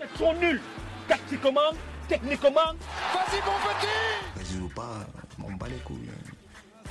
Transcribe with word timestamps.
Ils 0.00 0.18
sont 0.18 0.32
nuls. 0.34 0.60
Tactiquement, 1.08 1.72
techniquement. 2.08 2.50
Vas-y, 2.50 3.40
mon 3.44 3.58
petit 3.66 4.36
Vas-y 4.36 4.62
ou 4.62 4.68
pas, 4.68 5.06
on 5.42 5.52
bat 5.56 5.66
les 5.68 5.82
couilles. 5.82 6.10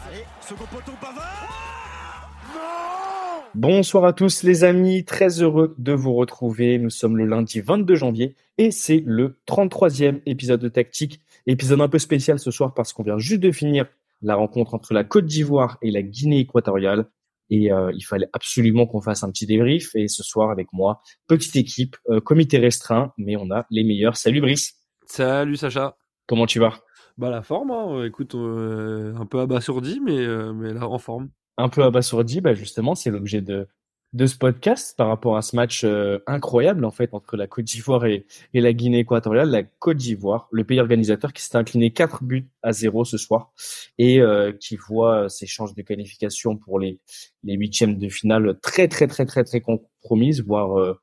Allez, 0.05 0.23
second 0.41 0.65
poteau 0.65 0.91
Pavard 0.99 2.29
Non 2.53 3.43
Bonsoir 3.55 4.03
à 4.03 4.13
tous 4.13 4.43
les 4.43 4.65
amis, 4.65 5.05
très 5.05 5.41
heureux 5.41 5.73
de 5.77 5.93
vous 5.93 6.15
retrouver. 6.15 6.77
Nous 6.79 6.89
sommes 6.89 7.15
le 7.15 7.25
lundi 7.25 7.61
22 7.61 7.95
janvier 7.95 8.35
et 8.57 8.71
c'est 8.71 9.01
le 9.05 9.37
33e 9.47 10.21
épisode 10.25 10.59
de 10.59 10.69
Tactique. 10.69 11.21
Épisode 11.45 11.79
un 11.79 11.87
peu 11.87 11.99
spécial 11.99 12.39
ce 12.39 12.51
soir 12.51 12.73
parce 12.73 12.91
qu'on 12.91 13.03
vient 13.03 13.17
juste 13.17 13.41
de 13.41 13.51
finir 13.51 13.85
la 14.21 14.35
rencontre 14.35 14.73
entre 14.73 14.93
la 14.93 15.05
Côte 15.05 15.25
d'Ivoire 15.25 15.77
et 15.81 15.91
la 15.91 16.01
Guinée 16.01 16.39
équatoriale. 16.39 17.05
Et 17.49 17.71
euh, 17.71 17.91
il 17.95 18.01
fallait 18.01 18.27
absolument 18.33 18.85
qu'on 18.85 19.01
fasse 19.01 19.23
un 19.23 19.31
petit 19.31 19.45
débrief. 19.45 19.95
Et 19.95 20.07
ce 20.07 20.23
soir, 20.23 20.49
avec 20.49 20.67
moi, 20.73 21.01
petite 21.27 21.55
équipe, 21.55 21.95
euh, 22.09 22.19
comité 22.19 22.57
restreint, 22.57 23.13
mais 23.17 23.35
on 23.37 23.51
a 23.51 23.65
les 23.69 23.83
meilleurs. 23.83 24.17
Salut 24.17 24.41
Brice. 24.41 24.73
Salut 25.05 25.55
Sacha. 25.55 25.95
Comment 26.27 26.45
tu 26.45 26.59
vas? 26.59 26.79
Bah 27.17 27.29
la 27.29 27.41
forme, 27.41 27.71
hein. 27.71 28.05
écoute, 28.05 28.35
euh, 28.35 29.15
un 29.15 29.25
peu 29.25 29.39
abasourdi, 29.39 29.99
mais, 30.01 30.27
mais 30.53 30.73
là 30.73 30.87
en 30.87 30.99
forme. 30.99 31.29
Un 31.57 31.69
peu 31.69 31.83
abasourdi, 31.83 32.41
bah 32.41 32.53
justement, 32.53 32.93
c'est 32.93 33.09
l'objet 33.09 33.41
de, 33.41 33.67
de 34.13 34.25
ce 34.25 34.37
podcast 34.37 34.95
par 34.97 35.07
rapport 35.09 35.35
à 35.35 35.41
ce 35.41 35.55
match 35.55 35.83
euh, 35.83 36.19
incroyable 36.27 36.85
en 36.85 36.91
fait 36.91 37.13
entre 37.13 37.35
la 37.35 37.45
Côte 37.45 37.65
d'Ivoire 37.65 38.05
et, 38.05 38.25
et, 38.53 38.61
la 38.61 38.71
Guinée 38.73 38.99
équatoriale. 38.99 39.49
La 39.49 39.63
Côte 39.63 39.97
d'Ivoire, 39.97 40.47
le 40.51 40.63
pays 40.63 40.79
organisateur 40.79 41.33
qui 41.33 41.43
s'est 41.43 41.57
incliné 41.57 41.91
4 41.91 42.23
buts 42.23 42.49
à 42.63 42.71
0 42.71 43.03
ce 43.03 43.17
soir 43.17 43.51
et 43.97 44.21
euh, 44.21 44.53
qui 44.53 44.77
voit 44.77 45.27
ses 45.29 45.45
chances 45.45 45.75
de 45.75 45.81
qualification 45.81 46.57
pour 46.57 46.79
les 46.79 46.99
les 47.43 47.55
huitièmes 47.55 47.97
de 47.97 48.09
finale 48.09 48.57
très 48.61 48.87
très 48.87 49.07
très 49.07 49.25
très 49.25 49.43
très 49.43 49.61
compromises, 49.61 50.41
voire 50.41 50.79
euh, 50.79 50.99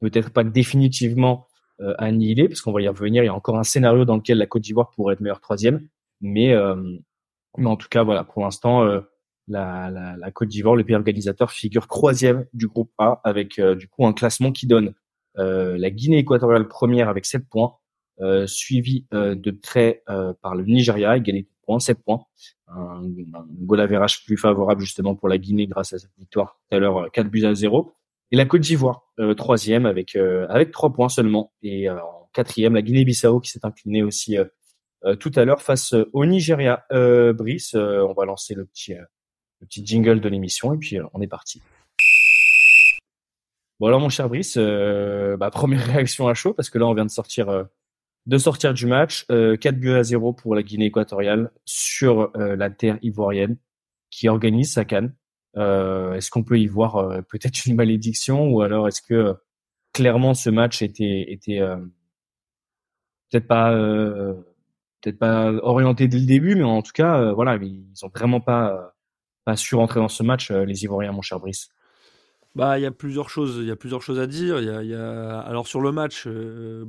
peut-être 0.00 0.30
pas 0.30 0.44
définitivement 0.44 1.46
annihilées, 1.98 2.48
parce 2.48 2.60
qu'on 2.60 2.72
va 2.72 2.82
y 2.82 2.88
revenir. 2.88 3.22
Il 3.22 3.26
y 3.26 3.28
a 3.28 3.34
encore 3.34 3.56
un 3.56 3.62
scénario 3.62 4.04
dans 4.04 4.16
lequel 4.16 4.38
la 4.38 4.46
Côte 4.46 4.62
d'Ivoire 4.62 4.90
pourrait 4.90 5.14
être 5.14 5.20
meilleure 5.20 5.40
troisième, 5.40 5.86
mais 6.20 6.52
mais 7.56 7.66
en 7.66 7.76
tout 7.76 7.88
cas 7.88 8.02
voilà 8.02 8.24
pour 8.24 8.42
l'instant 8.42 9.00
la, 9.48 9.90
la, 9.90 10.16
la 10.16 10.30
Côte 10.30 10.48
d'Ivoire, 10.48 10.76
le 10.76 10.84
pays 10.84 10.96
organisateur, 10.96 11.50
figure 11.50 11.86
troisième 11.86 12.46
du 12.52 12.68
groupe 12.68 12.90
A 12.98 13.20
avec 13.24 13.58
euh, 13.58 13.74
du 13.74 13.88
coup 13.88 14.06
un 14.06 14.12
classement 14.12 14.52
qui 14.52 14.66
donne 14.66 14.94
euh, 15.38 15.76
la 15.78 15.90
Guinée 15.90 16.18
équatoriale 16.18 16.68
première 16.68 17.08
avec 17.08 17.26
7 17.26 17.48
points, 17.48 17.74
euh, 18.20 18.48
suivi 18.48 19.06
euh, 19.14 19.36
de 19.36 19.52
près 19.52 20.02
euh, 20.08 20.32
par 20.42 20.56
le 20.56 20.64
Nigeria, 20.64 21.16
égalité 21.16 21.50
de 21.50 21.64
points, 21.64 21.78
7 21.78 22.02
points. 22.02 22.24
Un, 22.66 23.04
un 23.32 23.46
goal 23.60 23.80
average 23.80 24.24
plus 24.24 24.36
favorable 24.36 24.80
justement 24.80 25.14
pour 25.14 25.28
la 25.28 25.38
Guinée 25.38 25.68
grâce 25.68 25.92
à 25.92 25.98
cette 25.98 26.10
victoire 26.18 26.58
tout 26.68 26.76
à 26.76 26.80
l'heure 26.80 27.10
4 27.12 27.28
buts 27.28 27.44
à 27.44 27.54
0. 27.54 27.92
Et 28.32 28.36
la 28.36 28.44
Côte 28.44 28.62
d'Ivoire, 28.62 29.04
troisième 29.36 29.86
avec 29.86 30.16
avec 30.16 30.70
3 30.72 30.92
points 30.92 31.08
seulement. 31.08 31.52
Et 31.62 31.88
en 31.88 32.28
quatrième, 32.34 32.74
la 32.74 32.82
Guinée-Bissau 32.82 33.40
qui 33.40 33.50
s'est 33.50 33.64
inclinée 33.64 34.02
aussi 34.02 34.36
tout 35.18 35.32
à 35.34 35.44
l'heure 35.46 35.62
face 35.62 35.94
au 36.12 36.26
Nigeria. 36.26 36.84
Brice, 36.90 37.74
on 37.74 38.12
va 38.12 38.26
lancer 38.26 38.54
le 38.54 38.66
petit 38.66 38.92
le 39.60 39.66
petit 39.66 39.84
jingle 39.84 40.20
de 40.20 40.28
l'émission 40.28 40.74
et 40.74 40.78
puis 40.78 40.98
euh, 40.98 41.04
on 41.14 41.20
est 41.20 41.26
parti. 41.26 41.62
Bon 43.80 43.86
alors 43.86 44.00
mon 44.00 44.08
cher 44.08 44.28
Brice, 44.28 44.56
euh, 44.56 45.36
bah, 45.36 45.50
première 45.52 45.86
réaction 45.86 46.28
à 46.28 46.34
chaud 46.34 46.52
parce 46.52 46.70
que 46.70 46.78
là 46.78 46.86
on 46.86 46.94
vient 46.94 47.06
de 47.06 47.10
sortir 47.10 47.48
euh, 47.48 47.64
de 48.26 48.36
sortir 48.36 48.74
du 48.74 48.86
match, 48.86 49.24
euh, 49.30 49.56
4 49.56 49.78
buts 49.78 49.92
à 49.92 50.02
0 50.02 50.34
pour 50.34 50.54
la 50.54 50.62
Guinée 50.62 50.86
équatoriale 50.86 51.50
sur 51.64 52.30
euh, 52.36 52.56
la 52.56 52.68
terre 52.70 52.98
ivoirienne 53.02 53.56
qui 54.10 54.28
organise 54.28 54.72
sa 54.72 54.84
canne. 54.84 55.14
est-ce 55.54 56.30
qu'on 56.30 56.44
peut 56.44 56.58
y 56.58 56.66
voir 56.66 57.22
peut-être 57.28 57.66
une 57.66 57.76
malédiction 57.76 58.48
ou 58.48 58.62
alors 58.62 58.88
est-ce 58.88 59.02
que 59.02 59.36
clairement 59.92 60.34
ce 60.34 60.50
match 60.50 60.82
était 60.82 61.26
était 61.28 61.60
peut-être 63.30 63.46
pas 63.48 63.72
peut-être 65.00 65.18
pas 65.18 65.52
orienté 65.62 66.08
dès 66.08 66.18
le 66.18 66.26
début 66.26 66.54
mais 66.54 66.64
en 66.64 66.82
tout 66.82 66.92
cas 66.94 67.32
voilà 67.32 67.56
ils 67.56 68.04
ont 68.04 68.08
vraiment 68.08 68.40
pas 68.40 68.94
pas 69.48 69.56
su 69.56 69.76
rentrer 69.76 69.98
dans 69.98 70.08
ce 70.08 70.22
match, 70.22 70.50
euh, 70.50 70.66
les 70.66 70.84
Ivoiriens, 70.84 71.12
mon 71.12 71.22
cher 71.22 71.40
Brice 71.40 71.70
Bah, 72.54 72.78
il 72.78 72.82
y 72.82 72.86
a 72.86 72.90
plusieurs 72.90 73.30
choses. 73.30 73.56
Il 73.62 73.66
y 73.66 73.70
a 73.70 73.76
plusieurs 73.76 74.02
choses 74.02 74.20
à 74.20 74.26
dire. 74.26 74.60
Il 74.60 74.86
y 74.86 74.94
a, 74.94 75.40
alors 75.40 75.66
sur 75.66 75.80
le 75.80 75.90
match, 75.90 76.24
euh, 76.26 76.84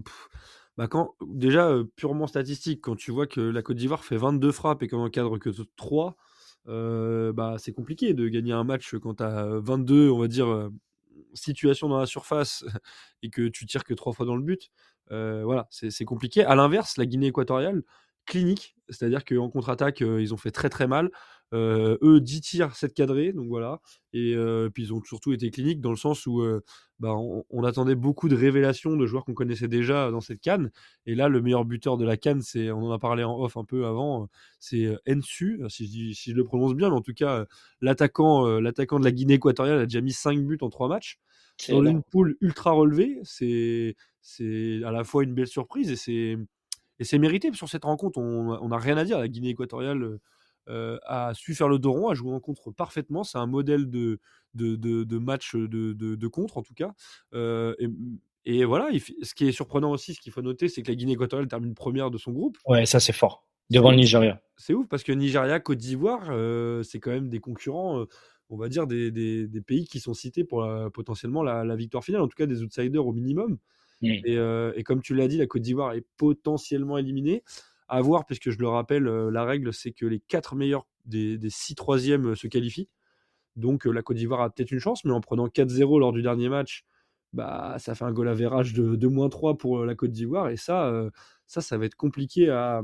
bah 0.78 0.90
quand 0.90 1.16
déjà 1.26 1.70
euh, 1.70 1.86
purement 1.96 2.28
statistique, 2.28 2.82
quand 2.82 2.98
tu 2.98 3.12
vois 3.12 3.28
que 3.28 3.40
la 3.40 3.62
Côte 3.62 3.78
d'Ivoire 3.78 4.04
fait 4.04 4.18
22 4.18 4.52
frappes 4.52 4.84
et 4.84 4.90
qu'on 4.90 5.06
encadre 5.06 5.40
que 5.40 5.50
3, 5.78 6.18
euh, 6.68 7.32
bah 7.32 7.56
c'est 7.60 7.72
compliqué 7.72 8.14
de 8.14 8.28
gagner 8.28 8.52
un 8.52 8.66
match 8.66 8.94
quand 8.98 9.16
tu 9.16 9.24
as 9.24 9.46
22, 9.62 10.10
on 10.10 10.20
va 10.20 10.28
dire, 10.28 10.70
situations 11.34 11.88
dans 11.88 12.00
la 12.00 12.08
surface 12.08 12.66
et 13.24 13.30
que 13.30 13.48
tu 13.48 13.68
tires 13.68 13.86
que 13.86 13.94
3 13.94 14.12
fois 14.12 14.26
dans 14.26 14.36
le 14.36 14.44
but. 14.44 14.70
voilà, 15.10 15.70
c'est 15.70 16.04
compliqué. 16.04 16.44
À 16.44 16.56
l'inverse, 16.56 16.98
la 16.98 17.06
Guinée 17.06 17.28
équatoriale, 17.28 17.84
clinique, 18.26 18.76
c'est-à-dire 18.90 19.24
qu'en 19.24 19.50
contre-attaque, 19.50 20.02
ils 20.02 20.34
ont 20.34 20.38
fait 20.38 20.52
très 20.52 20.68
très 20.68 20.88
mal. 20.88 21.10
Euh, 21.54 21.98
eux, 22.04 22.22
10 22.22 22.42
tirs, 22.42 22.76
7 22.76 22.94
cadrés, 22.94 23.34
donc 23.34 23.48
voilà. 23.48 23.82
Et 24.14 24.36
euh, 24.36 24.70
puis 24.70 24.84
ils 24.84 24.94
ont 24.94 25.02
surtout 25.04 25.34
été 25.34 25.50
cliniques 25.50 25.82
dans 25.82 25.90
le 25.90 25.98
sens 25.98 26.28
où 26.28 26.42
euh, 26.42 26.62
bah, 27.00 27.14
on, 27.16 27.44
on, 27.50 27.64
attendait 27.64 27.96
beaucoup 27.96 28.30
de 28.30 28.36
révélations 28.36 28.96
de 28.96 29.06
joueurs 29.08 29.26
qu'on 29.26 29.34
connaissait 29.34 29.68
déjà 29.68 30.12
dans 30.12 30.22
cette 30.22 30.42
canne. 30.42 30.72
Et 31.08 31.16
là, 31.16 31.28
le 31.28 31.42
meilleur 31.42 31.66
buteur 31.66 31.98
de 31.98 32.06
la 32.06 32.18
canne, 32.18 32.42
c'est, 32.42 32.72
on 32.72 32.84
en 32.84 32.92
a 32.92 33.00
parlé 33.00 33.24
en 33.24 33.40
off 33.40 33.58
un 33.58 33.64
peu 33.64 33.86
avant, 33.88 34.30
c'est 34.60 34.96
Ensu, 35.10 35.62
si 35.70 35.86
je, 35.88 35.92
dis, 35.92 36.16
si 36.16 36.32
je 36.32 36.36
le 36.36 36.44
prononce 36.44 36.76
bien, 36.76 36.90
mais 36.90 36.96
en 36.96 37.02
tout 37.02 37.14
cas, 37.14 37.46
l'attaquant, 37.82 38.60
l'attaquant 38.60 39.00
de 39.00 39.06
la 39.06 39.12
Guinée 39.12 39.36
équatoriale 39.36 39.80
a 39.80 39.86
déjà 39.86 40.02
mis 40.02 40.14
5 40.14 40.40
buts 40.46 40.58
en 40.62 40.70
3 40.70 40.88
matchs. 40.88 41.20
Dans 41.68 41.84
une 41.84 42.04
poule 42.04 42.38
ultra 42.42 42.72
relevée, 42.72 43.20
c'est, 43.24 43.96
c'est 44.22 44.82
à 44.86 44.92
la 44.92 45.04
fois 45.04 45.24
une 45.24 45.34
belle 45.34 45.48
surprise 45.48 45.92
et 45.92 45.98
c'est, 45.98 46.38
et 47.00 47.04
c'est 47.04 47.18
mérité 47.18 47.52
sur 47.54 47.68
cette 47.68 47.84
rencontre. 47.86 48.20
On 48.20 48.68
n'a 48.68 48.78
rien 48.78 48.98
à 48.98 49.04
dire. 49.04 49.20
La 49.20 49.28
Guinée 49.28 49.50
équatoriale 49.50 50.20
a 50.68 51.34
su 51.34 51.56
faire 51.56 51.68
le 51.68 51.80
dos 51.80 51.92
rond, 51.92 52.10
a 52.10 52.14
joué 52.14 52.32
en 52.32 52.40
contre 52.40 52.72
parfaitement. 52.72 53.24
C'est 53.24 53.38
un 53.38 53.48
modèle 53.48 53.90
de, 53.90 54.20
de, 54.54 54.76
de, 54.76 55.04
de 55.04 55.18
match 55.18 55.56
de, 55.56 55.94
de, 55.94 56.28
contre, 56.28 56.58
en 56.58 56.64
tout 56.64 56.74
cas. 56.74 56.94
Euh, 57.34 57.76
et, 57.80 58.60
et, 58.60 58.66
voilà, 58.66 58.90
il, 58.92 59.02
ce 59.02 59.34
qui 59.34 59.48
est 59.48 59.52
surprenant 59.52 59.92
aussi, 59.92 60.14
ce 60.14 60.22
qu'il 60.22 60.32
faut 60.32 60.42
noter, 60.42 60.68
c'est 60.68 60.82
que 60.82 60.90
la 60.90 60.96
Guinée 60.96 61.14
équatoriale 61.14 61.48
termine 61.48 61.74
première 61.74 62.12
de 62.12 62.18
son 62.18 62.32
groupe. 62.32 62.58
Ouais, 62.66 62.86
ça 62.86 63.00
c'est 63.00 63.14
fort. 63.14 63.46
Devant 63.70 63.92
le 63.92 63.98
Nigeria. 63.98 64.42
C'est 64.58 64.74
ouf 64.74 64.88
parce 64.88 65.04
que 65.04 65.12
Nigeria, 65.12 65.60
Côte 65.60 65.78
d'Ivoire, 65.78 66.28
euh, 66.32 66.82
c'est 66.82 67.00
quand 67.00 67.12
même 67.12 67.30
des 67.30 67.40
concurrents, 67.40 68.00
euh, 68.00 68.06
on 68.50 68.58
va 68.58 68.68
dire 68.68 68.88
des, 68.88 69.12
des, 69.12 69.48
des, 69.48 69.62
pays 69.62 69.86
qui 69.86 70.00
sont 70.00 70.16
cités 70.16 70.44
pour 70.44 70.64
la, 70.64 70.90
potentiellement 70.90 71.44
la, 71.44 71.64
la, 71.64 71.76
victoire 71.76 72.04
finale, 72.04 72.22
en 72.22 72.28
tout 72.28 72.36
cas 72.36 72.48
des 72.48 72.64
outsiders 72.64 73.06
au 73.06 73.14
minimum. 73.14 73.60
Mmh. 74.02 74.08
Et, 74.08 74.38
euh, 74.38 74.72
et, 74.76 74.84
comme 74.84 75.02
tu 75.02 75.14
l'as 75.14 75.28
dit, 75.28 75.38
la 75.38 75.46
Côte 75.46 75.62
d'Ivoire 75.62 75.94
est 75.94 76.06
potentiellement 76.18 76.98
éliminée 76.98 77.44
à 77.90 78.02
voir, 78.02 78.26
puisque 78.26 78.50
je 78.52 78.60
le 78.60 78.68
rappelle, 78.68 79.04
la 79.04 79.44
règle, 79.44 79.74
c'est 79.74 79.92
que 79.92 80.06
les 80.06 80.20
quatre 80.20 80.56
meilleurs 80.56 80.86
des, 81.06 81.38
des 81.38 81.50
six 81.50 81.76
troisièmes 81.76 82.36
se 82.36 82.48
qualifient. 82.48 82.90
Donc 83.56 83.86
la 83.86 84.02
Côte 84.02 84.18
d'Ivoire 84.18 84.42
a 84.42 84.50
peut-être 84.50 84.72
une 84.72 84.80
chance, 84.80 85.04
mais 85.06 85.12
en 85.12 85.22
prenant 85.22 85.48
4-0 85.48 86.00
lors 86.00 86.14
du 86.14 86.22
dernier 86.22 86.50
match, 86.50 86.86
bah, 87.34 87.76
ça 87.78 87.94
fait 87.96 88.06
un 88.06 88.12
goal 88.12 88.28
average 88.28 88.74
de, 88.74 88.96
de 88.96 89.08
moins 89.08 89.30
3 89.30 89.58
pour 89.58 89.86
la 89.86 89.96
Côte 89.96 90.12
d'Ivoire. 90.12 90.50
Et 90.50 90.58
ça, 90.58 90.88
euh, 90.88 91.10
ça, 91.46 91.62
ça 91.62 91.78
va 91.78 91.86
être 91.86 91.96
compliqué 91.96 92.50
à. 92.50 92.82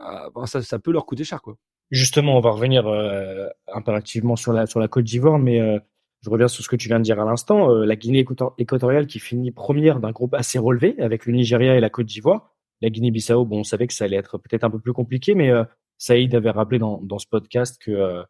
à 0.00 0.46
ça, 0.46 0.62
ça, 0.62 0.78
peut 0.78 0.92
leur 0.92 1.06
coûter 1.06 1.24
cher. 1.24 1.42
Quoi. 1.42 1.56
Justement, 1.90 2.36
on 2.36 2.40
va 2.40 2.50
revenir 2.50 2.86
euh, 2.86 3.48
impérativement 3.72 4.36
sur 4.36 4.52
la, 4.52 4.66
sur 4.66 4.80
la 4.80 4.88
Côte 4.88 5.04
d'Ivoire, 5.04 5.38
mais 5.38 5.60
euh, 5.60 5.78
je 6.22 6.30
reviens 6.30 6.48
sur 6.48 6.64
ce 6.64 6.68
que 6.68 6.76
tu 6.76 6.88
viens 6.88 6.98
de 6.98 7.04
dire 7.04 7.20
à 7.20 7.24
l'instant. 7.24 7.68
la 7.68 7.96
Guinée 7.96 8.24
équatoriale 8.56 9.06
qui 9.06 9.18
finit 9.18 9.50
première 9.50 10.00
d'un 10.00 10.10
groupe 10.10 10.32
assez 10.32 10.58
relevé 10.58 10.98
avec 10.98 11.26
le 11.26 11.34
Nigeria 11.34 11.76
et 11.76 11.80
la 11.80 11.90
Côte 11.90 12.06
d'Ivoire 12.06 12.53
la 12.84 12.90
Guinée-Bissau, 12.90 13.46
bon, 13.46 13.60
on 13.60 13.64
savait 13.64 13.86
que 13.86 13.94
ça 13.94 14.04
allait 14.04 14.16
être 14.16 14.36
peut-être 14.36 14.62
un 14.62 14.70
peu 14.70 14.78
plus 14.78 14.92
compliqué, 14.92 15.34
mais 15.34 15.50
euh, 15.50 15.64
Saïd 15.96 16.34
avait 16.34 16.50
rappelé 16.50 16.78
dans, 16.78 17.18
ce 17.18 17.26
podcast 17.26 17.80
euh, 17.88 18.22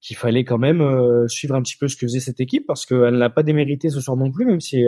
qu'il 0.00 0.16
fallait 0.16 0.44
quand 0.44 0.56
même 0.56 0.80
euh, 0.80 1.28
suivre 1.28 1.54
un 1.54 1.62
petit 1.62 1.76
peu 1.76 1.88
ce 1.88 1.96
que 1.96 2.06
faisait 2.06 2.20
cette 2.20 2.40
équipe 2.40 2.66
parce 2.66 2.86
qu'elle 2.86 3.18
n'a 3.18 3.28
pas 3.28 3.42
démérité 3.42 3.90
ce 3.90 4.00
soir 4.00 4.16
non 4.16 4.32
plus, 4.32 4.46
même 4.46 4.62
si 4.62 4.82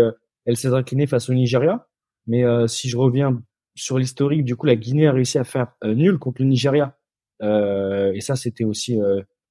elle 0.47 0.57
s'est 0.57 0.73
inclinée 0.73 1.07
face 1.07 1.29
au 1.29 1.35
Nigeria. 1.35 1.87
Mais 2.27 2.43
si 2.69 2.89
je 2.89 2.97
reviens 2.97 3.43
sur 3.75 3.99
l'historique, 3.99 4.45
du 4.45 4.57
coup, 4.57 4.65
la 4.65 4.77
Guinée 4.77 5.07
a 5.07 5.13
réussi 5.13 5.39
à 5.39 5.45
faire 5.45 5.75
nul 5.85 6.19
contre 6.19 6.41
le 6.41 6.49
Nigeria. 6.49 6.97
et 7.43 8.21
ça, 8.21 8.37
c'était 8.37 8.65
aussi 8.65 8.99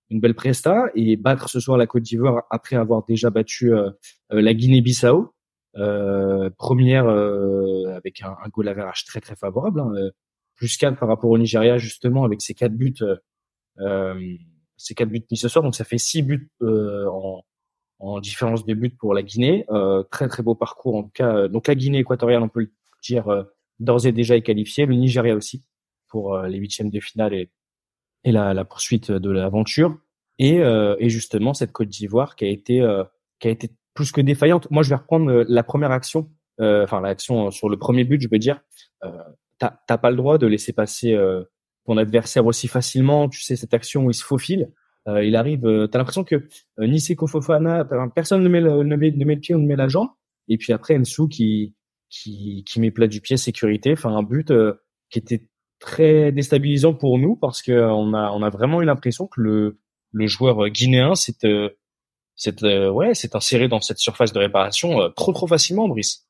une 0.09 0.19
belle 0.19 0.33
presta. 0.33 0.85
Et 0.95 1.15
battre 1.17 1.49
ce 1.49 1.59
soir 1.59 1.77
la 1.77 1.85
Côte 1.85 2.01
d'Ivoire 2.01 2.43
après 2.49 2.75
avoir 2.75 3.05
déjà 3.05 3.29
battu 3.29 3.71
la 4.31 4.53
Guinée-Bissau, 4.55 5.35
première 6.57 7.07
euh, 7.07 7.95
avec 7.95 8.21
un, 8.21 8.35
un 8.43 8.49
goal 8.49 8.67
average 8.67 9.05
très 9.05 9.21
très 9.21 9.35
favorable, 9.35 9.79
hein, 9.79 9.91
euh, 9.95 10.11
plus 10.55 10.77
4 10.77 10.97
par 10.99 11.07
rapport 11.07 11.29
au 11.29 11.37
Nigeria 11.37 11.77
justement 11.77 12.25
avec 12.25 12.41
ses 12.41 12.53
quatre 12.53 12.75
buts, 12.75 12.93
euh, 13.79 14.35
ses 14.77 14.93
quatre 14.93 15.09
buts 15.09 15.25
mis 15.31 15.37
ce 15.37 15.47
soir, 15.47 15.63
donc 15.63 15.75
ça 15.75 15.83
fait 15.83 15.97
six 15.97 16.21
buts 16.21 16.51
en, 16.61 17.41
en 17.99 18.19
différence 18.19 18.65
de 18.65 18.73
buts 18.73 18.95
pour 18.97 19.13
la 19.13 19.23
Guinée. 19.23 19.65
très 20.11 20.27
très 20.27 20.43
beau 20.43 20.55
parcours 20.55 20.95
en 20.95 21.03
tout 21.03 21.11
cas. 21.13 21.47
Donc 21.47 21.67
la 21.67 21.75
Guinée 21.75 21.99
équatoriale, 21.99 22.43
on 22.43 22.49
peut 22.49 22.61
le 22.61 22.71
dire 23.01 23.45
d'ores 23.79 24.05
et 24.05 24.11
déjà 24.11 24.35
est 24.35 24.41
qualifiée, 24.41 24.85
le 24.85 24.95
Nigeria 24.95 25.35
aussi 25.35 25.63
pour 26.07 26.37
les 26.37 26.57
huitièmes 26.59 26.91
de 26.91 26.99
finale 26.99 27.33
et, 27.33 27.49
et 28.23 28.31
la, 28.31 28.53
la 28.53 28.65
poursuite 28.65 29.11
de 29.11 29.31
l'aventure. 29.31 29.97
Et, 30.37 30.57
et 30.57 31.09
justement 31.09 31.53
cette 31.53 31.71
Côte 31.71 31.89
d'Ivoire 31.89 32.35
qui 32.35 32.45
a 32.45 32.49
été 32.49 32.85
qui 33.39 33.47
a 33.47 33.51
été 33.51 33.71
plus 33.93 34.11
que 34.11 34.21
défaillante. 34.21 34.69
Moi, 34.71 34.83
je 34.83 34.89
vais 34.89 34.95
reprendre 34.95 35.29
euh, 35.29 35.45
la 35.47 35.63
première 35.63 35.91
action 35.91 36.29
enfin 36.59 37.01
l'action 37.01 37.49
sur 37.49 37.67
le 37.67 37.77
premier 37.77 38.03
but, 38.03 38.21
je 38.21 38.27
veux 38.31 38.37
dire, 38.37 38.61
t'as 39.57 39.97
pas 39.97 40.11
le 40.11 40.15
droit 40.15 40.37
de 40.37 40.45
laisser 40.45 40.71
passer 40.71 41.17
ton 41.85 41.97
adversaire 41.97 42.45
aussi 42.45 42.67
facilement. 42.67 43.27
Tu 43.27 43.41
sais 43.41 43.55
cette 43.55 43.73
action 43.73 44.05
où 44.05 44.11
il 44.11 44.13
se 44.13 44.23
faufile. 44.23 44.71
il 45.07 45.35
arrive, 45.35 45.61
t'as 45.89 45.97
l'impression 45.97 46.23
que 46.23 46.35
euh, 46.35 46.87
Niseko 46.87 47.25
Fofana, 47.25 47.87
personne 48.13 48.43
ne 48.43 48.49
met, 48.49 48.61
le, 48.61 48.83
ne, 48.83 48.95
met, 48.95 49.11
ne 49.11 49.25
met 49.25 49.33
le 49.33 49.41
pied 49.41 49.55
ou 49.55 49.57
ne 49.57 49.65
met 49.65 49.75
la 49.75 49.87
jambe. 49.87 50.09
Et 50.47 50.57
puis 50.57 50.73
après 50.73 50.95
Ensu 50.95 51.27
qui 51.27 51.73
qui, 52.09 52.63
qui 52.67 52.79
met 52.79 52.91
plat 52.91 53.07
du 53.07 53.19
pied 53.19 53.35
sécurité. 53.35 53.93
Enfin 53.93 54.15
un 54.15 54.21
but 54.21 54.53
qui 55.09 55.17
était 55.17 55.47
très 55.79 56.31
déstabilisant 56.31 56.93
pour 56.93 57.17
nous 57.17 57.35
parce 57.35 57.63
que 57.63 57.71
on 57.71 58.13
a 58.13 58.29
on 58.31 58.43
a 58.43 58.49
vraiment 58.51 58.81
eu 58.81 58.85
l'impression 58.85 59.25
que 59.25 59.41
le 59.41 59.79
le 60.11 60.27
joueur 60.27 60.69
guinéen 60.69 61.15
s'est 61.15 61.73
c'est 62.35 62.63
ouais 62.63 63.13
s'est 63.13 63.35
inséré 63.35 63.67
dans 63.67 63.81
cette 63.81 63.99
surface 63.99 64.33
de 64.33 64.39
réparation 64.39 65.11
trop 65.15 65.33
trop 65.33 65.47
facilement 65.47 65.87
Brice. 65.87 66.27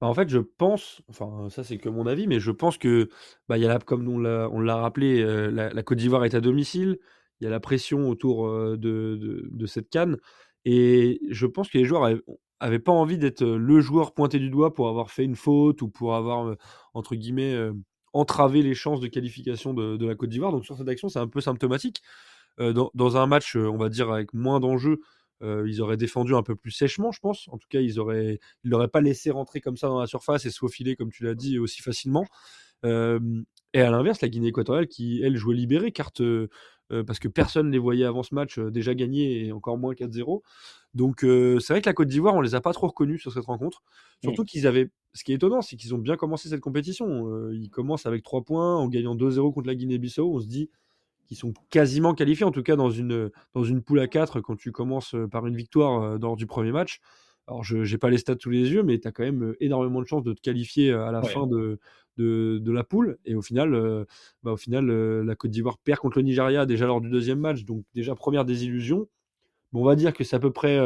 Bah, 0.00 0.06
en 0.06 0.14
fait, 0.14 0.28
je 0.28 0.38
pense, 0.38 1.02
enfin 1.08 1.48
ça 1.50 1.64
c'est 1.64 1.78
que 1.78 1.88
mon 1.88 2.06
avis, 2.06 2.28
mais 2.28 2.38
je 2.38 2.52
pense 2.52 2.78
que 2.78 3.08
bah, 3.48 3.58
il 3.58 3.62
y 3.62 3.66
a 3.66 3.68
la, 3.68 3.78
comme 3.80 4.08
on 4.08 4.18
l'a 4.18 4.48
on 4.52 4.60
l'a 4.60 4.76
rappelé, 4.76 5.22
la, 5.50 5.82
Côte 5.82 5.98
d'Ivoire 5.98 6.24
est 6.24 6.34
à 6.34 6.40
domicile, 6.40 6.98
il 7.40 7.44
y 7.44 7.46
a 7.48 7.50
la 7.50 7.60
pression 7.60 8.08
autour 8.08 8.48
de, 8.48 9.48
de, 9.50 9.66
cette 9.66 9.90
canne, 9.90 10.16
et 10.64 11.20
je 11.30 11.46
pense 11.46 11.68
que 11.68 11.78
les 11.78 11.84
joueurs 11.84 12.08
avaient, 12.60 12.78
pas 12.78 12.92
envie 12.92 13.18
d'être 13.18 13.44
le 13.44 13.80
joueur 13.80 14.14
pointé 14.14 14.38
du 14.38 14.50
doigt 14.50 14.72
pour 14.72 14.88
avoir 14.88 15.10
fait 15.10 15.24
une 15.24 15.36
faute 15.36 15.82
ou 15.82 15.88
pour 15.88 16.14
avoir 16.14 16.56
entre 16.94 17.16
guillemets 17.16 17.56
entravé 18.12 18.62
les 18.62 18.74
chances 18.74 19.00
de 19.00 19.08
qualification 19.08 19.74
de, 19.74 19.96
de 19.96 20.06
la 20.06 20.14
Côte 20.14 20.30
d'Ivoire. 20.30 20.52
Donc 20.52 20.64
sur 20.64 20.76
cette 20.76 20.88
action, 20.88 21.08
c'est 21.08 21.18
un 21.18 21.28
peu 21.28 21.40
symptomatique. 21.40 22.02
Dans, 22.58 22.90
dans, 22.94 23.16
un 23.16 23.26
match, 23.26 23.54
on 23.56 23.76
va 23.76 23.88
dire 23.88 24.10
avec 24.10 24.34
moins 24.34 24.58
d'enjeux, 24.58 25.00
ils 25.42 25.80
auraient 25.80 25.96
défendu 25.96 26.34
un 26.34 26.42
peu 26.42 26.56
plus 26.56 26.70
sèchement, 26.70 27.12
je 27.12 27.20
pense. 27.20 27.48
En 27.48 27.58
tout 27.58 27.68
cas, 27.68 27.80
ils 27.80 28.00
auraient, 28.00 28.40
ils 28.64 28.70
l'auraient 28.70 28.88
pas 28.88 29.00
laissé 29.00 29.30
rentrer 29.30 29.60
comme 29.60 29.76
ça 29.76 29.88
dans 29.88 30.00
la 30.00 30.06
surface 30.06 30.46
et 30.46 30.50
se 30.50 30.58
faufiler, 30.58 30.96
comme 30.96 31.10
tu 31.10 31.24
l'as 31.24 31.34
dit, 31.34 31.58
aussi 31.58 31.82
facilement. 31.82 32.26
et 32.84 33.80
à 33.80 33.90
l'inverse, 33.90 34.20
la 34.20 34.28
Guinée 34.28 34.48
équatoriale 34.48 34.88
qui, 34.88 35.22
elle, 35.22 35.36
jouait 35.36 35.54
libérée, 35.54 35.92
carte 35.92 36.22
parce 37.06 37.18
que 37.18 37.28
personne 37.28 37.66
ne 37.66 37.72
les 37.72 37.78
voyait 37.78 38.06
avant 38.06 38.22
ce 38.22 38.34
match 38.34 38.58
déjà 38.58 38.94
gagner 38.94 39.46
et 39.46 39.52
encore 39.52 39.76
moins 39.76 39.92
4-0. 39.92 40.40
Donc 40.94 41.18
c'est 41.20 41.68
vrai 41.68 41.82
que 41.82 41.88
la 41.88 41.92
Côte 41.92 42.08
d'Ivoire, 42.08 42.34
on 42.34 42.40
les 42.40 42.54
a 42.54 42.60
pas 42.60 42.72
trop 42.72 42.88
reconnus 42.88 43.20
sur 43.20 43.32
cette 43.32 43.44
rencontre. 43.44 43.82
Surtout 44.22 44.44
qu'ils 44.44 44.66
avaient. 44.66 44.90
Ce 45.14 45.24
qui 45.24 45.32
est 45.32 45.36
étonnant, 45.36 45.62
c'est 45.62 45.76
qu'ils 45.76 45.94
ont 45.94 45.98
bien 45.98 46.16
commencé 46.16 46.48
cette 46.48 46.60
compétition. 46.60 47.50
ils 47.52 47.70
commencent 47.70 48.06
avec 48.06 48.22
3 48.22 48.42
points 48.42 48.76
en 48.76 48.88
gagnant 48.88 49.14
2-0 49.14 49.52
contre 49.52 49.66
la 49.66 49.74
Guinée-Bissau. 49.74 50.34
On 50.34 50.40
se 50.40 50.46
dit 50.46 50.70
qui 51.28 51.36
sont 51.36 51.52
quasiment 51.70 52.14
qualifiés, 52.14 52.46
en 52.46 52.50
tout 52.50 52.62
cas 52.62 52.74
dans 52.74 52.90
une, 52.90 53.30
dans 53.54 53.62
une 53.62 53.82
poule 53.82 54.00
à 54.00 54.08
4 54.08 54.40
quand 54.40 54.56
tu 54.56 54.72
commences 54.72 55.14
euh, 55.14 55.28
par 55.28 55.46
une 55.46 55.54
victoire 55.54 56.02
euh, 56.02 56.18
lors 56.20 56.36
du 56.36 56.46
premier 56.46 56.72
match. 56.72 57.00
Alors, 57.46 57.62
je 57.62 57.78
n'ai 57.78 57.98
pas 57.98 58.10
les 58.10 58.18
stats 58.18 58.36
sous 58.40 58.50
les 58.50 58.70
yeux, 58.70 58.82
mais 58.82 58.98
tu 58.98 59.08
as 59.08 59.12
quand 59.12 59.22
même 59.22 59.42
euh, 59.42 59.56
énormément 59.60 60.00
de 60.00 60.06
chances 60.06 60.22
de 60.22 60.32
te 60.32 60.40
qualifier 60.40 60.92
à 60.92 61.12
la 61.12 61.22
fin 61.22 61.46
de, 61.46 61.78
de, 62.16 62.58
de, 62.58 62.72
la 62.72 62.82
poule. 62.82 63.18
Et 63.24 63.34
au 63.34 63.42
final, 63.42 64.06
bah, 64.42 64.52
au 64.52 64.56
final 64.56 64.86
la 64.86 65.34
Côte 65.34 65.50
d'Ivoire 65.50 65.78
perd 65.78 65.98
contre 65.98 66.18
le 66.18 66.24
Nigeria 66.24 66.66
déjà 66.66 66.86
lors 66.86 67.00
du 67.00 67.08
deuxième 67.08 67.40
match. 67.40 67.64
Donc, 67.64 67.84
déjà, 67.94 68.14
première 68.14 68.44
désillusion. 68.44 69.08
Bon, 69.72 69.80
on 69.80 69.84
va 69.84 69.96
dire 69.96 70.12
que 70.12 70.24
c'est 70.24 70.36
à 70.36 70.40
peu 70.40 70.50
près. 70.50 70.78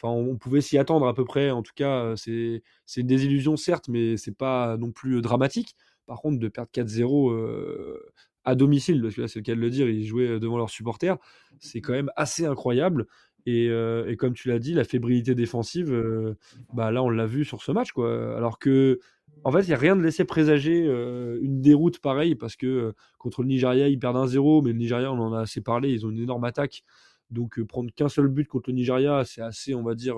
Enfin, 0.00 0.14
on 0.14 0.36
pouvait 0.38 0.62
s'y 0.62 0.78
attendre 0.78 1.06
à 1.06 1.12
peu 1.12 1.26
près. 1.26 1.50
En 1.50 1.62
tout 1.62 1.74
cas, 1.74 2.14
c'est 2.16 2.62
une 2.96 3.06
désillusion, 3.06 3.58
certes, 3.58 3.88
mais 3.88 4.16
c'est 4.16 4.36
pas 4.36 4.78
non 4.78 4.92
plus 4.92 5.20
dramatique. 5.20 5.76
Par 6.06 6.22
contre, 6.22 6.38
de 6.38 6.48
perdre 6.48 6.70
4-0 6.72 7.98
à 8.48 8.54
domicile, 8.54 9.02
parce 9.02 9.14
que 9.14 9.20
là 9.20 9.28
c'est 9.28 9.40
le 9.40 9.44
cas 9.44 9.54
de 9.54 9.60
le 9.60 9.68
dire, 9.68 9.88
ils 9.88 10.06
jouaient 10.06 10.28
euh, 10.28 10.38
devant 10.40 10.56
leurs 10.56 10.70
supporters, 10.70 11.18
c'est 11.58 11.82
quand 11.82 11.92
même 11.92 12.10
assez 12.16 12.46
incroyable. 12.46 13.06
Et, 13.44 13.68
euh, 13.68 14.14
comme 14.16 14.32
tu 14.32 14.48
l'as 14.48 14.58
dit, 14.58 14.72
la 14.74 14.84
fébrilité 14.84 15.34
défensive, 15.34 15.92
euh, 15.92 16.34
bah 16.72 16.90
là 16.90 17.02
on 17.02 17.10
l'a 17.10 17.26
vu 17.26 17.44
sur 17.44 17.62
ce 17.62 17.72
match, 17.72 17.92
quoi. 17.92 18.36
Alors 18.36 18.58
que, 18.58 19.00
en 19.44 19.52
fait, 19.52 19.60
il 19.62 19.68
n'y 19.68 19.74
a 19.74 19.78
rien 19.78 19.96
de 19.96 20.02
laisser 20.02 20.24
présager 20.24 20.84
une 21.40 21.60
déroute 21.60 22.00
pareille, 22.00 22.34
parce 22.34 22.56
que 22.56 22.94
contre 23.18 23.42
le 23.42 23.48
Nigeria, 23.48 23.88
ils 23.88 23.98
perdent 23.98 24.16
un 24.16 24.26
0 24.26 24.62
mais 24.62 24.72
le 24.72 24.78
Nigeria, 24.78 25.12
on 25.12 25.18
en 25.18 25.32
a 25.34 25.40
assez 25.40 25.60
parlé, 25.60 25.90
ils 25.92 26.06
ont 26.06 26.10
une 26.10 26.20
énorme 26.20 26.44
attaque. 26.44 26.82
Donc 27.30 27.62
prendre 27.64 27.90
qu'un 27.94 28.08
seul 28.08 28.28
but 28.28 28.48
contre 28.48 28.70
le 28.70 28.74
Nigeria, 28.76 29.24
c'est 29.24 29.42
assez, 29.42 29.74
on 29.74 29.82
va 29.82 29.94
dire, 29.94 30.16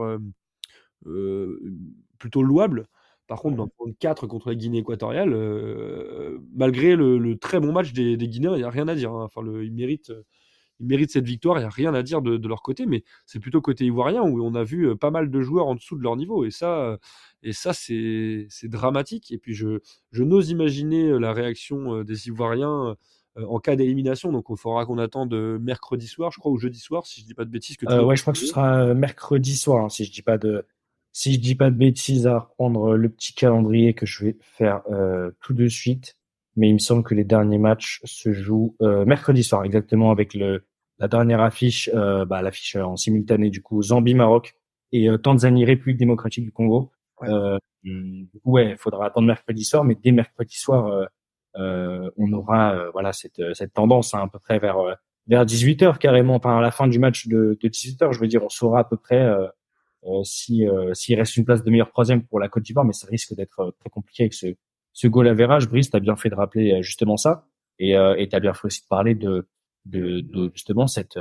plutôt 2.19 2.43
louable. 2.43 2.87
Par 3.31 3.41
contre, 3.41 3.55
dans 3.55 3.69
le 3.87 3.93
4 3.93 4.27
contre 4.27 4.49
la 4.49 4.57
Guinée 4.57 4.79
équatoriale, 4.79 5.33
euh, 5.33 6.41
malgré 6.53 6.97
le, 6.97 7.39
très 7.39 7.61
bon 7.61 7.71
match 7.71 7.93
des, 7.93 8.17
Guinéens, 8.17 8.57
il 8.57 8.59
n'y 8.59 8.65
a 8.65 8.71
rien 8.71 8.89
à 8.89 8.97
dire. 8.97 9.13
Hein. 9.13 9.23
Enfin, 9.23 9.41
ils, 9.63 9.73
méritent, 9.73 10.13
cette 11.13 11.27
victoire, 11.27 11.59
il 11.59 11.61
n'y 11.61 11.67
a 11.67 11.71
rien 11.71 11.95
à 11.95 12.03
dire 12.03 12.23
de, 12.23 12.49
leur 12.49 12.61
côté, 12.61 12.87
mais 12.87 13.05
c'est 13.27 13.39
plutôt 13.39 13.61
côté 13.61 13.85
ivoirien 13.85 14.23
où 14.23 14.45
on 14.45 14.57
a 14.57 14.65
vu 14.65 14.89
euh, 14.89 14.97
pas 14.97 15.13
mal 15.13 15.31
de 15.31 15.41
joueurs 15.43 15.69
en 15.69 15.77
dessous 15.77 15.97
de 15.97 16.03
leur 16.03 16.17
niveau. 16.17 16.45
Et 16.45 16.51
ça, 16.51 16.81
euh, 16.81 16.97
et 17.45 17.53
ça 17.53 17.73
c'est 17.73 18.49
dramatique. 18.65 19.31
Et 19.31 19.39
puis, 19.39 19.55
je, 19.55 19.79
n'ose 20.13 20.51
imaginer 20.51 21.17
la 21.17 21.33
réaction 21.33 22.03
des 22.03 22.27
Ivoiriens 22.27 22.97
en 23.37 23.61
cas 23.61 23.77
d'élimination. 23.77 24.33
Donc, 24.33 24.47
il 24.51 24.57
faudra 24.57 24.87
qu'on 24.87 24.99
attende 24.99 25.33
mercredi 25.61 26.09
soir, 26.09 26.33
je 26.33 26.41
crois, 26.41 26.51
ou 26.51 26.59
jeudi 26.59 26.81
soir, 26.81 27.07
si 27.07 27.21
je 27.21 27.27
ne 27.27 27.29
dis 27.29 27.35
pas 27.35 27.45
de 27.45 27.51
bêtises. 27.51 27.77
Que 27.77 27.87
ouais, 27.87 28.17
je 28.17 28.23
crois 28.23 28.33
que 28.33 28.41
ce 28.41 28.47
sera 28.47 28.93
mercredi 28.93 29.57
soir, 29.57 29.85
hein, 29.85 29.89
si 29.89 30.05
je 30.05 30.11
ne 30.11 30.15
dis 30.15 30.23
pas 30.23 30.37
de 30.37 30.67
si 31.13 31.35
je 31.35 31.41
dis 31.41 31.55
pas 31.55 31.71
de 31.71 31.77
bêtises, 31.77 32.27
à 32.27 32.39
reprendre 32.39 32.97
le 32.97 33.09
petit 33.09 33.35
calendrier 33.35 33.95
que 33.95 34.07
je 34.07 34.25
vais 34.25 34.37
faire 34.41 34.83
euh, 34.91 35.31
tout 35.41 35.55
de 35.55 35.69
suite. 35.69 36.17
Mais 36.57 36.69
il 36.69 36.75
me 36.75 36.79
semble 36.79 37.05
que 37.05 37.15
les 37.15 37.25
derniers 37.25 37.59
matchs 37.59 38.01
se 38.05 38.33
jouent 38.33 38.77
euh, 38.83 39.05
mercredi 39.05 39.43
soir, 39.45 39.65
exactement 39.65 40.11
avec 40.11 40.35
le 40.35 40.65
la 40.99 41.09
dernière 41.09 41.41
affiche, 41.41 41.89
euh, 41.95 42.27
bah, 42.27 42.43
l'affiche 42.43 42.77
en 42.77 42.95
simultané 42.95 43.49
du 43.49 43.63
coup 43.63 43.83
Zambie-Maroc 43.83 44.55
et 44.93 45.09
Tanzanie 45.23 45.65
République 45.65 45.97
démocratique 45.97 46.45
du 46.45 46.53
Congo. 46.53 46.91
Ouais, 47.23 47.59
ouais, 48.45 48.77
faudra 48.77 49.07
attendre 49.07 49.27
mercredi 49.27 49.65
soir, 49.65 49.83
mais 49.85 49.95
dès 49.95 50.13
mercredi 50.13 50.57
soir, 50.57 51.09
on 51.55 52.33
aura 52.33 52.91
voilà 52.93 53.13
cette 53.13 53.55
cette 53.55 53.73
tendance 53.73 54.15
hein, 54.15 54.25
à 54.25 54.29
peu 54.29 54.39
près 54.39 54.59
vers 54.59 54.97
vers 55.31 55.47
18 55.47 55.83
h 55.83 55.99
carrément, 55.99 56.35
enfin 56.35 56.59
à 56.59 56.61
la 56.61 56.71
fin 56.71 56.89
du 56.89 56.99
match 56.99 57.29
de, 57.29 57.57
de 57.61 57.69
18 57.69 58.03
h 58.03 58.13
je 58.13 58.19
veux 58.19 58.27
dire, 58.27 58.43
on 58.45 58.49
saura 58.49 58.81
à 58.81 58.85
peu 58.85 58.97
près 58.97 59.21
euh, 59.21 59.47
si 60.25 60.67
euh, 60.67 60.95
s'il 60.95 61.17
reste 61.19 61.37
une 61.37 61.45
place 61.45 61.63
de 61.63 61.71
meilleur 61.71 61.91
troisième 61.91 62.25
pour 62.25 62.41
la 62.41 62.49
Côte 62.49 62.63
d'Ivoire, 62.63 62.85
mais 62.85 62.93
ça 62.93 63.07
risque 63.09 63.35
d'être 63.35 63.61
euh, 63.61 63.71
très 63.79 63.91
compliqué 63.91 64.25
avec 64.25 64.35
ce 64.35 64.47
ce 64.93 65.07
goal 65.07 65.29
average. 65.29 65.69
Brice, 65.69 65.91
t'as 65.91 66.01
bien 66.01 66.17
fait 66.17 66.31
de 66.31 66.35
rappeler 66.35 66.83
justement 66.83 67.17
ça, 67.17 67.47
et 67.79 67.93
et 67.93 68.29
t'as 68.29 68.41
bien 68.41 68.55
fait 68.55 68.67
aussi 68.67 68.83
de 68.83 68.89
parler 68.89 69.15
de 69.15 69.47
de, 69.87 70.21
de 70.21 70.51
justement 70.55 70.87
cette 70.89 71.19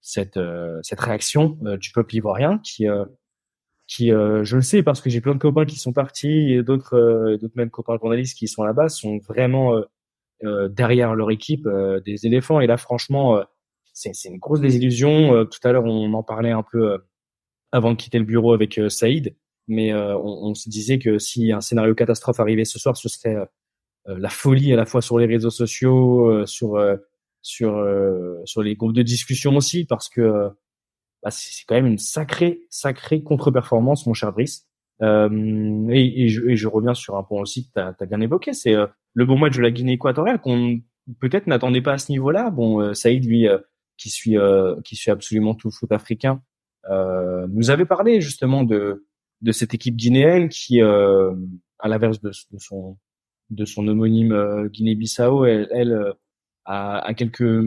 cette 0.00 0.38
cette 0.82 1.00
réaction 1.00 1.58
du 1.80 1.90
peuple 1.90 2.14
ivoirien 2.16 2.58
qui 2.58 2.86
qui 3.88 4.08
je 4.10 4.56
le 4.56 4.62
sais 4.62 4.84
parce 4.84 5.00
que 5.00 5.10
j'ai 5.10 5.20
plein 5.20 5.34
de 5.34 5.40
copains 5.40 5.64
qui 5.66 5.80
sont 5.80 5.92
partis 5.92 6.52
et 6.52 6.62
d'autres 6.62 7.36
d'autres 7.40 7.56
même 7.56 7.70
copains 7.70 7.98
journalistes 7.98 8.38
qui 8.38 8.46
sont 8.46 8.62
là-bas 8.62 8.88
sont 8.88 9.18
vraiment 9.18 9.82
derrière 10.42 11.16
leur 11.16 11.32
équipe 11.32 11.68
des 12.04 12.24
éléphants. 12.24 12.60
Et 12.60 12.68
là 12.68 12.76
franchement 12.76 13.42
c'est 13.92 14.14
c'est 14.14 14.28
une 14.28 14.38
grosse 14.38 14.60
désillusion. 14.60 15.44
Tout 15.46 15.58
à 15.64 15.72
l'heure 15.72 15.84
on 15.84 16.14
en 16.14 16.22
parlait 16.22 16.52
un 16.52 16.62
peu 16.62 17.00
avant 17.72 17.90
de 17.90 17.96
quitter 17.96 18.18
le 18.18 18.24
bureau 18.24 18.52
avec 18.52 18.78
euh, 18.78 18.88
Saïd. 18.88 19.34
Mais 19.66 19.92
euh, 19.92 20.16
on, 20.18 20.50
on, 20.50 20.54
se 20.54 20.68
disait 20.68 20.98
que 20.98 21.18
si 21.18 21.52
un 21.52 21.60
scénario 21.60 21.94
catastrophe 21.94 22.40
arrivait 22.40 22.64
ce 22.64 22.78
soir, 22.78 22.96
ce 22.96 23.08
serait 23.08 23.36
euh, 23.36 23.46
la 24.06 24.28
folie 24.28 24.72
à 24.72 24.76
la 24.76 24.84
fois 24.84 25.00
sur 25.00 25.18
les 25.18 25.26
réseaux 25.26 25.50
sociaux, 25.50 26.44
sur 26.46 26.84
sur 27.42 27.86
sur 28.44 28.62
les 28.62 28.74
groupes 28.74 28.92
de 28.92 29.02
discussion 29.02 29.56
aussi, 29.56 29.84
parce 29.84 30.08
que 30.08 30.50
bah, 31.22 31.30
c'est 31.30 31.64
quand 31.66 31.76
même 31.76 31.86
une 31.86 31.98
sacrée 31.98 32.62
sacrée 32.68 33.22
contre-performance, 33.22 34.06
mon 34.06 34.14
cher 34.14 34.32
Brice. 34.32 34.66
Euh, 35.02 35.88
et, 35.90 36.24
et, 36.24 36.28
je, 36.28 36.44
et, 36.48 36.56
je, 36.56 36.68
reviens 36.68 36.94
sur 36.94 37.16
un 37.16 37.22
point 37.22 37.40
aussi 37.40 37.68
que 37.68 37.72
tu 37.74 37.80
as, 37.80 38.06
bien 38.06 38.20
évoqué, 38.20 38.52
c'est 38.52 38.74
le 39.14 39.24
bon 39.24 39.38
match 39.38 39.56
de 39.56 39.62
la 39.62 39.70
Guinée 39.70 39.92
équatoriale 39.92 40.40
qu'on 40.40 40.80
peut-être 41.20 41.46
n'attendait 41.46 41.82
pas 41.82 41.92
à 41.92 41.98
ce 41.98 42.10
niveau-là. 42.10 42.50
Bon, 42.50 42.92
Saïd, 42.94 43.24
lui, 43.24 43.46
qui 43.96 44.10
suit 44.10 44.36
qui 44.84 44.96
suit 44.96 45.12
absolument 45.12 45.54
tout 45.54 45.68
le 45.68 45.72
foot 45.72 45.92
africain, 45.92 46.42
euh, 46.42 46.51
nous 46.88 47.70
avait 47.70 47.86
parlé 47.86 48.20
justement 48.20 48.64
de 48.64 49.06
de 49.42 49.52
cette 49.52 49.74
équipe 49.74 49.96
guinéenne 49.96 50.48
qui, 50.48 50.80
euh, 50.80 51.34
à 51.78 51.88
l'inverse 51.88 52.20
de, 52.20 52.30
son 52.58 52.96
de 53.50 53.64
son 53.64 53.86
homonyme 53.88 54.32
euh, 54.32 54.68
Guinée-Bissau, 54.68 55.44
elle, 55.44 55.68
elle 55.72 55.92
euh, 55.92 56.12
a, 56.64 57.00
a, 57.00 57.14
quelques 57.14 57.64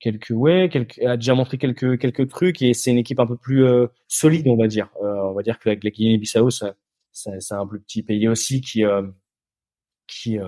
quelques 0.00 0.30
ouais, 0.30 0.68
quelques, 0.70 0.98
a 0.98 1.16
déjà 1.16 1.34
montré 1.34 1.58
quelques 1.58 1.98
quelques 1.98 2.28
trucs 2.28 2.60
et 2.60 2.74
c'est 2.74 2.90
une 2.90 2.98
équipe 2.98 3.20
un 3.20 3.26
peu 3.26 3.36
plus 3.36 3.64
euh, 3.64 3.86
solide, 4.08 4.48
on 4.48 4.56
va 4.56 4.66
dire. 4.66 4.90
on 5.00 5.32
va 5.32 5.42
dire 5.42 5.58
que 5.58 5.68
la, 5.68 5.76
Guinée-Bissau, 5.76 6.50
ça, 6.50 6.74
ça, 7.12 7.30
c'est 7.38 7.54
un 7.54 7.66
plus 7.66 7.80
petit 7.80 8.02
pays 8.02 8.28
aussi 8.28 8.60
qui 8.60 8.82
qui 10.08 10.38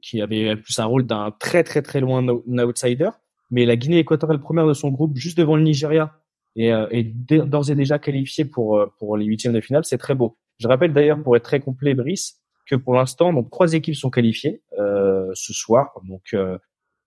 qui 0.00 0.22
avait 0.22 0.56
plus 0.56 0.78
un 0.78 0.86
rôle 0.86 1.06
d'un 1.06 1.30
très 1.32 1.62
très 1.64 1.82
très 1.82 2.00
loin 2.00 2.26
outsider. 2.26 3.10
Mais 3.50 3.66
la 3.66 3.76
Guinée 3.76 3.98
équatoriale 3.98 4.40
première 4.40 4.66
de 4.66 4.74
son 4.74 4.90
groupe, 4.90 5.16
juste 5.16 5.36
devant 5.36 5.56
le 5.56 5.62
Nigeria, 5.62 6.19
et, 6.56 6.72
euh, 6.72 6.86
et 6.90 7.04
d'ores 7.04 7.70
et 7.70 7.74
déjà 7.74 7.98
qualifié 7.98 8.44
pour 8.44 8.78
euh, 8.78 8.86
pour 8.98 9.16
les 9.16 9.24
huitièmes 9.24 9.52
de 9.52 9.60
finale, 9.60 9.84
c'est 9.84 9.98
très 9.98 10.14
beau. 10.14 10.38
Je 10.58 10.68
rappelle 10.68 10.92
d'ailleurs 10.92 11.22
pour 11.22 11.36
être 11.36 11.44
très 11.44 11.60
complet, 11.60 11.94
Brice, 11.94 12.40
que 12.66 12.76
pour 12.76 12.94
l'instant, 12.94 13.32
donc 13.32 13.50
trois 13.50 13.72
équipes 13.72 13.96
sont 13.96 14.10
qualifiées 14.10 14.62
euh, 14.78 15.30
ce 15.34 15.52
soir. 15.52 15.92
Donc 16.06 16.34
euh, 16.34 16.58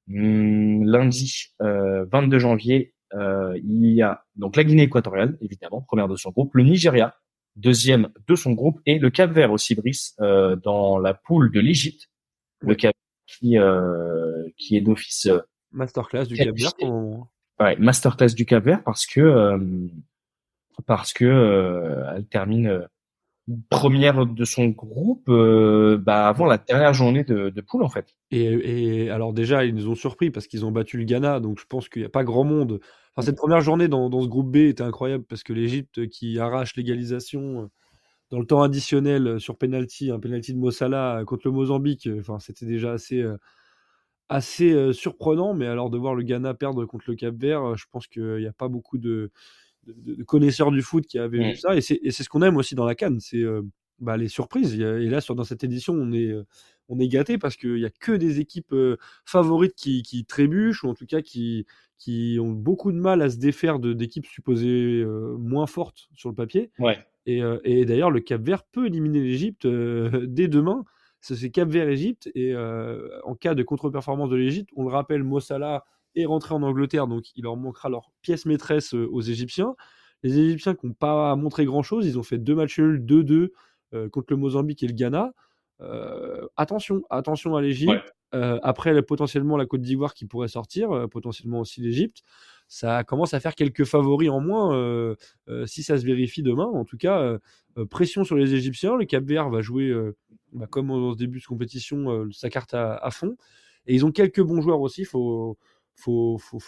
hmm, 0.08 0.84
lundi 0.86 1.54
22 1.60 2.40
janvier, 2.40 2.94
il 3.16 3.94
y 3.94 4.02
a 4.02 4.24
donc 4.36 4.56
la 4.56 4.64
Guinée 4.64 4.84
équatoriale, 4.84 5.38
évidemment, 5.42 5.82
première 5.82 6.08
de 6.08 6.16
son 6.16 6.32
groupe, 6.32 6.56
le 6.56 6.64
Nigeria, 6.64 7.16
deuxième 7.56 8.10
de 8.28 8.36
son 8.36 8.54
groupe, 8.54 8.80
et 8.86 9.00
le 9.00 9.10
Cap 9.10 9.32
Vert 9.32 9.52
aussi, 9.52 9.76
Brice, 9.76 10.16
euh, 10.22 10.56
dans 10.56 10.98
la 10.98 11.14
poule 11.14 11.52
de 11.52 11.60
l'Égypte. 11.60 12.10
Le 12.60 12.76
Cap 12.76 12.94
qui, 13.28 13.58
euh, 13.58 14.48
qui 14.58 14.78
est 14.78 14.82
d'office 14.82 15.28
euh, 15.28 15.40
Masterclass 15.72 16.26
du 16.26 16.36
Cap 16.36 16.56
Vert 16.56 16.74
pour 16.78 16.88
le 16.88 16.94
moment. 16.94 17.30
Ouais, 17.60 17.76
masterclass 17.78 18.34
du 18.36 18.46
Cap 18.46 18.64
Vert 18.64 18.84
parce 18.84 19.06
que 19.06 19.22
euh, 19.22 19.58
parce 20.86 21.14
que 21.14 21.26
euh, 21.26 22.04
elle 22.16 22.26
termine 22.26 22.68
euh, 22.68 22.88
première 23.70 24.26
de 24.26 24.46
son 24.46 24.68
groupe 24.68 25.28
euh, 25.30 25.98
bah, 25.98 26.28
avant 26.28 26.46
la 26.46 26.58
dernière 26.58 26.94
journée 26.94 27.24
de, 27.24 27.50
de 27.50 27.62
poule 27.62 27.84
en 27.84 27.90
fait. 27.90 28.16
Et, 28.32 29.04
et 29.06 29.10
alors 29.10 29.34
déjà, 29.34 29.66
ils 29.66 29.76
nous 29.76 29.90
ont 29.90 29.96
surpris 29.96 30.32
parce 30.32 30.48
qu'ils 30.48 30.66
ont 30.66 30.72
battu 30.72 30.98
le 30.98 31.04
Ghana, 31.04 31.40
donc 31.40 31.60
je 31.60 31.66
pense 31.68 31.90
qu'il 31.90 32.02
n'y 32.02 32.06
a 32.06 32.10
pas 32.10 32.24
grand 32.24 32.44
monde. 32.44 32.80
Enfin, 33.16 33.26
cette 33.26 33.38
première 33.38 33.62
journée 33.62 33.88
dans, 33.88 34.10
dans 34.10 34.22
ce 34.22 34.28
groupe 34.28 34.52
B 34.52 34.58
était 34.58 34.84
incroyable 34.84 35.26
parce 35.26 35.44
que 35.44 35.54
l'Égypte 35.54 36.08
qui 36.08 36.40
arrache 36.40 36.76
l'égalisation 36.76 37.70
dans 38.32 38.40
le 38.40 38.46
temps 38.48 38.64
additionnel 38.64 39.40
sur 39.40 39.58
penalty, 39.58 40.10
un 40.10 40.20
penalty 40.20 40.54
de 40.54 40.58
Mossala 40.58 41.22
contre 41.28 41.48
le 41.48 41.52
Mozambique, 41.52 42.10
enfin 42.20 42.40
c'était 42.40 42.66
déjà 42.66 42.94
assez 42.94 43.24
assez 44.30 44.72
euh, 44.72 44.94
surprenant. 44.94 45.54
Mais 45.54 45.68
alors 45.68 45.90
de 45.90 45.98
voir 45.98 46.16
le 46.16 46.24
Ghana 46.24 46.54
perdre 46.54 46.86
contre 46.86 47.06
le 47.08 47.16
Cap 47.16 47.36
Vert, 47.36 47.64
euh, 47.64 47.76
je 47.76 47.86
pense 47.92 48.08
qu'il 48.08 48.38
n'y 48.38 48.48
a 48.48 48.54
pas 48.54 48.68
beaucoup 48.68 48.98
de, 48.98 49.32
de, 49.88 50.16
de 50.16 50.24
connaisseurs 50.24 50.72
du 50.72 50.82
foot 50.82 51.06
qui 51.06 51.20
avaient 51.20 51.40
vu 51.52 51.56
ça. 51.56 51.76
Et 51.76 51.82
c'est 51.82 52.12
ce 52.12 52.30
qu'on 52.30 52.42
aime 52.42 52.58
aussi 52.58 52.76
dans 52.76 52.86
la 52.86 52.96
Cannes, 52.96 53.20
c'est 53.20 53.42
euh, 53.42 53.62
bah, 54.00 54.18
les 54.18 54.28
surprises. 54.28 54.80
Et 54.80 55.10
là, 55.10 55.22
sur, 55.22 55.36
dans 55.36 55.44
cette 55.44 55.64
édition, 55.64 55.94
on 55.94 56.12
est, 56.12 56.34
on 56.90 57.00
est 57.00 57.08
gâté 57.08 57.38
parce 57.38 57.56
qu'il 57.56 57.76
n'y 57.76 57.86
a 57.86 57.90
que 57.90 58.12
des 58.12 58.40
équipes 58.40 58.76
favorites 59.26 59.76
qui, 59.76 60.02
qui 60.04 60.26
trébuchent, 60.26 60.84
ou 60.84 60.90
en 60.90 60.94
tout 60.94 61.06
cas 61.06 61.22
qui, 61.22 61.66
qui 61.98 62.38
ont 62.42 62.52
beaucoup 62.52 62.92
de 62.92 62.98
mal 62.98 63.22
à 63.22 63.30
se 63.30 63.38
défaire 63.38 63.80
d'équipes 63.80 64.26
supposées 64.26 65.06
moins 65.38 65.68
fortes 65.68 66.10
sur 66.14 66.30
le 66.30 66.36
papier. 66.36 66.72
Ouais. 66.80 66.98
Et, 67.26 67.42
et 67.64 67.86
d'ailleurs, 67.86 68.12
le 68.12 68.20
Cap 68.20 68.42
Vert 68.42 68.64
peut 68.64 68.88
éliminer 68.88 69.22
l'Égypte 69.22 69.68
dès 69.68 70.48
demain. 70.48 70.84
C'est 71.24 71.50
Cap 71.50 71.70
Vert-Égypte. 71.70 72.30
Et 72.36 72.54
euh, 72.54 73.20
en 73.24 73.36
cas 73.36 73.56
de 73.56 73.64
contre-performance 73.64 74.30
de 74.30 74.36
l'Égypte, 74.36 74.70
on 74.76 74.84
le 74.84 74.90
rappelle, 74.90 75.24
Mossala 75.24 75.86
est 76.16 76.26
rentré 76.26 76.54
en 76.54 76.62
Angleterre, 76.62 77.08
donc 77.08 77.36
il 77.36 77.44
leur 77.44 77.56
manquera 77.56 77.90
leur 77.90 78.12
pièce 78.22 78.46
maîtresse 78.46 78.94
euh, 78.94 79.08
aux 79.12 79.22
Égyptiens. 79.22 79.76
Les 80.22 80.38
Égyptiens 80.38 80.76
qui 80.76 80.86
n'ont 80.86 80.94
pas 80.94 81.36
montré 81.36 81.66
grand-chose, 81.66 82.06
ils 82.06 82.20
ont 82.20 82.24
fait 82.24 82.38
deux 82.38 82.56
matchs 82.56 82.80
nuls, 82.80 83.04
2-2 83.04 83.50
euh, 83.94 84.10
contre 84.10 84.28
le 84.30 84.38
Mozambique 84.38 84.84
et 84.84 84.88
le 84.88 84.94
Ghana. 84.94 85.34
Euh, 85.82 86.48
attention, 86.56 87.02
attention 87.10 87.56
à 87.56 87.62
l'Égypte. 87.62 87.92
Ouais. 87.92 88.02
Euh, 88.36 88.60
après, 88.64 89.00
potentiellement 89.04 89.58
la 89.58 89.66
Côte 89.66 89.82
d'Ivoire 89.82 90.14
qui 90.16 90.26
pourrait 90.26 90.48
sortir, 90.48 90.92
euh, 90.92 91.08
potentiellement 91.08 91.60
aussi 91.60 91.82
l'Égypte. 91.82 92.24
Ça 92.68 93.04
commence 93.04 93.36
à 93.36 93.40
faire 93.40 93.54
quelques 93.54 93.84
favoris 93.84 94.30
en 94.30 94.40
moins 94.40 95.16
si 95.66 95.84
ça 95.84 95.98
se 95.98 96.06
vérifie 96.06 96.42
demain. 96.42 96.66
En 96.66 96.86
tout 96.86 96.98
cas, 96.98 97.38
pression 97.92 98.24
sur 98.24 98.36
les 98.36 98.56
Égyptiens. 98.56 98.96
Le 98.96 99.06
Cap 99.06 99.24
Vert 99.24 99.50
va 99.50 99.62
jouer, 99.62 99.94
bah, 100.54 100.68
comme 100.68 100.88
dans 100.88 101.14
ce 101.14 101.18
début 101.18 101.40
de 101.40 101.46
compétition, 101.46 102.12
euh, 102.12 102.30
sa 102.32 102.50
carte 102.50 102.74
à, 102.74 103.10
fond. 103.12 103.36
Et 103.88 103.96
ils 103.96 104.06
ont 104.06 104.12
quelques 104.12 104.42
bons 104.42 104.62
joueurs 104.62 104.82
aussi. 104.82 105.02
Il 105.02 105.08
faut, 105.08 105.58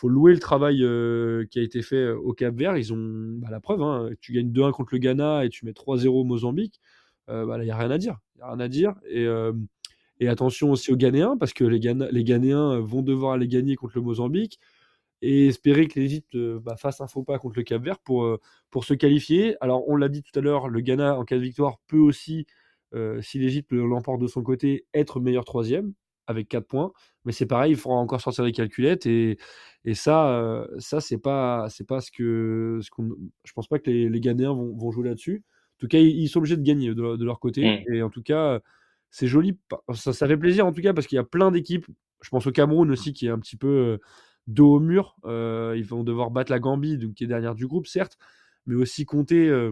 louer 0.04 0.34
le 0.34 0.40
travail 0.40 0.84
euh, 0.84 1.46
qui 1.50 1.60
a 1.60 1.62
été 1.62 1.82
fait 1.82 1.96
euh, 1.96 2.18
au 2.18 2.34
Cap 2.34 2.56
Vert. 2.56 2.78
Ils 2.78 2.94
ont 2.94 3.38
bah, 3.40 3.48
la 3.52 3.60
preuve. 3.60 3.82
Hein, 3.82 4.10
tu 4.22 4.34
gagnes 4.34 4.52
2-1 4.52 4.72
contre 4.72 4.94
le 4.94 5.00
Ghana 5.00 5.46
et 5.46 5.50
tu 5.50 5.66
mets 5.66 5.72
3-0 5.72 6.08
au 6.08 6.24
Mozambique. 6.24 6.82
Euh, 7.30 7.46
bah, 7.46 7.58
il 7.60 7.66
n'y 7.66 7.72
a 7.72 7.78
rien 7.78 7.92
à 7.92 7.98
dire. 7.98 8.20
Il 8.36 8.40
y 8.40 8.42
a 8.42 8.48
rien 8.50 8.60
à 8.60 8.68
dire. 8.68 8.96
Et, 9.10 10.28
attention 10.28 10.72
aussi 10.72 10.92
aux 10.92 10.96
Ghanéens, 10.96 11.38
parce 11.38 11.54
que 11.54 11.64
les, 11.64 11.80
Ghanéens 11.80 12.80
vont 12.80 13.02
devoir 13.02 13.34
aller 13.34 13.48
gagner 13.48 13.76
contre 13.76 13.98
le 13.98 14.02
Mozambique 14.02 14.60
et 15.22 15.48
espérer 15.48 15.88
que 15.88 16.00
l'Égypte 16.00 16.38
fasse 16.78 17.02
un 17.02 17.08
faux 17.08 17.24
pas 17.24 17.38
contre 17.38 17.58
le 17.58 17.64
Cap 17.64 17.84
Vert 17.84 18.00
pour 18.00 18.86
se 18.86 18.94
qualifier. 18.94 19.56
Alors, 19.62 19.88
on 19.88 19.96
l'a 19.98 20.10
dit 20.10 20.24
tout 20.24 20.38
à 20.38 20.42
l'heure, 20.42 20.70
le 20.70 20.80
Ghana, 20.80 21.18
en 21.18 21.26
cas 21.26 21.36
de 21.36 21.42
victoire, 21.42 21.80
peut 21.88 22.00
aussi, 22.00 22.46
euh, 22.94 23.22
si 23.22 23.40
l'Égypte 23.40 23.72
l'emporte 23.72 24.22
de 24.22 24.28
son 24.28 24.44
côté, 24.44 24.86
être 24.94 25.20
meilleur 25.20 25.46
troisième 25.46 25.94
avec 26.28 26.48
4 26.48 26.68
points. 26.68 26.92
Mais 27.26 27.32
c'est 27.32 27.46
pareil, 27.46 27.72
il 27.74 27.78
faudra 27.78 27.98
encore 27.98 28.22
sortir 28.22 28.44
les 28.44 28.52
calculettes. 28.52 29.06
Et, 29.06 29.38
et 29.84 29.94
ça, 29.94 30.30
euh, 30.30 30.68
ça 30.80 31.02
c'est 31.02 31.18
pas, 31.18 31.68
c'est 31.70 31.88
pas 31.88 32.02
ce 32.02 32.12
que. 32.12 32.80
Ce 32.82 32.90
qu'on, 32.90 33.16
je 33.44 33.54
pense 33.54 33.68
pas 33.68 33.80
que 33.80 33.90
les, 33.90 34.10
les 34.10 34.20
Ghanéens 34.20 34.54
vont, 34.54 34.76
vont 34.76 34.92
jouer 34.92 35.08
là-dessus. 35.10 35.44
En 35.78 35.80
tout 35.80 35.88
cas, 35.88 36.00
ils, 36.00 36.18
ils 36.22 36.28
sont 36.28 36.40
obligés 36.40 36.58
de 36.58 36.64
gagner 36.64 36.90
de, 36.96 37.16
de 37.16 37.26
leur 37.26 37.40
côté. 37.40 37.84
Et 37.92 38.02
en 38.02 38.10
tout 38.10 38.24
cas, 38.24 38.60
c'est 39.12 39.28
joli. 39.28 39.58
Ça, 39.94 40.14
ça 40.14 40.28
fait 40.28 40.38
plaisir 40.38 40.66
en 40.66 40.72
tout 40.72 40.82
cas 40.82 40.94
parce 40.94 41.08
qu'il 41.08 41.16
y 41.18 41.20
a 41.20 41.24
plein 41.24 41.52
d'équipes. 41.52 41.86
Je 42.22 42.30
pense 42.30 42.48
au 42.48 42.52
Cameroun 42.52 42.90
aussi 42.92 43.14
qui 43.14 43.28
est 43.28 43.30
un 43.30 43.40
petit 43.40 43.58
peu 43.58 44.00
dos 44.48 44.76
au 44.76 44.80
mur. 44.80 45.16
Euh, 45.26 45.74
ils 45.78 45.86
vont 45.86 46.04
devoir 46.04 46.32
battre 46.32 46.52
la 46.52 46.60
Gambie, 46.60 46.98
donc, 46.98 47.14
qui 47.16 47.24
est 47.24 47.28
dernière 47.28 47.56
du 47.56 47.68
groupe, 47.68 47.88
certes, 47.88 48.18
mais 48.66 48.76
aussi 48.76 49.06
compter 49.06 49.48
euh, 49.48 49.72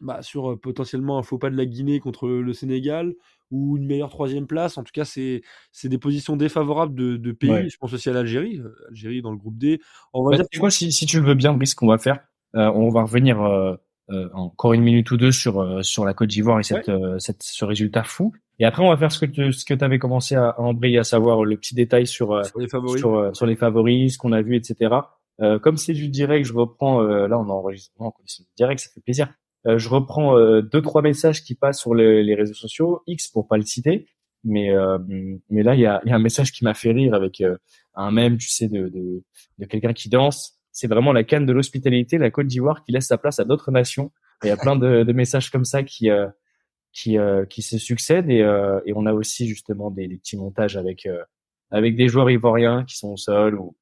bah, 0.00 0.22
sur 0.22 0.52
euh, 0.52 0.56
potentiellement 0.56 1.18
un 1.18 1.22
faux 1.22 1.38
pas 1.38 1.50
de 1.50 1.56
la 1.56 1.66
Guinée 1.66 2.00
contre 2.00 2.28
le 2.28 2.52
Sénégal 2.52 3.14
ou 3.50 3.76
une 3.76 3.86
meilleure 3.86 4.10
troisième 4.10 4.46
place. 4.46 4.78
En 4.78 4.82
tout 4.82 4.92
cas, 4.94 5.04
c'est 5.04 5.42
c'est 5.72 5.88
des 5.88 5.98
positions 5.98 6.36
défavorables 6.36 6.94
de, 6.94 7.16
de 7.16 7.32
pays. 7.32 7.50
Ouais. 7.50 7.68
Je 7.68 7.76
pense 7.76 7.92
aussi 7.92 8.08
à 8.08 8.12
l'Algérie. 8.12 8.60
Algérie 8.88 9.22
dans 9.22 9.30
le 9.30 9.36
groupe 9.36 9.58
D. 9.58 9.80
On 10.12 10.24
va 10.24 10.30
Bah, 10.30 10.36
dire 10.38 10.60
quoi, 10.60 10.70
si, 10.70 10.90
si 10.92 11.06
tu 11.06 11.20
le 11.20 11.26
veux 11.26 11.34
bien, 11.34 11.52
Brice, 11.52 11.74
qu'on 11.74 11.86
va 11.86 11.98
faire, 11.98 12.20
euh, 12.56 12.70
on 12.74 12.88
va 12.88 13.02
revenir 13.02 13.40
euh, 13.42 13.74
euh, 14.10 14.28
encore 14.32 14.72
une 14.72 14.82
minute 14.82 15.10
ou 15.10 15.16
deux 15.16 15.32
sur 15.32 15.60
euh, 15.60 15.82
sur 15.82 16.04
la 16.04 16.14
Côte 16.14 16.28
d'Ivoire 16.30 16.60
et 16.60 16.62
cette, 16.62 16.90
cette 17.18 17.42
ce 17.42 17.64
résultat 17.64 18.04
fou. 18.04 18.32
Et 18.58 18.64
après, 18.64 18.82
on 18.82 18.88
va 18.90 18.96
faire 18.96 19.12
ce 19.12 19.18
que 19.18 19.26
tu 19.26 19.52
ce 19.52 19.64
que 19.64 19.74
avais 19.84 19.98
commencé 19.98 20.34
à, 20.34 20.50
à 20.50 20.60
embrayer, 20.60 20.98
à 20.98 21.04
savoir 21.04 21.44
le 21.44 21.56
petit 21.56 21.74
détail 21.74 22.06
sur 22.06 22.44
sur 22.46 22.58
les 22.58 22.68
favoris. 22.68 23.00
sur, 23.00 23.36
sur 23.36 23.46
les 23.46 23.56
favoris, 23.56 24.14
ce 24.14 24.18
qu'on 24.18 24.32
a 24.32 24.42
vu, 24.42 24.56
etc. 24.56 24.94
Euh, 25.40 25.58
comme 25.58 25.76
c'est 25.76 25.94
du 25.94 26.08
direct, 26.08 26.46
je 26.46 26.52
reprends. 26.52 27.02
euh, 27.02 27.26
là, 27.26 27.38
on 27.38 27.48
enregistre 27.48 27.92
en 27.98 28.12
direct, 28.56 28.80
ça 28.80 28.90
fait 28.94 29.00
plaisir. 29.00 29.28
Euh, 29.66 29.78
je 29.78 29.88
reprends 29.88 30.36
euh, 30.36 30.62
deux 30.62 30.82
trois 30.82 31.02
messages 31.02 31.44
qui 31.44 31.54
passent 31.54 31.80
sur 31.80 31.94
les, 31.94 32.22
les 32.22 32.34
réseaux 32.34 32.54
sociaux, 32.54 33.02
X 33.06 33.28
pour 33.28 33.46
pas 33.46 33.56
le 33.56 33.62
citer, 33.62 34.06
mais 34.44 34.70
euh, 34.72 34.98
mais 35.50 35.62
là 35.62 35.74
il 35.74 35.80
y 35.80 35.86
a, 35.86 36.00
y 36.04 36.10
a 36.10 36.14
un 36.16 36.18
message 36.18 36.52
qui 36.52 36.64
m'a 36.64 36.74
fait 36.74 36.92
rire 36.92 37.14
avec 37.14 37.42
un 37.94 38.10
mème, 38.10 38.38
tu 38.38 38.48
sais, 38.48 38.68
de 38.68 38.88
de, 38.88 39.22
de 39.58 39.64
quelqu'un 39.66 39.92
qui 39.92 40.08
danse. 40.08 40.58
C'est 40.72 40.88
vraiment 40.88 41.12
la 41.12 41.22
canne 41.22 41.46
de 41.46 41.52
l'hospitalité, 41.52 42.18
la 42.18 42.30
Côte 42.30 42.46
d'Ivoire, 42.46 42.82
qui 42.82 42.92
laisse 42.92 43.06
sa 43.06 43.18
place 43.18 43.38
à 43.38 43.44
d'autres 43.44 43.70
nations. 43.70 44.10
Il 44.42 44.48
y 44.48 44.50
a 44.50 44.56
plein 44.56 44.74
de, 44.74 45.02
de 45.04 45.12
messages 45.12 45.50
comme 45.50 45.64
ça 45.64 45.82
qui 45.82 46.08
qui 46.92 47.18
euh, 47.18 47.44
qui 47.46 47.62
se 47.62 47.78
succèdent 47.78 48.30
et 48.30 48.42
euh, 48.42 48.80
et 48.86 48.92
on 48.94 49.06
a 49.06 49.12
aussi 49.12 49.46
justement 49.48 49.90
des, 49.90 50.06
des 50.08 50.16
petits 50.16 50.36
montages 50.36 50.76
avec 50.76 51.06
euh, 51.06 51.22
avec 51.70 51.96
des 51.96 52.08
joueurs 52.08 52.30
ivoiriens 52.30 52.84
qui 52.84 52.96
sont 52.96 53.12
au 53.12 53.16
sol 53.16 53.54
ou 53.58 53.76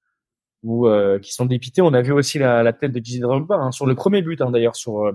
ou 0.63 0.87
qui 1.23 1.33
sont 1.33 1.47
dépités. 1.47 1.81
On 1.81 1.95
a 1.95 2.03
vu 2.03 2.13
aussi 2.13 2.39
la, 2.39 2.63
la 2.63 2.75
tête 2.75 2.93
de 2.93 2.99
Didier 2.99 3.21
Drogba 3.21 3.57
hein, 3.57 3.73
sur 3.73 3.87
le 3.87 3.95
premier 3.95 4.21
but 4.21 4.43
hein, 4.43 4.51
d'ailleurs 4.51 4.77
sur 4.77 5.11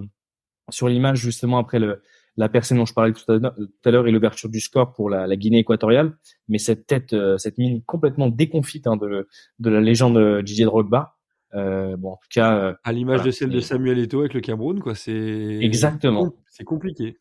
sur 0.70 0.88
l'image 0.88 1.20
justement 1.20 1.58
après 1.58 1.80
le 1.80 2.02
la 2.38 2.50
personne 2.50 2.78
dont 2.80 2.86
je 2.86 2.94
parlais 2.94 3.14
tout 3.14 3.32
à 3.32 3.92
l'heure- 3.92 4.08
et 4.08 4.12
l'ouverture 4.12 4.50
du 4.50 4.60
score 4.60 4.92
pour 4.92 5.10
la, 5.10 5.26
la 5.26 5.36
Guinée 5.38 5.60
équatoriale. 5.60 6.18
Mais 6.50 6.58
cette 6.58 6.86
tête, 6.86 7.14
euh, 7.14 7.38
cette 7.38 7.58
mine 7.58 7.82
complètement 7.86 8.28
déconfite 8.28 8.88
hein, 8.88 8.98
de 8.98 9.28
de 9.60 9.70
la 9.70 9.80
légende 9.80 10.18
euh, 10.18 10.42
Didier 10.42 10.66
Drogba. 10.66 11.16
Euh, 11.54 11.96
bon, 11.96 12.12
en 12.12 12.16
tout 12.18 12.28
cas, 12.32 12.58
euh, 12.58 12.74
À 12.84 12.92
l'image 12.92 13.20
Voilà, 13.20 13.28
de 13.28 13.32
celle 13.32 13.50
de 13.52 13.62
Samuel 13.62 14.00
Eto'o 14.00 14.20
avec 14.20 14.34
le 14.34 14.42
Cameroun, 14.42 14.82
quoi. 14.82 14.96
C'est 14.96 15.60
Exactement. 15.62 16.34
C'est 16.50 16.66
compliqué. 16.66 17.18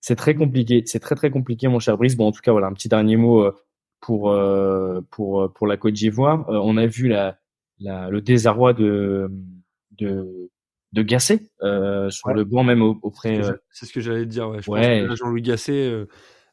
c'est 0.00 0.16
très 0.16 0.34
compliqué. 0.34 0.82
C'est 0.86 1.00
très 1.00 1.14
très 1.14 1.30
compliqué, 1.30 1.68
mon 1.68 1.80
cher 1.80 1.98
Brice. 1.98 2.16
Bon, 2.16 2.28
en 2.28 2.32
tout 2.32 2.40
cas, 2.42 2.52
voilà 2.52 2.68
un 2.68 2.72
petit 2.72 2.88
dernier 2.88 3.16
mot 3.18 3.42
euh, 3.42 3.52
pour 4.00 4.30
euh, 4.30 5.02
pour 5.10 5.52
pour 5.52 5.66
la 5.66 5.76
Côte 5.76 5.92
d'Ivoire. 5.92 6.46
On 6.48 6.78
a 6.78 6.86
vu 6.86 7.08
la, 7.08 7.36
la 7.80 8.08
le 8.08 8.22
désarroi 8.22 8.72
de 8.72 9.30
de 9.98 10.50
de 10.94 11.02
Gasset 11.02 11.40
euh, 11.62 12.08
sur 12.10 12.28
Ouais. 12.28 12.34
le 12.34 12.44
banc 12.44 12.64
même 12.64 12.80
au- 12.82 12.94
C'est 12.94 13.06
auprès. 13.06 13.34
ce 13.34 13.40
que 13.40 13.44
euh, 13.46 13.48
j'a- 13.52 13.56
C'est 13.70 13.86
ce 13.86 13.92
que 13.92 14.00
j'allais 14.00 14.20
te 14.24 14.30
dire. 14.30 14.48
Ouais. 14.48 14.62
Je 14.62 14.70
Ouais. 14.70 14.80
pense 14.80 15.02
que 15.04 15.08
là, 15.10 15.14
Jean-Louis 15.16 15.42
Gasset 15.42 15.72
euh, 15.72 16.06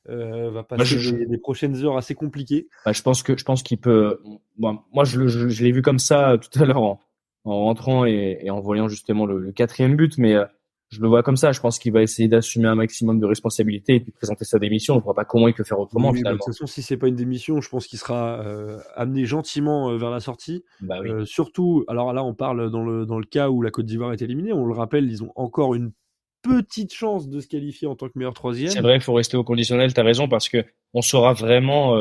euh, 0.09 0.49
va 0.51 0.63
passer 0.63 0.99
je- 0.99 1.11
des, 1.15 1.25
des 1.27 1.37
prochaines 1.37 1.75
heures 1.85 1.95
assez 1.97 2.15
compliquées. 2.15 2.67
bah, 2.85 2.91
je 2.91 3.01
pense 3.01 3.23
que 3.23 3.37
je 3.37 3.43
pense 3.45 3.61
qu'il 3.63 3.77
peut. 3.77 4.19
Bon, 4.57 4.79
moi, 4.93 5.03
je, 5.05 5.27
je, 5.27 5.47
je 5.47 5.63
l'ai 5.63 5.71
vu 5.71 5.81
comme 5.81 5.99
ça 5.99 6.31
euh, 6.31 6.37
tout 6.37 6.61
à 6.61 6.65
l'heure 6.65 6.81
en, 6.81 6.99
en 7.45 7.65
rentrant 7.65 8.05
et, 8.05 8.39
et 8.41 8.49
en 8.49 8.59
voyant 8.59 8.87
justement 8.87 9.25
le, 9.25 9.37
le 9.39 9.51
quatrième 9.51 9.95
but, 9.95 10.17
mais 10.17 10.33
euh, 10.35 10.45
je 10.91 11.01
le 11.01 11.07
vois 11.07 11.23
comme 11.23 11.37
ça. 11.37 11.51
Je 11.53 11.59
pense 11.61 11.79
qu'il 11.79 11.93
va 11.93 12.01
essayer 12.01 12.27
d'assumer 12.27 12.67
un 12.67 12.75
maximum 12.75 13.19
de 13.19 13.25
responsabilités 13.25 13.95
et 13.95 13.99
puis 14.01 14.11
présenter 14.11 14.43
sa 14.45 14.59
démission. 14.59 14.99
Je 14.99 15.03
vois 15.03 15.13
pas 15.13 15.23
comment 15.25 15.47
il 15.47 15.53
peut 15.53 15.63
faire 15.63 15.79
autrement 15.79 16.09
Oui, 16.09 16.15
bah, 16.15 16.17
de 16.17 16.17
finalement. 16.19 16.37
toute 16.45 16.53
façon, 16.53 16.67
si 16.67 16.81
c'est 16.81 16.97
pas 16.97 17.07
une 17.07 17.15
démission, 17.15 17.61
je 17.61 17.69
pense 17.69 17.87
qu'il 17.87 17.97
sera 17.97 18.41
euh, 18.45 18.77
amené 18.95 19.25
gentiment 19.25 19.89
euh, 19.89 19.97
vers 19.97 20.09
la 20.11 20.19
sortie. 20.19 20.63
Bah 20.81 20.97
oui. 21.01 21.09
Euh, 21.09 21.25
surtout, 21.25 21.85
alors 21.87 22.11
là, 22.13 22.23
on 22.23 22.33
parle 22.33 22.69
dans 22.69 22.83
le, 22.83 23.05
dans 23.05 23.19
le 23.19 23.25
cas 23.25 23.49
où 23.49 23.61
la 23.61 23.71
Côte 23.71 23.85
d'Ivoire 23.85 24.11
est 24.11 24.21
éliminée. 24.21 24.51
On 24.51 24.65
le 24.65 24.73
rappelle, 24.73 25.09
ils 25.09 25.23
ont 25.23 25.31
encore 25.35 25.75
une 25.75 25.93
petite 26.41 26.93
chance 26.93 27.29
de 27.29 27.39
se 27.39 27.47
qualifier 27.47 27.87
en 27.87 27.95
tant 27.95 28.07
que 28.07 28.13
meilleur 28.15 28.33
troisième. 28.33 28.71
C'est 28.71 28.81
vrai, 28.81 28.95
il 28.95 29.01
faut 29.01 29.13
rester 29.13 29.37
au 29.37 29.43
conditionnel. 29.43 29.93
T'as 29.93 30.03
raison 30.03 30.27
parce 30.27 30.49
que 30.49 30.65
on 30.93 31.01
saura 31.01 31.33
vraiment 31.33 31.95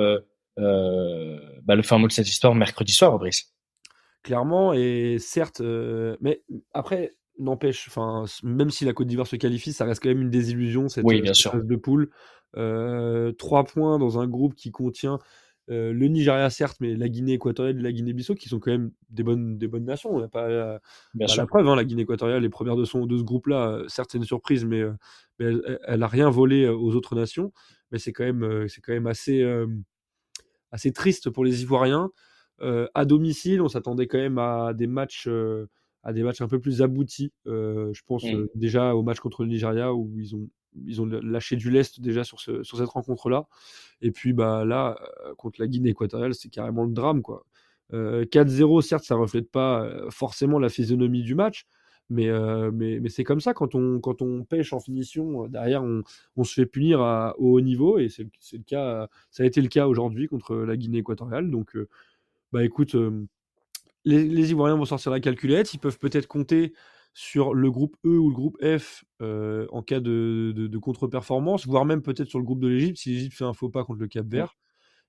bah, 0.56 1.74
le 1.76 1.82
fin 1.82 1.98
mot 1.98 2.08
de 2.08 2.12
cette 2.12 2.28
histoire 2.28 2.54
mercredi 2.54 2.92
soir, 2.92 3.18
Brice. 3.18 3.52
clairement. 4.24 4.72
Et 4.72 5.18
certes, 5.20 5.60
mais 6.20 6.42
après, 6.72 7.12
n'empêche, 7.40 7.86
enfin, 7.88 8.24
même 8.42 8.70
si 8.70 8.84
la 8.84 8.92
Côte 8.92 9.06
d'Ivoire 9.08 9.26
se 9.26 9.36
qualifie, 9.36 9.72
ça 9.72 9.84
reste 9.84 10.02
quand 10.02 10.08
même 10.08 10.22
une 10.22 10.30
désillusion 10.30 10.88
cette, 10.88 11.04
Oui, 11.04 11.18
euh, 11.18 11.22
bien 11.22 11.34
cette 11.34 11.40
sûr. 11.42 11.52
phase 11.52 11.66
de 11.66 11.76
poule. 11.76 12.10
Euh, 12.56 13.32
trois 13.32 13.64
points 13.64 13.98
dans 13.98 14.18
un 14.18 14.26
groupe 14.26 14.54
qui 14.54 14.70
contient 14.70 15.18
euh, 15.70 15.92
le 15.92 16.08
Nigeria, 16.08 16.50
certes, 16.50 16.78
mais 16.80 16.96
la 16.96 17.08
Guinée 17.08 17.34
équatoriale 17.34 17.78
et 17.78 17.82
la 17.82 17.92
Guinée-Bissau, 17.92 18.34
qui 18.34 18.48
sont 18.48 18.58
quand 18.58 18.70
même 18.70 18.90
des 19.08 19.22
bonnes, 19.22 19.56
des 19.58 19.68
bonnes 19.68 19.84
nations. 19.84 20.10
On 20.14 20.20
n'a 20.20 20.28
pas, 20.28 20.80
Bien 21.14 21.26
pas 21.26 21.32
sûr. 21.32 21.42
la 21.42 21.46
preuve, 21.46 21.68
hein, 21.68 21.76
la 21.76 21.84
Guinée 21.84 22.02
équatoriale 22.02 22.44
est 22.44 22.48
première 22.48 22.76
de, 22.76 22.84
son, 22.84 23.06
de 23.06 23.16
ce 23.16 23.22
groupe-là. 23.22 23.82
Certes, 23.88 24.10
c'est 24.12 24.18
une 24.18 24.24
surprise, 24.24 24.64
mais, 24.64 24.82
mais 25.38 25.46
elle, 25.46 25.78
elle 25.86 26.02
a 26.02 26.08
rien 26.08 26.28
volé 26.30 26.68
aux 26.68 26.94
autres 26.94 27.14
nations. 27.14 27.52
Mais 27.92 27.98
c'est 27.98 28.12
quand 28.12 28.24
même, 28.24 28.66
c'est 28.68 28.80
quand 28.80 28.92
même 28.92 29.06
assez, 29.06 29.44
assez 30.72 30.92
triste 30.92 31.30
pour 31.30 31.44
les 31.44 31.62
Ivoiriens. 31.62 32.10
Euh, 32.62 32.86
à 32.94 33.04
domicile, 33.04 33.62
on 33.62 33.68
s'attendait 33.68 34.06
quand 34.06 34.18
même 34.18 34.38
à 34.38 34.72
des 34.74 34.86
matchs, 34.86 35.26
euh, 35.28 35.66
à 36.02 36.12
des 36.12 36.22
matchs 36.22 36.40
un 36.40 36.48
peu 36.48 36.58
plus 36.60 36.82
aboutis. 36.82 37.32
Euh, 37.46 37.92
je 37.92 38.02
pense 38.06 38.24
Mm. 38.24 38.34
euh, 38.34 38.50
déjà 38.54 38.94
au 38.94 39.02
match 39.02 39.20
contre 39.20 39.42
le 39.42 39.48
Nigeria 39.50 39.92
où 39.94 40.18
ils 40.18 40.34
ont, 40.36 40.48
ils 40.86 41.00
ont 41.02 41.06
lâché 41.06 41.56
du 41.56 41.70
lest 41.70 42.00
déjà 42.00 42.22
sur, 42.24 42.40
ce, 42.40 42.62
sur 42.62 42.78
cette 42.78 42.88
rencontre-là. 42.88 43.46
Et 44.02 44.10
puis 44.12 44.32
bah, 44.32 44.64
là, 44.64 44.96
euh, 45.26 45.34
contre 45.34 45.60
la 45.60 45.66
Guinée 45.66 45.90
équatoriale, 45.90 46.34
c'est 46.34 46.48
carrément 46.48 46.84
le 46.84 46.92
drame. 46.92 47.22
quoi. 47.22 47.44
Euh, 47.92 48.24
4-0, 48.24 48.80
certes, 48.82 49.04
ça 49.04 49.16
reflète 49.16 49.50
pas 49.50 49.90
forcément 50.10 50.58
la 50.60 50.68
physionomie 50.68 51.22
du 51.24 51.34
match, 51.34 51.66
mais, 52.08 52.28
euh, 52.28 52.70
mais, 52.72 53.00
mais 53.00 53.08
c'est 53.08 53.24
comme 53.24 53.40
ça, 53.40 53.52
quand 53.52 53.74
on, 53.74 53.98
quand 54.00 54.22
on 54.22 54.44
pêche 54.44 54.72
en 54.72 54.78
finition, 54.80 55.48
derrière, 55.48 55.82
on, 55.82 56.02
on 56.36 56.44
se 56.44 56.54
fait 56.54 56.66
punir 56.66 57.00
à, 57.00 57.34
au 57.38 57.52
haut 57.54 57.60
niveau, 57.60 57.98
et 57.98 58.08
c'est 58.08 58.28
c'est 58.38 58.58
le 58.58 58.62
cas, 58.64 59.08
ça 59.32 59.42
a 59.42 59.46
été 59.46 59.60
le 59.60 59.68
cas 59.68 59.86
aujourd'hui 59.88 60.28
contre 60.28 60.54
la 60.56 60.76
Guinée 60.76 60.98
équatoriale. 60.98 61.50
Donc, 61.50 61.74
euh, 61.76 61.88
bah 62.52 62.64
écoute, 62.64 62.94
euh, 62.94 63.26
les, 64.04 64.26
les 64.28 64.50
Ivoiriens 64.50 64.76
vont 64.76 64.84
sortir 64.84 65.10
la 65.12 65.20
calculette, 65.20 65.74
ils 65.74 65.78
peuvent 65.78 65.98
peut-être 65.98 66.26
compter 66.26 66.72
sur 67.12 67.54
le 67.54 67.70
groupe 67.70 67.96
E 68.04 68.08
ou 68.16 68.28
le 68.28 68.34
groupe 68.34 68.56
F 68.62 69.04
euh, 69.20 69.66
en 69.70 69.82
cas 69.82 69.98
de, 70.00 70.52
de- 70.54 70.68
de 70.68 70.78
contre-performance, 70.78 71.66
voire 71.66 71.84
même 71.84 72.02
peut-être 72.02 72.28
sur 72.28 72.38
le 72.38 72.44
groupe 72.44 72.60
de 72.60 72.68
l'Égypte 72.68 72.98
si 72.98 73.10
l'Égypte 73.10 73.36
fait 73.36 73.44
un 73.44 73.52
faux 73.52 73.68
pas 73.68 73.84
contre 73.84 74.00
le 74.00 74.06
Cap 74.08 74.26
Vert. 74.26 74.56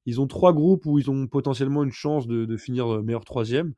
Ils 0.08 0.20
ont 0.20 0.26
trois 0.26 0.52
groupes 0.52 0.86
où 0.88 0.98
ils 0.98 1.12
ont 1.12 1.28
potentiellement 1.28 1.84
une 1.84 1.92
chance 1.92 2.26
de, 2.26 2.46
de 2.46 2.58
finir 2.58 2.92
euh, 2.92 3.02
meilleur 3.04 3.24
troisième. 3.24 3.74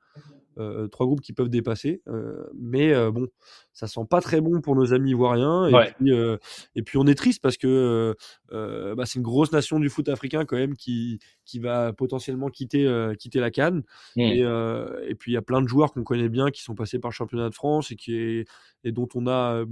Euh, 0.59 0.87
trois 0.87 1.05
groupes 1.07 1.21
qui 1.21 1.33
peuvent 1.33 1.49
dépasser. 1.49 2.01
euh, 2.07 2.45
mais 2.55 2.93
euh, 2.93 3.11
bon, 3.11 3.27
ça 3.73 3.87
sent 3.87 4.01
pas 4.09 4.21
très 4.21 4.39
bon 4.41 4.61
pour 4.61 4.75
nos 4.75 4.93
amis 4.93 5.11
ivoiriens. 5.11 5.67
Et, 5.67 5.73
Ouais. 5.73 5.93
puis, 5.97 6.11
euh, 6.13 6.37
et 6.75 6.83
puis 6.83 6.97
on 6.97 7.05
est 7.07 7.15
triste 7.15 7.41
parce 7.41 7.57
que 7.57 7.67
euh, 7.67 8.13
euh, 8.55 8.93
bah, 8.95 9.05
c'est 9.05 9.17
une 9.17 9.23
grosse 9.23 9.51
nation 9.51 9.79
du 9.79 9.89
foot 9.89 10.09
africain 10.09 10.45
quand 10.45 10.57
même 10.57 10.75
qui, 10.75 11.19
qui 11.45 11.59
va 11.59 11.91
potentiellement 11.93 12.49
quitter, 12.49 12.85
euh, 12.85 13.15
quitter 13.15 13.39
la 13.39 13.49
Cannes. 13.51 13.83
Mm. 14.15 14.21
Et, 14.21 14.43
euh, 14.43 15.03
et 15.07 15.15
puis 15.15 15.31
il 15.31 15.35
y 15.35 15.37
a 15.37 15.41
plein 15.41 15.61
de 15.61 15.67
joueurs 15.67 15.91
qu'on 15.91 16.03
connaît 16.03 16.29
bien 16.29 16.51
qui 16.51 16.61
sont 16.61 16.75
passés 16.75 16.99
par 16.99 17.09
le 17.09 17.13
championnat 17.15 17.49
de 17.49 17.55
France 17.55 17.91
et, 17.91 17.95
qui 17.95 18.15
est, 18.15 18.45
et 18.83 18.91
dont 18.91 19.07
on 19.15 19.25
a, 19.27 19.55
euh, 19.61 19.65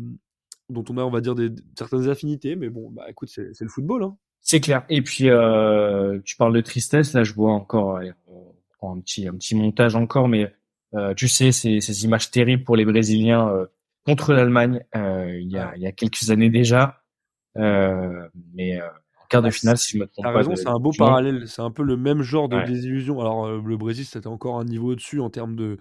dont 0.70 0.84
on 0.90 0.98
a, 0.98 1.04
on 1.04 1.12
va 1.12 1.22
dire, 1.22 1.36
des, 1.36 1.50
certaines 1.78 2.10
affinités. 2.10 2.56
Mais 2.56 2.70
bon, 2.70 2.90
bah 2.90 3.06
écoute, 3.10 3.30
c'est 3.30 3.62
le 3.62 3.68
football. 3.70 4.04
Hein. 4.04 4.18
C'est 4.40 4.60
clair. 4.62 4.84
Et 4.90 5.04
puis, 5.04 5.30
euh, 5.30 6.20
tu 6.26 6.36
parles 6.38 6.54
de 6.56 6.62
tristesse. 6.62 7.14
Là, 7.14 7.24
je 7.24 7.34
vois 7.34 7.52
encore 7.52 8.00
un 8.00 9.00
petit, 9.00 9.28
un 9.28 9.34
petit 9.36 9.54
montage 9.54 9.96
encore, 9.96 10.28
mais 10.28 10.46
euh, 10.46 10.50
tu 11.16 11.28
sais, 11.28 11.52
ces, 11.52 11.80
ces 11.82 12.04
images 12.06 12.32
terribles 12.32 12.64
pour 12.64 12.76
les 12.76 12.86
Brésiliens 12.86 13.48
euh, 13.50 13.66
contre 14.06 14.34
l'Allemagne 14.34 14.84
euh, 14.96 15.40
il, 15.40 15.52
y 15.52 15.58
a, 15.58 15.74
il 15.76 15.82
y 15.82 15.88
a 15.88 15.92
quelques 15.92 16.30
années 16.32 16.50
déjà. 16.50 17.04
Euh, 17.58 18.28
mais 18.54 18.80
euh, 18.82 18.88
en 19.22 19.26
quart 19.30 19.42
de 19.42 19.48
Ah, 19.48 19.52
finale, 19.52 19.78
si 19.78 19.94
je 19.94 19.98
me 20.00 20.08
trompe 20.08 20.24
T'as 20.26 20.32
pas. 20.32 20.38
raison, 20.40 20.56
c'est 20.56 20.68
un 20.68 20.80
beau 20.80 20.92
parallèle. 20.98 21.48
C'est 21.48 21.62
un 21.62 21.72
peu 21.72 21.84
le 21.84 21.98
même 21.98 22.22
genre 22.22 22.50
de 22.50 22.56
Ouais. 22.58 22.66
désillusion. 22.66 23.20
Alors, 23.22 23.46
euh, 23.46 23.62
le 23.66 23.78
Brésil, 23.78 24.06
c'était 24.06 24.28
encore 24.28 24.60
un 24.60 24.66
niveau 24.66 24.92
au-dessus 24.92 25.20
en 25.20 25.30
termes 25.30 25.56
de, 25.56 25.78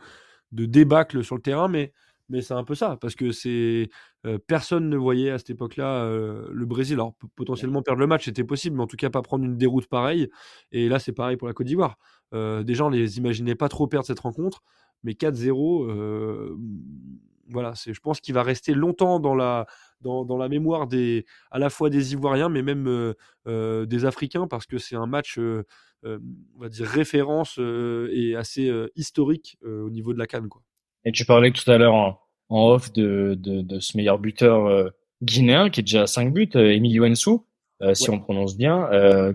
de 0.52 0.66
débâcle 0.66 1.22
sur 1.24 1.36
le 1.36 1.42
terrain, 1.42 1.68
mais, 1.68 1.92
mais 2.28 2.42
c'est 2.42 2.54
un 2.54 2.64
peu 2.64 2.74
ça, 2.74 2.96
parce 3.00 3.14
que 3.16 3.32
c'est 3.32 3.88
euh, 4.26 4.38
personne 4.46 4.88
ne 4.90 4.96
voyait 4.96 5.30
à 5.30 5.38
cette 5.38 5.50
époque-là 5.50 6.04
euh, 6.04 6.48
le 6.52 6.66
Brésil. 6.66 6.94
Alors, 6.94 7.14
potentiellement 7.36 7.82
perdre 7.82 8.00
le 8.00 8.06
match, 8.06 8.24
c'était 8.26 8.44
possible, 8.44 8.76
mais 8.76 8.82
en 8.82 8.86
tout 8.86 8.96
cas, 8.96 9.10
pas 9.10 9.22
prendre 9.22 9.44
une 9.44 9.56
déroute 9.56 9.86
pareille. 9.86 10.28
Et 10.72 10.88
là, 10.88 10.98
c'est 10.98 11.12
pareil 11.12 11.36
pour 11.36 11.48
la 11.48 11.54
Côte 11.54 11.66
d'Ivoire. 11.66 11.96
Euh, 12.34 12.62
des 12.62 12.74
gens 12.74 12.88
les 12.90 13.18
imaginait 13.18 13.54
pas 13.56 13.68
trop 13.68 13.86
perdre 13.88 14.06
cette 14.06 14.20
rencontre, 14.20 14.62
mais 15.02 15.12
4-0, 15.14 15.84
euh, 15.90 16.56
voilà, 17.48 17.74
c'est, 17.74 17.92
je 17.92 18.00
pense 18.00 18.20
qu'il 18.20 18.34
va 18.34 18.42
rester 18.42 18.74
longtemps 18.74 19.18
dans 19.18 19.34
la, 19.34 19.66
dans, 20.00 20.24
dans 20.24 20.36
la 20.36 20.48
mémoire 20.48 20.86
des, 20.86 21.26
à 21.50 21.58
la 21.58 21.68
fois 21.70 21.90
des 21.90 22.12
Ivoiriens, 22.12 22.48
mais 22.48 22.62
même 22.62 22.86
euh, 22.86 23.14
euh, 23.48 23.86
des 23.86 24.04
Africains, 24.04 24.46
parce 24.46 24.66
que 24.66 24.78
c'est 24.78 24.96
un 24.96 25.06
match, 25.06 25.38
euh, 25.38 25.64
on 26.04 26.60
va 26.60 26.68
dire, 26.68 26.86
référence 26.86 27.58
et 27.58 28.34
assez 28.36 28.72
historique 28.96 29.58
au 29.64 29.90
niveau 29.90 30.12
de 30.14 30.18
la 30.18 30.26
Cannes. 30.26 30.48
Quoi. 30.48 30.62
Et 31.04 31.12
tu 31.12 31.24
parlais 31.26 31.50
tout 31.50 31.68
à 31.70 31.76
l'heure 31.76 31.94
en, 31.94 32.20
en 32.48 32.68
off 32.70 32.92
de, 32.92 33.34
de, 33.38 33.60
de 33.62 33.80
ce 33.80 33.96
meilleur 33.96 34.18
buteur 34.18 34.90
guinéen 35.22 35.68
qui 35.68 35.80
est 35.80 35.82
déjà 35.82 36.02
à 36.02 36.06
5 36.06 36.32
buts, 36.32 36.48
Emilio 36.54 37.04
Ensou, 37.04 37.44
si 37.92 38.08
Ouais. 38.08 38.16
on 38.16 38.20
prononce 38.20 38.56
bien, 38.56 38.88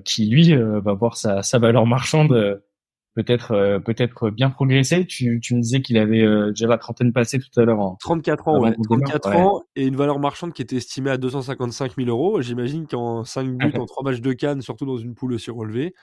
qui 0.06 0.26
lui 0.28 0.56
va 0.56 0.94
voir 0.94 1.18
sa, 1.18 1.44
sa 1.44 1.60
valeur 1.60 1.86
marchande 1.86 2.64
peut-être 3.16 3.52
euh, 3.52 3.80
peut-être 3.80 4.30
bien 4.30 4.50
progresser. 4.50 5.06
Tu, 5.06 5.40
tu 5.42 5.56
me 5.56 5.62
disais 5.62 5.82
qu'il 5.82 5.98
avait 5.98 6.22
euh, 6.22 6.50
déjà 6.50 6.68
la 6.68 6.78
trentaine 6.78 7.12
passée 7.12 7.40
tout 7.40 7.60
à 7.60 7.66
l'heure 7.66 7.80
en 7.80 7.96
34 7.96 8.48
ans, 8.48 8.62
ouais, 8.62 8.76
qu'on 8.76 8.98
démarre, 8.98 9.20
34 9.20 9.30
ouais. 9.30 9.42
ans 9.42 9.64
et 9.76 9.86
une 9.86 9.96
valeur 9.96 10.20
marchande 10.20 10.54
qui 10.54 10.62
était 10.62 10.78
estimée 10.78 11.10
à 11.10 11.18
255 11.18 11.96
000 11.96 12.10
euros. 12.10 12.42
J'imagine 12.42 12.86
qu'en 12.88 13.24
5 13.24 13.58
buts, 13.58 13.74
en 13.78 13.86
3 13.86 14.04
matchs 14.04 14.22
de 14.22 14.34
Cannes, 14.34 14.62
surtout 14.62 14.86
dans 14.86 14.98
une 14.98 15.16
poule 15.16 15.34
aussi 15.34 15.50
relevée, 15.50 15.96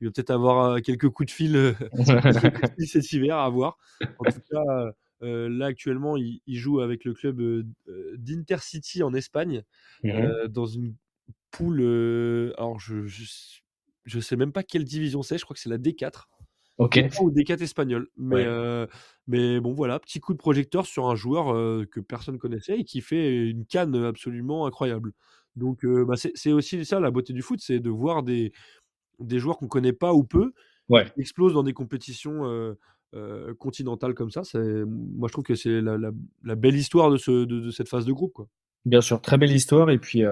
il 0.00 0.06
va 0.06 0.12
peut-être 0.12 0.30
avoir 0.30 0.64
euh, 0.64 0.78
quelques 0.78 1.10
coups 1.10 1.26
de 1.26 1.32
fil, 1.32 1.74
quelques 2.06 2.54
coups 2.54 2.70
de 2.70 2.74
fil 2.78 2.88
cet 2.88 3.12
hiver 3.12 3.36
à 3.36 3.50
voir. 3.50 3.76
En 4.18 4.30
tout 4.30 4.40
cas, 4.50 4.92
euh, 5.22 5.48
là 5.48 5.66
actuellement, 5.66 6.16
il, 6.16 6.40
il 6.46 6.56
joue 6.56 6.80
avec 6.80 7.04
le 7.04 7.12
club 7.12 7.40
euh, 7.40 7.64
d'Intercity 8.16 9.02
en 9.02 9.12
Espagne, 9.12 9.62
euh, 10.04 10.48
dans 10.48 10.66
une 10.66 10.94
poule. 11.50 11.80
alors, 12.56 12.78
je, 12.78 13.06
je, 13.06 13.24
je 14.04 14.20
sais 14.20 14.36
même 14.36 14.52
pas 14.52 14.62
quelle 14.62 14.84
division 14.84 15.22
c'est, 15.22 15.38
je 15.38 15.44
crois 15.44 15.54
que 15.54 15.60
c'est 15.60 15.68
la 15.68 15.78
D4 15.78 16.26
Ok. 16.80 16.96
D3 16.98 17.22
ou 17.24 17.30
D4 17.30 17.62
espagnol. 17.62 18.08
Mais, 18.16 18.36
Ouais. 18.36 18.44
euh, 18.46 18.86
mais 19.26 19.60
bon, 19.60 19.72
voilà, 19.72 19.98
petit 19.98 20.18
coup 20.20 20.32
de 20.32 20.38
projecteur 20.38 20.86
sur 20.86 21.08
un 21.08 21.14
joueur 21.14 21.54
euh, 21.54 21.84
que 21.90 22.00
personne 22.00 22.38
connaissait 22.38 22.78
et 22.80 22.84
qui 22.84 23.00
fait 23.00 23.46
une 23.48 23.64
canne 23.66 23.94
absolument 23.96 24.66
incroyable. 24.66 25.12
Donc, 25.56 25.84
euh, 25.84 26.04
bah, 26.04 26.14
c'est 26.16 26.52
aussi 26.52 26.84
ça 26.84 27.00
la 27.00 27.10
beauté 27.10 27.32
du 27.32 27.42
foot, 27.42 27.60
c'est 27.62 27.80
de 27.80 27.90
voir 27.90 28.22
des, 28.22 28.52
des 29.18 29.38
joueurs 29.38 29.58
qu'on 29.58 29.68
connaît 29.68 29.92
pas 29.92 30.12
ou 30.14 30.24
peu 30.24 30.52
Ouais. 30.88 31.04
qui 31.14 31.20
explosent 31.20 31.54
dans 31.54 31.62
des 31.62 31.72
compétitions 31.72 32.74
continentales 33.58 34.14
comme 34.14 34.30
ça. 34.30 34.42
Moi, 34.54 35.28
je 35.28 35.32
trouve 35.32 35.44
que 35.44 35.54
c'est 35.54 35.80
la, 35.80 35.96
la- 35.98 36.12
la 36.44 36.54
belle 36.54 36.76
histoire 36.76 37.10
de, 37.10 37.16
ce, 37.16 37.44
de, 37.44 37.60
de 37.60 37.70
cette 37.70 37.88
phase 37.88 38.04
de 38.06 38.12
groupe. 38.12 38.32
Quoi. 38.32 38.46
Bien 38.84 39.00
sûr, 39.00 39.20
très 39.20 39.36
belle 39.38 39.52
histoire. 39.52 39.90
Et 39.90 39.98
puis, 39.98 40.22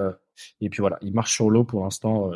et 0.60 0.68
puis 0.70 0.80
voilà, 0.80 0.98
il 1.02 1.12
marche 1.12 1.34
sur 1.34 1.50
l'eau 1.50 1.64
pour 1.64 1.82
l'instant 1.84 2.30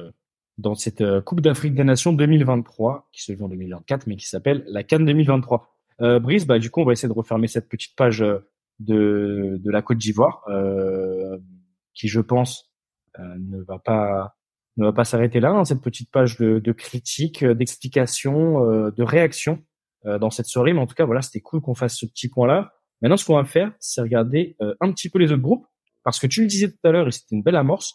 dans 0.59 0.75
cette 0.75 1.01
euh, 1.01 1.21
Coupe 1.21 1.41
d'Afrique 1.41 1.75
des 1.75 1.85
Nations 1.85 2.13
2023, 2.13 3.09
qui 3.13 3.23
se 3.23 3.35
joue 3.35 3.45
en 3.45 3.49
2024, 3.49 4.07
mais 4.07 4.17
qui 4.17 4.27
s'appelle 4.27 4.65
la 4.69 4.83
Cannes 4.83 5.07
2023. 5.07 5.69
Euh, 6.01 6.19
Brice, 6.21 6.47
bah, 6.47 6.59
du 6.59 6.71
coup, 6.71 6.81
on 6.81 6.85
va 6.85 6.93
essayer 6.93 7.09
de 7.09 7.15
refermer 7.19 7.47
cette 7.49 7.69
petite 7.69 7.97
page 7.97 8.23
euh, 8.23 8.39
de, 8.81 9.59
de 9.63 9.71
la 9.71 9.83
Côte 9.83 9.99
d'Ivoire, 9.99 10.43
euh, 10.49 11.39
qui, 11.95 12.09
je 12.09 12.21
pense, 12.21 12.73
euh, 13.19 13.37
ne 13.39 13.63
va 13.63 13.79
pas 13.79 14.37
ne 14.79 14.87
va 14.87 14.93
pas 14.93 15.05
s'arrêter 15.05 15.41
là. 15.41 15.51
hein, 15.51 15.65
cette 15.65 15.83
petite 15.83 16.11
page 16.11 16.39
de, 16.39 16.59
de 16.59 16.73
critique, 16.73 17.43
euh, 17.43 17.55
d'explication, 17.55 18.65
euh, 18.71 18.91
de 18.91 19.03
réaction 19.03 19.63
euh, 20.07 20.19
dans 20.19 20.31
cette 20.31 20.47
soirée. 20.47 20.73
Mais 20.73 20.81
en 20.81 20.87
tout 20.87 20.95
cas, 20.95 21.05
voilà, 21.05 21.23
c'était 21.23 21.41
cool 21.41 21.61
qu'on 21.61 21.75
fasse 21.75 21.97
ce 21.97 22.07
petit 22.07 22.29
point-là. 22.29 22.73
Maintenant, 23.03 23.17
ce 23.17 23.25
qu'on 23.25 23.37
va 23.37 23.45
faire, 23.45 23.73
c'est 23.81 24.01
regarder 24.01 24.57
un 24.81 24.93
petit 24.93 25.11
peu 25.11 25.19
les 25.19 25.33
autres 25.33 25.43
groupes. 25.43 25.67
Parce 26.05 26.21
que 26.21 26.29
tu 26.29 26.41
le 26.41 26.47
disais 26.47 26.71
tout 26.71 26.79
à 26.85 26.93
l'heure, 26.93 27.09
et 27.09 27.11
c'était 27.11 27.35
une 27.35 27.43
belle 27.43 27.57
amorce, 27.57 27.95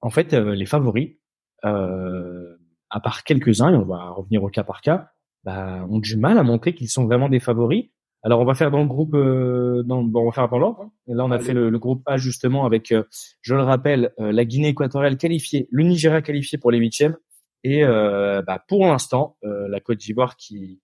en 0.00 0.08
fait, 0.08 0.32
les 0.32 0.64
favoris, 0.64 1.16
à 1.62 3.00
part 3.00 3.24
quelques-uns, 3.24 3.72
et 3.72 3.76
on 3.76 3.84
va 3.84 4.10
revenir 4.10 4.42
au 4.42 4.48
cas 4.48 4.64
par 4.64 4.80
cas, 4.80 5.10
bah, 5.44 5.86
ont 5.88 5.98
du 5.98 6.16
mal 6.16 6.38
à 6.38 6.42
montrer 6.42 6.74
qu'ils 6.74 6.88
sont 6.88 7.04
vraiment 7.06 7.28
des 7.28 7.40
favoris. 7.40 7.90
Alors, 8.22 8.40
on 8.40 8.44
va 8.44 8.54
faire 8.54 8.70
dans 8.70 8.80
le 8.82 8.86
groupe, 8.86 9.14
euh, 9.14 9.82
dans, 9.84 10.02
bon, 10.02 10.22
on 10.22 10.26
va 10.26 10.32
faire 10.32 10.48
dans 10.50 10.58
l'ordre. 10.58 10.82
hein. 10.82 10.92
Et 11.08 11.14
là, 11.14 11.24
on 11.24 11.30
a 11.30 11.36
Allez. 11.36 11.44
fait 11.44 11.54
le, 11.54 11.70
le 11.70 11.78
groupe 11.78 12.02
A 12.06 12.18
justement 12.18 12.66
avec, 12.66 12.92
euh, 12.92 13.04
je 13.40 13.54
le 13.54 13.62
rappelle, 13.62 14.12
euh, 14.20 14.30
la 14.30 14.44
Guinée 14.44 14.68
équatoriale 14.68 15.16
qualifiée, 15.16 15.68
le 15.70 15.84
Nigeria 15.84 16.20
qualifié 16.20 16.58
pour 16.58 16.70
les 16.70 16.78
huitièmes, 16.78 17.16
et 17.64 17.82
euh, 17.84 18.42
bah, 18.42 18.62
pour 18.68 18.84
l'instant, 18.86 19.36
euh, 19.44 19.68
la 19.68 19.80
Côte 19.80 19.98
d'Ivoire 19.98 20.36
qui 20.36 20.80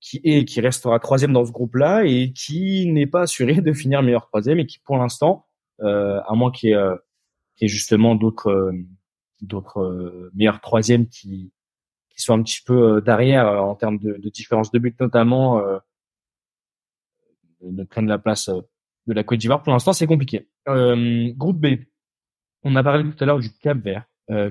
qui 0.00 0.18
est 0.24 0.46
qui 0.46 0.62
restera 0.62 0.98
troisième 0.98 1.32
dans 1.34 1.44
ce 1.44 1.52
groupe-là 1.52 2.04
et 2.06 2.32
qui 2.32 2.90
n'est 2.90 3.06
pas 3.06 3.22
assuré 3.22 3.60
de 3.60 3.72
finir 3.74 4.02
meilleur 4.02 4.26
troisième 4.26 4.58
et 4.58 4.64
qui 4.66 4.78
pour 4.78 4.96
l'instant 4.96 5.44
euh, 5.82 6.20
à 6.26 6.34
moins 6.34 6.50
qu'il 6.50 6.70
y 6.70 6.72
ait, 6.72 6.76
euh, 6.76 6.96
qu'il 7.54 7.66
y 7.66 7.70
ait 7.70 7.72
justement 7.72 8.14
d'autres 8.14 8.48
euh, 8.50 8.72
d'autres 9.42 9.80
euh, 9.80 10.30
meilleurs 10.34 10.60
troisièmes 10.60 11.06
qui 11.06 11.52
qui 12.10 12.20
soient 12.20 12.34
un 12.34 12.42
petit 12.42 12.60
peu 12.64 12.96
euh, 12.96 13.00
derrière 13.00 13.46
euh, 13.46 13.58
en 13.58 13.74
termes 13.74 13.98
de, 13.98 14.16
différence 14.30 14.70
de 14.70 14.78
but 14.78 14.98
notamment 15.00 15.62
ne 17.62 17.84
prennent 17.84 18.08
la 18.08 18.18
place 18.18 18.48
de 18.48 19.12
la 19.12 19.24
Côte 19.24 19.38
d'Ivoire. 19.38 19.62
Pour 19.62 19.72
l'instant 19.72 19.92
c'est 19.92 20.06
compliqué. 20.06 20.48
Groupe 20.66 21.60
B. 21.60 21.66
On 22.62 22.76
a 22.76 22.82
parlé 22.82 23.10
tout 23.10 23.22
à 23.22 23.26
l'heure 23.26 23.38
du 23.38 23.52
Cap 23.52 23.78
Vert. 23.78 24.04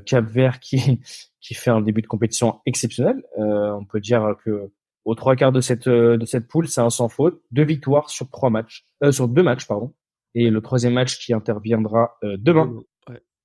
Cap 0.05 0.25
Vert 0.25 0.59
qui 0.59 1.01
qui 1.41 1.53
fait 1.53 1.71
un 1.71 1.81
début 1.81 2.01
de 2.01 2.07
compétition 2.07 2.59
exceptionnel. 2.65 3.23
On 3.37 3.85
peut 3.85 3.99
dire 3.99 4.35
que 4.43 4.71
aux 5.05 5.15
trois 5.15 5.35
quarts 5.35 5.51
de 5.51 5.61
cette 5.61 5.87
de 5.87 6.25
cette 6.25 6.47
poule, 6.47 6.67
c'est 6.67 6.81
un 6.81 6.89
sans 6.89 7.09
faute, 7.09 7.41
deux 7.51 7.63
victoires 7.63 8.09
sur 8.09 8.29
trois 8.29 8.49
matchs, 8.49 8.85
sur 9.11 9.27
deux 9.27 9.43
matchs 9.43 9.65
pardon, 9.65 9.93
et 10.35 10.49
le 10.49 10.61
troisième 10.61 10.93
match 10.93 11.19
qui 11.19 11.33
interviendra 11.33 12.17
demain. 12.23 12.83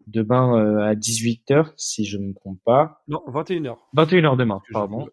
Demain 0.07 0.59
euh, 0.59 0.81
à 0.91 0.95
18h, 0.95 1.73
si 1.77 2.05
je 2.05 2.19
ne 2.19 2.29
me 2.29 2.35
trompe 2.35 2.59
pas. 2.65 3.03
Non, 3.09 3.23
21h. 3.29 3.77
21h 3.97 4.37
demain, 4.37 4.63
pardon. 4.73 5.05
vu. 5.05 5.11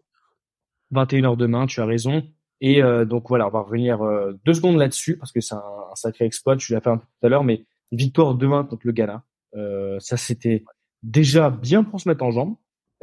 21h 0.94 1.36
demain, 1.36 1.66
tu 1.66 1.80
as 1.80 1.86
raison. 1.86 2.22
Et 2.60 2.82
euh, 2.82 3.04
donc 3.04 3.28
voilà, 3.28 3.48
on 3.48 3.50
va 3.50 3.60
revenir 3.60 4.02
euh, 4.02 4.38
deux 4.44 4.54
secondes 4.54 4.76
là-dessus 4.76 5.16
parce 5.18 5.32
que 5.32 5.40
c'est 5.40 5.54
un, 5.54 5.58
un 5.58 5.94
sacré 5.94 6.24
exploit. 6.24 6.56
Tu 6.56 6.72
l'as 6.72 6.80
fait 6.80 6.90
un 6.90 6.98
peu 6.98 7.04
tout 7.04 7.26
à 7.26 7.28
l'heure, 7.28 7.44
mais 7.44 7.64
victoire 7.90 8.34
demain 8.34 8.64
contre 8.64 8.86
le 8.86 8.92
Ghana. 8.92 9.24
Euh, 9.56 9.98
ça, 9.98 10.16
c'était 10.16 10.64
déjà 11.02 11.50
bien 11.50 11.82
pour 11.84 12.00
se 12.00 12.08
mettre 12.08 12.24
en 12.24 12.30
jambe. 12.30 12.54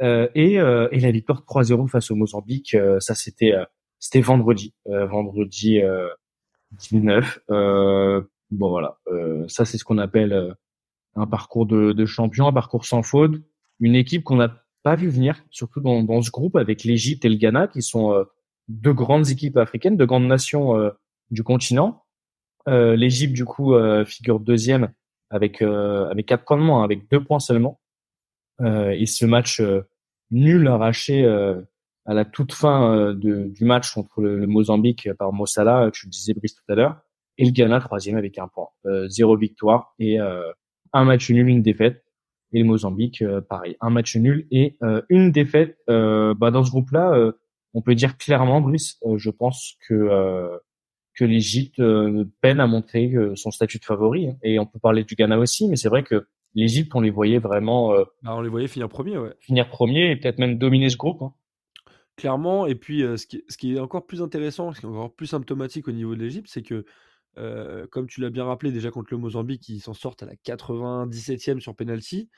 Euh, 0.02 0.28
et, 0.34 0.58
euh, 0.58 0.88
et 0.92 1.00
la 1.00 1.10
victoire 1.10 1.44
3-0 1.46 1.88
face 1.88 2.10
au 2.10 2.14
Mozambique, 2.14 2.74
euh, 2.74 2.98
ça 3.00 3.14
c'était 3.14 3.52
euh, 3.52 3.64
c'était 3.98 4.22
vendredi, 4.22 4.74
euh, 4.86 5.04
vendredi 5.04 5.82
euh, 5.82 6.08
19. 6.72 7.40
Euh, 7.50 8.22
bon 8.50 8.70
voilà, 8.70 8.98
euh, 9.08 9.44
ça 9.48 9.66
c'est 9.66 9.76
ce 9.76 9.84
qu'on 9.84 9.98
appelle 9.98 10.32
euh, 10.32 10.54
un 11.16 11.26
parcours 11.26 11.66
de, 11.66 11.92
de 11.92 12.06
champion, 12.06 12.46
un 12.46 12.52
parcours 12.52 12.84
sans 12.84 13.02
faute, 13.02 13.34
une 13.80 13.94
équipe 13.94 14.24
qu'on 14.24 14.36
n'a 14.36 14.62
pas 14.82 14.94
vu 14.94 15.08
venir, 15.08 15.44
surtout 15.50 15.80
dans, 15.80 16.02
dans 16.02 16.22
ce 16.22 16.30
groupe 16.30 16.56
avec 16.56 16.84
l'Égypte 16.84 17.24
et 17.24 17.28
le 17.28 17.36
Ghana 17.36 17.68
qui 17.68 17.82
sont 17.82 18.12
euh, 18.12 18.24
deux 18.68 18.92
grandes 18.92 19.28
équipes 19.28 19.56
africaines, 19.56 19.96
deux 19.96 20.06
grandes 20.06 20.26
nations 20.26 20.76
euh, 20.76 20.90
du 21.30 21.42
continent. 21.42 22.04
Euh, 22.68 22.96
L'Égypte 22.96 23.32
du 23.32 23.44
coup 23.44 23.74
euh, 23.74 24.04
figure 24.04 24.40
deuxième 24.40 24.92
avec 25.30 25.62
euh, 25.62 26.08
avec 26.08 26.26
quatre 26.26 26.44
points 26.44 26.58
de 26.58 26.62
moins, 26.62 26.84
avec 26.84 27.10
deux 27.10 27.22
points 27.22 27.40
seulement. 27.40 27.80
Euh, 28.60 28.90
et 28.90 29.06
ce 29.06 29.24
match 29.24 29.62
nul 30.30 30.68
arraché 30.68 31.26
à 32.06 32.14
la 32.14 32.24
toute 32.24 32.52
fin 32.52 33.14
du 33.14 33.64
match 33.64 33.92
contre 33.92 34.20
le, 34.20 34.46
Mozambique 34.46 35.08
par 35.18 35.32
Mossala, 35.32 35.90
tu 35.92 36.06
le 36.06 36.10
disais 36.10 36.34
Brice 36.34 36.54
tout 36.54 36.72
à 36.72 36.74
l'heure, 36.74 37.00
et 37.38 37.44
le 37.44 37.50
Ghana 37.50 37.80
troisième 37.80 38.16
avec 38.16 38.38
un 38.38 38.48
point, 38.48 38.68
zéro 39.08 39.36
victoire 39.36 39.94
et 39.98 40.20
euh, 40.20 40.52
un 40.92 41.04
match 41.04 41.30
nul, 41.30 41.48
une 41.48 41.62
défaite. 41.62 42.04
Et 42.52 42.58
le 42.60 42.64
Mozambique, 42.64 43.22
euh, 43.22 43.40
pareil, 43.40 43.76
un 43.80 43.90
match 43.90 44.16
nul 44.16 44.46
et 44.50 44.76
euh, 44.82 45.02
une 45.08 45.30
défaite. 45.30 45.78
Euh, 45.88 46.34
bah, 46.34 46.50
dans 46.50 46.64
ce 46.64 46.70
groupe-là, 46.70 47.32
on 47.74 47.82
peut 47.82 47.94
dire 47.94 48.16
clairement, 48.18 48.60
Brice, 48.60 48.98
euh, 49.06 49.16
je 49.18 49.30
pense 49.30 49.76
que 49.86 50.50
que 51.14 51.24
l'Égypte 51.24 51.82
peine 52.40 52.60
à 52.60 52.66
montrer 52.66 53.12
son 53.34 53.50
statut 53.50 53.78
de 53.78 53.84
favori. 53.84 54.28
hein. 54.28 54.36
Et 54.42 54.58
on 54.58 54.66
peut 54.66 54.78
parler 54.78 55.04
du 55.04 55.14
Ghana 55.16 55.38
aussi, 55.38 55.68
mais 55.68 55.76
c'est 55.76 55.88
vrai 55.88 56.02
que 56.02 56.26
l'Égypte, 56.54 56.92
on 56.94 57.00
les 57.00 57.10
voyait 57.10 57.38
vraiment 57.38 57.92
euh, 57.92 58.04
Bah, 58.22 58.34
on 58.36 58.40
les 58.40 58.48
voyait 58.48 58.68
finir 58.68 58.88
premier, 58.88 59.18
ouais. 59.18 59.34
finir 59.40 59.68
premier 59.68 60.10
et 60.10 60.16
peut-être 60.16 60.38
même 60.38 60.56
dominer 60.58 60.88
ce 60.88 60.96
groupe. 60.96 61.20
hein. 61.22 61.34
Clairement, 62.16 62.66
et 62.66 62.74
puis 62.74 63.02
euh, 63.02 63.16
ce, 63.16 63.26
qui, 63.26 63.44
ce 63.48 63.56
qui 63.56 63.74
est 63.76 63.80
encore 63.80 64.06
plus 64.06 64.22
intéressant, 64.22 64.72
ce 64.72 64.80
qui 64.80 64.86
est 64.86 64.88
encore 64.88 65.14
plus 65.14 65.26
symptomatique 65.26 65.88
au 65.88 65.92
niveau 65.92 66.14
de 66.14 66.20
l'Égypte, 66.20 66.48
c'est 66.50 66.62
que, 66.62 66.84
euh, 67.38 67.86
comme 67.90 68.06
tu 68.06 68.20
l'as 68.20 68.30
bien 68.30 68.44
rappelé, 68.44 68.72
déjà 68.72 68.90
contre 68.90 69.12
le 69.12 69.18
Mozambique, 69.18 69.68
ils 69.68 69.80
s'en 69.80 69.94
sortent 69.94 70.22
à 70.22 70.26
la 70.26 70.34
97e 70.34 71.60
sur 71.60 71.74
penalty. 71.74 72.28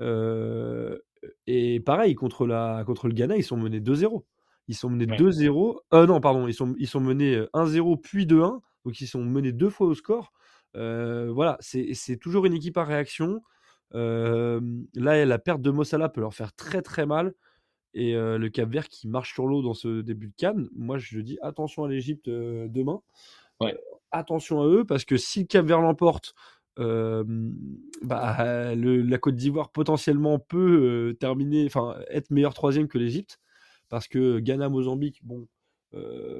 Euh, 0.00 0.98
et 1.46 1.80
pareil, 1.80 2.14
contre, 2.14 2.46
la, 2.46 2.84
contre 2.84 3.08
le 3.08 3.14
Ghana, 3.14 3.36
ils 3.36 3.44
sont 3.44 3.56
menés 3.56 3.80
2-0. 3.80 4.24
Ils 4.68 4.74
sont 4.74 4.90
menés 4.90 5.06
Ouais. 5.06 5.16
2-0. 5.16 5.78
Euh, 5.94 6.06
non, 6.06 6.20
pardon, 6.20 6.48
ils 6.48 6.54
sont, 6.54 6.74
ils 6.78 6.88
sont 6.88 7.00
menés 7.00 7.36
euh, 7.36 7.48
1-0 7.54 8.00
puis 8.00 8.26
2-1. 8.26 8.60
Donc 8.84 9.00
ils 9.00 9.06
sont 9.06 9.24
menés 9.24 9.52
deux 9.52 9.70
fois 9.70 9.86
au 9.88 9.94
score. 9.94 10.32
Voilà, 10.74 11.56
c'est 11.60 12.18
toujours 12.20 12.44
une 12.44 12.52
équipe 12.52 12.76
à 12.76 12.84
réaction. 12.84 13.40
Là, 13.92 14.60
la 14.94 15.38
perte 15.38 15.62
de 15.62 15.70
Mossala 15.70 16.08
peut 16.08 16.20
leur 16.20 16.34
faire 16.34 16.52
très 16.52 16.82
très 16.82 17.06
mal. 17.06 17.34
Et 17.94 18.12
le 18.12 18.48
Cap 18.48 18.68
Vert 18.68 18.88
qui 18.88 19.08
marche 19.08 19.32
sur 19.32 19.46
l'eau 19.46 19.62
dans 19.62 19.74
ce 19.74 20.02
début 20.02 20.28
de 20.28 20.34
Cannes, 20.36 20.68
moi 20.76 20.98
je 20.98 21.18
dis 21.18 21.38
attention 21.42 21.84
à 21.84 21.88
l'Égypte 21.88 22.28
demain. 22.28 23.00
Attention 24.12 24.62
à 24.62 24.66
eux 24.66 24.84
parce 24.84 25.04
que 25.04 25.16
si 25.16 25.40
le 25.40 25.46
Cap 25.46 25.66
Vert 25.66 25.80
l'emporte, 25.80 26.34
bah, 26.76 28.74
la 28.74 29.18
Côte 29.18 29.36
d'Ivoire 29.36 29.70
potentiellement 29.70 30.38
peut 30.38 31.16
terminer, 31.20 31.66
enfin 31.66 31.96
être 32.08 32.30
meilleur 32.30 32.54
troisième 32.54 32.88
que 32.88 32.98
l'Égypte 32.98 33.40
parce 33.88 34.08
que 34.08 34.38
Ghana 34.40 34.68
Mozambique, 34.68 35.20
bon, 35.22 35.46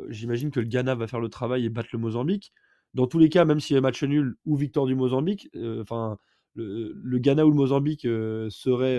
j'imagine 0.08 0.50
que 0.50 0.60
le 0.60 0.66
Ghana 0.66 0.94
va 0.94 1.06
faire 1.06 1.20
le 1.20 1.28
travail 1.28 1.64
et 1.64 1.68
battre 1.68 1.90
le 1.92 1.98
Mozambique. 1.98 2.52
Dans 2.94 3.06
tous 3.06 3.18
les 3.18 3.28
cas, 3.28 3.44
même 3.44 3.60
s'il 3.60 3.74
y 3.74 3.78
a 3.78 3.82
match 3.82 4.02
nul 4.04 4.36
ou 4.46 4.56
victoire 4.56 4.86
du 4.86 4.94
Mozambique, 4.94 5.50
enfin 5.80 6.18
le, 6.54 6.92
le 6.94 7.18
Ghana 7.18 7.44
ou 7.46 7.50
le 7.50 7.56
Mozambique 7.56 8.02
serait, 8.02 8.98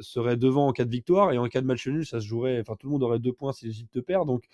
serait 0.00 0.36
devant 0.36 0.68
en 0.68 0.72
cas 0.72 0.84
de 0.84 0.90
victoire 0.90 1.32
et 1.32 1.38
en 1.38 1.46
cas 1.46 1.60
de 1.60 1.66
match 1.66 1.86
nul, 1.86 2.04
ça 2.04 2.20
se 2.20 2.26
jouerait. 2.26 2.60
Enfin, 2.60 2.74
tout 2.76 2.86
le 2.88 2.92
monde 2.92 3.02
aurait 3.02 3.20
deux 3.20 3.32
points 3.32 3.52
si 3.52 3.66
l'Égypte 3.66 4.00
perd, 4.00 4.26
donc 4.26 4.44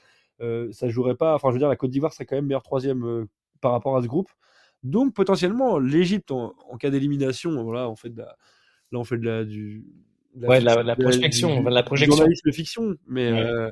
ça 0.72 0.88
jouerait 0.88 1.16
pas. 1.16 1.34
Enfin, 1.34 1.48
je 1.48 1.54
veux 1.54 1.58
dire, 1.58 1.68
la 1.68 1.76
Côte 1.76 1.90
d'Ivoire 1.90 2.12
serait 2.12 2.26
quand 2.26 2.36
même 2.36 2.46
meilleur 2.46 2.62
troisième 2.62 3.04
euh, 3.04 3.24
par 3.60 3.72
rapport 3.72 3.96
à 3.96 4.02
ce 4.02 4.06
groupe. 4.06 4.28
Donc 4.82 5.14
potentiellement, 5.14 5.78
l'Égypte 5.78 6.30
en, 6.30 6.54
en 6.70 6.76
cas 6.76 6.90
d'élimination, 6.90 7.62
voilà, 7.64 7.88
on 7.90 7.96
fait 7.96 8.10
la, 8.16 8.36
là 8.92 8.98
on 8.98 9.04
fait 9.04 9.18
de 9.18 9.24
la 9.24 9.44
du 9.44 9.84
de 10.34 10.46
Ouais, 10.46 10.60
la- 10.60 10.82
la 10.82 10.94
du- 10.94 11.02
prospection, 11.02 11.62
du- 11.62 11.70
la 11.70 11.82
projection. 11.82 12.14
journalisme 12.16 12.52
fiction, 12.52 12.96
mais 13.06 13.32
Ouais. 13.32 13.40
euh, 13.40 13.70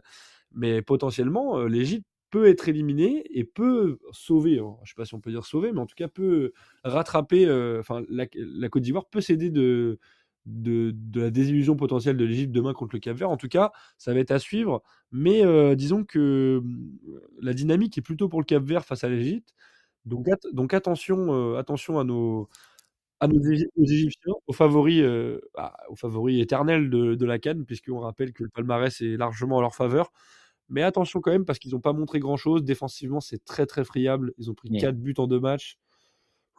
mais 0.53 0.81
potentiellement 0.83 1.59
euh, 1.59 1.69
l'Égypte 1.69 2.07
peut 2.31 2.49
être 2.49 2.69
éliminée 2.69 3.23
et 3.31 3.45
peut 3.45 3.99
sauver, 4.11 4.59
hein, 4.59 4.75
je 4.83 4.91
sais 4.91 4.95
pas 4.97 5.05
si 5.05 5.15
on 5.15 5.21
peut 5.21 5.31
dire 5.31 5.45
sauver, 5.45 5.71
mais 5.73 5.81
en 5.81 5.87
tout 5.87 5.95
cas 5.95 6.09
peut 6.09 6.53
rattraper, 6.83 7.47
euh, 7.47 7.79
enfin 7.81 8.03
la, 8.09 8.27
la 8.35 8.69
Côte 8.71 8.83
d'Ivoire 8.83 9.05
peut 9.07 9.21
s'aider 9.21 9.51
de, 9.51 9.99
de, 10.47 10.93
de 10.95 11.21
la 11.23 11.31
désillusion 11.31 11.77
potentielle 11.77 12.17
de 12.17 12.25
l'Égypte 12.25 12.53
demain 12.53 12.73
contre 12.75 12.95
le 12.95 13.01
Cap 13.01 13.17
Vert. 13.17 13.31
En 13.31 13.37
tout 13.37 13.49
cas, 13.49 13.73
ça 13.99 14.13
va 14.13 14.21
être 14.21 14.31
à 14.31 14.39
suivre, 14.39 14.83
mais 15.13 15.45
euh, 15.45 15.75
disons 15.75 16.05
que 16.05 16.63
la 17.41 17.55
dynamique 17.55 17.97
est 17.99 18.03
plutôt 18.03 18.29
pour 18.29 18.41
le 18.41 18.45
Cap 18.45 18.63
Vert 18.63 18.85
face 18.85 19.05
à 19.05 19.09
l'Égypte. 19.09 19.55
Donc, 20.05 20.29
at- 20.29 20.37
donc 20.53 20.75
attention, 20.75 21.33
euh, 21.33 21.57
attention 21.59 21.99
à 21.99 22.05
nos, 22.05 22.49
à 23.21 23.27
nos 23.29 23.41
Égy- 23.41 23.69
aux 23.77 23.85
Égyptiens, 23.85 24.35
aux 24.47 24.53
favoris, 24.53 25.01
euh, 25.03 25.41
ah, 25.57 25.75
aux 25.89 25.97
favoris 25.97 26.43
éternels 26.43 26.91
de, 26.91 27.15
de 27.15 27.25
la 27.27 27.39
Cannes, 27.39 27.65
puisqu'on 27.65 28.01
rappelle 28.01 28.33
que 28.35 28.43
le 28.45 28.51
palmarès 28.51 29.01
est 29.01 29.17
largement 29.17 29.57
en 29.57 29.61
leur 29.63 29.75
faveur. 29.75 30.13
Mais 30.69 30.83
attention 30.83 31.21
quand 31.21 31.31
même, 31.31 31.45
parce 31.45 31.59
qu'ils 31.59 31.73
n'ont 31.73 31.81
pas 31.81 31.93
montré 31.95 32.21
grand-chose. 32.21 32.65
Défensivement, 32.65 33.21
c'est 33.21 33.45
très 33.45 33.65
très 33.67 33.85
friable. 33.85 34.33
Ils 34.39 34.51
ont 34.51 34.55
pris 34.55 34.69
Ouais. 34.71 34.79
4 34.79 34.97
buts 34.99 35.15
en 35.19 35.27
deux 35.27 35.41
matchs. 35.41 35.79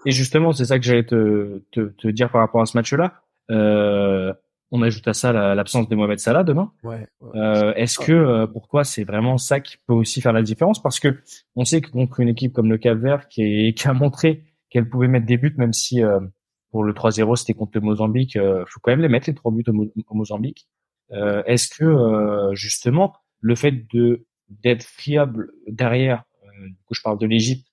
Et 0.06 0.12
justement, 0.12 0.54
c'est 0.54 0.66
ça 0.66 0.78
que 0.80 0.86
j'allais 0.86 1.06
te, 1.06 1.60
te, 1.72 1.82
te 1.82 2.08
dire 2.08 2.32
par 2.32 2.42
rapport 2.42 2.62
à 2.62 2.66
ce 2.68 2.78
match-là. 2.78 3.24
Euh, 3.52 4.34
on 4.72 4.82
ajoute 4.82 5.08
à 5.08 5.14
ça 5.14 5.32
la- 5.32 5.56
l'absence 5.56 5.88
de 5.88 5.96
Mohamed 5.96 6.20
Salah 6.20 6.44
demain. 6.44 6.72
Ouais. 6.84 7.08
Euh, 7.36 7.74
Est-ce 7.76 8.00
que 8.00 8.12
euh, 8.12 8.48
pour 8.48 8.68
toi 8.68 8.84
c'est 8.84 9.04
vraiment 9.04 9.38
ça 9.38 9.60
qui 9.60 9.78
peut 9.88 9.94
aussi 9.94 10.22
faire 10.22 10.34
la 10.34 10.42
différence? 10.42 10.82
Parce 10.82 11.00
que 11.00 11.20
on 11.56 11.64
sait 11.66 11.82
que 11.82 11.90
contre 11.92 12.20
une 12.20 12.30
équipe 12.30 12.54
comme 12.54 12.70
le 12.70 12.78
Cap 12.78 12.98
Vert 12.98 13.28
qui, 13.28 13.44
est, 13.44 13.74
qui 13.78 13.88
a 13.88 13.94
montré 13.94 14.44
qu'elle 14.70 14.90
pouvait 14.90 15.08
mettre 15.08 15.26
des 15.28 15.38
buts, 15.38 15.54
même 15.58 15.74
si 15.74 16.04
euh, 16.04 16.20
pour 16.72 16.84
le 16.84 16.94
3-0 16.94 17.36
c'était 17.38 17.54
contre 17.54 17.72
le 17.76 17.82
Mozambique, 17.82 18.36
euh, 18.36 18.66
faut 18.68 18.80
quand 18.82 18.92
même 18.92 19.02
les 19.02 19.08
mettre 19.10 19.30
les 19.30 19.36
trois 19.36 19.52
buts 19.52 19.64
au, 19.68 19.74
Mo- 19.74 19.92
au 20.08 20.16
Mozambique. 20.16 20.68
Euh, 21.12 21.44
Est-ce 21.46 21.70
que 21.70 21.86
euh, 21.86 22.54
justement 22.56 23.14
le 23.40 23.56
fait 23.56 23.72
de 23.94 24.26
d'être 24.50 24.84
fiable 24.84 25.52
derrière, 25.68 26.24
euh, 26.44 26.68
du 26.68 26.76
coup 26.86 26.94
je 26.96 27.02
parle 27.02 27.18
de 27.20 27.26
l'Égypte 27.28 27.68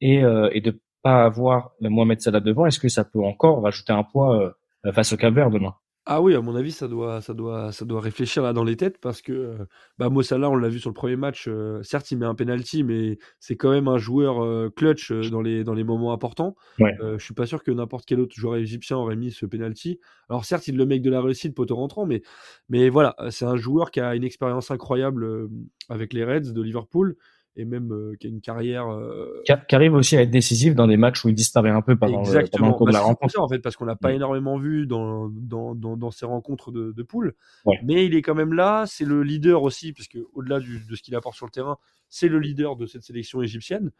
et 0.00 0.22
euh, 0.24 0.48
et 0.52 0.60
de 0.60 0.80
pas 1.02 1.24
avoir 1.24 1.72
le 1.80 1.88
Mohamed 1.90 2.20
Salah 2.20 2.40
devant, 2.40 2.66
est-ce 2.66 2.78
que 2.80 2.88
ça 2.88 3.04
peut 3.04 3.22
encore 3.22 3.62
rajouter 3.62 3.92
un 3.92 4.04
poids 4.04 4.40
euh, 4.40 4.50
face 4.92 5.12
au 5.12 5.16
Cap 5.16 5.34
Vert 5.34 5.50
demain 5.50 5.74
Ah 6.08 6.22
oui, 6.22 6.34
à 6.34 6.40
mon 6.40 6.54
avis, 6.54 6.70
ça 6.70 6.86
doit, 6.86 7.20
ça 7.20 7.34
doit, 7.34 7.72
ça 7.72 7.84
doit 7.84 8.00
réfléchir 8.00 8.42
là 8.42 8.52
dans 8.52 8.62
les 8.62 8.76
têtes 8.76 8.98
parce 9.00 9.22
que 9.22 9.32
euh, 9.32 9.56
bah, 9.98 10.08
Mo 10.08 10.22
Salah, 10.22 10.48
on 10.50 10.54
l'a 10.56 10.68
vu 10.68 10.78
sur 10.78 10.88
le 10.90 10.94
premier 10.94 11.16
match. 11.16 11.46
euh, 11.48 11.82
certes, 11.82 12.10
il 12.12 12.18
met 12.18 12.26
un 12.26 12.34
penalty, 12.36 12.84
mais 12.84 13.18
c'est 13.40 13.56
quand 13.56 13.70
même 13.70 13.88
un 13.88 13.98
joueur 13.98 14.44
euh, 14.44 14.70
clutch 14.74 15.10
euh, 15.10 15.28
dans 15.30 15.40
les 15.42 15.64
dans 15.64 15.74
les 15.74 15.82
moments 15.84 16.12
importants. 16.12 16.54
Ouais. 16.78 16.94
Euh, 17.00 17.18
je 17.18 17.24
suis 17.24 17.34
pas 17.34 17.46
sûr 17.46 17.62
que 17.64 17.72
n'importe 17.72 18.04
quel 18.06 18.20
autre 18.20 18.34
joueur 18.36 18.54
égyptien 18.56 18.96
aurait 18.96 19.16
mis 19.16 19.32
ce 19.32 19.46
penalty. 19.46 19.98
Alors 20.28 20.44
certes, 20.44 20.68
il 20.68 20.76
le 20.76 20.86
met 20.86 20.94
avec 20.94 21.02
de 21.02 21.10
la 21.10 21.20
réussite, 21.20 21.54
poteau 21.56 21.74
rentrant, 21.76 22.06
mais 22.06 22.22
mais 22.68 22.88
voilà, 22.88 23.16
euh, 23.20 23.30
c'est 23.30 23.44
un 23.44 23.56
joueur 23.56 23.90
qui 23.90 24.00
a 24.00 24.14
une 24.14 24.24
expérience 24.24 24.70
incroyable 24.70 25.24
euh, 25.24 25.48
avec 25.88 26.12
les 26.12 26.24
Reds 26.24 26.52
de 26.52 26.62
Liverpool 26.62 27.16
et 27.58 27.64
même 27.64 27.90
euh, 27.92 28.14
qui 28.20 28.26
a 28.26 28.30
une 28.30 28.40
carrière. 28.40 28.86
euh, 28.92 29.42
qui, 29.46 29.52
qui 29.68 29.74
arrive 29.74 29.94
aussi 29.94 30.16
à 30.16 30.22
être 30.22 30.30
décisif 30.30 30.74
dans 30.74 30.86
des 30.86 30.96
matchs 30.98 31.24
où 31.24 31.28
il 31.30 31.34
disparaît 31.34 31.70
un 31.70 31.80
peu 31.82 31.96
pendant, 31.96 32.18
le, 32.20 32.24
pendant 32.24 32.32
le 32.32 32.38
Exactement. 32.40 32.78
de 32.78 32.84
Bah, 32.84 32.92
la 32.92 33.00
rencontre. 33.00 33.32
ça 33.32 33.40
en 33.40 33.48
fait, 33.48 33.60
parce 33.60 33.76
qu'on 33.76 33.86
l'a 33.86 33.96
pas 33.96 34.12
énormément 34.12 34.58
vu 34.58 34.86
dans, 34.86 35.28
dans, 35.30 35.74
dans, 35.74 35.96
dans 35.96 36.10
ces 36.10 36.26
rencontres 36.26 36.70
de, 36.70 36.92
de 36.92 37.02
poule. 37.02 37.34
Ouais. 37.64 37.78
Mais 37.82 38.04
il 38.06 38.14
est 38.14 38.22
quand 38.22 38.34
même 38.34 38.52
là, 38.52 38.84
c'est 38.86 39.06
le 39.06 39.22
leader 39.22 39.62
aussi, 39.62 39.92
parce 39.92 40.06
que 40.08 40.18
au-delà 40.34 40.60
de 40.60 40.94
ce 40.94 41.02
qu'il 41.02 41.14
apporte 41.14 41.36
sur 41.36 41.46
le 41.46 41.50
terrain, 41.50 41.78
c'est 42.08 42.28
le 42.28 42.38
leader 42.38 42.76
de 42.76 42.86
cette 42.86 43.02
sélection 43.02 43.40
égyptienne. 43.42 43.90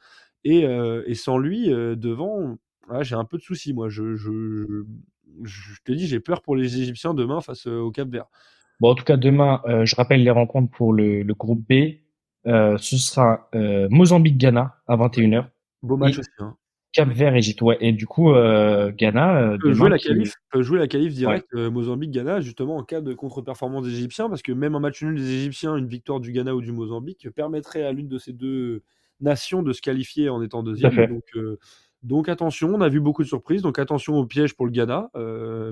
Et, 0.44 0.64
euh, 0.66 1.02
et 1.06 1.14
sans 1.14 1.38
lui, 1.38 1.72
euh, 1.72 1.96
devant, 1.96 2.56
j'ai 3.00 3.14
un 3.16 3.24
peu 3.24 3.38
de 3.38 3.42
soucis, 3.42 3.72
moi. 3.72 3.88
Je, 3.88 4.14
je, 4.16 4.64
je, 5.42 5.54
je 5.74 5.80
te 5.84 5.92
dis, 5.92 6.06
j'ai 6.06 6.20
peur 6.20 6.42
pour 6.42 6.56
les 6.56 6.80
Égyptiens 6.80 7.14
demain 7.14 7.40
face 7.40 7.66
au 7.66 7.90
Cap 7.90 8.08
Vert. 8.08 8.26
Bon, 8.80 8.90
en 8.90 8.94
tout 8.94 9.04
cas, 9.04 9.16
demain, 9.16 9.62
je 9.84 9.96
rappelle 9.96 10.22
les 10.22 10.30
rencontres 10.30 10.70
pour 10.70 10.92
le, 10.92 11.22
le 11.22 11.34
groupe 11.34 11.64
B. 11.68 11.96
Euh, 12.46 12.76
ce 12.78 12.96
sera 12.96 13.48
euh, 13.54 13.88
Mozambique-Ghana 13.90 14.76
à 14.86 14.96
21h, 14.96 15.46
Beau 15.82 15.96
match 15.96 16.16
Et- 16.16 16.20
aussi. 16.20 16.30
Hein. 16.38 16.56
Cap-Vert-Égypte. 16.92 17.60
Ouais. 17.60 17.76
Et 17.80 17.92
du 17.92 18.06
coup, 18.06 18.32
euh, 18.32 18.90
Ghana, 18.90 19.56
peut 19.60 19.72
jouer 19.74 19.90
la 19.90 19.98
qualif, 19.98 20.32
peut 20.50 20.62
jouer 20.62 20.78
la 20.78 20.86
qualif 20.86 21.12
direct 21.12 21.52
Mozambique-Ghana, 21.52 22.40
justement 22.40 22.76
en 22.76 22.84
cas 22.84 23.02
de 23.02 23.12
contre-performance 23.12 23.84
des 23.84 23.92
Égyptiens, 23.92 24.30
parce 24.30 24.40
que 24.40 24.52
même 24.52 24.74
un 24.74 24.80
match 24.80 25.02
nul 25.02 25.16
des 25.16 25.34
Égyptiens, 25.34 25.76
une 25.76 25.88
victoire 25.88 26.20
du 26.20 26.32
Ghana 26.32 26.54
ou 26.54 26.62
du 26.62 26.72
Mozambique 26.72 27.28
permettrait 27.34 27.82
à 27.82 27.92
l'une 27.92 28.08
de 28.08 28.16
ces 28.16 28.32
deux 28.32 28.82
nations 29.20 29.62
de 29.62 29.74
se 29.74 29.82
qualifier 29.82 30.30
en 30.30 30.40
étant 30.40 30.62
deuxième. 30.62 30.94
Donc, 31.08 31.24
Donc 32.02 32.28
attention, 32.30 32.72
on 32.74 32.80
a 32.80 32.88
vu 32.88 33.00
beaucoup 33.00 33.22
de 33.24 33.28
surprises, 33.28 33.60
donc 33.60 33.78
attention 33.78 34.16
au 34.16 34.24
piège 34.24 34.54
pour 34.54 34.64
le 34.64 34.72
Ghana, 34.72 35.10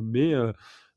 mais, 0.02 0.34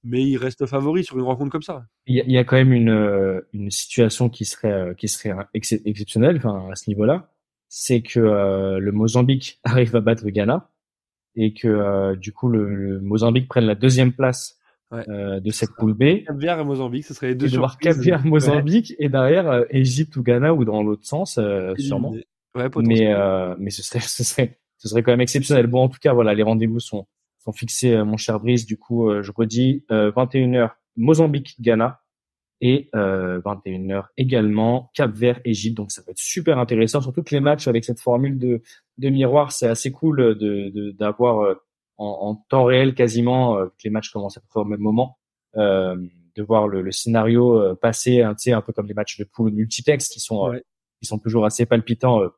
mais 0.07 0.23
il 0.23 0.37
reste 0.37 0.65
favori 0.65 1.03
sur 1.03 1.17
une 1.17 1.23
rencontre 1.23 1.51
comme 1.51 1.61
ça. 1.61 1.85
Il 2.05 2.15
y 2.15 2.31
y 2.31 2.37
a 2.37 2.43
quand 2.43 2.55
même 2.55 2.73
une, 2.73 3.41
une 3.53 3.69
situation 3.71 4.29
qui 4.29 4.45
serait, 4.45 4.95
qui 4.97 5.07
serait 5.07 5.35
exceptionnelle 5.53 6.37
enfin, 6.37 6.67
à 6.71 6.75
ce 6.75 6.89
niveau-là, 6.89 7.31
c'est 7.69 8.01
que 8.01 8.19
le 8.19 8.91
Mozambique 8.91 9.59
arrive 9.63 9.95
à 9.95 10.01
battre 10.01 10.23
le 10.25 10.31
Ghana 10.31 10.69
et 11.35 11.53
que 11.53 12.15
du 12.15 12.33
coup 12.33 12.49
le, 12.49 12.73
le 12.73 12.99
Mozambique 13.01 13.47
prenne 13.47 13.65
la 13.65 13.75
deuxième 13.75 14.13
place 14.13 14.57
Ouais. 14.89 15.03
euh, 15.09 15.41
de 15.41 15.51
cette 15.51 15.71
poule 15.77 15.93
B. 15.93 16.23
Cap-Vert 16.25 16.59
et 16.59 16.63
Mozambique, 16.63 17.05
ce 17.05 17.13
serait 17.13 17.27
les 17.27 17.35
deux 17.35 17.47
Et 17.47 17.49
de 17.51 17.57
voir 17.57 17.71
surprises. 17.71 17.95
Cap-Vert, 17.97 18.25
Mozambique 18.25 18.95
et 18.99 19.09
derrière 19.09 19.49
euh, 19.49 19.65
Égypte 19.69 20.15
ou 20.15 20.23
Ghana 20.23 20.53
ou 20.53 20.63
dans 20.63 20.81
l'autre 20.81 21.05
sens, 21.05 21.37
euh, 21.37 21.73
sûrement. 21.77 22.15
Ouais, 22.55 22.69
Mais, 22.77 23.13
euh, 23.13 23.53
mais 23.59 23.69
ce 23.69 23.83
serait, 23.83 23.99
ce 24.01 24.23
serait, 24.23 24.59
ce 24.77 24.87
serait 24.87 25.03
quand 25.03 25.11
même 25.11 25.19
exceptionnel. 25.19 25.67
Bon, 25.67 25.81
en 25.83 25.89
tout 25.89 25.99
cas, 26.01 26.13
voilà, 26.13 26.33
les 26.33 26.43
rendez-vous 26.43 26.79
sont, 26.79 27.05
sont 27.47 27.53
fixés, 27.53 27.93
euh, 27.93 28.05
mon 28.05 28.17
cher 28.17 28.39
Brice. 28.39 28.65
Du 28.65 28.77
coup, 28.77 29.09
euh, 29.09 29.23
je 29.23 29.31
redis, 29.35 29.85
euh, 29.91 30.11
21h, 30.11 30.71
Mozambique, 30.97 31.55
Ghana 31.61 32.01
et 32.59 32.89
euh, 32.95 33.39
21h 33.41 34.05
également 34.17 34.91
Cap-Vert, 34.95 35.39
Égypte. 35.45 35.77
Donc, 35.77 35.91
ça 35.91 36.01
va 36.05 36.11
être 36.11 36.19
super 36.19 36.57
intéressant. 36.57 37.01
Surtout 37.01 37.23
que 37.23 37.33
les 37.33 37.39
matchs 37.39 37.67
avec 37.67 37.85
cette 37.85 37.99
formule 37.99 38.37
de, 38.37 38.61
de 38.97 39.09
miroir, 39.09 39.51
c'est 39.51 39.67
assez 39.67 39.91
cool 39.91 40.35
de, 40.35 40.71
de, 40.73 40.91
d'avoir 40.91 41.41
euh, 41.41 41.55
en, 41.97 42.07
en 42.07 42.35
temps 42.49 42.65
réel 42.65 42.95
quasiment, 42.95 43.57
euh, 43.57 43.65
que 43.67 43.83
les 43.85 43.89
matchs 43.89 44.09
commencent 44.09 44.37
à 44.37 44.41
peu 44.41 44.47
près 44.49 44.59
au 44.61 44.65
même 44.65 44.79
moment, 44.79 45.17
euh, 45.55 45.95
de 46.35 46.43
voir 46.43 46.67
le, 46.67 46.81
le 46.81 46.91
scénario 46.91 47.59
euh, 47.59 47.75
passer, 47.75 48.21
hein, 48.21 48.35
un 48.47 48.61
peu 48.61 48.73
comme 48.73 48.87
les 48.87 48.93
matchs 48.93 49.17
de 49.17 49.23
poule 49.23 49.51
multiplex 49.51 50.09
qui 50.09 50.19
sont, 50.19 50.51
euh, 50.51 50.59
qui 50.99 51.07
sont 51.07 51.19
toujours 51.19 51.45
assez 51.45 51.65
palpitants, 51.65 52.21
euh, 52.21 52.29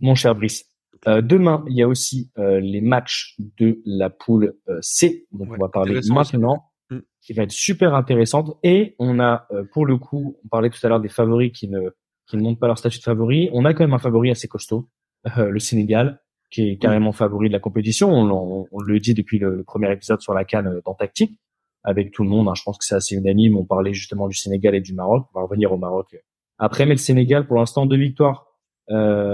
mon 0.00 0.14
cher 0.14 0.34
Brice. 0.34 0.71
Euh, 1.08 1.20
demain, 1.20 1.64
il 1.68 1.76
y 1.76 1.82
a 1.82 1.88
aussi 1.88 2.30
euh, 2.38 2.60
les 2.60 2.80
matchs 2.80 3.36
de 3.58 3.80
la 3.84 4.08
poule 4.10 4.54
euh, 4.68 4.78
C, 4.82 5.26
dont 5.32 5.44
Ouais, 5.46 5.56
on 5.58 5.62
va 5.62 5.68
parler 5.68 5.94
maintenant, 6.14 6.64
Mm. 6.90 6.98
qui 7.22 7.32
va 7.32 7.42
être 7.44 7.52
super 7.52 7.94
intéressante. 7.94 8.56
Et 8.62 8.94
on 8.98 9.18
a, 9.18 9.46
euh, 9.52 9.64
pour 9.72 9.86
le 9.86 9.96
coup, 9.96 10.36
on 10.44 10.48
parlait 10.48 10.68
tout 10.70 10.78
à 10.84 10.88
l'heure 10.88 11.00
des 11.00 11.08
favoris 11.08 11.50
qui 11.52 11.68
ne, 11.68 11.80
qui 12.28 12.36
ne 12.36 12.42
montent 12.42 12.60
pas 12.60 12.66
leur 12.66 12.76
statut 12.78 12.98
de 12.98 13.02
favori. 13.04 13.48
On 13.52 13.64
a 13.64 13.72
quand 13.72 13.82
même 13.84 13.94
un 13.94 13.98
favori 13.98 14.30
assez 14.30 14.46
costaud, 14.48 14.88
euh, 15.38 15.48
le 15.48 15.58
Sénégal, 15.58 16.20
qui 16.50 16.68
est 16.68 16.76
carrément 16.76 17.12
favori 17.12 17.48
de 17.48 17.52
la 17.54 17.60
compétition. 17.60 18.10
On, 18.10 18.30
on- 18.30 18.66
on 18.70 18.80
le 18.80 19.00
dit 19.00 19.14
depuis 19.14 19.38
le, 19.38 19.56
le 19.56 19.64
premier 19.64 19.90
épisode 19.90 20.20
sur 20.20 20.34
la 20.34 20.44
canne 20.44 20.80
dans 20.84 20.94
Tactique, 20.94 21.38
avec 21.82 22.12
tout 22.12 22.22
le 22.24 22.28
monde. 22.28 22.46
hein. 22.48 22.54
Je 22.54 22.62
pense 22.62 22.76
que 22.78 22.84
c'est 22.84 22.94
assez 22.94 23.14
unanime. 23.16 23.56
On 23.56 23.64
parlait 23.64 23.94
justement 23.94 24.28
du 24.28 24.36
Sénégal 24.36 24.74
et 24.74 24.80
du 24.80 24.92
Maroc. 24.94 25.26
On 25.34 25.40
va 25.40 25.46
revenir 25.46 25.72
au 25.72 25.78
Maroc 25.78 26.14
après, 26.58 26.84
mais 26.84 26.92
le 26.92 26.98
Sénégal, 26.98 27.46
pour 27.46 27.56
l'instant, 27.56 27.86
deux 27.86 27.96
victoires 27.96 28.46
euh, 28.46 28.51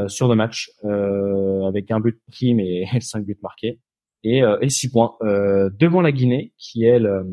sur 0.08 0.28
deux 0.28 0.34
matchs, 0.34 0.70
euh, 0.84 1.64
avec 1.66 1.90
un 1.90 2.00
but 2.00 2.20
pris, 2.30 2.54
mais 2.58 2.84
cinq 3.00 3.24
buts 3.24 3.38
marqués, 3.42 3.80
et, 4.24 4.42
euh, 4.42 4.58
et 4.60 4.68
six 4.68 4.90
points 4.90 5.14
euh, 5.22 5.70
devant 5.78 6.00
la 6.00 6.12
Guinée, 6.12 6.52
qui 6.58 6.84
elle 6.84 7.06
euh, 7.06 7.24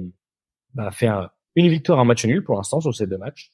bah, 0.73 0.91
fait 0.91 1.07
un- 1.07 1.29
une 1.55 1.69
victoire, 1.69 1.99
un 1.99 2.05
match 2.05 2.25
nul 2.25 2.43
pour 2.43 2.55
l'instant 2.55 2.81
sur 2.81 2.93
ces 2.93 3.07
deux 3.07 3.17
matchs. 3.17 3.51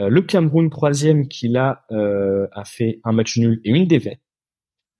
Euh, 0.00 0.08
le 0.08 0.22
Cameroun 0.22 0.70
troisième, 0.70 1.28
qui 1.28 1.48
là 1.48 1.84
euh, 1.92 2.48
a 2.52 2.64
fait 2.64 3.00
un 3.04 3.12
match 3.12 3.38
nul 3.38 3.60
et 3.64 3.70
une 3.70 3.86
défaite. 3.86 4.20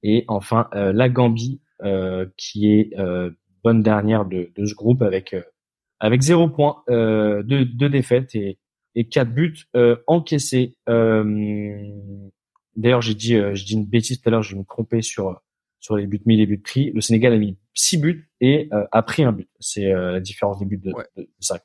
Et 0.03 0.25
enfin 0.29 0.69
euh, 0.75 0.93
la 0.93 1.09
Gambie, 1.09 1.61
euh, 1.83 2.27
qui 2.37 2.71
est 2.71 2.97
euh, 2.99 3.31
bonne 3.65 3.83
dernière 3.83 4.25
de, 4.25 4.53
de 4.57 4.67
ce 4.67 4.75
groupe 4.75 5.03
avec 5.03 5.35
euh, 5.35 5.43
avec 6.01 6.21
zéro 6.23 6.49
point, 6.49 6.83
euh, 6.91 7.43
deux, 7.43 7.65
deux 7.65 7.89
défaites 7.89 8.35
et, 8.35 8.59
et 8.95 9.09
quatre 9.09 9.33
buts 9.33 9.57
euh, 9.75 9.97
encaissés. 10.07 10.77
Euh, 10.89 11.25
D'ailleurs, 12.77 13.03
j'ai 13.03 13.15
dit, 13.15 13.35
euh, 13.37 13.55
j'ai 13.55 13.65
dit 13.65 13.75
une 13.75 13.87
bêtise 13.87 14.21
tout 14.21 14.29
à 14.29 14.33
l'heure, 14.33 14.43
je 14.43 14.55
vais 14.55 14.61
me 14.61 14.65
tromper 14.65 15.03
sur 15.03 15.41
sur 15.81 15.97
les 15.97 16.07
buts 16.07 16.23
mis, 16.27 16.37
les 16.39 16.47
buts 16.47 16.59
pris. 16.61 16.91
Le 16.93 17.01
Sénégal 17.03 17.33
a 17.35 17.39
mis 17.39 17.59
six 17.75 17.99
buts 17.99 18.31
et 18.41 18.69
euh, 18.73 18.87
a 18.91 19.03
pris 19.03 19.23
un 19.23 19.33
but. 19.33 19.49
C'est 19.61 19.93
euh, 19.93 20.13
la 20.13 20.21
différence 20.21 20.59
des 20.59 20.65
buts 20.65 20.79
de, 20.79 20.93
Ouais. 20.93 21.05
de, 21.17 21.23
de 21.23 21.29
ça. 21.41 21.61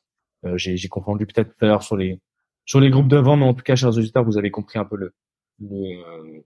Euh, 0.45 0.57
j'ai 0.57 0.75
j'ai 0.77 0.87
confondu 0.89 1.25
peut-être 1.25 1.55
tout 1.55 1.65
à 1.65 1.67
l'heure 1.69 1.83
sur 1.83 1.95
les 1.97 2.19
sur 2.65 2.79
les 2.81 2.89
groupes 2.89 3.07
d'avant, 3.07 3.37
mais 3.37 3.45
en 3.45 3.53
tout 3.53 3.63
cas, 3.63 3.75
chers 3.75 3.89
auditeurs, 3.97 4.23
vous 4.25 4.37
avez 4.37 4.51
compris 4.51 4.77
un 4.79 4.85
peu 4.85 4.97
le 4.97 5.13
le, 5.59 6.43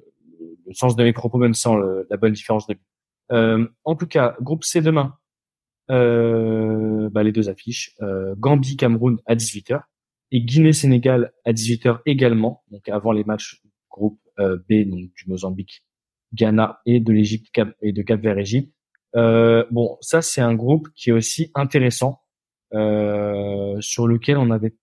le 0.66 0.74
sens 0.74 0.96
de 0.96 1.04
mes 1.04 1.14
propos, 1.14 1.38
même 1.38 1.54
sans 1.54 1.76
le- 1.76 2.08
la 2.10 2.18
bonne 2.18 2.34
différence 2.34 2.68
de 2.68 2.74
buts. 2.76 2.82
Euh, 3.32 3.68
en 3.86 3.96
tout 3.96 4.08
cas, 4.08 4.36
groupe 4.42 4.64
C 4.64 4.82
demain, 4.82 5.18
euh, 5.92 7.10
bah, 7.10 7.24
les 7.24 7.32
deux 7.32 7.50
affiches, 7.50 7.96
euh, 8.02 8.36
Gambie, 8.38 8.78
Cameroun 8.78 9.18
à 9.26 9.36
18h 9.36 9.82
et 10.32 10.42
Guinée-Sénégal 10.42 11.32
à 11.46 11.54
18h 11.54 12.00
également, 12.06 12.64
donc 12.72 12.88
avant 12.90 13.12
les 13.12 13.24
matchs 13.24 13.62
groupe 13.90 14.20
B, 14.38 14.84
donc 14.90 15.12
du 15.16 15.24
Mozambique, 15.28 15.84
Ghana 16.34 16.82
et 16.86 17.00
de 17.00 17.12
l'Égypte 17.14 17.48
Cap- 17.52 17.76
et 17.82 17.92
de 17.94 18.02
Cap-Vert 18.02 18.38
Égypte. 18.38 18.74
Euh, 19.16 19.66
bon, 19.72 19.98
ça 20.02 20.22
c'est 20.22 20.42
un 20.42 20.56
groupe 20.56 20.88
qui 20.96 21.10
est 21.12 21.14
aussi 21.14 21.52
intéressant, 21.56 22.22
euh, 22.74 23.80
sur 23.80 24.08
lequel 24.08 24.38
on 24.38 24.50
avait 24.50 24.76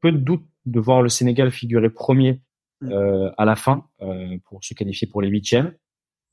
peu 0.00 0.12
de 0.12 0.18
doute 0.18 0.44
de 0.66 0.80
voir 0.80 1.02
le 1.02 1.08
Sénégal 1.08 1.50
figurer 1.50 1.90
premier 1.90 2.42
Mm. 2.80 2.92
euh, 2.92 3.30
à 3.38 3.44
la 3.44 3.56
fin 3.56 3.86
euh, 4.02 4.36
pour 4.44 4.62
se 4.64 4.74
qualifier 4.74 5.08
pour 5.08 5.22
les 5.22 5.28
huitièmes. 5.28 5.74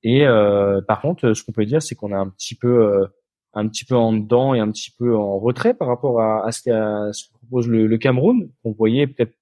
Et 0.04 0.26
euh, 0.26 0.82
par 0.82 1.02
contre, 1.02 1.34
ce 1.34 1.44
qu'on 1.44 1.52
peut 1.52 1.66
dire, 1.66 1.82
c'est 1.82 1.96
qu'on 1.96 2.12
a 2.12 2.18
un 2.18 2.30
petit 2.30 2.56
peu, 2.56 2.84
euh, 2.84 3.08
un 3.54 3.68
petit 3.68 3.86
peu 3.86 3.96
en 3.96 4.14
dedans 4.14 4.54
et 4.54 4.60
un 4.60 4.72
petit 4.72 4.92
peu 4.92 5.16
en 5.16 5.40
retrait 5.40 5.74
par 5.76 5.88
rapport 5.88 6.20
à, 6.22 6.52
ce 6.52 6.62
que 6.64 7.34
propose 7.38 7.68
le, 7.68 7.88
le 7.88 7.98
Cameroun, 7.98 8.50
qu'on 8.64 8.72
voyait 8.72 9.08
peut-être 9.08 9.34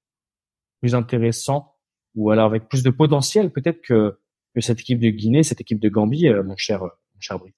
plus 0.82 0.96
intéressant 0.96 1.76
ou 2.16 2.32
alors 2.32 2.46
avec 2.46 2.68
plus 2.68 2.84
de 2.84 2.90
potentiel 2.90 3.52
peut-être 3.52 3.82
que, 3.82 4.16
cette 4.60 4.82
équipe 4.82 5.00
de 5.00 5.10
Guinée, 5.10 5.44
cette 5.44 5.62
équipe 5.62 5.80
de 5.80 5.88
Gambie, 5.88 6.28
euh, 6.28 6.44
mon 6.44 6.58
cher, 6.58 6.82
mon 6.82 7.20
cher 7.20 7.40
Brice. 7.40 7.54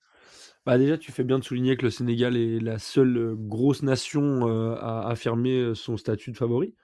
Bah 0.65 0.77
déjà, 0.77 0.99
tu 0.99 1.11
fais 1.11 1.23
bien 1.23 1.39
de 1.39 1.43
souligner 1.43 1.75
que 1.75 1.83
le 1.83 1.89
Sénégal 1.89 2.37
est 2.37 2.59
la 2.59 2.77
seule 2.77 3.17
euh, 3.17 3.35
grosse 3.35 3.81
nation 3.81 4.47
euh, 4.47 4.75
à 4.75 5.09
affirmer 5.09 5.57
euh, 5.57 5.73
son 5.73 5.97
statut 5.97 6.31
de 6.31 6.37
favori. 6.37 6.75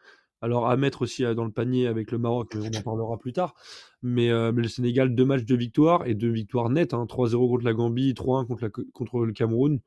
Alors 0.41 0.69
à 0.69 0.77
mettre 0.77 1.01
aussi 1.01 1.25
euh, 1.25 1.33
dans 1.33 1.45
le 1.45 1.51
panier 1.51 1.87
avec 1.87 2.11
le 2.11 2.17
Maroc, 2.19 2.53
on 2.55 2.77
en 2.77 2.81
parlera 2.83 3.17
plus 3.17 3.33
tard. 3.33 3.55
Mais, 4.03 4.29
euh, 4.29 4.51
le 4.51 4.67
Sénégal, 4.67 5.15
deux 5.15 5.25
matchs 5.25 5.45
de 5.45 5.55
victoire 5.55 6.05
et 6.05 6.13
deux 6.13 6.29
victoires 6.29 6.69
nettes. 6.69 6.93
Hein, 6.93 7.05
3-0 7.07 7.49
contre 7.49 7.65
la 7.65 7.73
Gambie, 7.73 8.13
3-1 8.13 8.45
contre, 8.45 8.67
contre 8.67 9.25
le 9.25 9.33
Cameroun. 9.33 9.79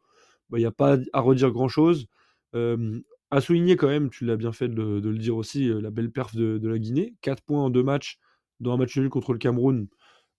Bah, 0.50 0.58
Il 0.58 0.62
n'y 0.62 0.66
a 0.66 0.72
pas 0.72 0.98
à 1.12 1.20
redire 1.20 1.50
grand-chose. 1.50 2.06
Euh, 2.54 3.00
à 3.30 3.40
souligner 3.40 3.76
quand 3.76 3.88
même, 3.88 4.10
tu 4.10 4.24
l'as 4.24 4.36
bien 4.36 4.52
fait 4.52 4.68
de, 4.68 5.00
le- 5.00 5.18
dire 5.18 5.36
aussi, 5.36 5.68
euh, 5.68 5.80
la 5.80 5.90
belle 5.90 6.10
perf 6.10 6.34
de, 6.36 6.60
la 6.68 6.78
Guinée. 6.78 7.14
4 7.22 7.42
points 7.42 7.62
en 7.64 7.70
deux 7.70 7.82
matchs, 7.82 8.18
dans 8.60 8.72
un 8.72 8.76
match 8.76 8.96
nul 8.96 9.08
contre 9.08 9.32
le 9.32 9.38
Cameroun. 9.38 9.88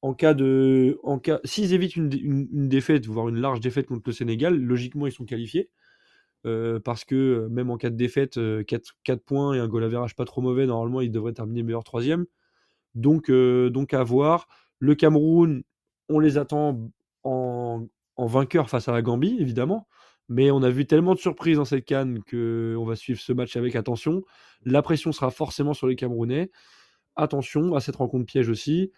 En 0.02 0.14
cas 0.14 0.34
de, 0.34 1.00
en 1.04 1.20
cas, 1.20 1.40
s'ils 1.46 1.74
évitent 1.74 1.96
une, 1.96 2.12
une- 2.14 2.70
défaite, 2.70 3.06
voire 3.08 3.30
une 3.30 3.38
large 3.40 3.60
défaite 3.62 3.88
contre 3.88 4.04
le 4.08 4.14
Sénégal, 4.14 4.58
logiquement 4.60 5.08
ils 5.08 5.12
sont 5.14 5.26
qualifiés. 5.26 5.70
Euh, 6.48 6.80
parce 6.80 7.06
que 7.06 7.16
euh, 7.16 7.50
même 7.50 7.70
en 7.70 7.78
cas 7.78 7.90
de 7.92 7.96
défaite, 7.98 8.40
4, 8.68 9.24
points 9.26 9.54
et 9.54 9.60
un 9.60 9.68
goal 9.68 9.84
average 9.84 10.16
pas 10.16 10.26
trop 10.26 10.42
mauvais, 10.42 10.66
normalement 10.66 11.02
ils 11.02 11.12
devraient 11.12 11.34
terminer 11.34 11.64
meilleur 11.64 11.84
troisième. 11.84 12.26
Donc, 12.96 13.32
donc 13.32 13.94
à 13.94 14.04
voir. 14.04 14.48
Le 14.80 14.96
Cameroun, 14.96 15.64
on 16.10 16.20
les 16.20 16.38
attend 16.38 16.92
en, 17.24 17.88
en 18.18 18.26
vainqueur 18.26 18.70
face 18.70 18.88
à 18.88 18.92
la 18.92 19.02
Gambie, 19.02 19.38
évidemment. 19.40 19.88
Mais 20.30 20.52
on 20.52 20.64
a 20.64 20.70
vu 20.70 20.86
tellement 20.86 21.14
de 21.14 21.20
surprises 21.20 21.58
dans 21.58 21.66
cette 21.66 21.86
canne 21.86 22.20
qu'on 22.30 22.86
va 22.86 22.96
suivre 22.96 23.20
ce 23.20 23.34
match 23.34 23.58
avec 23.58 23.76
attention. 23.76 24.24
La 24.64 24.82
pression 24.82 25.12
sera 25.12 25.30
forcément 25.30 25.74
sur 25.74 25.88
les 25.88 25.96
Camerounais. 25.96 26.52
Attention 27.16 27.76
à 27.76 27.82
cette 27.82 27.98
rencontre 27.98 28.26
piège 28.26 28.50
aussi. 28.50 28.92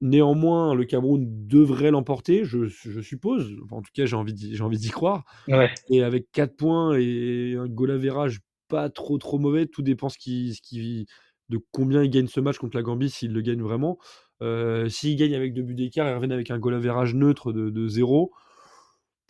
Néanmoins, 0.00 0.74
le 0.74 0.84
Cameroun 0.84 1.24
devrait 1.46 1.90
l'emporter, 1.90 2.44
je, 2.44 2.64
je 2.66 3.00
suppose. 3.00 3.54
Enfin, 3.64 3.76
en 3.76 3.82
tout 3.82 3.92
cas, 3.94 4.06
j'ai 4.06 4.16
envie 4.16 4.32
d'y 4.32 4.90
croire. 4.90 5.24
Ouais. 5.46 5.70
Et 5.90 6.02
avec 6.02 6.26
4 6.32 6.56
points 6.56 6.96
et 6.98 7.54
un 7.56 7.68
goal 7.68 7.92
average 7.92 8.40
pas 8.68 8.88
trop 8.88 9.18
trop 9.18 9.38
mauvais, 9.38 9.66
tout 9.66 9.82
dépend 9.82 10.08
ce 10.08 10.16
qui, 10.16 10.54
ce 10.54 10.62
qui, 10.62 11.06
de 11.50 11.60
combien 11.70 12.02
il 12.02 12.10
gagne 12.10 12.26
ce 12.26 12.40
match 12.40 12.58
contre 12.58 12.76
la 12.76 12.82
Gambie, 12.82 13.10
s'il 13.10 13.32
le 13.32 13.42
gagne 13.42 13.62
vraiment. 13.62 13.98
Euh, 14.40 14.88
s'il 14.88 15.16
gagne 15.16 15.34
avec 15.34 15.52
deux 15.52 15.62
buts 15.62 15.74
d'écart 15.74 16.08
et 16.08 16.14
reviennent 16.14 16.32
avec 16.32 16.50
un 16.50 16.58
goal 16.58 16.74
average 16.74 17.14
neutre 17.14 17.52
de, 17.52 17.70
de 17.70 17.86
0, 17.86 18.32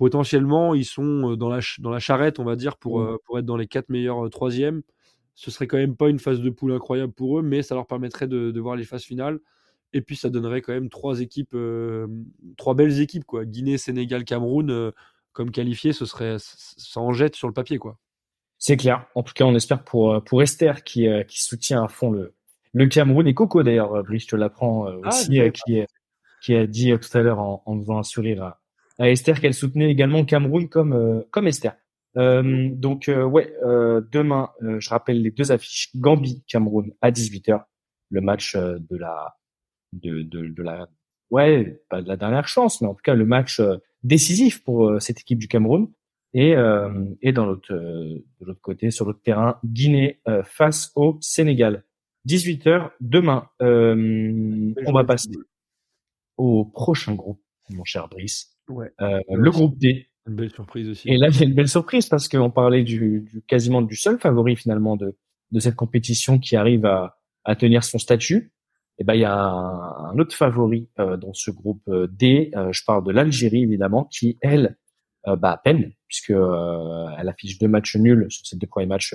potentiellement 0.03 0.75
ils 0.75 0.85
sont 0.85 1.37
dans 1.37 1.49
la, 1.49 1.61
dans 1.79 1.91
la 1.91 2.01
charrette, 2.01 2.41
on 2.41 2.45
va 2.45 2.57
dire, 2.57 2.77
pour, 2.77 2.99
Mm. 2.99 3.07
euh, 3.07 3.17
pour 3.25 3.39
être 3.39 3.45
dans 3.47 3.57
les 3.57 3.69
4 3.69 3.89
meilleurs 3.89 4.27
euh, 4.27 4.29
troisièmes. 4.29 4.83
Ce 5.37 5.53
serait 5.53 5.69
quand 5.69 5.77
même 5.77 5.95
pas 5.97 6.09
une 6.09 6.19
phase 6.19 6.41
de 6.41 6.51
poule 6.51 6.73
incroyable 6.73 7.13
pour 7.13 7.39
eux, 7.39 7.43
mais 7.43 7.63
ça 7.63 7.77
leur 7.77 7.87
permettrait 7.87 8.27
de, 8.27 8.51
de 8.51 8.61
voir 8.61 8.75
les 8.75 8.83
phases 8.83 9.05
finales. 9.05 9.39
Et 9.93 10.01
puis 10.01 10.17
ça 10.17 10.29
donnerait 10.29 10.61
quand 10.61 10.73
même 10.73 10.89
trois 10.89 11.21
équipes, 11.21 11.55
euh, 11.55 12.09
trois 12.57 12.75
belles 12.75 13.01
équipes, 13.01 13.25
quoi. 13.25 13.45
Guinée, 13.45 13.79
Sénégal, 13.79 14.25
Cameroun, 14.25 14.71
euh, 14.73 14.91
comme 15.33 15.53
qualifiés, 15.53 15.93
ce 15.93 16.05
serait, 16.05 16.37
ça 16.39 17.01
en 17.01 17.13
jette 17.13 17.37
sur 17.37 17.47
le 17.47 17.55
papier, 17.55 17.79
quoi. 17.79 17.97
C'est 18.59 18.77
clair. 18.77 19.07
En 19.15 19.23
tout 19.23 19.35
cas, 19.35 19.45
on 19.45 19.55
espère 19.55 19.85
pour, 19.85 20.13
euh, 20.15 20.21
pour 20.21 20.43
Esther 20.43 20.83
qui, 20.83 21.07
euh, 21.07 21.23
qui 21.23 21.41
soutient 21.45 21.85
à 21.85 21.89
fond 21.89 22.11
le, 22.11 22.35
le 22.73 22.87
Cameroun 22.87 23.27
et 23.29 23.35
Coco 23.35 23.63
d'ailleurs, 23.63 23.95
euh, 23.95 24.03
Brice, 24.03 24.25
je 24.25 24.29
te 24.29 24.37
l'apprends 24.37 24.89
euh, 24.89 24.99
Ah, 25.05 25.09
aussi, 25.11 25.41
euh, 25.41 25.51
qui, 25.51 25.83
qui 26.43 26.57
a 26.57 26.67
dit 26.67 26.91
euh, 26.91 26.99
tout 26.99 27.17
à 27.17 27.21
l'heure 27.23 27.39
en, 27.39 27.63
en 27.67 27.79
faisant 27.79 27.99
un 27.99 28.03
sourire 28.03 28.43
à, 28.43 28.62
à 28.99 29.11
Esther 29.11 29.41
qu'elle 29.41 29.55
soutenait 29.55 29.91
également 29.91 30.21
le 30.21 30.25
Cameroun 30.25 30.69
comme, 30.69 30.93
euh, 30.93 31.21
comme 31.31 31.47
Esther. 31.47 31.75
Euh, 32.17 32.69
donc 32.73 33.09
euh, 33.09 33.25
ouais, 33.25 33.55
euh, 33.65 34.03
demain, 34.13 34.51
euh, 34.63 34.79
je 34.81 34.91
rappelle 34.91 35.23
les 35.23 35.31
deux 35.31 35.51
affiches 35.51 35.91
Gambie 35.97 36.45
Cameroun 36.47 36.93
à 37.01 37.11
18h, 37.11 37.65
le 38.11 38.21
match 38.21 38.55
euh, 38.55 38.79
de 38.91 38.97
la 38.97 39.37
de, 39.93 40.23
de, 40.23 40.49
de 40.49 40.63
la 40.63 40.89
ouais, 41.31 41.83
pas 41.89 42.03
de 42.03 42.09
la 42.09 42.17
dernière 42.17 42.49
chance, 42.49 42.81
mais 42.81 42.89
en 42.89 42.95
tout 42.95 43.03
cas 43.03 43.15
le 43.15 43.25
match 43.25 43.61
décisif 44.03 44.63
pour 44.63 45.01
cette 45.01 45.21
équipe 45.21 45.39
du 45.39 45.49
Cameroun. 45.49 45.91
Et, 46.35 46.55
et 47.21 47.33
dans 47.33 47.45
l'autre, 47.45 47.75
de 47.75 48.25
l'autre 48.41 48.63
côté, 48.63 48.91
sur 48.91 49.05
l'autre 49.05 49.21
terrain, 49.23 49.59
Guinée 49.67 50.23
face 50.45 50.91
au 50.97 51.19
Sénégal. 51.21 51.85
18h 52.27 52.93
demain. 53.01 53.51
on 53.61 54.93
va 54.95 55.05
passer 55.05 55.29
au 56.39 56.65
prochain 56.65 57.15
groupe, 57.15 57.43
mon 57.69 57.85
cher 57.85 58.09
Brice. 58.09 58.52
Ouais. 58.69 58.91
le 58.99 59.51
groupe 59.51 59.79
D. 59.79 60.09
Une 60.27 60.37
belle 60.37 60.51
surprise 60.51 60.89
aussi. 60.89 61.09
Et 61.09 61.17
là, 61.17 61.29
il 61.29 61.37
y 61.37 61.43
a 61.43 61.47
une 61.47 61.55
belle 61.55 61.69
surprise 61.69 62.09
parce 62.09 62.29
qu'on 62.29 62.51
parlait 62.51 62.85
du, 62.85 63.27
du, 63.29 63.43
quasiment 63.43 63.83
du 63.83 63.97
seul 63.97 64.21
favori 64.21 64.55
finalement 64.55 64.97
de, 64.97 65.17
de 65.51 65.61
cette 65.61 65.75
compétition 65.75 66.39
qui 66.39 66.55
arrive 66.55 66.87
à, 66.87 67.19
à 67.45 67.57
tenir 67.57 67.85
son 67.85 67.99
statut. 67.99 68.53
Et 68.99 69.05
ben 69.05 69.15
il 69.15 69.21
y 69.21 69.25
a 69.25 69.37
un, 69.37 70.19
autre 70.19 70.35
favori 70.35 70.89
euh, 70.99 71.17
dans 71.17 71.33
ce 71.33 71.51
groupe 71.51 71.83
euh, 71.89 72.07
D. 72.07 72.51
Euh, 72.55 72.73
je 72.73 72.85
parle 72.85 73.05
de 73.05 73.11
l'Algérie 73.11 73.63
évidemment, 73.63 74.05
qui 74.05 74.39
elle 74.41 74.77
bah 75.25 75.53
à 75.53 75.57
peine 75.57 75.93
puisque 76.09 76.31
elle 76.31 77.29
affiche 77.29 77.57
deux 77.61 77.69
matchs 77.69 77.95
nuls 77.95 78.27
sur 78.29 78.45
ces 78.45 78.57
deux 78.57 78.67
premiers 78.67 78.89
matchs 78.89 79.15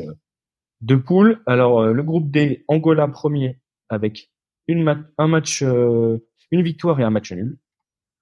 de 0.80 0.96
poule. 0.96 1.42
Alors 1.46 1.86
le 1.86 2.02
groupe 2.02 2.32
D, 2.32 2.64
Angola 2.70 3.10
premier 3.10 3.60
avec 3.90 4.32
une 4.70 5.06
un 5.18 5.28
match, 5.28 5.62
une 5.64 6.62
victoire 6.62 6.98
et 7.02 7.04
un 7.04 7.10
match 7.10 7.34
nul. 7.34 7.58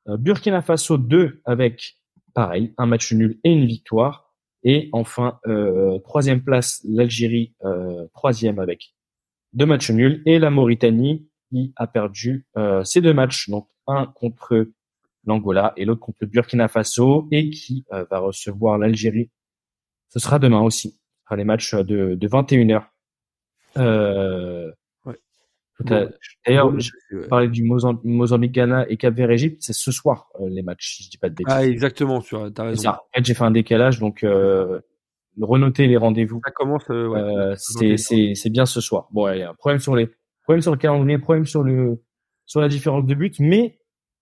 Burkina 0.08 0.62
Faso 0.62 0.98
2 0.98 1.42
avec 1.46 1.98
pareil, 2.36 2.74
un 2.78 2.86
match 2.86 3.12
nul 3.14 3.40
et 3.44 3.52
une 3.52 3.66
victoire. 3.66 4.32
Et 4.64 4.90
enfin, 4.94 5.40
euh, 5.48 5.98
troisième 6.00 6.44
place, 6.44 6.82
l'Algérie, 6.88 7.56
euh, 7.64 8.08
troisième 8.14 8.60
avec 8.60 8.94
deux 9.54 9.66
matchs 9.66 9.90
nuls. 9.90 10.22
Et 10.26 10.38
la 10.38 10.52
Mauritanie 10.52 11.28
qui 11.50 11.74
a 11.76 11.88
perdu 11.88 12.46
euh, 12.58 12.84
ces 12.84 13.02
deux 13.02 13.14
matchs, 13.14 13.50
donc 13.50 13.68
un 13.88 14.08
contre 14.08 14.68
l'Angola 15.26 15.74
et 15.78 15.86
l'autre 15.86 16.02
contre 16.02 16.26
Burkina 16.26 16.68
Faso, 16.68 17.28
et 17.32 17.50
qui 17.50 17.86
euh, 17.94 18.06
va 18.10 18.20
recevoir 18.20 18.78
l'Algérie. 18.78 19.32
Ce 20.10 20.20
sera 20.20 20.38
demain 20.38 20.62
aussi. 20.62 21.00
Les 21.36 21.44
matchs 21.44 21.74
de, 21.74 22.14
de 22.14 22.28
21h. 22.28 22.86
D'ailleurs, 25.82 26.80
je 26.80 26.92
parlais 27.28 27.50
du 27.50 27.64
Mozambique, 27.64 28.54
Ghana 28.54 28.90
et 28.90 28.98
Cap 28.98 29.14
Vert 29.14 29.32
Égypte, 29.32 29.58
c'est 29.60 29.74
ce 29.74 29.92
soir 29.92 30.30
euh, 30.40 30.48
les 30.50 30.62
matchs, 30.62 30.96
si 30.96 31.04
je 31.04 31.10
dis 31.10 31.18
pas 31.18 31.30
de 31.30 31.36
bêtises. 31.36 31.54
Ah 31.54 31.66
exactement, 31.66 32.22
tu 32.22 32.36
as 32.36 32.64
raison. 32.64 32.90
En 32.90 32.98
fait, 33.14 33.26
j'ai 33.26 33.34
fait 33.34 33.44
un 33.44 33.52
décalage, 33.52 34.00
donc 34.00 34.24
euh, 34.24 34.80
renoter 35.42 35.88
les 35.88 35.98
rendez-vous. 35.98 36.42
Ça 36.46 36.52
commence. 36.52 36.84
Euh, 36.90 37.08
ouais, 37.08 37.20
euh, 37.20 38.36
c'est 38.36 38.50
bien 38.50 38.66
ce 38.66 38.82
soir. 38.82 39.08
Bon, 39.12 39.32
il 39.32 39.40
y 39.40 39.44
a 39.44 39.50
un 39.50 39.54
problème 39.54 39.80
sur 39.80 39.96
les 39.96 40.10
problème 40.44 40.62
sur 40.62 40.72
le 40.72 40.78
calendrier, 40.78 41.18
problème 41.18 41.46
sur 41.46 41.64
le 41.64 42.02
sur 42.46 42.62
la 42.62 42.68
différence 42.68 43.06
de 43.06 43.16
but, 43.16 43.40
mais 43.40 43.80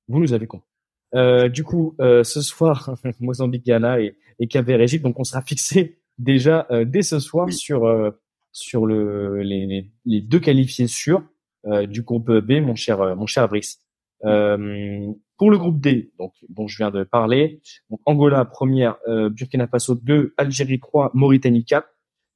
vous 0.07 0.19
nous 0.19 0.33
avez 0.33 0.47
compris. 0.47 0.67
Euh, 1.15 1.49
du 1.49 1.63
coup, 1.63 1.95
euh, 1.99 2.23
ce 2.23 2.41
soir, 2.41 2.95
Mozambique, 3.19 3.65
Ghana 3.65 3.99
et, 4.01 4.17
et 4.39 4.47
Cap 4.47 4.65
Vert 4.65 4.81
Égypte, 4.81 5.03
donc 5.03 5.19
on 5.19 5.23
sera 5.23 5.41
fixé 5.45 5.99
déjà 6.17 6.67
dès 6.85 7.01
ce 7.01 7.19
soir 7.19 7.51
sur 7.51 7.91
sur 8.51 8.85
le 8.85 9.41
les, 9.41 9.91
les 10.05 10.21
deux 10.21 10.39
qualifiés 10.39 10.87
sûrs. 10.87 11.23
Euh, 11.65 11.85
du 11.85 12.01
groupe 12.01 12.29
B, 12.29 12.61
mon 12.61 12.75
cher, 12.75 12.99
euh, 13.01 13.15
mon 13.15 13.25
cher 13.25 13.47
Brice. 13.47 13.79
Euh, 14.25 15.07
pour 15.37 15.49
le 15.49 15.57
groupe 15.57 15.79
D, 15.79 16.11
donc 16.19 16.33
dont 16.49 16.67
je 16.67 16.77
viens 16.77 16.91
de 16.91 17.03
parler, 17.03 17.61
donc 17.89 17.99
Angola 18.05 18.45
première, 18.45 18.95
Burkina 19.07 19.67
Faso 19.67 19.95
2, 19.95 20.33
Algérie 20.37 20.79
3, 20.79 21.11
Mauritanie 21.13 21.65
4. 21.65 21.85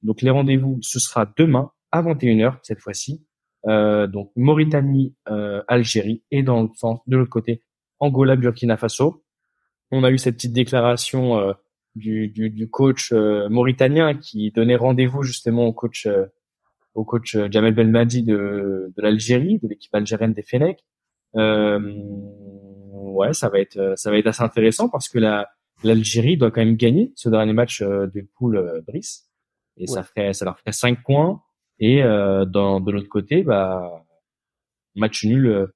Donc 0.04 0.22
les 0.22 0.30
rendez-vous, 0.30 0.80
ce 0.82 1.00
sera 1.00 1.26
demain 1.38 1.72
à 1.92 2.02
21h 2.02 2.58
cette 2.64 2.80
fois-ci. 2.80 3.26
Euh, 3.68 4.08
donc 4.08 4.32
Mauritanie, 4.36 5.16
euh, 5.30 5.62
Algérie 5.68 6.24
et 6.32 6.44
dans 6.44 6.64
le 6.64 6.70
sens 6.76 7.00
de 7.08 7.18
l'autre 7.18 7.30
côté 7.30 7.64
Angola, 8.00 8.36
Burkina 8.36 8.78
Faso. 8.78 9.24
On 9.92 10.04
a 10.04 10.12
eu 10.12 10.18
cette 10.18 10.36
petite 10.36 10.54
déclaration 10.54 11.38
euh, 11.38 11.54
du, 11.96 12.28
du, 12.28 12.50
du, 12.50 12.70
coach 12.70 13.12
mauritanien 13.12 14.16
qui 14.16 14.52
donnait 14.52 14.76
rendez-vous 14.76 15.24
justement 15.24 15.66
au 15.66 15.74
coach 15.74 16.08
au 16.98 17.06
coach 17.06 17.36
euh, 17.36 17.48
Jamel 17.50 17.76
Belmadi 17.76 18.24
de, 18.24 18.92
de 18.96 19.02
l'Algérie, 19.02 19.60
de 19.60 19.68
l'équipe 19.68 19.94
algérienne 19.94 20.34
des 20.34 20.42
Fenech. 20.42 20.80
Euh, 21.36 21.80
ouais, 22.92 23.34
ça 23.34 23.50
va 23.50 23.60
être 23.60 23.94
ça 23.96 24.10
va 24.10 24.18
être 24.18 24.28
assez 24.28 24.44
intéressant 24.44 24.90
parce 24.90 25.08
que 25.08 25.20
la 25.20 25.48
l'Algérie 25.84 26.38
doit 26.38 26.50
quand 26.50 26.62
même 26.62 26.76
gagner 26.76 27.14
ce 27.16 27.30
dernier 27.30 27.54
match 27.54 27.82
euh, 27.82 28.08
de 28.08 28.28
poule 28.36 28.58
euh, 28.58 28.82
Brice. 28.82 29.30
Et 29.80 29.86
ça 29.86 30.02
ferait 30.02 30.34
ça 30.34 30.44
leur 30.44 30.58
ferait 30.58 30.72
5 30.72 31.04
points. 31.04 31.40
Et 31.80 32.04
euh, 32.04 32.46
dans 32.46 32.82
de 32.82 32.92
l'autre 32.92 33.10
côté 33.10 33.44
bah 33.44 34.04
match 34.96 35.24
nul 35.24 35.68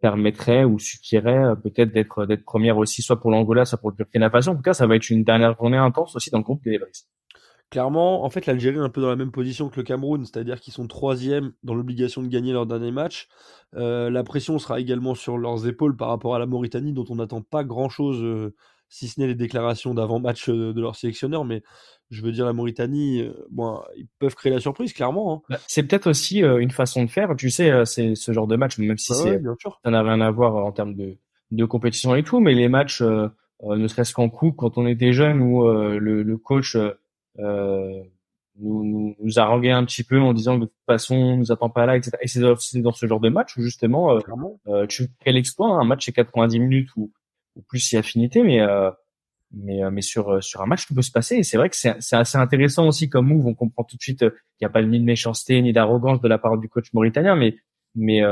permettrait 0.00 0.64
ou 0.64 0.78
suffirait 0.78 1.54
peut-être 1.62 1.92
d'être 1.92 2.24
d'être 2.24 2.44
première 2.44 2.78
aussi 2.78 3.02
soit 3.02 3.20
pour 3.20 3.30
l'Angola 3.30 3.66
soit 3.66 3.76
pour 3.76 3.90
le 3.90 3.96
Burkina 3.96 4.30
Faso. 4.30 4.52
En 4.52 4.56
tout 4.56 4.62
cas 4.62 4.72
ça 4.72 4.86
va 4.86 4.96
être 4.96 5.10
une 5.10 5.22
dernière 5.22 5.54
journée 5.54 5.76
intense 5.76 6.16
aussi 6.16 6.30
dans 6.30 6.38
le 6.38 6.44
groupe 6.44 6.64
des 6.64 6.78
Brice 6.78 7.06
Clairement, 7.72 8.22
en 8.22 8.28
fait, 8.28 8.44
l'Algérie 8.44 8.76
est 8.76 8.80
un 8.80 8.90
peu 8.90 9.00
dans 9.00 9.08
la 9.08 9.16
même 9.16 9.30
position 9.30 9.70
que 9.70 9.76
le 9.78 9.82
Cameroun, 9.82 10.26
c'est-à-dire 10.26 10.60
qu'ils 10.60 10.74
sont 10.74 10.86
troisième 10.86 11.52
dans 11.62 11.74
l'obligation 11.74 12.22
de 12.22 12.28
gagner 12.28 12.52
leur 12.52 12.66
dernier 12.66 12.90
match. 12.90 13.28
Euh, 13.76 14.10
la 14.10 14.22
pression 14.24 14.58
sera 14.58 14.78
également 14.78 15.14
sur 15.14 15.38
leurs 15.38 15.66
épaules 15.66 15.96
par 15.96 16.08
rapport 16.08 16.34
à 16.34 16.38
la 16.38 16.44
Mauritanie, 16.44 16.92
dont 16.92 17.06
on 17.08 17.14
n'attend 17.14 17.40
pas 17.40 17.64
grand-chose, 17.64 18.22
euh, 18.22 18.54
si 18.90 19.08
ce 19.08 19.18
n'est 19.18 19.26
les 19.26 19.34
déclarations 19.34 19.94
d'avant-match 19.94 20.50
euh, 20.50 20.74
de 20.74 20.80
leur 20.82 20.96
sélectionneur. 20.96 21.46
Mais 21.46 21.62
je 22.10 22.20
veux 22.20 22.30
dire, 22.30 22.44
la 22.44 22.52
Mauritanie, 22.52 23.26
bon, 23.50 23.80
ils 23.96 24.06
peuvent 24.18 24.34
créer 24.34 24.52
la 24.52 24.60
surprise, 24.60 24.92
clairement. 24.92 25.36
Hein. 25.36 25.40
Bah, 25.48 25.58
c'est 25.66 25.82
peut-être 25.82 26.10
aussi 26.10 26.40
une 26.40 26.72
façon 26.72 27.02
de 27.04 27.10
faire. 27.10 27.34
Tu 27.36 27.48
sais, 27.48 27.86
c'est 27.86 28.16
ce 28.16 28.32
genre 28.32 28.46
de 28.46 28.56
match, 28.56 28.76
même 28.76 28.98
si 28.98 29.14
ça 29.14 29.38
n'a 29.86 30.02
rien 30.02 30.20
à 30.20 30.30
voir 30.30 30.56
en 30.56 30.72
termes 30.72 30.94
de, 30.94 31.16
de 31.52 31.64
compétition 31.64 32.14
et 32.16 32.22
tout, 32.22 32.38
mais 32.38 32.52
les 32.52 32.68
matchs, 32.68 33.00
ne 33.00 33.88
serait-ce 33.88 34.12
qu'en 34.12 34.28
coupe, 34.28 34.56
quand 34.56 34.76
on 34.76 34.86
était 34.86 35.14
jeune, 35.14 35.40
où 35.40 35.66
le, 35.66 36.22
le, 36.22 36.36
coach 36.36 36.76
euh, 37.38 38.02
nous, 38.58 38.84
nous, 38.84 39.16
nous 39.18 39.38
haranguer 39.38 39.70
un 39.70 39.84
petit 39.84 40.04
peu 40.04 40.20
en 40.20 40.32
disant 40.34 40.56
que 40.56 40.62
de 40.62 40.66
toute 40.66 40.86
façon, 40.86 41.14
on 41.14 41.36
nous 41.38 41.52
attend 41.52 41.70
pas 41.70 41.86
là, 41.86 41.96
etc. 41.96 42.12
Et 42.20 42.28
c'est 42.28 42.40
dans, 42.40 42.54
dans, 42.82 42.92
ce 42.92 43.06
genre 43.06 43.20
de 43.20 43.28
match 43.28 43.56
où 43.56 43.62
justement, 43.62 44.12
euh, 44.12 44.20
euh, 44.68 44.86
tu 44.86 45.08
fais 45.24 45.32
l'exploit, 45.32 45.68
hein, 45.68 45.80
un 45.80 45.84
match 45.84 46.04
c'est 46.04 46.12
90 46.12 46.60
minutes 46.60 46.90
ou, 46.96 47.10
ou 47.56 47.62
plus 47.62 47.80
si 47.80 47.96
affinité, 47.96 48.42
mais 48.42 48.60
euh, 48.60 48.90
mais, 49.54 49.84
euh, 49.84 49.90
mais 49.90 50.00
sur 50.02 50.30
euh, 50.30 50.40
sur 50.40 50.62
un 50.62 50.66
match 50.66 50.86
tout 50.86 50.94
peut 50.94 51.02
se 51.02 51.10
passer. 51.10 51.36
Et 51.36 51.42
c'est 51.42 51.56
vrai 51.56 51.68
que 51.68 51.76
c'est 51.76 51.94
assez 52.12 52.38
intéressant 52.38 52.86
aussi 52.86 53.08
comme 53.08 53.28
move. 53.28 53.46
On 53.46 53.54
comprend 53.54 53.84
tout 53.84 53.96
de 53.96 54.02
suite 54.02 54.20
qu'il 54.20 54.32
n'y 54.62 54.66
a 54.66 54.70
pas 54.70 54.82
ni 54.82 54.98
de 54.98 55.04
méchanceté 55.04 55.60
ni 55.62 55.72
d'arrogance 55.72 56.20
de 56.20 56.28
la 56.28 56.38
part 56.38 56.58
du 56.58 56.68
coach 56.68 56.92
mauritanien, 56.92 57.36
mais 57.36 57.56
mais 57.94 58.22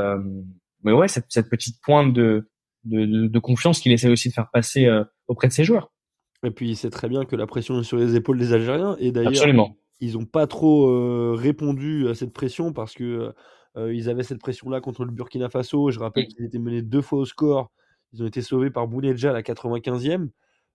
mais 0.83 0.91
ouais, 0.91 1.07
cette, 1.07 1.27
cette 1.29 1.49
petite 1.49 1.79
pointe 1.81 2.13
de 2.13 2.49
de, 2.85 3.05
de, 3.05 3.27
de 3.27 3.39
confiance 3.39 3.79
qu'il 3.79 3.91
essaie 3.91 4.09
aussi 4.09 4.29
de 4.29 4.33
faire 4.33 4.49
passer 4.49 4.89
auprès 5.27 5.47
de 5.47 5.53
ses 5.53 5.63
joueurs. 5.63 5.91
Et 6.43 6.51
puis, 6.51 6.75
c'est 6.75 6.89
très 6.89 7.07
bien 7.07 7.25
que 7.25 7.35
la 7.35 7.47
pression 7.47 7.79
est 7.79 7.83
sur 7.83 7.97
les 7.97 8.15
épaules 8.15 8.39
des 8.39 8.53
Algériens. 8.53 8.95
Et 8.99 9.11
d'ailleurs, 9.11 9.33
ils 9.99 10.13
n'ont 10.13 10.25
pas 10.25 10.47
trop 10.47 10.89
euh, 10.89 11.35
répondu 11.37 12.09
à 12.09 12.15
cette 12.15 12.33
pression 12.33 12.73
parce 12.73 12.95
que 12.95 13.33
euh, 13.77 13.93
ils 13.93 14.09
avaient 14.09 14.23
cette 14.23 14.39
pression-là 14.39 14.81
contre 14.81 15.05
le 15.05 15.11
Burkina 15.11 15.49
Faso. 15.49 15.91
Je 15.91 15.99
rappelle 15.99 16.27
qu'ils 16.27 16.43
étaient 16.43 16.59
menés 16.59 16.81
deux 16.81 17.01
fois 17.01 17.19
au 17.19 17.25
score. 17.25 17.71
Ils 18.13 18.23
ont 18.23 18.27
été 18.27 18.41
sauvés 18.41 18.71
par 18.71 18.87
Bounedja 18.87 19.29
à 19.29 19.33
la 19.33 19.43
95e. 19.43 20.29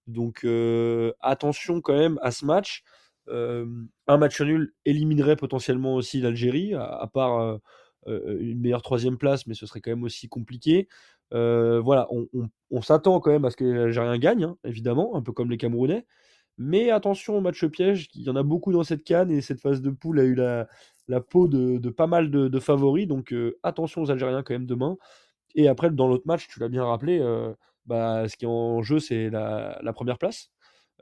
Donc, 0.06 0.44
euh, 0.44 1.12
attention 1.20 1.80
quand 1.80 1.96
même 1.96 2.18
à 2.22 2.30
ce 2.30 2.44
match. 2.44 2.84
un 3.28 4.16
match 4.18 4.40
nul 4.40 4.72
éliminerait 4.84 5.34
potentiellement 5.34 5.96
aussi 5.96 6.20
l'Algérie, 6.20 6.74
à, 6.74 7.10
part 7.12 7.58
une 8.06 8.60
meilleure 8.60 8.82
troisième 8.82 9.18
place, 9.18 9.48
mais 9.48 9.54
ce 9.54 9.66
serait 9.66 9.80
quand 9.80 9.90
même 9.90 10.04
aussi 10.04 10.28
compliqué. 10.28 10.86
Euh, 11.34 11.80
voilà, 11.80 12.08
on, 12.70 12.82
s'attend 12.82 13.20
quand 13.20 13.30
même 13.30 13.44
à 13.44 13.50
ce 13.50 13.56
que 13.56 13.64
les 13.64 13.80
Algériens 13.80 14.18
gagnent, 14.18 14.44
hein, 14.44 14.56
évidemment, 14.64 15.16
un 15.16 15.22
peu 15.22 15.32
comme 15.32 15.50
les 15.50 15.58
Camerounais. 15.58 16.06
Mais 16.58 16.90
attention 16.90 17.36
au 17.36 17.40
match 17.40 17.64
piège, 17.66 18.08
il 18.14 18.22
y 18.22 18.30
en 18.30 18.36
a 18.36 18.42
beaucoup 18.42 18.72
dans 18.72 18.84
cette 18.84 19.04
canne 19.04 19.30
et 19.30 19.42
cette 19.42 19.60
phase 19.60 19.82
de 19.82 19.90
poule 19.90 20.20
a 20.20 20.24
eu 20.24 20.34
la, 20.34 21.20
peau 21.20 21.48
de, 21.48 21.90
pas 21.90 22.06
mal 22.06 22.30
de, 22.30 22.60
favoris. 22.60 23.06
Donc 23.06 23.32
euh, 23.32 23.58
attention 23.62 24.02
aux 24.02 24.10
Algériens 24.10 24.42
quand 24.42 24.54
même 24.54 24.66
demain. 24.66 24.96
Et 25.54 25.68
après, 25.68 25.90
dans 25.90 26.08
l'autre 26.08 26.26
match, 26.26 26.48
tu 26.48 26.60
l'as 26.60 26.68
bien 26.68 26.84
rappelé, 26.84 27.18
euh, 27.20 27.52
bah, 27.86 28.28
ce 28.28 28.36
qui 28.36 28.44
est 28.44 28.48
en 28.48 28.82
jeu, 28.82 28.98
c'est 28.98 29.30
la, 29.30 29.92
première 29.94 30.18
place. 30.18 30.50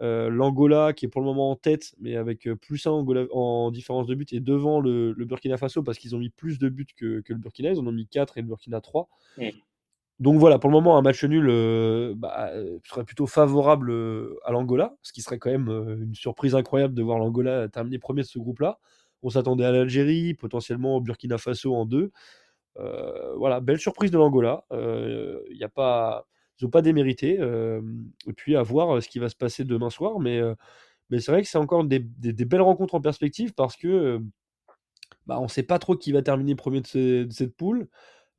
L'Angola, 0.00 0.92
qui 0.92 1.06
est 1.06 1.08
pour 1.08 1.20
le 1.20 1.26
moment 1.26 1.50
en 1.52 1.56
tête, 1.56 1.94
mais 2.00 2.16
avec 2.16 2.48
plus 2.60 2.86
un 2.86 2.90
en 2.90 3.70
différence 3.70 4.06
de 4.06 4.14
but, 4.14 4.32
est 4.32 4.40
devant 4.40 4.80
le, 4.80 5.14
Burkina 5.18 5.56
Faso 5.56 5.82
parce 5.82 5.98
qu'ils 5.98 6.16
ont 6.16 6.18
mis 6.18 6.30
plus 6.30 6.58
de 6.58 6.68
buts 6.68 6.86
que, 6.96 7.22
le 7.26 7.36
Burkina. 7.36 7.70
Ils 7.70 7.78
en 7.78 7.86
ont 7.86 7.92
mis 7.92 8.08
4 8.08 8.38
et 8.38 8.42
le 8.42 8.48
Burkina 8.48 8.80
3. 8.80 9.08
Donc 10.20 10.38
voilà, 10.38 10.58
pour 10.60 10.70
le 10.70 10.74
moment, 10.74 10.96
un 10.96 11.02
match 11.02 11.24
nul 11.24 11.48
euh, 11.50 12.14
bah, 12.16 12.52
serait 12.84 13.04
plutôt 13.04 13.26
favorable 13.26 13.90
euh, 13.90 14.38
à 14.44 14.52
l'Angola, 14.52 14.96
ce 15.02 15.12
qui 15.12 15.22
serait 15.22 15.38
quand 15.38 15.50
même 15.50 15.68
euh, 15.68 15.96
une 16.04 16.14
surprise 16.14 16.54
incroyable 16.54 16.94
de 16.94 17.02
voir 17.02 17.18
l'Angola 17.18 17.68
terminer 17.68 17.98
premier 17.98 18.22
de 18.22 18.26
ce 18.26 18.38
groupe-là. 18.38 18.78
On 19.22 19.30
s'attendait 19.30 19.64
à 19.64 19.72
l'Algérie, 19.72 20.34
potentiellement 20.34 20.96
au 20.96 21.00
Burkina 21.00 21.38
Faso 21.38 21.74
en 21.74 21.86
deux. 21.86 22.12
voilà, 23.36 23.60
belle 23.60 23.78
surprise 23.78 24.10
de 24.10 24.18
l'Angola. 24.18 24.64
Ils 24.70 25.58
n'ont 26.62 26.70
pas 26.70 26.82
démérité. 26.82 27.38
et 27.40 28.32
puis 28.34 28.56
à 28.56 28.62
voir 28.62 29.02
ce 29.02 29.08
qui 29.08 29.18
va 29.18 29.28
se 29.30 29.36
passer 29.36 29.64
demain 29.64 29.90
soir. 29.90 30.20
Mais, 30.20 30.40
c'est 31.10 31.32
vrai 31.32 31.42
que 31.42 31.48
c'est 31.48 31.58
encore 31.58 31.84
des, 31.84 32.00
belles 32.00 32.60
rencontres 32.60 32.94
en 32.94 33.00
perspective 33.00 33.54
parce 33.54 33.76
que 33.76 34.20
bah, 35.26 35.38
on 35.40 35.44
ne 35.44 35.48
sait 35.48 35.62
pas 35.62 35.78
trop 35.78 35.96
qui 35.96 36.12
va 36.12 36.20
terminer 36.22 36.54
premier 36.54 36.82
de 36.82 37.26
cette 37.30 37.56
poule. 37.56 37.88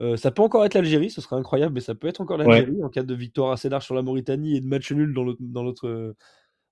Euh, 0.02 0.18
ça 0.18 0.32
peut 0.32 0.42
encore 0.42 0.66
être 0.66 0.74
l'Algérie, 0.74 1.10
ce 1.10 1.22
serait 1.22 1.38
incroyable, 1.38 1.74
mais 1.74 1.80
ça 1.80 1.96
peut 1.96 2.08
être 2.08 2.20
encore 2.22 2.38
l'Algérie 2.38 2.84
en 2.84 2.90
cas 2.90 3.04
de 3.04 3.14
victoire 3.16 3.52
assez 3.54 3.70
large 3.70 3.86
sur 3.86 3.96
la 3.96 4.02
Mauritanie 4.02 4.58
et 4.58 4.62
de 4.62 4.68
match 4.68 4.92
nul 4.92 5.14
dans 5.14 5.24
l'autre, 5.24 5.40
dans 5.42 5.64
l'autre 5.64 5.88
euh, 5.88 6.16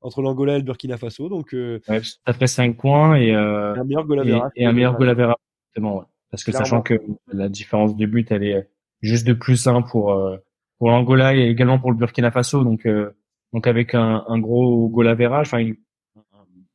entre 0.01 0.21
l'Angola 0.21 0.55
et 0.55 0.57
le 0.57 0.63
Burkina 0.65 0.97
Faso. 0.97 1.29
Donc, 1.29 1.53
euh, 1.53 1.79
Ouais, 1.87 2.01
ça 2.03 2.33
ferait 2.33 2.47
5 2.47 2.75
points 2.77 3.15
et, 3.15 3.33
euh, 3.33 3.73
un 3.75 3.83
meilleur 3.85 4.05
goal 4.05 4.27
et, 4.27 4.31
average. 4.33 4.51
et 4.57 4.65
un 4.65 4.73
meilleur 4.73 4.97
goal 4.97 5.15
justement, 5.69 5.99
ouais. 5.99 6.05
Parce 6.31 6.43
que 6.43 6.51
Clairement. 6.51 6.65
sachant 6.65 6.81
que 6.81 6.95
la 7.31 7.47
différence 7.47 7.95
de 7.95 8.05
but, 8.05 8.29
elle 8.31 8.43
est 8.43 8.69
juste 9.01 9.25
de 9.25 9.33
plus 9.33 9.67
1 9.67 9.81
pour, 9.83 10.11
euh, 10.11 10.35
pour 10.79 10.89
l'Angola 10.89 11.33
et 11.35 11.47
également 11.47 11.79
pour 11.79 11.91
le 11.91 11.97
Burkina 11.97 12.31
Faso. 12.31 12.63
Donc, 12.65 12.85
euh, 12.85 13.11
donc 13.53 13.67
avec 13.67 13.95
un, 13.95 14.25
un 14.27 14.39
gros 14.39 14.89
goal 14.89 15.07
average, 15.07 15.47
enfin, 15.47 15.59
une- 15.59 15.77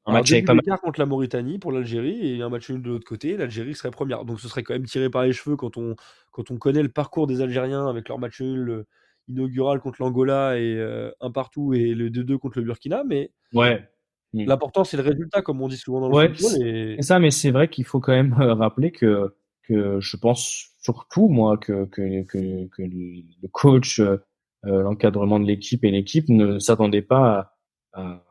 un 0.08 0.12
match 0.14 0.32
avec 0.32 0.46
pas 0.46 0.54
mal. 0.54 0.64
contre 0.80 0.98
la 1.00 1.06
Mauritanie 1.06 1.58
pour 1.58 1.72
l'Algérie 1.72 2.34
et 2.34 2.42
un 2.42 2.48
match 2.48 2.70
nul 2.70 2.82
de 2.82 2.88
l'autre 2.90 3.06
côté, 3.06 3.36
l'Algérie 3.36 3.74
serait 3.74 3.90
première. 3.90 4.24
Donc 4.24 4.40
ce 4.40 4.48
serait 4.48 4.62
quand 4.62 4.74
même 4.74 4.86
tiré 4.86 5.10
par 5.10 5.24
les 5.24 5.32
cheveux 5.32 5.56
quand 5.56 5.76
on, 5.76 5.94
quand 6.32 6.50
on 6.50 6.56
connaît 6.56 6.82
le 6.82 6.88
parcours 6.88 7.26
des 7.26 7.40
Algériens 7.40 7.86
avec 7.88 8.08
leur 8.08 8.18
match 8.18 8.40
nul 8.40 8.68
euh, 8.70 8.86
inaugural 9.28 9.80
contre 9.80 10.02
l'Angola 10.02 10.58
et 10.58 10.74
euh, 10.76 11.10
un 11.20 11.30
partout 11.30 11.74
et 11.74 11.94
le 11.94 12.10
2-2 12.10 12.38
contre 12.38 12.58
le 12.58 12.64
Burkina. 12.64 13.04
Mais 13.04 13.30
Ouais. 13.54 13.86
Mm. 14.34 14.44
l'important 14.46 14.84
c'est 14.84 14.98
le 14.98 15.02
résultat, 15.02 15.40
comme 15.40 15.62
on 15.62 15.68
dit 15.68 15.78
souvent 15.78 16.00
dans 16.00 16.08
le 16.08 16.14
Ouais, 16.14 16.28
football. 16.34 16.66
Et... 16.66 16.96
C'est 16.96 17.02
ça, 17.06 17.18
mais 17.18 17.30
c'est 17.30 17.50
vrai 17.50 17.68
qu'il 17.68 17.84
faut 17.84 18.00
quand 18.00 18.12
même 18.12 18.34
euh, 18.40 18.54
rappeler 18.54 18.92
que, 18.92 19.34
que 19.62 20.00
je 20.00 20.16
pense 20.16 20.70
surtout, 20.80 21.28
moi, 21.28 21.56
que, 21.58 21.86
que, 21.86 22.22
que, 22.24 22.66
que 22.68 22.82
le 22.82 23.48
coach, 23.50 24.00
euh, 24.00 24.18
l'encadrement 24.64 25.38
de 25.40 25.46
l'équipe 25.46 25.84
et 25.84 25.90
l'équipe 25.90 26.28
ne 26.28 26.58
s'attendaient 26.58 27.02
pas 27.02 27.54
à, 27.92 28.02
à, 28.02 28.24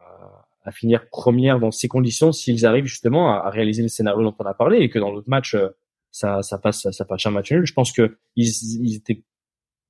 à 0.68 0.72
finir 0.72 1.10
première 1.10 1.60
dans 1.60 1.72
ces 1.72 1.88
conditions 1.88 2.32
s'ils 2.32 2.66
arrivent 2.66 2.86
justement 2.86 3.34
à, 3.34 3.48
à 3.48 3.50
réaliser 3.50 3.82
le 3.82 3.88
scénario 3.88 4.22
dont 4.24 4.36
on 4.38 4.46
a 4.46 4.54
parlé 4.54 4.78
et 4.80 4.90
que 4.90 5.00
dans 5.00 5.12
l'autre 5.12 5.30
match, 5.30 5.56
euh, 5.56 5.70
ça, 6.12 6.42
ça 6.42 6.58
passe, 6.58 6.92
ça 6.92 7.06
passe 7.06 7.26
un 7.26 7.32
match 7.32 7.52
nul. 7.52 7.66
Je 7.66 7.74
pense 7.74 7.92
que 7.92 8.18
ils, 8.36 8.48
ils 8.86 8.96
étaient 8.98 9.24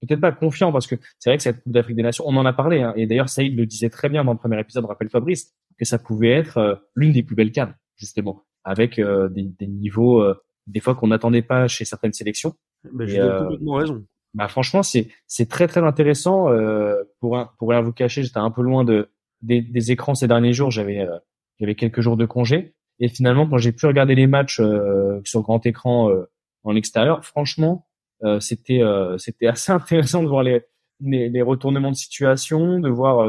peut-être 0.02 0.22
pas 0.22 0.32
confiants 0.32 0.72
parce 0.72 0.88
que 0.88 0.96
c'est 1.20 1.30
vrai 1.30 1.38
que 1.38 1.44
cette 1.44 1.64
Coupe 1.64 1.74
d'Afrique 1.74 1.98
des 1.98 2.04
Nations, 2.04 2.24
on 2.28 2.38
en 2.38 2.46
a 2.46 2.54
parlé, 2.54 2.82
hein, 2.82 2.94
et 2.96 3.08
d'ailleurs 3.08 3.30
Saïd 3.30 3.58
le 3.58 3.66
disait 3.66 3.90
très 3.90 4.10
bien 4.10 4.24
dans 4.24 4.34
le 4.34 4.38
premier 4.38 4.60
épisode, 4.60 4.86
rappelle 4.86 5.10
Fabrice, 5.10 5.54
que 5.80 5.86
ça 5.86 5.98
pouvait 5.98 6.32
être 6.32 6.58
euh, 6.58 6.76
l'une 6.96 7.12
des 7.12 7.24
plus 7.24 7.36
belles 7.36 7.52
cannes, 7.52 7.76
justement, 7.96 8.44
avec 8.64 9.00
euh, 9.00 9.30
des, 9.30 9.44
des 9.44 9.68
niveaux, 9.68 10.22
euh, 10.22 10.36
des 10.68 10.80
fois 10.80 10.94
qu'on 10.94 11.08
n'attendait 11.08 11.42
pas 11.42 11.68
chez 11.68 11.86
certaines 11.86 12.14
sélections. 12.14 12.54
Ben, 12.94 13.08
je 13.08 13.18
donne 13.18 13.30
euh, 13.30 13.44
complètement 13.44 13.74
raison. 13.74 14.06
Bah 14.34 14.48
franchement, 14.48 14.84
c'est 14.84 15.08
c'est 15.26 15.50
très 15.50 15.68
très 15.68 15.82
intéressant. 15.82 16.50
Euh, 16.52 17.02
pour 17.20 17.38
un, 17.38 17.50
pour 17.58 17.70
rien 17.70 17.82
vous 17.82 17.94
cacher, 17.94 18.22
j'étais 18.22 18.38
un 18.38 18.52
peu 18.52 18.62
loin 18.62 18.84
de 18.84 19.10
des, 19.42 19.62
des 19.62 19.92
écrans 19.92 20.16
ces 20.16 20.28
derniers 20.28 20.54
jours. 20.54 20.72
J'avais 20.72 21.00
euh, 21.00 21.18
j'avais 21.60 21.76
quelques 21.76 22.02
jours 22.02 22.18
de 22.18 22.26
congé 22.26 22.74
et 23.00 23.08
finalement 23.10 23.48
quand 23.48 23.58
j'ai 23.58 23.72
pu 23.72 23.86
regarder 23.86 24.16
les 24.16 24.28
matchs 24.28 24.60
euh, 24.60 25.20
sur 25.24 25.42
grand 25.42 25.66
écran 25.66 26.10
euh, 26.10 26.30
en 26.64 26.76
extérieur, 26.76 27.24
franchement, 27.24 27.88
euh, 28.24 28.40
c'était 28.40 28.82
euh, 28.82 29.18
c'était 29.18 29.48
assez 29.48 29.72
intéressant 29.80 30.24
de 30.24 30.28
voir 30.28 30.44
les, 30.44 30.62
les 31.02 31.30
les 31.30 31.42
retournements 31.42 31.92
de 31.92 31.96
situation, 31.96 32.80
de 32.80 32.90
voir 32.90 33.28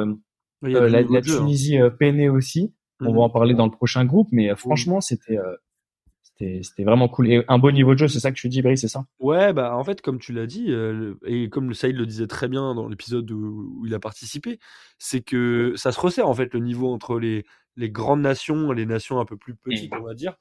la, 0.62 0.88
la 0.88 0.98
hein. 0.98 1.20
Tunisie 1.20 1.78
euh, 1.78 1.90
peiner 1.90 2.28
aussi. 2.28 2.74
On 3.00 3.10
Mhm. 3.10 3.16
va 3.16 3.22
en 3.22 3.30
parler 3.30 3.54
dans 3.54 3.66
le 3.66 3.70
prochain 3.70 4.04
groupe, 4.04 4.28
mais 4.32 4.54
franchement, 4.56 5.00
c'était 5.00 5.38
euh, 5.38 5.42
c'était 5.42 5.67
c'était 6.38 6.84
vraiment 6.84 7.08
cool 7.08 7.30
et 7.30 7.44
un 7.48 7.58
beau 7.58 7.70
niveau 7.72 7.94
de 7.94 7.98
jeu. 7.98 8.08
C'est 8.08 8.20
ça 8.20 8.30
que 8.30 8.36
tu 8.36 8.48
dis, 8.48 8.62
Brice, 8.62 8.80
c'est 8.80 8.88
ça? 8.88 9.04
Ouais, 9.18 9.52
bah 9.52 9.76
en 9.76 9.82
fait, 9.84 10.00
comme 10.00 10.18
tu 10.18 10.32
l'as 10.32 10.46
dit, 10.46 10.66
euh, 10.68 11.14
et 11.26 11.48
comme 11.48 11.68
le 11.68 11.74
Saïd 11.74 11.96
le 11.96 12.06
disait 12.06 12.26
très 12.28 12.48
bien 12.48 12.74
dans 12.74 12.88
l'épisode 12.88 13.30
où, 13.30 13.76
où 13.80 13.86
il 13.86 13.94
a 13.94 13.98
participé, 13.98 14.58
c'est 14.98 15.20
que 15.20 15.72
ça 15.76 15.90
se 15.92 16.00
resserre 16.00 16.28
en 16.28 16.34
fait 16.34 16.54
le 16.54 16.60
niveau 16.60 16.92
entre 16.92 17.18
les, 17.18 17.44
les 17.76 17.90
grandes 17.90 18.20
nations 18.20 18.72
et 18.72 18.76
les 18.76 18.86
nations 18.86 19.18
un 19.18 19.24
peu 19.24 19.36
plus 19.36 19.56
petites, 19.56 19.92
on 19.96 20.02
va 20.02 20.14
dire. 20.14 20.36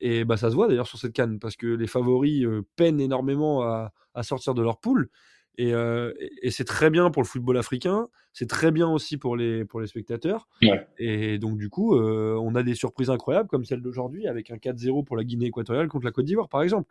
Et 0.00 0.24
bah 0.24 0.36
ça 0.36 0.50
se 0.50 0.54
voit 0.54 0.68
d'ailleurs 0.68 0.86
sur 0.86 0.98
cette 0.98 1.12
canne, 1.12 1.38
parce 1.38 1.56
que 1.56 1.66
les 1.66 1.86
favoris 1.86 2.44
euh, 2.44 2.66
peinent 2.76 3.00
énormément 3.00 3.62
à, 3.62 3.92
à 4.14 4.22
sortir 4.22 4.54
de 4.54 4.62
leur 4.62 4.80
poule. 4.80 5.10
Et, 5.58 5.74
euh, 5.74 6.12
et- 6.18 6.46
et 6.46 6.50
c'est 6.50 6.64
très 6.64 6.88
bien 6.90 7.10
pour 7.10 7.22
le 7.22 7.26
football 7.26 7.58
africain, 7.58 8.08
c'est 8.32 8.48
très 8.48 8.70
bien 8.70 8.88
aussi 8.88 9.18
pour 9.18 9.36
les, 9.36 9.64
pour 9.66 9.80
les 9.80 9.86
spectateurs. 9.86 10.48
Ouais. 10.62 10.86
Et 10.98 11.38
donc, 11.38 11.58
du 11.58 11.68
coup, 11.68 11.94
euh, 11.96 12.36
on 12.40 12.54
a 12.54 12.62
des 12.62 12.74
surprises 12.74 13.10
incroyables 13.10 13.48
comme 13.48 13.64
celle 13.64 13.82
d'aujourd'hui 13.82 14.26
avec 14.26 14.50
un 14.50 14.56
4-0 14.56 15.04
pour 15.04 15.16
la 15.16 15.24
Guinée 15.24 15.46
équatoriale 15.46 15.88
contre 15.88 16.06
la 16.06 16.12
Côte 16.12 16.24
d'Ivoire, 16.24 16.48
par 16.48 16.62
exemple. 16.62 16.90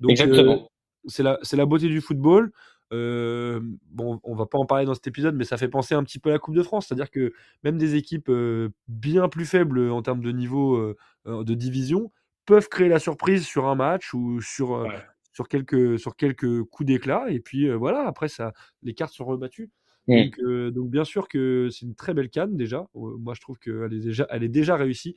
Donc, 0.00 0.10
Exactement. 0.10 0.52
euh, 0.52 0.58
c'est 1.06 1.22
la, 1.22 1.38
la 1.52 1.66
beauté 1.66 1.88
du 1.88 2.00
football. 2.00 2.52
Euh, 2.92 3.60
bon, 3.90 4.20
on 4.24 4.34
va 4.34 4.44
pas 4.46 4.58
en 4.58 4.66
parler 4.66 4.84
dans 4.84 4.94
cet 4.94 5.06
épisode, 5.06 5.34
mais 5.34 5.44
ça 5.44 5.56
fait 5.56 5.68
penser 5.68 5.94
un 5.94 6.04
petit 6.04 6.18
peu 6.18 6.28
à 6.28 6.32
la 6.34 6.38
Coupe 6.38 6.54
de 6.54 6.62
France. 6.62 6.86
C'est-à-dire 6.86 7.10
que 7.10 7.32
même 7.64 7.78
des 7.78 7.94
équipes 7.96 8.28
euh, 8.28 8.68
bien 8.88 9.28
plus 9.28 9.46
faibles 9.46 9.90
en 9.90 10.02
termes 10.02 10.20
de 10.22 10.30
niveau 10.30 10.76
euh, 10.76 10.96
de 11.26 11.54
division 11.54 12.12
peuvent 12.46 12.68
créer 12.68 12.88
la 12.90 12.98
surprise 12.98 13.46
sur 13.46 13.66
un 13.66 13.74
match 13.74 14.12
ou 14.12 14.40
sur, 14.42 14.70
Ouais. 14.72 15.02
Sur, 15.34 15.46
quelques, 15.48 15.98
sur 15.98 16.16
quelques 16.16 16.62
coups 16.64 16.86
d'éclat. 16.86 17.26
Et 17.30 17.40
puis 17.40 17.68
euh, 17.68 17.74
voilà, 17.76 18.06
après, 18.06 18.28
ça, 18.28 18.54
les 18.82 18.94
cartes 18.94 19.12
sont 19.12 19.26
rebattues. 19.26 19.70
Mm. 20.06 20.24
Donc, 20.24 20.38
euh, 20.40 20.70
donc 20.70 20.88
bien 20.90 21.04
sûr 21.04 21.28
que 21.28 21.68
c'est 21.70 21.84
une 21.84 21.94
très 21.94 22.14
belle 22.14 22.30
canne 22.30 22.56
déjà. 22.56 22.88
Euh, 22.96 23.16
moi, 23.18 23.34
je 23.34 23.40
trouve 23.42 23.58
qu'elle 23.58 23.92
est 23.92 24.00
déjà, 24.00 24.26
elle 24.30 24.42
est 24.44 24.48
déjà 24.48 24.76
réussie. 24.76 25.16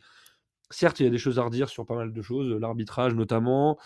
Certes, 0.70 1.00
il 1.00 1.04
y 1.04 1.08
a 1.08 1.10
des 1.10 1.18
choses 1.18 1.40
à 1.40 1.44
redire 1.44 1.70
sur 1.70 1.86
pas 1.86 1.96
mal 1.96 2.12
de 2.12 2.22
choses, 2.22 2.50
l'arbitrage 2.60 3.16
notamment, 3.16 3.78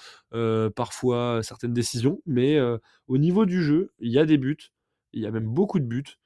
parfois 0.76 1.42
certaines 1.44 1.74
décisions, 1.74 2.24
mais 2.26 2.58
au 3.08 3.18
niveau 3.20 3.46
du 3.46 3.62
jeu, 3.62 3.92
il 4.00 4.12
y 4.12 4.18
a 4.18 4.26
des 4.26 4.40
buts, 4.40 4.58
il 5.14 5.22
y 5.22 5.28
a 5.28 5.32
même 5.32 5.46
beaucoup 5.46 5.78
de 5.80 5.86
buts. 5.86 6.18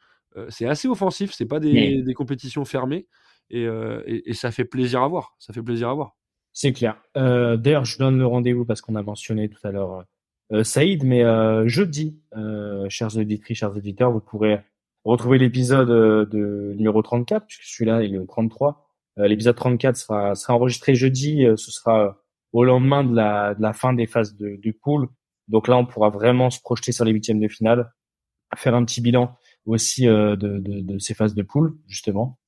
C'est 0.48 0.66
assez 0.66 0.88
offensif, 0.88 1.34
c'est 1.34 1.46
pas 1.46 1.60
des, 1.60 1.72
des 2.04 2.14
compétitions 2.14 2.64
fermées, 2.64 3.06
et, 3.50 3.66
euh, 3.66 4.02
et- 4.06 4.30
et 4.30 4.34
ça 4.34 4.50
fait 4.52 4.64
plaisir 4.66 5.02
à 5.02 5.08
voir. 5.10 5.36
Ça 5.40 5.52
fait 5.52 5.62
plaisir 5.62 5.90
à 5.90 5.94
voir. 5.94 6.16
C'est 6.56 6.72
clair. 6.72 6.96
Euh, 7.18 7.58
D'ailleurs, 7.58 7.84
je 7.84 8.00
donne 8.00 8.18
le 8.18 8.26
rendez-vous 8.26 8.64
parce 8.64 8.80
qu'on 8.80 8.96
a 8.96 9.04
mentionné 9.04 9.50
tout 9.50 9.60
à 9.68 9.72
l'heure 9.72 10.06
euh, 10.54 10.64
Saïd, 10.64 11.04
mais 11.04 11.22
euh, 11.22 11.68
jeudi, 11.68 12.18
euh, 12.38 12.88
chers 12.88 13.18
auditrices, 13.18 13.58
chers 13.58 13.76
auditeurs, 13.76 14.12
vous 14.12 14.22
pourrez 14.22 14.62
retrouver 15.04 15.38
l'épisode 15.38 15.90
euh, 15.90 16.26
de 16.26 16.74
numéro 16.78 17.02
34, 17.02 17.46
puisque 17.46 17.64
celui-là 17.64 18.04
est 18.04 18.08
le 18.08 18.26
33. 18.26 18.88
Euh, 19.20 19.28
l'épisode 19.28 19.58
34 19.58 19.98
sera, 19.98 20.34
enregistré 20.48 20.96
jeudi, 20.96 21.46
ce 21.58 21.72
sera 21.72 22.18
au 22.54 22.64
lendemain 22.64 23.04
de 23.04 23.14
la, 23.14 23.74
fin 23.74 23.92
des 23.92 24.08
phases 24.08 24.38
de, 24.38 24.58
de 24.64 24.72
poule. 24.72 25.10
Donc 25.50 25.68
là, 25.68 25.76
on 25.76 25.86
pourra 25.86 26.10
vraiment 26.10 26.50
se 26.50 26.62
projeter 26.62 26.94
sur 26.94 27.04
les 27.04 27.12
huitièmes 27.12 27.42
de 27.42 27.50
finale, 27.50 27.92
faire 28.56 28.76
un 28.76 28.86
petit 28.86 29.02
bilan 29.02 29.36
aussi 29.66 30.06
de, 30.06 30.98
ces 31.00 31.14
phases 31.14 31.36
de 31.36 31.44
poule, 31.44 31.78
justement. 31.86 32.40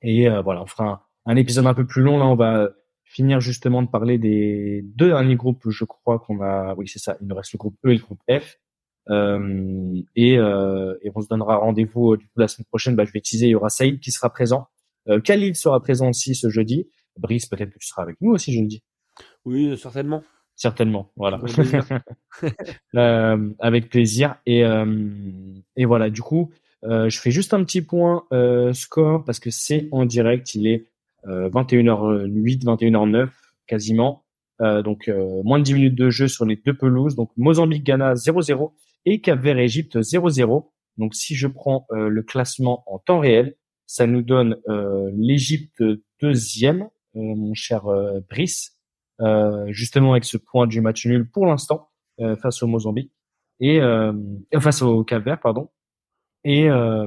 Et 0.00 0.28
voilà, 0.28 0.62
on 0.62 0.66
fera 0.66 0.84
un, 0.84 1.00
un 1.26 1.36
épisode 1.36 1.66
un 1.66 1.74
peu 1.74 1.86
plus 1.86 2.02
long. 2.02 2.18
Là, 2.18 2.26
on 2.26 2.36
va 2.36 2.70
finir 3.08 3.40
justement 3.40 3.82
de 3.82 3.88
parler 3.88 4.18
des 4.18 4.82
deux 4.82 5.08
derniers 5.08 5.36
groupes, 5.36 5.68
je 5.68 5.84
crois 5.84 6.18
qu'on 6.18 6.40
a. 6.42 6.74
Oui, 6.76 6.86
c'est 6.88 6.98
ça. 6.98 7.16
Il 7.20 7.26
nous 7.26 7.34
reste 7.34 7.52
le 7.52 7.58
groupe 7.58 7.76
E 7.84 7.90
et 7.90 7.94
le 7.94 8.00
groupe 8.00 8.20
F. 8.30 8.58
Euh, 9.10 10.02
et, 10.16 10.38
euh, 10.38 10.94
et 11.02 11.10
on 11.14 11.22
se 11.22 11.28
donnera 11.28 11.56
rendez-vous 11.56 12.12
euh, 12.12 12.16
du 12.18 12.26
coup 12.26 12.40
la 12.40 12.48
semaine 12.48 12.66
prochaine. 12.66 12.94
Bah, 12.94 13.04
je 13.04 13.12
vais 13.12 13.20
teaser. 13.20 13.46
Il 13.46 13.50
y 13.50 13.54
aura 13.54 13.70
Saïd 13.70 14.00
qui 14.00 14.12
sera 14.12 14.30
présent. 14.30 14.68
Euh, 15.08 15.20
Khalil 15.20 15.56
sera 15.56 15.80
présent 15.80 16.10
aussi 16.10 16.34
ce 16.34 16.50
jeudi. 16.50 16.88
Brice, 17.16 17.46
peut-être 17.46 17.70
que 17.70 17.78
tu 17.78 17.86
seras 17.86 18.02
avec 18.02 18.16
nous 18.20 18.32
aussi 18.32 18.52
jeudi. 18.52 18.82
Oui, 19.44 19.76
certainement. 19.78 20.22
Certainement, 20.54 21.10
voilà. 21.16 21.36
Avec 21.36 21.54
plaisir. 21.54 21.84
Euh, 22.94 23.50
avec 23.58 23.88
plaisir. 23.88 24.36
Et, 24.46 24.64
euh, 24.64 25.08
et 25.76 25.84
voilà, 25.84 26.10
du 26.10 26.22
coup, 26.22 26.50
euh, 26.84 27.08
je 27.08 27.18
fais 27.20 27.30
juste 27.30 27.54
un 27.54 27.64
petit 27.64 27.82
point 27.82 28.24
euh, 28.32 28.72
score 28.72 29.24
parce 29.24 29.40
que 29.40 29.50
c'est 29.50 29.88
en 29.92 30.04
direct. 30.04 30.54
Il 30.54 30.66
est 30.66 30.78
euh, 30.78 30.87
21h08, 31.26 32.64
21h09 32.64 33.28
quasiment. 33.66 34.24
Euh, 34.60 34.82
donc 34.82 35.08
euh, 35.08 35.42
moins 35.44 35.58
de 35.58 35.64
10 35.64 35.74
minutes 35.74 35.94
de 35.94 36.10
jeu 36.10 36.26
sur 36.28 36.44
les 36.44 36.56
deux 36.56 36.76
pelouses. 36.76 37.14
Donc 37.16 37.30
Mozambique-Ghana 37.36 38.14
0-0 38.14 38.72
et 39.06 39.20
Cap-Vert-Égypte 39.20 39.96
0-0. 39.98 40.70
Donc 40.96 41.14
si 41.14 41.34
je 41.36 41.46
prends 41.46 41.86
euh, 41.92 42.08
le 42.08 42.22
classement 42.22 42.82
en 42.86 42.98
temps 42.98 43.20
réel, 43.20 43.54
ça 43.86 44.06
nous 44.06 44.22
donne 44.22 44.56
euh, 44.68 45.10
l'Égypte 45.16 45.82
deuxième, 46.20 46.82
euh, 46.82 47.20
mon 47.36 47.54
cher 47.54 47.86
euh, 47.86 48.20
Brice, 48.28 48.76
euh, 49.20 49.66
justement 49.70 50.12
avec 50.12 50.24
ce 50.24 50.36
point 50.36 50.66
du 50.66 50.80
match 50.80 51.06
nul 51.06 51.28
pour 51.30 51.46
l'instant 51.46 51.88
euh, 52.20 52.36
face 52.36 52.62
au 52.62 52.66
Mozambique 52.66 53.12
et 53.60 53.80
euh, 53.80 54.12
euh, 54.54 54.60
face 54.60 54.82
au 54.82 55.04
Cap-Vert, 55.04 55.40
pardon. 55.40 55.70
Et 56.44 56.68
euh, 56.68 57.06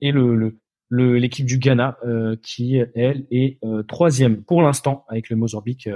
et 0.00 0.12
le- 0.12 0.36
le- 0.36 0.58
l'équipe 0.90 1.46
du 1.46 1.58
Ghana 1.58 1.98
euh, 2.04 2.36
qui 2.42 2.76
elle 2.94 3.26
est 3.30 3.58
euh, 3.64 3.82
troisième 3.82 4.42
pour 4.42 4.62
l'instant 4.62 5.04
avec 5.08 5.28
le 5.28 5.36
Mozambique 5.36 5.88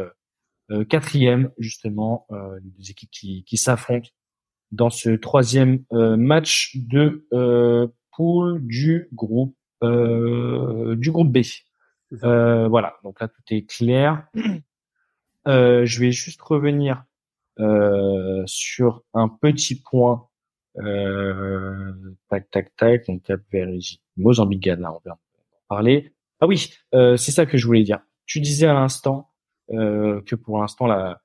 euh, 0.70 0.84
quatrième 0.84 1.50
justement 1.58 2.26
euh, 2.30 2.58
les 2.62 2.70
deux 2.70 2.90
équipes 2.90 3.10
qui 3.10 3.44
qui 3.44 3.56
s'affrontent 3.56 4.10
dans 4.70 4.90
ce 4.90 5.10
troisième 5.10 5.84
euh, 5.92 6.16
match 6.16 6.76
de 6.76 7.26
euh, 7.32 7.88
poule 8.16 8.66
du 8.66 9.08
groupe 9.12 9.56
euh, 9.82 10.96
du 10.96 11.10
groupe 11.10 11.32
B. 11.32 11.38
Euh, 12.24 12.68
voilà, 12.68 12.96
donc 13.02 13.20
là 13.20 13.28
tout 13.28 13.42
est 13.50 13.68
clair. 13.68 14.26
Euh, 15.48 15.84
je 15.84 15.98
vais 15.98 16.12
juste 16.12 16.40
revenir 16.40 17.02
euh, 17.58 18.44
sur 18.46 19.02
un 19.12 19.28
petit 19.28 19.82
point. 19.82 20.28
Euh, 20.78 21.92
tac, 22.28 22.50
tac, 22.50 22.76
tac. 22.76 23.06
Donc 23.06 23.22
Cap 23.22 23.40
Vert, 23.52 23.68
Égypte, 23.68 24.02
Mozambique, 24.16 24.62
Ghana, 24.62 24.92
on 24.92 25.00
va 25.04 25.12
en 25.12 25.18
parler. 25.68 26.12
Ah 26.40 26.46
oui, 26.46 26.72
euh, 26.94 27.16
c'est 27.16 27.32
ça 27.32 27.46
que 27.46 27.56
je 27.56 27.66
voulais 27.66 27.82
dire. 27.82 28.00
Tu 28.26 28.40
disais 28.40 28.66
à 28.66 28.74
l'instant 28.74 29.30
euh, 29.70 30.20
que 30.22 30.34
pour 30.34 30.58
l'instant 30.58 30.86
la 30.86 31.22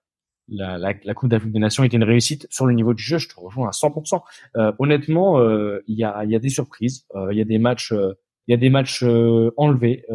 la, 0.49 0.77
la, 0.77 0.93
la 1.03 1.13
Coupe 1.13 1.29
d'Afrique 1.29 1.51
des 1.51 1.59
Nations 1.59 1.83
était 1.83 1.97
une 1.97 2.03
réussite 2.03 2.47
sur 2.49 2.65
le 2.65 2.73
niveau 2.73 2.93
du 2.93 3.03
jeu. 3.03 3.17
Je 3.17 3.27
te 3.27 3.39
rejoins 3.39 3.67
à 3.67 3.71
100%. 3.71 4.21
Euh, 4.55 4.71
honnêtement, 4.79 5.39
euh, 5.39 5.83
il 5.87 5.97
y, 5.97 6.03
a, 6.03 6.23
y 6.25 6.35
a 6.35 6.39
des 6.39 6.49
surprises. 6.49 7.05
Euh, 7.15 7.33
il 7.33 7.37
y 7.37 7.41
a 7.41 7.45
des 7.45 7.57
matchs, 7.57 7.91
il 7.91 8.51
y 8.51 8.53
a 8.53 8.57
des 8.57 8.69
matchs 8.69 9.03
enlevés 9.57 10.05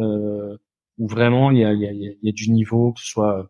où 0.99 1.07
vraiment 1.07 1.49
il 1.51 1.59
y 1.59 1.65
a, 1.65 1.73
y, 1.73 1.87
a, 1.87 1.91
y 1.91 2.29
a, 2.29 2.31
du 2.31 2.51
niveau, 2.51 2.93
que 2.93 3.01
ce 3.01 3.07
soit 3.07 3.49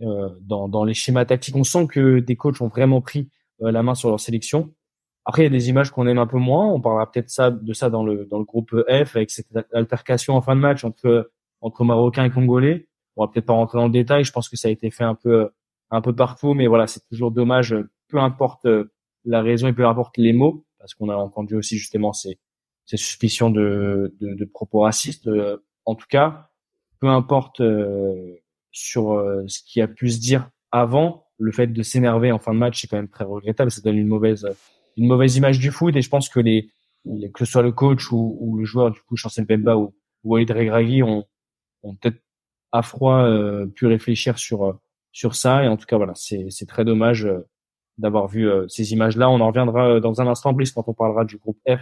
dans, 0.00 0.68
dans 0.68 0.84
les 0.84 0.94
schémas 0.94 1.24
tactiques. 1.24 1.56
On 1.56 1.64
sent 1.64 1.86
que 1.88 2.20
des 2.20 2.36
coachs 2.36 2.60
ont 2.60 2.68
vraiment 2.68 3.00
pris 3.00 3.30
la 3.60 3.82
main 3.82 3.94
sur 3.94 4.08
leur 4.08 4.20
sélection. 4.20 4.72
Après, 5.24 5.42
il 5.42 5.44
y 5.44 5.48
a 5.48 5.50
des 5.50 5.68
images 5.68 5.90
qu'on 5.90 6.06
aime 6.06 6.18
un 6.18 6.26
peu 6.26 6.38
moins. 6.38 6.66
On 6.66 6.80
parlera 6.80 7.10
peut-être 7.10 7.30
ça, 7.30 7.50
de 7.50 7.72
ça 7.72 7.90
dans 7.90 8.04
le, 8.04 8.24
dans 8.24 8.38
le 8.38 8.44
groupe 8.44 8.70
F 8.88 9.16
avec 9.16 9.30
cette 9.30 9.48
altercation 9.72 10.34
en 10.34 10.40
fin 10.40 10.56
de 10.56 10.60
match 10.60 10.84
entre, 10.84 11.30
entre 11.60 11.84
Marocains 11.84 12.24
et 12.24 12.30
Congolais. 12.30 12.88
On 13.16 13.24
va 13.24 13.30
peut-être 13.30 13.46
pas 13.46 13.52
rentrer 13.52 13.78
dans 13.78 13.86
le 13.86 13.92
détail. 13.92 14.24
Je 14.24 14.32
pense 14.32 14.48
que 14.48 14.56
ça 14.56 14.68
a 14.68 14.70
été 14.70 14.90
fait 14.90 15.04
un 15.04 15.14
peu 15.14 15.50
un 15.90 16.00
peu 16.00 16.14
partout, 16.14 16.54
mais 16.54 16.68
voilà, 16.68 16.86
c'est 16.86 17.04
toujours 17.08 17.32
dommage, 17.32 17.74
peu 18.08 18.18
importe 18.18 18.66
la 19.24 19.42
raison 19.42 19.66
et 19.66 19.72
peu 19.72 19.86
importe 19.86 20.16
les 20.18 20.32
mots, 20.32 20.64
parce 20.78 20.94
qu'on 20.94 21.08
a 21.08 21.16
entendu 21.16 21.56
aussi 21.56 21.76
justement 21.78 22.12
ces, 22.12 22.38
ces 22.86 22.96
suspicions 22.96 23.50
de, 23.50 24.14
de, 24.20 24.34
de 24.34 24.44
propos 24.44 24.82
racistes. 24.82 25.28
En 25.84 25.96
tout 25.96 26.06
cas, 26.08 26.50
peu 27.00 27.08
importe 27.08 27.60
sur 28.70 29.20
ce 29.48 29.60
qui 29.64 29.80
a 29.80 29.88
pu 29.88 30.10
se 30.10 30.20
dire 30.20 30.48
avant, 30.70 31.26
le 31.38 31.50
fait 31.50 31.66
de 31.66 31.82
s'énerver 31.82 32.30
en 32.30 32.38
fin 32.38 32.54
de 32.54 32.58
match, 32.58 32.80
c'est 32.80 32.86
quand 32.86 32.96
même 32.96 33.08
très 33.08 33.24
regrettable. 33.24 33.72
Ça 33.72 33.80
donne 33.80 33.96
une 33.96 34.06
mauvaise, 34.06 34.46
une 34.96 35.06
mauvaise 35.06 35.36
image 35.36 35.58
du 35.58 35.70
foot, 35.70 35.96
et 35.96 36.02
je 36.02 36.08
pense 36.08 36.28
que 36.28 36.40
les, 36.40 36.70
que 37.32 37.44
ce 37.44 37.52
soit 37.52 37.62
le 37.62 37.72
coach 37.72 38.10
ou, 38.12 38.36
ou 38.40 38.56
le 38.58 38.64
joueur, 38.64 38.90
du 38.90 39.00
coup, 39.00 39.16
Chancel 39.16 39.46
Bemba 39.46 39.76
ou, 39.76 39.94
ou 40.24 40.34
Walid 40.34 40.50
Regragui 40.50 41.02
ont, 41.02 41.24
ont 41.82 41.94
peut-être 41.94 42.22
à 42.72 42.82
froid 42.82 43.26
pu 43.74 43.86
réfléchir 43.86 44.38
sur 44.38 44.78
sur 45.12 45.34
ça. 45.34 45.64
Et 45.64 45.68
en 45.68 45.76
tout 45.76 45.86
cas, 45.86 45.96
voilà, 45.96 46.14
c'est 46.14 46.66
très 46.66 46.84
dommage 46.84 47.24
euh, 47.26 47.46
d'avoir 47.98 48.28
vu 48.28 48.48
euh, 48.48 48.66
ces 48.68 48.92
images-là. 48.92 49.30
On 49.30 49.40
en 49.40 49.48
reviendra 49.48 49.88
euh, 49.88 50.00
dans 50.00 50.20
un 50.20 50.26
instant, 50.26 50.54
plus 50.54 50.72
quand 50.72 50.88
on 50.88 50.94
parlera 50.94 51.24
du 51.24 51.36
groupe 51.36 51.58
F. 51.68 51.80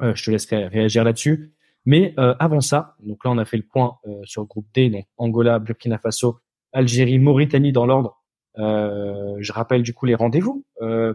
je 0.00 0.24
te 0.24 0.30
laisserai 0.30 0.66
réagir 0.66 1.04
là-dessus. 1.04 1.52
Mais 1.86 2.14
avant 2.16 2.62
ça, 2.62 2.96
donc 3.00 3.22
là, 3.26 3.30
on 3.30 3.36
a 3.36 3.44
fait 3.44 3.58
le 3.58 3.62
point 3.62 3.98
sur 4.22 4.40
le 4.40 4.46
groupe 4.46 4.66
D, 4.72 4.88
donc 4.88 5.04
Angola, 5.18 5.58
Burkina 5.58 5.98
Faso, 5.98 6.38
Algérie, 6.72 7.18
Mauritanie 7.18 7.72
dans 7.72 7.84
l'ordre. 7.84 8.23
Je 8.56 9.52
rappelle 9.52 9.82
du 9.82 9.94
coup 9.94 10.06
les 10.06 10.14
rendez-vous 10.14 10.64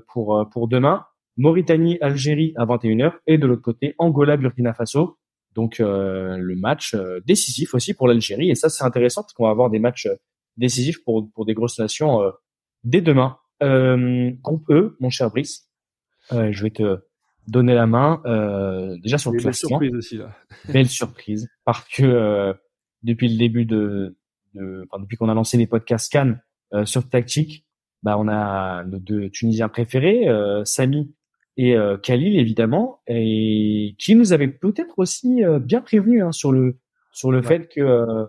pour 0.08 0.48
pour 0.52 0.68
demain. 0.68 1.06
Mauritanie, 1.38 1.98
Algérie 2.02 2.54
à 2.58 2.66
21h 2.66 3.14
et 3.26 3.38
de 3.38 3.48
l'autre 3.48 3.62
côté 3.62 3.96
Angola, 3.98 4.36
Burkina 4.36 4.74
Faso. 4.74 5.18
Donc 5.56 5.80
le 5.80 6.56
match 6.56 6.96
décisif 7.26 7.74
aussi 7.74 7.94
pour 7.94 8.08
l'Algérie 8.08 8.50
et 8.50 8.56
ça 8.56 8.70
c'est 8.70 8.84
intéressant 8.84 9.22
parce 9.22 9.34
qu'on 9.34 9.46
va 9.46 9.52
avoir 9.52 9.70
des 9.70 9.80
matchs 9.80 10.08
décisif 10.60 11.04
pour, 11.04 11.32
pour 11.34 11.46
des 11.46 11.56
grosses 11.56 11.80
nations 11.80 12.22
euh, 12.22 12.32
dès 12.84 13.02
demain. 13.02 13.38
Euh, 13.64 14.32
groupe 14.42 14.70
E, 14.70 14.96
mon 15.00 15.10
cher 15.10 15.30
Brice, 15.32 15.68
euh, 16.32 16.52
je 16.52 16.64
vais 16.64 16.70
te 16.70 17.00
donner 17.48 17.74
la 17.74 17.88
main 17.88 18.22
euh, 18.26 18.96
déjà 19.02 19.18
sur 19.18 19.32
le 19.32 19.40
classement. 19.40 19.80
Belle 19.80 19.90
surprise 19.90 19.96
aussi 19.96 20.18
là. 20.18 20.36
Belle 20.72 20.88
surprise 20.88 21.50
parce 21.66 21.88
que 21.90 22.04
euh, 22.04 22.54
depuis 23.04 23.28
le 23.28 23.38
début 23.38 23.66
de, 23.66 24.18
de 24.54 24.86
enfin, 24.90 25.02
depuis 25.02 25.18
qu'on 25.18 25.30
a 25.30 25.34
lancé 25.34 25.58
les 25.58 25.68
podcasts 25.68 26.12
Cannes 26.12 26.34
euh, 26.34 26.49
sur 26.86 27.08
tactique, 27.10 27.66
bah 28.04 28.18
on 28.18 28.28
a 28.28 28.84
nos 28.84 29.00
deux 29.00 29.30
Tunisiens 29.30 29.70
préférés, 29.70 30.28
Samy 30.66 31.14
et 31.58 31.76
Khalil 32.04 32.40
évidemment, 32.40 33.02
et 33.08 33.96
qui 33.98 34.16
nous 34.16 34.34
avait 34.34 34.48
peut-être 34.48 34.98
aussi 34.98 35.42
bien 35.62 35.82
prévenu 35.82 36.22
hein, 36.22 36.32
sur 36.32 36.52
le 36.52 36.78
sur 37.12 37.32
le 37.32 37.42
fait 37.42 37.68
que 37.68 38.28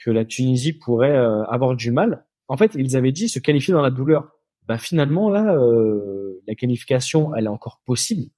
que 0.00 0.10
la 0.10 0.24
Tunisie 0.24 0.72
pourrait 0.72 1.16
euh, 1.16 1.44
avoir 1.44 1.76
du 1.76 1.90
mal. 1.90 2.24
En 2.48 2.56
fait, 2.56 2.74
ils 2.74 2.96
avaient 2.96 3.12
dit 3.12 3.28
se 3.28 3.38
qualifier 3.38 3.72
dans 3.72 3.82
la 3.82 3.90
douleur. 3.90 4.32
Bah 4.66 4.78
finalement 4.78 5.30
là, 5.30 5.54
euh, 5.54 6.40
la 6.46 6.54
qualification, 6.54 7.34
elle 7.34 7.44
est 7.44 7.48
encore 7.48 7.80
possible, 7.84 8.30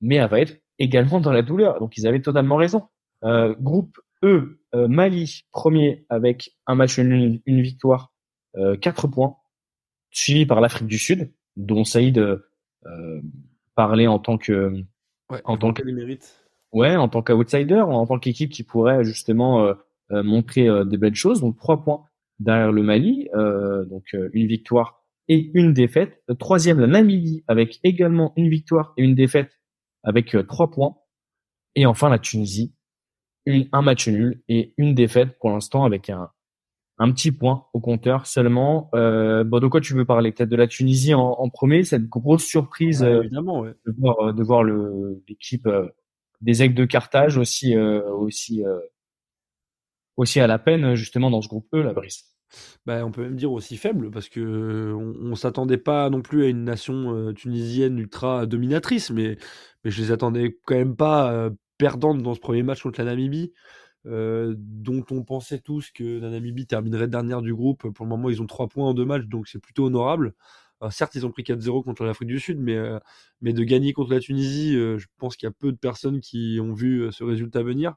mais 0.00 0.16
elle 0.16 0.28
va 0.28 0.40
être 0.40 0.60
également 0.78 1.20
dans 1.20 1.32
la 1.32 1.42
douleur. 1.42 1.78
Donc 1.80 1.96
ils 1.96 2.06
avaient 2.06 2.22
totalement 2.22 2.56
raison. 2.56 2.88
Euh, 3.24 3.54
groupe 3.60 3.98
E, 4.22 4.60
Mali 4.74 5.46
premier 5.50 6.04
avec 6.10 6.50
un 6.66 6.74
match 6.74 6.98
une, 6.98 7.40
une 7.46 7.62
victoire, 7.62 8.12
quatre 8.80 9.06
points, 9.08 9.36
suivi 10.10 10.46
par 10.46 10.60
l'Afrique 10.60 10.88
du 10.88 10.98
Sud, 10.98 11.32
dont 11.56 11.84
Saïd 11.84 12.20
parlait 13.74 14.06
en 14.06 14.18
tant 14.18 14.38
que 14.38 14.72
ouais, 15.30 15.40
en 15.44 15.56
tant 15.56 15.72
que 15.72 15.82
mérite. 15.82 16.36
Ouais, 16.72 16.96
en 16.96 17.08
tant 17.08 17.22
qu'outsider, 17.22 17.80
en 17.80 18.06
tant 18.06 18.18
qu'équipe 18.18 18.50
qui 18.50 18.62
pourrait 18.62 19.04
justement 19.04 19.74
euh, 20.12 20.24
montrer 20.24 20.68
euh, 20.68 20.84
des 20.84 20.96
belles 20.96 21.14
choses. 21.14 21.40
Donc 21.40 21.56
trois 21.56 21.84
points 21.84 22.04
derrière 22.40 22.72
le 22.72 22.82
Mali, 22.82 23.28
euh, 23.34 23.84
donc 23.84 24.16
une 24.32 24.46
victoire 24.46 25.04
et 25.28 25.50
une 25.54 25.72
défaite. 25.72 26.24
Troisième, 26.40 26.80
la 26.80 26.88
Namibie 26.88 27.44
avec 27.46 27.78
également 27.84 28.32
une 28.36 28.48
victoire 28.48 28.92
et 28.96 29.04
une 29.04 29.14
défaite 29.14 29.60
avec 30.02 30.36
trois 30.48 30.70
points. 30.70 30.96
Et 31.76 31.86
enfin 31.86 32.08
la 32.08 32.18
Tunisie, 32.18 32.74
une, 33.46 33.68
un 33.70 33.82
match 33.82 34.08
nul 34.08 34.42
et 34.48 34.74
une 34.78 34.94
défaite 34.94 35.38
pour 35.38 35.50
l'instant 35.50 35.84
avec 35.84 36.10
un, 36.10 36.30
un 37.00 37.10
petit 37.10 37.32
point 37.32 37.64
au 37.72 37.80
compteur 37.80 38.26
seulement. 38.26 38.90
Euh, 38.94 39.42
bon, 39.42 39.58
de 39.58 39.66
quoi 39.66 39.80
tu 39.80 39.94
veux 39.94 40.04
parler 40.04 40.30
Peut-être 40.30 40.48
de 40.48 40.56
la 40.56 40.68
Tunisie 40.68 41.14
en, 41.14 41.32
en, 41.32 41.48
premier, 41.48 41.82
cette 41.82 42.06
grosse 42.06 42.44
surprise 42.44 43.02
évidemment, 43.02 43.60
ouais. 43.60 43.72
de 43.86 43.94
voir, 43.98 44.32
de 44.32 44.42
voir 44.44 44.62
l'équipe 44.62 45.68
des 46.40 46.62
Aigles 46.62 46.74
de 46.74 46.84
Carthage 46.84 47.36
aussi 47.36 47.76
aussi 47.76 48.62
aussi 50.16 50.38
à 50.38 50.46
la 50.46 50.58
peine 50.58 50.94
justement 50.94 51.30
dans 51.30 51.42
ce 51.42 51.48
groupe 51.48 51.66
E, 51.74 51.82
la 51.82 51.92
Brice. 51.92 52.30
Bah, 52.86 53.04
on 53.04 53.10
peut 53.10 53.22
même 53.22 53.36
dire 53.36 53.52
aussi 53.52 53.76
faible 53.76 54.10
parce 54.10 54.28
que 54.28 54.92
on, 54.94 55.34
s'attendait 55.34 55.78
pas 55.78 56.10
non 56.10 56.22
plus 56.22 56.44
à 56.44 56.48
une 56.48 56.64
nation 56.64 57.14
euh, 57.14 57.32
tunisienne 57.32 57.98
ultra 57.98 58.46
dominatrice, 58.46 59.10
mais, 59.10 59.38
mais 59.84 59.90
je 59.90 60.02
les 60.02 60.12
attendais 60.12 60.58
quand 60.66 60.74
même 60.74 60.96
pas 60.96 61.32
euh, 61.32 61.50
perdantes 61.78 62.22
dans 62.22 62.34
ce 62.34 62.40
premier 62.40 62.62
match 62.62 62.82
contre 62.82 62.98
la 62.98 63.06
Namibie, 63.06 63.52
euh, 64.06 64.54
dont 64.56 65.04
on 65.10 65.22
pensait 65.22 65.58
tous 65.58 65.90
que 65.90 66.18
la 66.18 66.30
Namibie 66.30 66.66
terminerait 66.66 67.08
dernière 67.08 67.42
du 67.42 67.54
groupe. 67.54 67.88
Pour 67.90 68.04
le 68.04 68.10
moment, 68.10 68.30
ils 68.30 68.40
ont 68.42 68.46
3 68.46 68.68
points 68.68 68.88
en 68.88 68.94
deux 68.94 69.04
matchs, 69.04 69.26
donc 69.26 69.48
c'est 69.48 69.60
plutôt 69.60 69.86
honorable. 69.86 70.34
certes, 70.90 71.14
ils 71.14 71.26
ont 71.26 71.30
pris 71.30 71.42
4-0 71.42 71.84
contre 71.84 72.04
l'Afrique 72.04 72.28
du 72.28 72.40
Sud, 72.40 72.58
mais, 72.58 72.78
mais 73.42 73.52
de 73.52 73.62
gagner 73.64 73.92
contre 73.92 74.12
la 74.12 74.20
Tunisie, 74.20 74.72
je 74.72 75.06
pense 75.18 75.36
qu'il 75.36 75.46
y 75.46 75.50
a 75.50 75.52
peu 75.52 75.72
de 75.72 75.76
personnes 75.76 76.20
qui 76.20 76.58
ont 76.62 76.72
vu 76.72 77.12
ce 77.12 77.24
résultat 77.24 77.62
venir. 77.62 77.96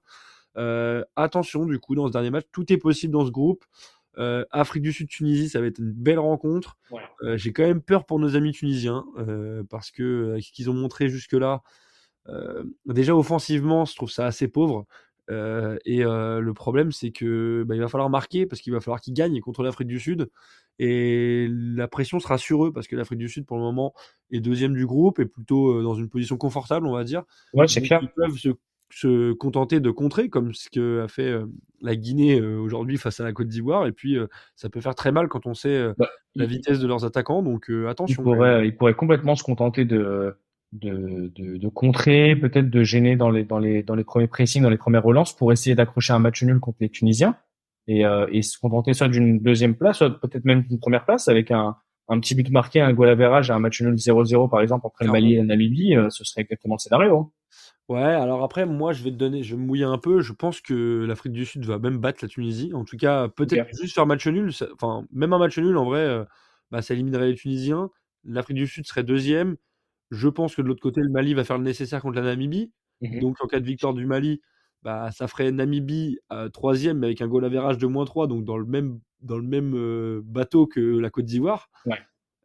Euh, 0.58 1.04
attention, 1.16 1.66
du 1.66 1.80
coup, 1.80 1.96
dans 1.96 2.08
ce 2.08 2.12
dernier 2.12 2.30
match, 2.30 2.46
tout 2.52 2.72
est 2.72 2.78
possible 2.78 3.14
dans 3.14 3.26
ce 3.26 3.32
groupe. 3.32 3.66
Euh, 4.20 4.46
Afrique 4.52 4.84
du 4.84 4.94
Sud, 4.94 5.10
Tunisie, 5.10 5.50
ça 5.50 5.60
va 5.60 5.68
être 5.68 5.80
une 5.80 5.92
belle 5.92 6.20
rencontre. 6.20 6.78
Euh, 7.24 7.38
j'ai 7.38 7.52
quand 7.52 7.64
même 7.64 7.82
peur 7.82 8.06
pour 8.06 8.20
nos 8.20 8.36
amis 8.36 8.52
tunisiens 8.52 9.06
parce 9.70 9.92
que 9.92 10.38
ce 10.42 10.52
qu'ils 10.52 10.70
ont 10.70 10.74
montré 10.74 11.10
jusque-là, 11.10 11.64
déjà 12.86 13.16
offensivement, 13.16 13.86
je 13.86 13.96
trouve 13.96 14.12
ça 14.12 14.26
assez 14.26 14.48
pauvre. 14.48 14.86
Et 15.30 16.04
le 16.04 16.52
problème, 16.54 16.92
c'est 16.92 17.12
que 17.12 17.64
bah, 17.64 17.76
il 17.76 17.82
va 17.82 17.88
falloir 17.88 18.10
marquer 18.10 18.46
parce 18.46 18.62
qu'il 18.62 18.74
va 18.74 18.80
falloir 18.80 19.02
qu'ils 19.02 19.14
gagnent 19.14 19.40
contre 19.42 19.64
l'Afrique 19.64 19.88
du 19.88 20.00
Sud. 20.00 20.30
Et 20.80 21.48
la 21.50 21.88
pression 21.88 22.20
sera 22.20 22.38
sur 22.38 22.66
eux 22.66 22.74
parce 22.74 22.88
que 22.88 22.96
l'Afrique 22.96 23.20
du 23.20 23.30
Sud, 23.30 23.46
pour 23.46 23.58
le 23.58 23.64
moment, 23.64 23.94
est 24.32 24.40
deuxième 24.40 24.74
du 24.74 24.86
groupe 24.86 25.20
et 25.20 25.26
plutôt 25.26 25.84
dans 25.84 25.94
une 25.94 26.10
position 26.10 26.38
confortable, 26.38 26.88
on 26.88 26.94
va 26.94 27.04
dire. 27.04 27.24
Ouais, 27.54 27.68
c'est 27.68 27.82
clair. 27.82 28.00
Ils 28.02 28.10
peuvent 28.10 28.38
se 28.38 28.50
se 28.94 29.34
contenter 29.34 29.80
de 29.80 29.90
contrer 29.90 30.30
comme 30.30 30.54
ce 30.54 30.70
que 30.70 31.02
a 31.02 31.08
fait 31.08 31.30
euh, 31.30 31.46
la 31.82 31.96
Guinée 31.96 32.40
euh, 32.40 32.60
aujourd'hui 32.60 32.98
face 32.98 33.20
à 33.20 33.24
la 33.24 33.34
Côte 33.34 33.48
d'Ivoire 33.48 33.88
et 33.88 33.92
puis 33.92 34.18
euh, 34.18 34.28
ça 34.56 34.70
peut 34.70 34.82
faire 34.82 34.94
très 34.94 35.12
mal 35.12 35.28
quand 35.28 35.48
on 35.48 35.56
sait 35.56 35.88
bah, 35.98 36.10
la 36.36 36.46
vitesse 36.46 36.80
de 36.80 36.88
leurs 36.88 37.04
attaquants 37.04 37.42
donc 37.42 37.72
attention. 37.90 38.22
Ils 38.22 38.24
pourraient, 38.24 38.68
ils 38.68 38.76
pourraient 38.76 38.94
complètement 38.94 39.36
se 39.36 39.44
contenter 39.44 39.86
de 39.86 40.36
de, 40.74 41.32
de, 41.36 41.58
de 41.58 41.68
contrer, 41.70 42.36
peut-être 42.36 42.70
de 42.70 42.84
gêner 42.84 43.16
dans 43.16 43.30
les 43.30 43.44
dans 43.44 43.60
les 43.60 43.84
dans 43.84 43.96
les 43.96 44.04
premiers 44.04 44.28
pressings, 44.28 44.62
dans 44.62 44.70
les 44.70 44.78
premières 44.78 45.04
relances 45.04 45.36
pour 45.36 45.52
essayer 45.52 45.76
d'accrocher 45.76 46.14
un 46.14 46.20
match 46.20 46.44
nul 46.44 46.60
contre 46.60 46.78
les 46.82 46.90
Tunisiens 46.90 47.38
et, 47.88 48.04
et 48.32 48.42
se 48.42 48.58
contenter 48.58 48.94
soit 48.94 49.10
d'une 49.10 49.40
deuxième 49.40 49.76
place, 49.76 49.98
soit 49.98 50.20
peut-être 50.20 50.46
même 50.46 50.64
d'une 50.64 50.80
première 50.80 51.06
place 51.06 51.28
avec 51.28 51.52
un 51.52 51.76
un 52.10 52.20
petit 52.20 52.36
but 52.36 52.50
marqué, 52.50 52.82
un 52.82 52.92
goal 52.92 53.10
à 53.10 53.16
verrage, 53.16 53.50
un 53.50 53.60
match 53.60 53.82
nul 53.82 53.96
0-0 53.96 54.50
par 54.50 54.62
exemple 54.62 54.86
entre 54.88 55.04
le 55.04 55.12
Mali 55.12 55.36
et 55.36 55.38
la 55.38 55.44
Namibie, 55.44 55.96
ce 56.10 56.24
serait 56.24 56.42
exactement 56.42 56.76
le 56.76 56.80
scénario. 56.80 57.18
Hein. 57.18 57.32
Ouais, 57.90 58.02
alors 58.02 58.44
après, 58.44 58.66
moi, 58.66 58.94
je 58.94 59.04
vais 59.04 59.12
te 59.12 59.16
donner, 59.16 59.44
je 59.44 59.56
vais 59.56 59.62
me 59.62 59.68
mouiller 59.68 59.84
un 59.84 59.98
peu. 59.98 60.22
Je 60.22 60.32
pense 60.32 60.62
que 60.62 61.04
l'Afrique 61.06 61.34
du 61.34 61.46
Sud 61.46 61.66
va 61.66 61.80
même 61.80 61.98
battre 61.98 62.20
la 62.22 62.30
Tunisie. 62.30 62.72
En 62.74 62.86
tout 62.86 62.96
cas, 62.96 63.28
peut-être 63.28 63.68
juste 63.80 63.94
faire 63.94 64.06
match 64.06 64.26
nul. 64.26 64.52
Enfin, 64.74 65.06
même 65.12 65.34
un 65.34 65.38
match 65.38 65.58
nul, 65.58 65.78
en 65.78 65.84
vrai, 65.84 66.00
euh, 66.00 66.24
bah, 66.72 66.82
ça 66.82 66.94
éliminerait 66.94 67.28
les 67.28 67.36
Tunisiens. 67.36 67.90
L'Afrique 68.24 68.56
du 68.56 68.68
Sud 68.68 68.86
serait 68.86 69.04
deuxième. 69.04 69.58
Je 70.14 70.28
pense 70.28 70.56
que 70.56 70.62
de 70.62 70.68
l'autre 70.68 70.82
côté, 70.82 71.02
le 71.02 71.10
Mali 71.10 71.34
va 71.34 71.44
faire 71.44 71.58
le 71.58 71.64
nécessaire 71.64 72.02
contre 72.02 72.16
la 72.16 72.24
Namibie. 72.24 72.72
Mmh 73.02 73.20
donc, 73.20 73.36
en 73.42 73.48
cas 73.48 73.60
de 73.60 73.66
victoire 73.66 73.94
du 73.94 74.06
Mali, 74.06 74.40
bah, 74.84 75.12
ça 75.12 75.28
ferait 75.28 75.52
Namibie 75.52 76.20
à 76.30 76.50
troisième, 76.50 77.00
mais 77.00 77.08
avec 77.08 77.22
un 77.22 77.28
goal 77.28 77.44
average 77.46 77.78
de 77.78 77.88
moins 77.88 78.06
3, 78.06 78.28
donc 78.28 78.46
dans 78.46 78.58
le 78.58 78.66
même, 78.66 79.00
dans 79.22 79.38
le 79.38 79.44
même 79.44 79.74
euh, 79.76 80.22
bateau 80.24 80.68
que 80.68 80.80
la 80.80 81.10
Côte 81.10 81.26
d'Ivoire. 81.26 81.70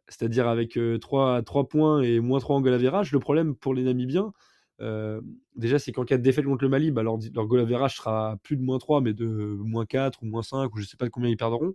C'est-à-dire 0.07 0.47
avec 0.47 0.77
3, 1.01 1.39
euh, 1.39 1.41
3 1.41 1.67
points 1.67 2.01
et 2.01 2.19
moins 2.19 2.39
3 2.39 2.55
en 2.57 2.61
goal 2.61 2.73
average. 2.73 3.11
Le 3.11 3.19
problème 3.19 3.55
pour 3.55 3.73
les 3.73 3.83
Namibiens, 3.83 4.33
euh, 4.81 5.21
déjà, 5.55 5.77
c'est 5.77 5.91
qu'en 5.91 6.05
cas 6.05 6.17
de 6.17 6.23
défaite 6.23 6.45
contre 6.45 6.63
le 6.63 6.69
Mali, 6.69 6.91
bah, 6.91 7.03
leur, 7.03 7.17
leur 7.33 7.45
goal 7.47 7.59
average 7.59 7.97
sera 7.97 8.37
plus 8.43 8.55
de 8.55 8.61
moins 8.61 8.79
3, 8.79 9.01
mais 9.01 9.13
de 9.13 9.25
moins 9.25 9.85
4 9.85 10.23
ou 10.23 10.25
moins 10.25 10.41
5, 10.41 10.73
ou 10.73 10.79
je 10.79 10.85
sais 10.85 10.97
pas 10.97 11.05
de 11.05 11.09
combien 11.09 11.29
ils 11.29 11.37
perdront. 11.37 11.73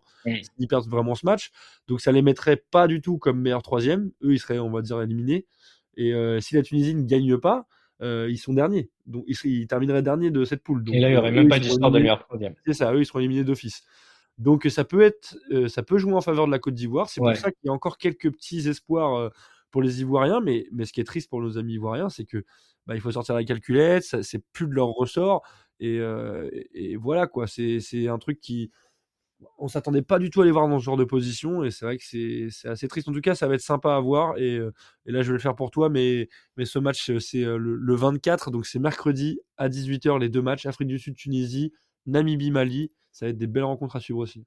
Ils 0.59 0.68
perdent 0.68 0.88
vraiment 0.88 1.14
ce 1.14 1.26
match. 1.26 1.51
Donc 1.86 2.01
ça 2.01 2.12
les 2.12 2.22
mettrait 2.22 2.57
pas 2.57 2.86
du 2.88 3.01
tout 3.01 3.18
comme 3.18 3.40
meilleur 3.40 3.62
troisième. 3.62 4.11
Eux, 4.22 4.32
ils 4.32 4.38
seraient, 4.40 4.59
on 4.59 4.70
va 4.70 4.82
dire, 4.82 5.01
éliminés. 5.03 5.47
Et 5.97 6.12
euh, 6.14 6.40
si 6.40 6.55
la 6.55 6.62
Tunisie 6.62 6.95
ne 6.95 7.03
gagne 7.03 7.36
pas, 7.38 7.66
euh, 8.03 8.28
ils 8.30 8.38
sont 8.38 8.53
derniers. 8.55 8.90
Donc 9.07 9.24
ils, 9.26 9.36
ils, 9.45 9.66
termineraient 9.66 10.03
derniers 10.03 10.30
de 10.30 10.45
cette 10.45 10.62
poule. 10.62 10.82
Donc, 10.84 10.95
et 10.95 11.01
là, 11.01 11.09
il 11.09 11.12
n'y 11.12 11.16
aurait 11.18 11.30
même 11.32 11.49
pas 11.49 11.59
d'histoire 11.59 11.90
de 11.90 11.99
meilleur 11.99 12.18
troisième. 12.18 12.55
C'est 12.66 12.74
ça, 12.74 12.92
eux, 12.95 13.01
ils 13.01 13.07
seront 13.07 13.20
éliminés 13.20 13.45
d'office. 13.45 13.82
Donc 14.38 14.66
ça 14.68 14.84
peut 14.84 15.03
être, 15.03 15.36
ça 15.68 15.82
peut 15.84 15.97
jouer 15.99 16.12
en 16.14 16.20
faveur 16.20 16.47
de 16.47 16.51
la 16.51 16.59
Côte 16.59 16.74
d'Ivoire. 16.74 17.09
C'est 17.09 17.20
Ouais. 17.20 17.32
pour 17.34 17.40
ça 17.40 17.51
qu'il 17.53 17.66
y 17.66 17.68
a 17.68 17.72
encore 17.72 17.99
quelques 17.99 18.30
petits 18.32 18.68
espoirs 18.68 19.30
pour 19.70 19.80
les 19.82 20.01
Ivoiriens. 20.01 20.40
Mais, 20.40 20.66
mais 20.72 20.84
ce 20.86 20.92
qui 20.92 21.01
est 21.01 21.05
triste 21.05 21.30
pour 21.30 21.40
nos 21.40 21.57
amis 21.57 21.74
ivoiriens, 21.74 22.09
c'est 22.09 22.24
que 22.24 22.45
bah, 22.86 22.95
il 22.97 23.01
faut 23.01 23.12
sortir 23.12 23.34
la 23.36 23.45
calculette, 23.45 24.03
c'est 24.22 24.42
plus 24.53 24.66
de 24.66 24.72
leur 24.72 24.88
ressort. 24.88 25.42
Et, 25.80 25.99
euh, 26.01 26.49
et- 26.53 26.92
et 26.92 26.97
voilà 26.97 27.26
quoi, 27.28 27.47
c'est 27.47 28.09
un 28.09 28.18
truc 28.18 28.40
qui. 28.40 28.70
On 29.59 29.68
s'attendait 29.68 30.03
pas 30.03 30.18
du 30.18 30.30
tout 30.30 30.42
à 30.42 30.45
les 30.45 30.51
voir 30.51 30.68
dans 30.68 30.78
ce 30.78 30.84
genre 30.84 30.97
de 30.97 31.05
position. 31.05 31.64
Et 31.64 31.70
c'est 31.70 31.84
vrai 31.84 31.99
que 31.99 32.05
c'est 32.05 32.68
assez 32.68 32.88
triste. 32.88 33.09
En 33.09 33.12
tout 33.12 33.20
cas, 33.20 33.34
ça 33.34 33.47
va 33.47 33.55
être 33.55 33.61
sympa 33.61 33.95
à 33.95 34.01
voir. 34.01 34.36
Et, 34.38 34.57
euh, 34.57 34.72
là, 35.07 35.22
je 35.22 35.28
vais 35.28 35.34
le 35.34 35.38
faire 35.38 35.57
pour 35.57 35.70
toi. 35.70 35.88
Mais, 35.88 36.28
ce 36.62 36.78
match, 36.78 37.11
euh, 37.11 37.18
c'est 37.18 37.45
euh, 37.45 37.57
le, 37.57 37.76
le 37.76 37.95
24. 37.95 38.51
Donc 38.51 38.66
c'est 38.66 38.78
mercredi 38.78 39.40
à 39.57 39.68
18h, 39.68 40.18
les 40.18 40.28
deux 40.28 40.42
matchs 40.42 40.66
Afrique 40.66 40.88
du 40.88 40.99
Sud, 40.99 41.16
Tunisie, 41.16 41.72
Namibie, 42.07 42.51
Mali. 42.51 42.92
Ça 43.12 43.26
va 43.26 43.30
être 43.30 43.38
des 43.38 43.47
belles 43.47 43.64
rencontres 43.64 43.97
à 43.97 44.01
suivre 44.01 44.18
aussi. 44.18 44.45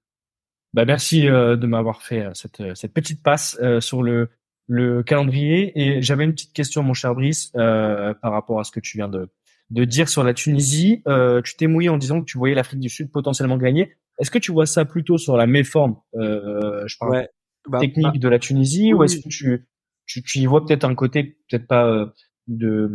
Bah, 0.74 0.86
merci 0.86 1.24
de 1.24 1.66
m'avoir 1.66 2.02
fait 2.02 2.28
cette, 2.34 2.58
petite 2.94 3.24
passe 3.24 3.58
sur 3.80 4.04
le, 4.04 4.30
le 4.68 5.02
calendrier. 5.02 5.72
Et 5.80 6.02
j'avais 6.02 6.26
une 6.26 6.34
petite 6.34 6.52
question, 6.52 6.84
mon 6.84 6.94
cher 6.94 7.16
Brice, 7.16 7.52
par 7.52 8.32
rapport 8.32 8.60
à 8.60 8.66
ce 8.66 8.72
que 8.72 8.82
tu 8.82 8.98
viens 8.98 9.08
de, 9.08 9.30
de 9.70 9.86
dire 9.86 10.10
sur 10.10 10.26
la 10.26 10.34
Tunisie. 10.34 11.02
Tu 11.46 11.56
t'es 11.56 11.68
mouillé 11.68 11.88
en 11.88 11.98
disant 11.98 12.20
que 12.20 12.26
tu 12.26 12.38
voyais 12.38 12.54
l'Afrique 12.54 12.82
du 12.82 12.90
Sud 12.90 13.10
potentiellement 13.10 13.58
gagner. 13.58 13.96
Est-ce 14.20 14.32
que 14.32 14.40
tu 14.40 14.52
vois 14.52 14.66
ça 14.66 14.86
plutôt 14.86 15.18
sur 15.18 15.38
la 15.38 15.48
méforme, 15.48 15.96
euh, 16.16 16.84
je 16.88 16.98
parle 17.00 17.12
Ouais. 17.12 17.30
Bah, 17.70 17.80
technique 17.80 18.14
bah, 18.14 18.20
de 18.20 18.28
la 18.30 18.40
Tunisie, 18.40 18.94
oui, 18.94 19.00
ou 19.00 19.04
est-ce 19.04 19.18
que 19.18 19.28
tu, 19.30 19.68
tu, 20.06 20.24
tu 20.24 20.40
y 20.40 20.46
vois 20.46 20.66
peut-être 20.66 20.86
un 20.86 20.96
côté, 20.96 21.38
peut-être 21.50 21.68
pas 21.68 21.86
euh, 21.86 22.06
de, 22.48 22.90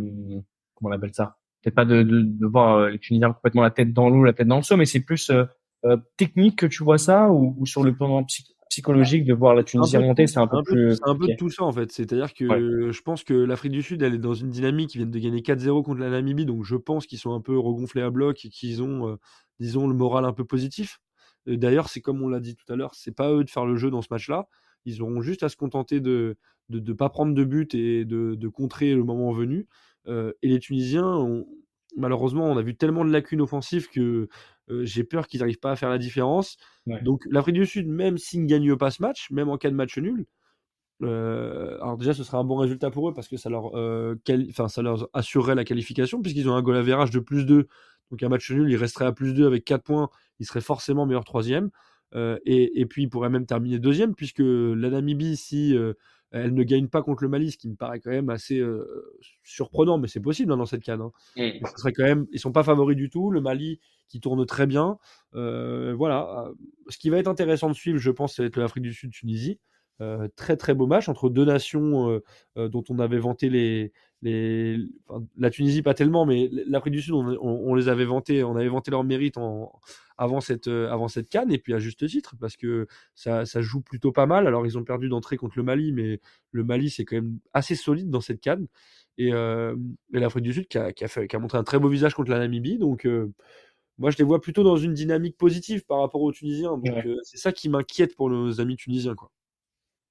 comment 0.73 0.89
on 0.89 0.91
appelle 0.91 1.13
ça, 1.13 1.37
peut-être 1.61 1.75
pas 1.75 1.85
de, 1.85 2.01
de, 2.01 2.21
de 2.23 2.45
voir 2.47 2.77
euh, 2.77 2.89
les 2.89 2.97
Tunisiens 2.99 3.31
complètement 3.33 3.61
la 3.61 3.69
tête 3.71 3.93
dans 3.93 4.09
l'eau, 4.09 4.23
la 4.23 4.33
tête 4.33 4.47
dans 4.47 4.57
le 4.57 4.63
seau, 4.63 4.75
mais 4.77 4.85
c'est 4.85 5.01
plus 5.01 5.29
euh, 5.29 5.97
technique 6.17 6.57
que 6.59 6.65
tu 6.65 6.83
vois 6.83 6.97
ça, 6.97 7.29
ou, 7.29 7.55
ou 7.59 7.65
sur 7.67 7.83
le 7.83 7.95
plan 7.95 8.23
psy- 8.23 8.55
psychologique 8.69 9.25
de 9.25 9.33
voir 9.35 9.53
la 9.53 9.63
Tunisie 9.63 9.95
remonter, 9.97 10.25
c'est 10.25 10.39
un 10.39 10.47
peu 10.47 10.63
plus. 10.63 10.95
c'est 10.95 11.07
un 11.07 11.15
peu 11.15 11.27
de 11.27 11.35
tout 11.37 11.51
ça 11.51 11.63
en 11.63 11.71
fait. 11.71 11.91
C'est-à-dire 11.91 12.33
que 12.33 12.45
Ouais. 12.87 12.91
je 12.91 13.01
pense 13.03 13.23
que 13.23 13.35
l'Afrique 13.35 13.73
du 13.73 13.83
Sud, 13.83 14.01
elle 14.01 14.15
est 14.15 14.17
dans 14.17 14.33
une 14.33 14.49
dynamique. 14.49 14.95
Ils 14.95 14.99
viennent 14.99 15.11
de 15.11 15.19
gagner 15.19 15.41
4-0 15.41 15.83
contre 15.83 15.99
la 15.99 16.09
Namibie, 16.09 16.47
donc 16.47 16.63
je 16.63 16.75
pense 16.75 17.05
qu'ils 17.05 17.19
sont 17.19 17.35
un 17.35 17.41
peu 17.41 17.59
regonflés 17.59 18.01
à 18.01 18.09
bloc 18.09 18.43
et 18.43 18.49
qu'ils 18.49 18.81
ont, 18.81 19.09
euh, 19.09 19.15
disons, 19.59 19.87
le 19.87 19.93
moral 19.93 20.25
un 20.25 20.33
peu 20.33 20.45
positif. 20.45 20.99
D'ailleurs, 21.47 21.89
c'est 21.89 22.01
comme 22.01 22.21
on 22.21 22.27
l'a 22.29 22.39
dit 22.39 22.55
tout 22.55 22.71
à 22.71 22.75
l'heure, 22.75 22.95
c'est 22.95 23.11
pas 23.15 23.27
à 23.27 23.31
eux 23.33 23.43
de 23.43 23.49
faire 23.49 23.65
le 23.65 23.75
jeu 23.75 23.89
dans 23.91 24.01
ce 24.01 24.07
match-là. 24.11 24.47
Ils 24.85 25.01
auront 25.01 25.21
juste 25.21 25.43
à 25.43 25.49
se 25.49 25.55
contenter 25.57 25.99
de 25.99 26.37
de, 26.69 26.79
de 26.79 26.93
pas 26.93 27.09
prendre 27.09 27.33
de 27.33 27.43
but 27.43 27.75
et 27.75 28.05
de, 28.05 28.35
de 28.35 28.47
contrer 28.47 28.93
le 28.95 29.03
moment 29.03 29.31
venu. 29.33 29.67
Euh, 30.07 30.31
et 30.41 30.47
les 30.47 30.59
Tunisiens, 30.59 31.43
malheureusement, 31.97 32.45
on 32.45 32.57
a 32.57 32.61
vu 32.61 32.75
tellement 32.75 33.03
de 33.05 33.11
lacunes 33.11 33.41
offensives 33.41 33.89
que 33.89 34.29
euh, 34.69 34.85
j'ai 34.85 35.03
peur 35.03 35.27
qu'ils 35.27 35.41
n'arrivent 35.41 35.59
pas 35.59 35.71
à 35.71 35.75
faire 35.75 35.89
la 35.89 35.97
différence. 35.97 36.55
Ouais. 36.87 37.01
Donc 37.01 37.23
l'Afrique 37.29 37.55
du 37.55 37.65
Sud, 37.65 37.87
même 37.87 38.17
s'ils 38.17 38.41
ne 38.43 38.47
gagnent 38.47 38.77
pas 38.77 38.91
ce 38.91 39.01
match, 39.01 39.29
même 39.29 39.49
en 39.49 39.57
cas 39.57 39.69
de 39.69 39.75
match 39.75 39.97
nul, 39.97 40.25
euh, 41.01 41.75
alors 41.81 41.97
déjà 41.97 42.13
ce 42.13 42.23
serait 42.23 42.37
un 42.37 42.43
bon 42.43 42.55
résultat 42.55 42.89
pour 42.91 43.09
eux 43.09 43.13
parce 43.13 43.27
que 43.27 43.35
ça 43.37 43.49
leur, 43.49 43.75
euh, 43.77 44.15
quali- 44.23 44.53
ça 44.69 44.81
leur 44.81 45.09
assurerait 45.13 45.55
la 45.55 45.65
qualification 45.65 46.21
puisqu'ils 46.21 46.47
ont 46.49 46.55
un 46.55 46.61
goal 46.61 46.77
average 46.77 47.11
de 47.11 47.19
plus 47.19 47.45
2. 47.45 47.67
Donc 48.11 48.23
un 48.23 48.29
match 48.29 48.49
nul, 48.51 48.69
il 48.69 48.75
resterait 48.77 49.05
à 49.05 49.11
plus 49.11 49.33
2 49.33 49.45
avec 49.47 49.65
4 49.65 49.83
points, 49.83 50.09
il 50.39 50.45
serait 50.45 50.61
forcément 50.61 51.05
meilleur 51.05 51.23
troisième. 51.23 51.69
Euh, 52.15 52.37
et, 52.45 52.79
et 52.79 52.85
puis 52.85 53.03
il 53.03 53.09
pourrait 53.09 53.29
même 53.29 53.45
terminer 53.47 53.79
deuxième 53.79 54.13
puisque 54.13 54.43
la 54.43 54.89
Namibie, 54.91 55.35
si 55.35 55.75
euh, 55.75 55.93
elle 56.29 56.53
ne 56.53 56.63
gagne 56.63 56.87
pas 56.87 57.01
contre 57.01 57.23
le 57.23 57.29
Mali, 57.29 57.51
ce 57.51 57.57
qui 57.57 57.67
me 57.67 57.75
paraît 57.75 57.99
quand 57.99 58.11
même 58.11 58.29
assez 58.29 58.59
euh, 58.59 59.17
surprenant, 59.43 59.97
mais 59.97 60.07
c'est 60.07 60.19
possible 60.19 60.51
hein, 60.51 60.57
dans 60.57 60.65
cette 60.67 60.83
canne. 60.83 61.01
hein. 61.01 61.11
Mm. 61.37 61.65
Ce 61.65 61.77
serait 61.77 61.93
quand 61.93 62.03
même, 62.03 62.27
ils 62.31 62.39
sont 62.39 62.51
pas 62.51 62.63
favoris 62.63 62.95
du 62.95 63.09
tout. 63.09 63.31
Le 63.31 63.41
Mali 63.41 63.79
qui 64.09 64.19
tourne 64.19 64.45
très 64.45 64.67
bien. 64.67 64.97
Voilà. 65.31 66.51
Ce 66.89 66.97
qui 66.99 67.09
va 67.09 67.17
être 67.17 67.27
intéressant 67.27 67.69
de 67.69 67.73
suivre, 67.75 67.97
je 67.97 68.11
pense, 68.11 68.37
être 68.39 68.57
l'Afrique 68.57 68.83
du 68.83 68.93
Sud-Tunisie. 68.93 69.59
Euh, 70.01 70.27
très 70.35 70.57
très 70.57 70.73
beau 70.73 70.87
match 70.87 71.07
entre 71.07 71.29
deux 71.29 71.45
nations 71.45 72.09
euh, 72.09 72.23
euh, 72.57 72.67
dont 72.67 72.83
on 72.89 72.97
avait 72.97 73.19
vanté 73.19 73.49
les, 73.49 73.93
les 74.23 74.79
enfin, 75.07 75.23
la 75.37 75.51
Tunisie 75.51 75.83
pas 75.83 75.93
tellement, 75.93 76.25
mais 76.25 76.49
l'Afrique 76.67 76.93
du 76.95 77.01
Sud 77.01 77.13
on, 77.13 77.27
on- 77.27 77.69
on 77.71 77.75
les 77.75 77.89
avait 77.89 78.03
vantés, 78.05 78.43
on 78.43 78.55
avait 78.55 78.69
vanté 78.69 78.89
leur 78.89 79.03
mérite 79.03 79.37
en, 79.37 79.71
avant 80.17 80.41
cette 80.41 80.67
avant 80.67 81.07
cette 81.07 81.29
canne 81.29 81.51
et 81.51 81.59
puis 81.59 81.75
à 81.75 81.79
juste 81.79 82.07
titre 82.07 82.35
parce 82.39 82.57
que 82.57 82.87
ça, 83.13 83.45
ça 83.45 83.61
joue 83.61 83.81
plutôt 83.81 84.11
pas 84.11 84.25
mal. 84.25 84.47
Alors 84.47 84.65
ils 84.65 84.79
ont 84.79 84.83
perdu 84.83 85.09
d'entrée 85.09 85.37
contre 85.37 85.57
le 85.57 85.63
Mali, 85.63 85.91
mais 85.91 86.19
le 86.51 86.63
Mali 86.63 86.89
c'est 86.89 87.05
quand 87.05 87.17
même 87.17 87.37
assez 87.53 87.75
solide 87.75 88.09
dans 88.09 88.21
cette 88.21 88.41
canne. 88.41 88.65
Et, 89.19 89.27
et 89.29 90.19
l'Afrique 90.19 90.43
du 90.43 90.53
Sud 90.53 90.67
qui 90.67 90.79
a, 90.79 90.91
qui 90.91 91.03
a 91.03 91.07
fait- 91.07 91.27
qui 91.27 91.35
a 91.35 91.39
montré 91.39 91.59
un 91.59 91.63
très 91.63 91.77
beau 91.79 91.87
visage 91.87 92.15
contre 92.15 92.31
la 92.31 92.39
Namibie. 92.39 92.79
Donc, 92.79 93.07
moi, 93.99 94.09
je 94.09 94.17
les 94.17 94.23
vois 94.23 94.41
plutôt 94.41 94.63
dans 94.63 94.75
une 94.77 94.93
dynamique 94.95 95.37
positive 95.37 95.85
par 95.85 95.99
rapport 95.99 96.21
aux 96.23 96.31
Tunisiens. 96.31 96.71
Donc, 96.77 96.85
Ouais. 96.85 97.15
c'est 97.23 97.37
ça 97.37 97.51
qui 97.51 97.69
m'inquiète 97.69 98.15
pour 98.15 98.29
nos 98.31 98.59
amis 98.59 98.75
tunisiens. 98.75 99.13
Quoi. 99.15 99.29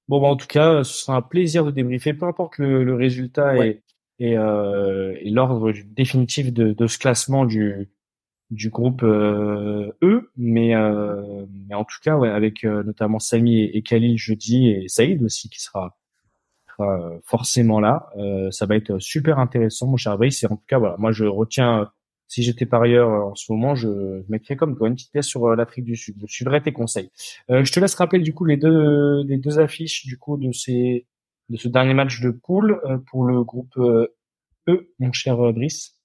Bon, 0.09 0.21
bah, 0.21 0.27
en 0.27 0.35
tout 0.35 0.47
cas, 0.47 0.83
ce 0.83 0.93
sera 1.05 1.17
un 1.17 1.21
plaisir 1.21 1.65
de 1.65 1.71
débriefer, 1.71 2.13
peu 2.13 2.25
importe 2.25 2.57
le, 2.57 2.83
le 2.83 2.95
résultat 2.95 3.53
Ouais. 3.55 3.81
et, 4.19 4.31
et, 4.31 4.37
euh, 4.37 5.15
et 5.21 5.29
l'ordre 5.29 5.71
définitif 5.95 6.51
de, 6.53 6.73
de 6.73 6.87
ce 6.87 6.97
classement 6.99 7.45
du, 7.45 7.89
du 8.51 8.69
groupe 8.69 9.03
euh, 9.03 9.91
E. 10.03 10.29
Mais, 10.37 10.75
euh, 10.75 11.45
mais 11.67 11.75
en 11.75 11.85
tout 11.85 11.97
cas, 12.03 12.17
ouais, 12.17 12.29
avec 12.29 12.63
euh, 12.65 12.83
notamment 12.83 13.19
Samy 13.19 13.59
et, 13.61 13.77
et 13.77 13.81
Khalil 13.81 14.17
jeudi 14.17 14.69
et 14.69 14.87
Saïd 14.87 15.23
aussi 15.23 15.49
qui 15.49 15.61
sera, 15.61 15.97
sera 16.77 16.99
euh, 17.13 17.19
forcément 17.25 17.79
là. 17.79 18.09
Euh, 18.17 18.51
ça 18.51 18.65
va 18.65 18.75
être 18.75 18.99
super 18.99 19.39
intéressant, 19.39 19.87
mon 19.87 19.97
cher 19.97 20.17
Brice. 20.17 20.43
Et 20.43 20.47
en 20.47 20.57
tout 20.57 20.65
cas, 20.67 20.79
voilà, 20.79 20.95
moi, 20.99 21.11
je 21.13 21.25
retiens, 21.25 21.81
euh, 21.81 21.85
si 22.27 22.43
j'étais 22.43 22.65
parieur 22.65 23.09
euh, 23.09 23.31
en 23.31 23.35
ce 23.35 23.51
moment, 23.51 23.75
je, 23.75 23.87
je 23.87 24.31
mettrais 24.31 24.55
comme 24.55 24.75
toi 24.75 24.87
une 24.87 24.95
petite 24.95 25.11
pièce 25.11 25.27
sur 25.27 25.45
euh, 25.45 25.55
l'Afrique 25.55 25.85
du 25.85 25.95
Sud. 25.95 26.15
Je 26.25 26.33
suivrai 26.33 26.61
tes 26.61 26.73
conseils. 26.73 27.11
Euh, 27.49 27.63
je 27.63 27.71
te 27.71 27.79
laisse 27.79 27.95
rappeler 27.95 28.21
du 28.21 28.33
coup 28.33 28.45
les 28.45 28.57
deux 28.57 29.23
les 29.23 29.37
deux 29.37 29.59
affiches 29.59 30.05
du 30.05 30.17
coup 30.17 30.37
de 30.37 30.51
ces 30.51 31.05
de 31.49 31.57
ce 31.57 31.67
dernier 31.67 31.93
match 31.93 32.21
de 32.21 32.31
poule 32.31 32.81
pour 33.09 33.25
le 33.25 33.43
groupe 33.43 33.77
E, 34.67 34.93
mon 34.99 35.11
cher 35.11 35.37
Brice. 35.53 35.97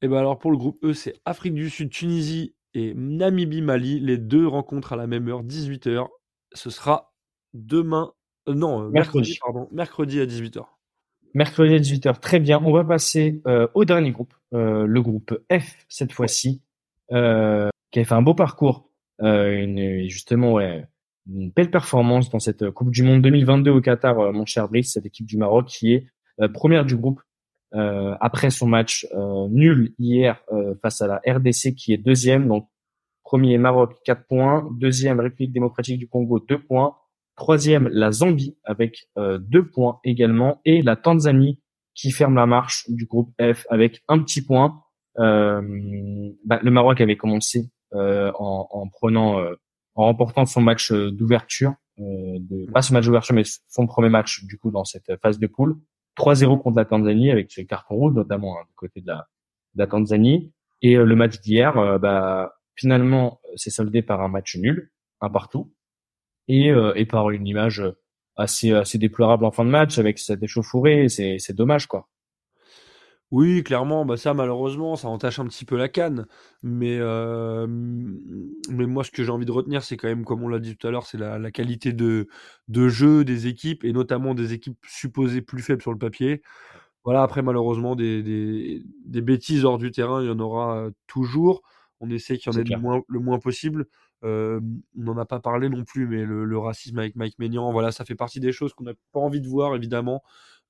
Et 0.00 0.08
ben 0.08 0.18
alors, 0.18 0.38
pour 0.38 0.50
le 0.52 0.56
groupe 0.56 0.78
E, 0.84 0.92
c'est 0.92 1.14
Afrique 1.24 1.54
du 1.54 1.70
Sud, 1.70 1.90
Tunisie 1.90 2.54
et 2.74 2.94
Namibie-Mali. 2.94 4.00
Les 4.00 4.16
deux 4.16 4.46
rencontres 4.46 4.92
à 4.92 4.96
la 4.96 5.06
même 5.06 5.28
heure, 5.28 5.42
18h. 5.42 6.06
Ce 6.54 6.70
sera 6.70 7.12
demain. 7.52 8.12
euh, 8.48 8.54
non, 8.54 8.88
mercredi. 8.90 9.30
Mercredi. 9.30 9.38
pardon. 9.40 9.68
Mercredi 9.72 10.20
à 10.20 10.26
18h. 10.26 10.64
Mercredi 11.34 11.74
à 11.74 11.78
18h. 11.78 12.20
Très 12.20 12.40
bien. 12.40 12.60
On 12.64 12.72
va 12.72 12.84
passer 12.84 13.40
euh, 13.46 13.66
au 13.74 13.84
dernier 13.84 14.10
groupe, 14.12 14.34
euh, 14.54 14.86
le 14.86 15.02
groupe 15.02 15.38
F 15.52 15.74
cette 15.88 16.12
fois-ci, 16.12 16.62
euh, 17.12 17.68
qui 17.90 18.00
a 18.00 18.04
fait 18.04 18.14
un 18.14 18.22
beau 18.22 18.34
parcours, 18.34 18.90
justement 19.20 20.60
une 20.60 21.50
belle 21.50 21.70
performance 21.70 22.30
dans 22.30 22.38
cette 22.38 22.70
Coupe 22.70 22.90
du 22.90 23.02
Monde 23.02 23.22
2022 23.22 23.70
au 23.70 23.80
Qatar, 23.80 24.32
mon 24.32 24.46
cher 24.46 24.68
Brice, 24.68 24.92
cette 24.92 25.06
équipe 25.06 25.26
du 25.26 25.36
Maroc 25.36 25.66
qui 25.66 25.94
est 25.94 26.06
première 26.54 26.84
du 26.84 26.96
groupe 26.96 27.20
après 27.72 28.50
son 28.50 28.68
match 28.68 29.08
nul 29.50 29.92
hier 29.98 30.40
face 30.80 31.02
à 31.02 31.08
la 31.08 31.20
RDC 31.26 31.74
qui 31.74 31.92
est 31.92 31.98
deuxième. 31.98 32.46
Donc 32.46 32.68
premier 33.24 33.58
Maroc 33.58 33.96
4 34.04 34.26
points, 34.28 34.68
deuxième 34.78 35.18
République 35.18 35.52
démocratique 35.52 35.98
du 35.98 36.08
Congo 36.08 36.38
2 36.38 36.60
points, 36.60 36.94
troisième 37.38 37.88
la 37.92 38.12
Zambie 38.12 38.58
avec 38.64 39.08
euh, 39.16 39.38
2 39.38 39.70
points 39.70 40.00
également 40.04 40.60
et 40.64 40.82
la 40.82 40.96
Tanzanie 40.96 41.60
qui 41.94 42.10
ferme 42.10 42.34
la 42.34 42.46
marche 42.46 42.84
du 42.88 43.06
groupe 43.06 43.32
F 43.40 43.66
avec 43.70 44.02
un 44.08 44.18
petit 44.18 44.44
point. 44.44 44.82
Euh, 45.18 45.62
bah, 46.44 46.60
le 46.62 46.70
Maroc 46.70 47.00
avait 47.00 47.16
commencé 47.16 47.70
euh, 47.94 48.30
en, 48.38 48.68
en 48.70 48.88
prenant, 48.88 49.38
euh, 49.38 49.54
en 49.94 50.04
remportant 50.04 50.46
son 50.46 50.60
match 50.60 50.92
euh, 50.92 51.10
d'ouverture, 51.10 51.74
euh, 51.98 52.38
pas 52.72 52.82
ce 52.82 52.92
match 52.92 53.06
d'ouverture, 53.06 53.34
mais 53.34 53.44
son 53.68 53.86
premier 53.86 54.10
match 54.10 54.44
du 54.44 54.58
coup 54.58 54.70
dans 54.70 54.84
cette 54.84 55.10
phase 55.22 55.38
de 55.38 55.46
poule. 55.46 55.76
3-0 56.16 56.60
contre 56.60 56.76
la 56.76 56.84
Tanzanie 56.84 57.30
avec 57.30 57.50
ce 57.50 57.60
carton 57.62 57.94
rouge 57.94 58.14
notamment 58.14 58.58
hein, 58.58 58.64
du 58.68 58.74
côté 58.74 59.00
de 59.00 59.06
la, 59.06 59.26
de 59.74 59.78
la 59.78 59.86
Tanzanie. 59.86 60.52
Et 60.82 60.94
le 60.94 61.16
match 61.16 61.40
d'hier, 61.40 61.98
bah, 61.98 62.52
finalement, 62.76 63.40
c'est 63.56 63.70
soldé 63.70 64.00
par 64.02 64.20
un 64.22 64.28
match 64.28 64.56
nul, 64.56 64.92
un 65.20 65.28
partout, 65.28 65.72
et, 66.48 66.70
euh, 66.70 66.92
et 66.96 67.06
par 67.06 67.30
une 67.30 67.46
image 67.46 67.82
assez 68.36 68.72
assez 68.72 68.98
déplorable 68.98 69.44
en 69.44 69.50
fin 69.52 69.64
de 69.64 69.70
match 69.70 69.98
avec 69.98 70.18
cette 70.18 70.42
échauffourée. 70.42 71.08
C'est 71.08 71.38
c'est 71.38 71.54
dommage 71.54 71.86
quoi. 71.86 72.08
Oui, 73.30 73.62
clairement, 73.62 74.06
bah 74.06 74.16
ça 74.16 74.32
malheureusement, 74.32 74.96
ça 74.96 75.08
entache 75.08 75.38
un 75.38 75.46
petit 75.46 75.66
peu 75.66 75.76
la 75.76 75.90
canne. 75.90 76.26
Mais, 76.62 76.96
euh, 76.98 77.66
mais 77.68 78.86
moi, 78.86 79.04
ce 79.04 79.10
que 79.10 79.22
j'ai 79.22 79.30
envie 79.30 79.44
de 79.44 79.52
retenir, 79.52 79.82
c'est 79.82 79.98
quand 79.98 80.08
même, 80.08 80.24
comme 80.24 80.42
on 80.42 80.48
l'a 80.48 80.58
dit 80.58 80.76
tout 80.78 80.86
à 80.86 80.90
l'heure, 80.90 81.04
c'est 81.04 81.18
la, 81.18 81.38
la 81.38 81.50
qualité 81.50 81.92
de, 81.92 82.28
de 82.68 82.88
jeu 82.88 83.24
des 83.26 83.46
équipes, 83.46 83.84
et 83.84 83.92
notamment 83.92 84.32
des 84.34 84.54
équipes 84.54 84.78
supposées 84.86 85.42
plus 85.42 85.60
faibles 85.62 85.82
sur 85.82 85.92
le 85.92 85.98
papier. 85.98 86.40
Voilà, 87.04 87.22
après, 87.22 87.42
malheureusement, 87.42 87.96
des, 87.96 88.22
des, 88.22 88.82
des 89.04 89.20
bêtises 89.20 89.64
hors 89.66 89.78
du 89.78 89.90
terrain, 89.90 90.22
il 90.22 90.28
y 90.28 90.30
en 90.30 90.40
aura 90.40 90.88
toujours. 91.06 91.62
On 92.00 92.10
essaie 92.10 92.38
qu'il 92.38 92.50
y 92.52 92.56
en 92.56 92.58
ait 92.58 92.64
le 92.64 92.78
moins, 92.80 93.02
le 93.08 93.20
moins 93.20 93.38
possible. 93.38 93.86
Euh, 94.24 94.60
on 94.98 95.02
n'en 95.02 95.18
a 95.18 95.24
pas 95.24 95.38
parlé 95.38 95.68
non 95.68 95.84
plus, 95.84 96.06
mais 96.08 96.24
le, 96.24 96.44
le, 96.44 96.58
racisme 96.58 96.98
avec 96.98 97.14
Mike 97.14 97.38
Maignan, 97.38 97.70
voilà, 97.72 97.92
ça 97.92 98.04
fait 98.04 98.16
partie 98.16 98.40
des 98.40 98.52
choses 98.52 98.74
qu'on 98.74 98.84
n'a 98.84 98.94
pas 99.12 99.20
envie 99.20 99.40
de 99.40 99.46
voir, 99.46 99.76
évidemment, 99.76 100.22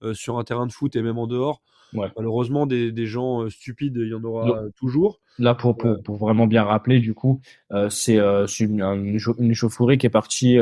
euh, 0.04 0.14
sur 0.14 0.38
un 0.38 0.44
terrain 0.44 0.66
de 0.66 0.72
foot 0.72 0.94
et 0.94 1.02
même 1.02 1.18
en 1.18 1.26
dehors. 1.26 1.60
Ouais. 1.92 2.06
Malheureusement, 2.16 2.66
des, 2.66 2.92
des 2.92 3.06
gens 3.06 3.42
euh, 3.42 3.50
stupides, 3.50 3.96
il 3.96 4.08
y 4.08 4.14
en 4.14 4.22
aura 4.22 4.46
Donc, 4.46 4.74
toujours. 4.76 5.20
Là, 5.38 5.56
pour, 5.56 5.76
pour, 5.76 6.00
pour, 6.02 6.16
vraiment 6.16 6.46
bien 6.46 6.62
rappeler, 6.62 7.00
du 7.00 7.14
coup, 7.14 7.40
euh, 7.72 7.88
c'est 7.88 8.16
une, 8.60 8.80
une, 8.80 9.18
une 9.38 9.50
échauffourée 9.50 9.98
qui 9.98 10.06
est 10.06 10.10
partie 10.10 10.58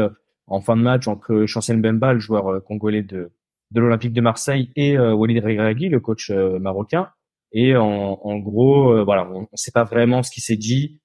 en 0.47 0.61
fin 0.61 0.77
de 0.77 0.83
match 0.83 1.07
entre 1.07 1.45
Chancel 1.45 1.81
Bemba, 1.81 2.15
le 2.15 2.19
joueur 2.19 2.63
congolais 2.65 3.03
de, 3.03 3.31
de 3.73 3.81
l'Olympique 3.81 4.13
de 4.13 4.21
Marseille, 4.23 4.71
et 4.77 4.99
Walid 4.99 5.45
Regragui, 5.45 5.89
le 5.89 6.01
coach 6.01 6.31
marocain. 6.31 7.11
Et 7.53 7.77
en, 7.77 8.21
en 8.23 8.39
gros, 8.39 9.05
voilà, 9.05 9.29
on 9.31 9.43
ne 9.43 9.47
sait 9.55 9.73
pas 9.73 9.85
vraiment 9.85 10.23
ce 10.23 10.31
qui 10.31 10.41
s'est 10.41 10.57
dit. 10.57 11.01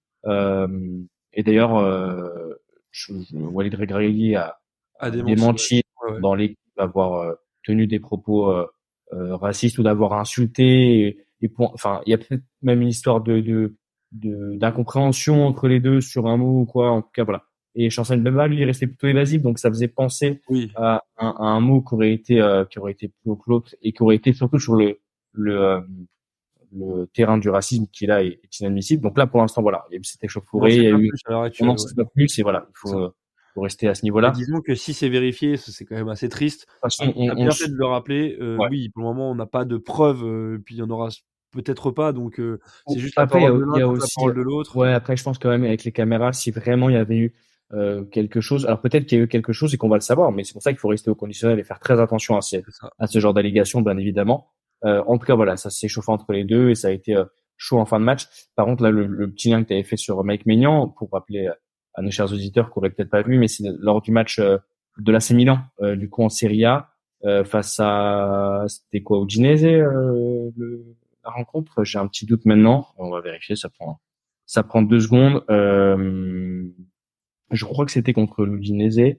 Et 1.34 1.44
d'ailleurs, 1.44 1.74
Walid 3.34 3.76
Regragui 3.76 4.36
a, 4.36 4.58
a 5.00 5.12
démenti, 5.12 5.84
ouais. 6.04 6.20
dans 6.22 6.36
l'équipe 6.36 6.58
avoir 6.78 7.36
tenu 7.64 7.88
des 7.88 8.00
propos 8.00 8.52
euh, 8.52 8.66
euh, 9.14 9.36
racistes 9.36 9.78
ou 9.78 9.84
d'avoir 9.84 10.14
insulté. 10.14 11.26
Et, 11.42 11.52
enfin, 11.58 12.02
il 12.06 12.12
y 12.12 12.14
a 12.14 12.18
peut-être 12.18 12.44
même 12.62 12.82
une 12.82 12.88
histoire 12.90 13.22
de, 13.22 13.40
de, 13.40 13.76
de 14.12 14.58
d'incompréhension 14.58 15.46
entre 15.46 15.68
les 15.68 15.80
deux 15.80 16.02
sur 16.02 16.28
un 16.28 16.38
mot 16.38 16.62
ou 16.62 16.66
quoi. 16.66 16.92
En 16.92 17.02
tout 17.02 17.12
cas, 17.14 17.24
voilà. 17.24 17.44
Et 17.74 17.90
Chancel 17.90 18.22
Bemba, 18.22 18.48
lui, 18.48 18.58
il 18.60 18.66
restait 18.66 18.88
plutôt 18.88 19.08
évasif, 19.08 19.42
donc 19.42 19.58
ça 19.58 19.70
faisait 19.70 19.88
penser 19.88 20.42
oui. 20.50 20.72
à, 20.76 21.04
un, 21.18 21.30
à, 21.30 21.44
un, 21.44 21.62
mot 21.62 21.82
qui 21.82 21.94
aurait 21.94 22.12
été 22.12 22.42
euh, 22.42 22.66
qui 22.66 22.80
aurait 22.80 22.92
été 22.92 23.08
plus 23.08 23.32
haut 23.32 23.38
que 23.38 23.50
l'autre 23.50 23.76
et 23.82 23.94
qui 23.94 24.04
aurait 24.04 24.18
été 24.18 24.34
surtout 24.34 24.60
sur 24.60 24.76
le 24.76 25.00
le, 25.34 25.58
euh, 25.58 25.82
le 26.74 27.05
terrain 27.07 27.38
du 27.38 27.49
racisme 27.49 27.86
qui 27.91 28.05
là 28.05 28.24
est, 28.24 28.39
est, 28.43 28.59
inadmissible. 28.59 29.03
Donc 29.03 29.17
là, 29.17 29.28
pour 29.28 29.41
l'instant, 29.41 29.61
voilà, 29.61 29.86
il 29.89 29.93
y 29.93 29.97
a 29.97 29.99
eu 29.99 30.03
cette 30.03 30.24
échauffourée, 30.24 30.76
il 30.76 30.84
y 30.84 30.88
a 30.88 30.91
eu 30.91 31.11
non, 31.61 31.78
c'est 31.78 31.95
pas 31.95 32.05
plus, 32.05 32.39
et 32.39 32.43
voilà, 32.43 32.65
il 32.69 32.74
faut 32.76 33.13
faut 33.53 33.61
rester 33.61 33.88
à 33.88 33.95
ce 33.95 34.03
niveau-là. 34.03 34.32
Disons 34.32 34.61
que 34.61 34.76
si 34.76 34.93
c'est 34.93 35.09
vérifié, 35.09 35.57
c'est 35.57 35.86
quand 35.86 35.95
même 35.95 36.09
assez 36.09 36.30
triste. 36.30 36.67
Toute 36.67 36.80
façon, 36.82 37.13
on, 37.15 37.32
on, 37.32 37.36
bien 37.36 37.51
fait 37.51 37.67
de 37.67 37.76
le 37.76 37.86
rappeler. 37.86 38.38
Euh, 38.39 38.57
ouais. 38.57 38.67
Oui, 38.69 38.89
pour 38.89 39.03
le 39.03 39.09
moment, 39.09 39.32
on 39.32 39.36
n'a 39.36 39.45
pas 39.45 39.65
de 39.65 39.78
preuves, 39.78 40.24
euh, 40.24 40.61
puis 40.63 40.76
il 40.76 40.78
y 40.78 40.82
en 40.82 40.89
aura 40.89 41.09
peut-être 41.51 41.91
pas, 41.91 42.13
donc 42.13 42.39
euh, 42.39 42.59
c'est 42.88 42.99
juste 42.99 43.17
après, 43.17 43.41
la 43.41 43.47
parole 43.47 43.59
de 43.59 43.72
il 43.76 43.80
y 43.80 43.84
a 43.84 44.28
l'un 44.28 44.34
de 44.34 44.41
l'autre. 44.41 44.76
Ouais, 44.78 44.93
après, 44.93 45.17
je 45.17 45.24
pense 45.24 45.38
quand 45.38 45.49
même 45.49 45.65
avec 45.65 45.84
les 45.84 45.91
caméras, 45.91 46.34
si 46.34 46.51
vraiment 46.51 46.89
il 46.89 46.93
y 46.93 46.97
avait 46.97 47.17
eu 47.17 47.34
euh, 47.74 48.03
quelque 48.05 48.41
chose, 48.41 48.65
alors 48.65 48.80
peut-être 48.82 49.05
qu'il 49.05 49.17
y 49.17 49.22
a 49.22 49.24
eu 49.26 49.28
quelque 49.28 49.53
chose 49.53 49.74
et 49.74 49.78
qu'on 49.78 49.89
va 49.89 49.97
le 49.97 50.01
savoir, 50.01 50.32
mais 50.32 50.43
c'est 50.43 50.53
pour 50.53 50.61
ça 50.61 50.72
qu'il 50.72 50.80
faut 50.80 50.88
rester 50.88 51.09
au 51.09 51.15
conditionnel 51.15 51.59
et 51.59 51.63
faire 51.63 51.80
très 51.80 51.99
attention 51.99 52.38
à, 52.38 52.41
ces, 52.41 52.63
à 52.99 53.07
ce 53.07 53.19
genre 53.19 53.34
d'allégations, 53.34 53.82
bien 53.82 53.97
évidemment. 53.97 54.51
Euh, 54.86 55.04
en 55.08 55.18
tout 55.18 55.26
cas, 55.26 55.36
voilà, 55.36 55.58
ça 55.58 55.70
s'est 55.70 55.88
chauffé 55.88 56.12
entre 56.12 56.32
les 56.34 56.44
deux 56.44 56.70
et 56.70 56.76
ça 56.76 56.88
a 56.88 56.92
été 56.92 57.16
euh, 57.16 57.26
chaud 57.58 57.80
en 57.80 57.86
fin 57.86 58.00
de 58.00 58.06
match. 58.06 58.28
Par 58.56 58.66
contre, 58.66 58.84
là, 58.84 58.92
le, 58.92 59.06
le 59.06 59.32
petit 59.32 59.50
lien 59.50 59.62
que 59.62 59.68
tu 59.68 59.74
avais 59.74 59.84
fait 59.84 59.98
sur 59.98 60.24
Mike 60.24 60.46
Maignan, 60.46 60.90
pour 60.90 61.10
rappeler 61.12 61.50
à 61.94 62.02
nos 62.02 62.12
chers 62.12 62.32
auditeurs 62.32 62.72
qui 62.72 62.80
auraient 62.80 62.90
peut-être 62.90 63.10
pas 63.10 63.22
vu, 63.22 63.38
mais 63.38 63.48
c'est 63.48 63.64
lors 63.80 64.02
du 64.02 64.12
match 64.12 64.40
euh, 64.40 64.58
de 64.98 65.12
l'AC 65.12 65.32
Milan, 65.32 65.60
euh, 65.82 65.96
du 65.96 66.10
coup 66.10 66.24
en 66.24 66.30
Serie 66.30 66.66
A, 66.66 66.90
euh, 67.24 67.44
face 67.44 67.80
à 67.80 68.66
c'était 68.68 69.02
quoi, 69.04 69.22
Udinese, 69.22 69.64
le, 69.64 70.52
la 71.24 71.32
rencontre? 71.32 71.84
J'ai 71.84 72.00
un 72.00 72.08
petit 72.08 72.26
doute 72.26 72.46
maintenant. 72.46 72.88
On 72.98 73.10
va 73.10 73.22
vérifier, 73.22 73.56
ça 73.56 73.70
prend 73.70 74.00
ça 74.46 74.64
prend 74.64 74.82
deux 74.82 75.00
secondes. 75.00 75.44
je 77.52 77.66
crois 77.66 77.86
que 77.86 77.92
c'était 77.92 78.14
contre 78.14 78.44
l'Udinese. 78.44 79.18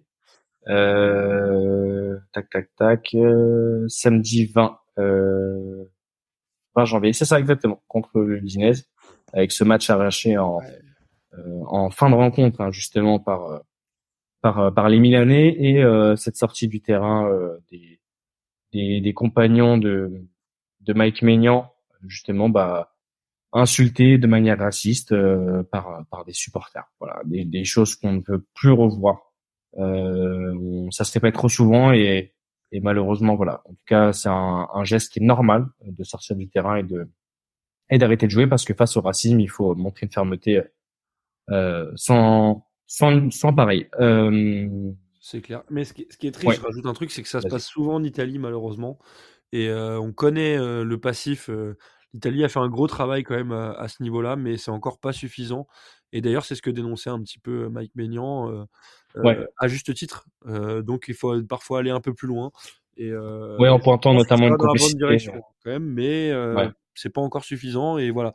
tac 2.33 2.51
tac 2.51 2.69
tac. 2.77 3.17
samedi 3.89 4.47
20 4.47 4.79
20 4.97 6.84
janvier, 6.84 7.12
c'est 7.12 7.24
ça 7.24 7.38
exactement. 7.38 7.82
Contre 7.88 8.20
l'Udinese, 8.20 8.88
avec 9.32 9.53
ce 9.53 9.64
match 9.64 9.90
arraché 9.90 10.38
en 10.38 10.59
ouais. 10.59 10.82
euh, 11.34 11.61
en 11.66 11.90
fin 11.90 12.11
de 12.11 12.14
rencontre 12.14 12.61
hein, 12.61 12.70
justement 12.70 13.18
par 13.18 13.45
euh, 13.47 13.59
par 14.40 14.59
euh, 14.59 14.70
par 14.70 14.88
les 14.88 14.99
Milanais 14.99 15.49
et 15.49 15.82
cette 16.16 16.36
sortie 16.36 16.68
du 16.68 16.80
terrain 16.80 17.30
des, 17.70 18.01
des, 18.72 19.01
des 19.01 19.14
compagnons 19.14 19.78
de 19.78 20.26
de 20.80 20.93
Mike 20.93 21.22
Maignan 21.22 21.72
justement 22.07 22.49
bah 22.49 22.93
insultés 23.53 24.18
de 24.18 24.26
manière 24.26 24.59
raciste 24.59 25.12
euh, 25.12 25.62
par 25.64 26.05
par 26.11 26.24
des 26.24 26.32
supporters. 26.32 26.90
Voilà. 26.99 27.20
Des, 27.24 27.45
des 27.45 27.64
choses 27.64 27.97
qu'on 27.97 28.14
ne 28.14 28.20
peut 28.20 28.45
plus 28.55 28.72
revoir. 28.72 29.32
Euh, 29.78 30.88
ça 30.90 31.05
se 31.05 31.18
pas 31.18 31.32
trop 31.32 31.49
souvent 31.49 31.93
et 31.93 32.34
et 32.73 32.81
malheureusement 32.81 33.37
voilà 33.37 33.62
en 33.66 33.70
tout 33.75 33.85
cas 33.87 34.12
c'est 34.12 34.29
un, 34.29 34.68
un 34.73 34.85
geste 34.85 35.12
qui 35.12 35.20
est 35.20 35.25
normal 35.25 35.66
de 35.85 36.03
sortir 36.05 36.35
du 36.37 36.49
terrain 36.49 36.77
et 36.77 36.83
de 36.83 37.09
et 37.91 37.99
d'arrêter 37.99 38.27
de 38.27 38.31
jouer 38.33 38.47
parce 38.47 38.64
que 38.64 38.75
face 38.75 38.97
au 38.97 39.01
racisme 39.03 39.39
il 39.41 39.49
faut 39.51 39.75
montrer 39.75 40.07
une 40.07 40.12
fermeté 40.12 40.62
euh, 41.51 41.91
sans, 41.97 42.66
sans, 42.87 43.31
sans 43.31 43.53
pareil. 43.53 43.89
Euh... 44.01 44.68
C'est 45.20 45.41
clair. 45.41 45.62
Mais 45.70 45.85
ce 45.85 45.93
qui, 45.93 46.07
ce 46.11 46.16
qui 46.16 46.27
est 46.27 46.33
triste, 46.33 46.49
Ouais. 46.49 46.57
je 46.57 46.62
rajoute 46.62 46.87
un 46.87 46.95
truc, 46.95 47.11
c'est 47.11 47.23
que 47.23 47.29
ça 47.29 47.41
se 47.41 47.47
passe 47.49 47.64
souvent 47.66 47.95
en 47.95 48.03
Italie, 48.05 48.39
malheureusement. 48.39 48.99
Et 49.53 49.68
euh, 49.68 50.01
on 50.01 50.12
connaît 50.12 50.57
euh, 50.59 50.83
le 50.85 50.99
passif. 50.99 51.49
euh, 51.51 51.77
L'Italie 52.12 52.43
a 52.45 52.49
fait 52.49 52.59
un 52.59 52.68
gros 52.68 52.87
travail 52.89 53.23
quand 53.23 53.35
même 53.37 53.53
à, 53.53 53.70
à 53.73 53.89
ce 53.89 54.03
niveau-là, 54.03 54.35
mais 54.37 54.57
c'est 54.57 54.70
encore 54.73 54.99
pas 54.99 55.12
suffisant. 55.12 55.66
Et 56.12 56.20
d'ailleurs, 56.20 56.45
c'est 56.45 56.55
ce 56.57 56.62
que 56.62 56.70
dénonçait 56.70 57.11
un 57.11 57.20
petit 57.23 57.39
peu 57.39 57.68
Mike 57.68 57.95
Maignan, 57.95 58.51
euh, 58.51 58.53
euh, 58.53 58.64
Ouais. 59.17 59.39
à 59.59 59.69
juste 59.69 59.93
titre. 59.95 60.27
Euh, 60.47 60.83
donc, 60.83 61.05
il 61.09 61.15
faut 61.15 61.43
parfois 61.43 61.81
aller 61.81 61.91
un 61.91 62.01
peu 62.01 62.15
plus 62.15 62.29
loin. 62.29 62.51
Et, 62.97 63.11
euh, 63.11 63.57
Ouais, 63.59 63.69
en 63.69 63.79
pointant 63.81 64.13
notamment 64.15 64.47
une 64.47 64.53
va 64.53 64.57
dans 64.59 64.65
la 64.65 64.69
bonne 64.69 64.79
complicité. 64.79 64.99
direction 64.99 65.43
quand 65.65 65.71
même, 65.71 65.85
mais 65.85 66.31
euh, 66.31 66.55
Ouais. 66.55 66.69
c'est 66.95 67.11
pas 67.13 67.21
encore 67.21 67.45
suffisant. 67.45 67.99
Et 67.99 68.11
voilà, 68.11 68.33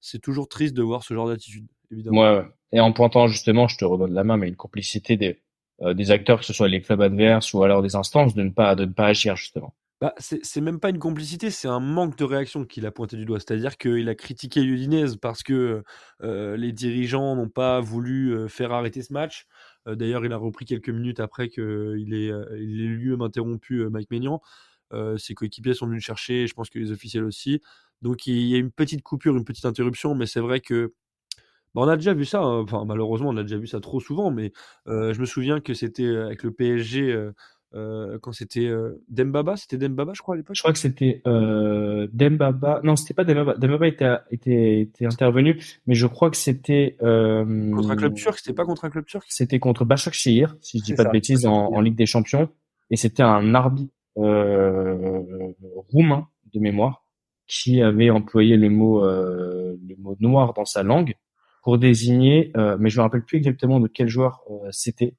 c'est 0.00 0.20
toujours 0.20 0.48
triste 0.48 0.74
de 0.74 0.82
voir 0.82 1.02
ce 1.02 1.12
genre 1.14 1.28
d'attitude, 1.28 1.66
évidemment. 1.90 2.20
Ouais. 2.20 2.44
Et 2.72 2.80
en 2.80 2.92
pointant 2.92 3.26
justement, 3.28 3.66
je 3.68 3.76
te 3.78 3.84
redonne 3.84 4.12
la 4.14 4.24
main, 4.24 4.36
mais 4.36 4.48
une 4.48 4.56
complicité 4.56 5.16
des, 5.16 5.40
euh, 5.82 5.94
des 5.94 6.10
acteurs, 6.10 6.38
que 6.40 6.44
ce 6.44 6.52
soit 6.52 6.68
les 6.68 6.80
clubs 6.82 7.00
adverses 7.00 7.52
ou 7.54 7.62
alors 7.64 7.82
des 7.82 7.96
instances, 7.96 8.34
de 8.34 8.42
ne 8.42 8.50
pas, 8.50 8.74
de 8.74 8.84
ne 8.84 8.92
pas 8.92 9.06
agir 9.06 9.36
justement. 9.36 9.74
Bah, 9.98 10.12
c'est 10.18 10.60
même 10.60 10.78
pas 10.78 10.90
une 10.90 10.98
complicité, 10.98 11.50
c'est 11.50 11.68
un 11.68 11.80
manque 11.80 12.18
de 12.18 12.24
réaction 12.24 12.66
qu'il 12.66 12.84
a 12.84 12.90
pointé 12.90 13.16
du 13.16 13.24
doigt. 13.24 13.38
C'est-à-dire 13.40 13.78
qu'il 13.78 14.06
a 14.10 14.14
critiqué 14.14 14.60
l'Udinese 14.62 15.16
parce 15.16 15.42
que 15.42 15.82
euh, 16.22 16.56
les 16.58 16.72
dirigeants 16.72 17.34
n'ont 17.34 17.48
pas 17.48 17.80
voulu 17.80 18.28
euh, 18.36 18.46
faire 18.46 18.72
arrêter 18.72 19.00
ce 19.02 19.14
match. 19.14 19.46
Euh, 19.86 19.94
D'ailleurs, 19.96 20.24
il 20.24 20.32
a 20.32 20.36
repris 20.36 20.64
quelques 20.64 20.88
minutes 20.90 21.20
après 21.20 21.48
qu'il 21.48 21.62
ait, 22.14 22.30
euh, 22.30 22.44
il 22.60 22.80
ait 22.82 22.86
lui-même 22.86 23.22
interrompu 23.22 23.80
euh, 23.82 23.90
Mike 23.90 24.10
Maignan. 24.10 24.40
Euh, 24.92 25.16
ses 25.18 25.34
coéquipiers 25.34 25.74
sont 25.74 25.86
venus 25.86 26.02
le 26.02 26.06
chercher, 26.06 26.46
je 26.46 26.54
pense 26.54 26.70
que 26.70 26.78
les 26.78 26.92
officiels 26.92 27.24
aussi. 27.24 27.60
Donc 28.02 28.26
il 28.26 28.38
y 28.46 28.54
a 28.54 28.58
une 28.58 28.70
petite 28.70 29.02
coupure, 29.02 29.36
une 29.36 29.44
petite 29.44 29.64
interruption, 29.64 30.14
mais 30.14 30.26
c'est 30.26 30.40
vrai 30.40 30.60
que 30.60 30.94
bah, 31.74 31.82
on 31.82 31.88
a 31.88 31.96
déjà 31.96 32.14
vu 32.14 32.24
ça. 32.24 32.40
hein. 32.42 32.60
Enfin, 32.62 32.84
malheureusement, 32.86 33.30
on 33.30 33.36
a 33.36 33.42
déjà 33.42 33.58
vu 33.58 33.66
ça 33.66 33.80
trop 33.80 34.00
souvent. 34.00 34.30
Mais 34.30 34.52
euh, 34.88 35.12
je 35.14 35.20
me 35.20 35.26
souviens 35.26 35.60
que 35.60 35.74
c'était 35.74 36.06
avec 36.16 36.42
le 36.42 36.52
PSG 36.52 37.30
euh, 37.76 38.18
quand 38.20 38.32
c'était 38.32 38.66
euh, 38.66 39.02
Dembaba, 39.08 39.56
c'était 39.56 39.76
Dembaba, 39.76 40.12
je 40.14 40.22
crois 40.22 40.34
à 40.34 40.38
l'époque. 40.38 40.56
Je 40.56 40.62
crois 40.62 40.72
que 40.72 40.78
c'était 40.78 41.22
euh, 41.26 42.08
Dembaba. 42.12 42.80
Non, 42.82 42.96
c'était 42.96 43.14
pas 43.14 43.24
Dembaba. 43.24 43.54
Dembaba 43.54 43.86
était, 43.86 44.16
était, 44.30 44.80
était 44.80 45.06
intervenu, 45.06 45.60
mais 45.86 45.94
je 45.94 46.06
crois 46.06 46.30
que 46.30 46.36
c'était. 46.36 46.96
Euh, 47.02 47.44
Contre 47.72 47.90
un 47.90 47.96
club 47.96 48.14
turc, 48.14 48.38
c'était 48.38 48.54
pas 48.54 48.64
contre 48.64 48.84
un 48.84 48.90
club 48.90 49.04
turc 49.04 49.26
C'était 49.28 49.58
contre 49.58 49.84
Başakşehir, 49.84 50.56
si 50.60 50.78
je 50.78 50.84
dis 50.84 50.94
pas 50.94 51.04
ça, 51.04 51.08
de 51.08 51.12
bêtises, 51.12 51.46
en, 51.46 51.80
Ligue 51.80 51.96
des 51.96 52.06
Champions. 52.06 52.48
Et 52.90 52.96
c'était 52.96 53.22
un 53.22 53.54
arbitre 53.54 53.92
euh, 54.18 55.22
roumain 55.90 56.28
de 56.54 56.60
mémoire 56.60 57.04
qui 57.46 57.82
avait 57.82 58.10
employé 58.10 58.56
le 58.56 58.70
mot 58.70 59.04
euh, 59.04 59.76
le 59.88 59.96
mot 59.96 60.16
noir 60.20 60.54
dans 60.54 60.64
sa 60.64 60.82
langue 60.82 61.14
pour 61.66 61.78
désigner, 61.78 62.52
euh, 62.56 62.76
mais 62.78 62.90
je 62.90 62.98
me 62.98 63.02
rappelle 63.02 63.24
plus 63.24 63.38
exactement 63.38 63.80
de 63.80 63.88
quel 63.88 64.06
joueur 64.06 64.44
euh, 64.50 64.68
c'était, 64.70 65.14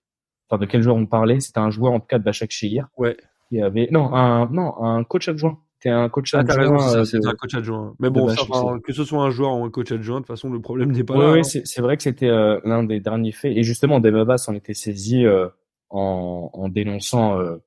enfin 0.49 0.59
de 0.59 0.65
quel 0.65 0.81
joueur 0.81 0.95
on 0.95 1.05
parlait? 1.05 1.39
C'était 1.39 1.59
un 1.59 1.69
joueur 1.69 1.93
en 1.93 1.99
tout 1.99 2.07
cas 2.07 2.19
de 2.19 2.23
Başakşehir 2.23 2.87
Ouais. 2.97 3.15
qui 3.49 3.61
avait 3.61 3.87
non 3.91 4.13
un 4.13 4.47
non 4.51 4.73
un 4.83 5.03
coach 5.03 5.27
adjoint. 5.29 5.57
C'était 5.79 5.89
un 5.93 6.09
coach 6.09 6.33
Ah, 6.33 6.39
adjoint. 6.39 7.05
c'est 7.05 7.17
euh, 7.17 7.29
un 7.29 7.35
coach 7.35 7.53
adjoint. 7.53 7.93
Mais 7.99 8.09
bon, 8.09 8.27
ça, 8.27 8.33
Başakşehir. 8.35 8.55
enfin, 8.65 8.79
que 8.79 8.93
ce 8.93 9.03
soit 9.03 9.23
un 9.23 9.29
joueur 9.29 9.55
ou 9.59 9.63
un 9.63 9.69
coach 9.69 9.91
adjoint, 9.91 10.15
de 10.17 10.21
toute 10.21 10.27
façon, 10.27 10.49
le 10.49 10.59
problème 10.59 10.91
n'est 10.91 11.03
pas 11.03 11.15
Ouais, 11.15 11.25
là. 11.25 11.31
ouais, 11.33 11.39
hein. 11.39 11.43
c'est 11.43 11.67
c'est 11.67 11.81
vrai 11.81 11.97
que 11.97 12.03
c'était 12.03 12.29
euh, 12.29 12.59
l'un 12.63 12.83
des 12.83 12.99
derniers 12.99 13.31
faits. 13.31 13.55
Et 13.55 13.61
justement, 13.63 13.99
Dembaba 13.99 14.37
s'en 14.39 14.55
était 14.55 14.73
saisi 14.73 15.23
euh, 15.25 15.47
en, 15.91 16.49
en 16.53 16.67
dénonçant, 16.69 17.39
euh, 17.39 17.57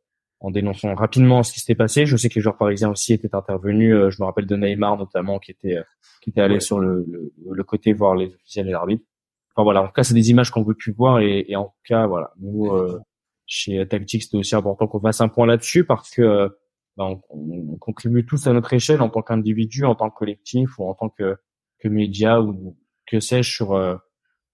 en 0.41 0.51
dénonçant 0.51 0.93
rapidement 0.97 1.43
ce 1.45 1.53
qui 1.53 1.61
s'était 1.61 1.77
passé. 1.77 2.05
Je 2.05 2.17
sais 2.17 2.29
que 2.29 2.35
les 2.35 2.41
joueurs 2.41 2.57
parisiens 2.57 2.91
aussi 2.91 3.13
étaient 3.13 3.33
intervenus. 3.35 3.95
euh, 3.95 4.11
je 4.11 4.21
me 4.21 4.27
rappelle 4.27 4.47
de 4.47 4.57
Neymar 4.57 4.97
notamment, 4.99 5.39
qui 5.39 5.53
était, 5.53 5.77
euh, 5.77 5.83
qui 6.21 6.31
était 6.31 6.41
allé 6.41 6.55
Ouais. 6.55 6.61
sur 6.61 6.81
le, 6.81 7.07
le, 7.09 7.33
le 7.53 7.65
côté 7.65 7.93
voir 7.93 8.17
les 8.17 8.27
officiels 8.35 8.67
et 8.69 8.73
l'arbitre. 8.73 9.05
Enfin 9.55 9.65
voilà, 9.65 9.83
en 9.83 9.87
tout 9.87 9.93
cas, 9.93 10.05
c'est 10.05 10.15
des 10.15 10.31
images 10.31 10.51
qu'on 10.51 10.63
veut 10.63 10.75
plus 10.75 10.93
voir. 10.93 11.21
Et, 11.21 11.45
et 11.49 11.57
en 11.57 11.65
tout 11.67 11.83
cas, 11.85 12.07
voilà, 12.07 12.33
nous 12.41 12.67
euh, 12.73 13.01
chez 13.47 13.87
Tactics, 13.89 14.23
c'était 14.25 14.37
aussi 14.39 14.55
important 14.55 14.87
qu'on 14.87 15.01
fasse 15.01 15.21
un 15.21 15.29
point 15.29 15.47
là-dessus 15.47 15.85
parce 15.85 16.11
que 16.11 16.51
ben, 16.97 17.05
on, 17.07 17.21
on- 17.31 17.73
on 17.75 17.77
contribue 17.79 18.25
tous 18.27 18.47
à 18.47 18.53
notre 18.53 18.73
échelle 18.73 19.01
en 19.03 19.09
tant 19.09 19.23
qu'individu, 19.23 19.85
en 19.85 19.95
tant 19.95 20.11
que 20.11 20.17
collectif 20.17 20.79
ou 20.79 20.85
en 20.85 20.95
tant 20.95 21.09
que, 21.09 21.37
que 21.79 21.89
média 21.89 22.41
ou 22.41 22.77
que 23.07 23.21
sais-je 23.21 23.51
sur 23.53 23.73
euh, 23.75 23.97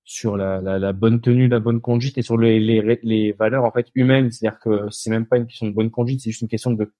sur 0.04 0.36
la, 0.36 0.60
la, 0.60 0.78
la 0.78 0.92
bonne 0.92 1.20
tenue, 1.20 1.48
la 1.48 1.58
bonne 1.58 1.80
conduite 1.80 2.16
et 2.16 2.22
sur 2.22 2.38
les, 2.38 2.60
les, 2.60 3.00
les 3.02 3.32
valeurs 3.32 3.64
en 3.64 3.72
fait 3.72 3.88
humaines. 3.96 4.30
C'est-à-dire 4.30 4.60
que 4.60 4.88
c'est 4.90 5.10
même 5.10 5.26
pas 5.26 5.36
une 5.36 5.46
question 5.46 5.66
de 5.66 5.72
bonne 5.72 5.90
conduite, 5.90 6.20
c'est 6.20 6.30
juste 6.30 6.42
une 6.42 6.48
question 6.48 6.70
de 6.70 6.92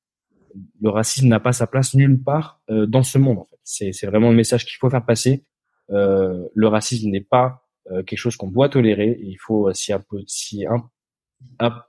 le 0.80 0.88
racisme 0.88 1.28
n'a 1.28 1.38
pas 1.38 1.52
sa 1.52 1.66
place 1.66 1.94
nulle 1.94 2.22
part 2.22 2.60
euh, 2.70 2.86
dans 2.86 3.02
ce 3.02 3.18
monde. 3.18 3.38
En 3.38 3.44
fait, 3.44 3.58
c'est 3.62 3.92
c'est 3.92 4.06
vraiment 4.06 4.30
le 4.30 4.36
message 4.36 4.64
qu'il 4.64 4.76
faut 4.78 4.90
faire 4.90 5.04
passer. 5.04 5.44
Euh, 5.90 6.48
le 6.54 6.66
racisme 6.68 7.10
n'est 7.10 7.20
pas 7.20 7.65
euh, 7.90 8.02
quelque 8.02 8.18
chose 8.18 8.36
qu'on 8.36 8.50
doit 8.50 8.68
tolérer. 8.68 9.10
Et 9.10 9.26
il 9.26 9.38
faut 9.38 9.72
s'y 9.72 9.92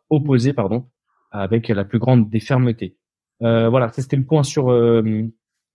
opposer, 0.09 0.53
pardon, 0.53 0.87
avec 1.31 1.67
la 1.69 1.85
plus 1.85 1.99
grande 1.99 2.29
des 2.29 2.39
fermetés. 2.39 2.97
voilà, 3.39 3.91
c'était 3.93 4.17
le 4.17 4.25
point 4.25 4.43
sur 4.43 4.71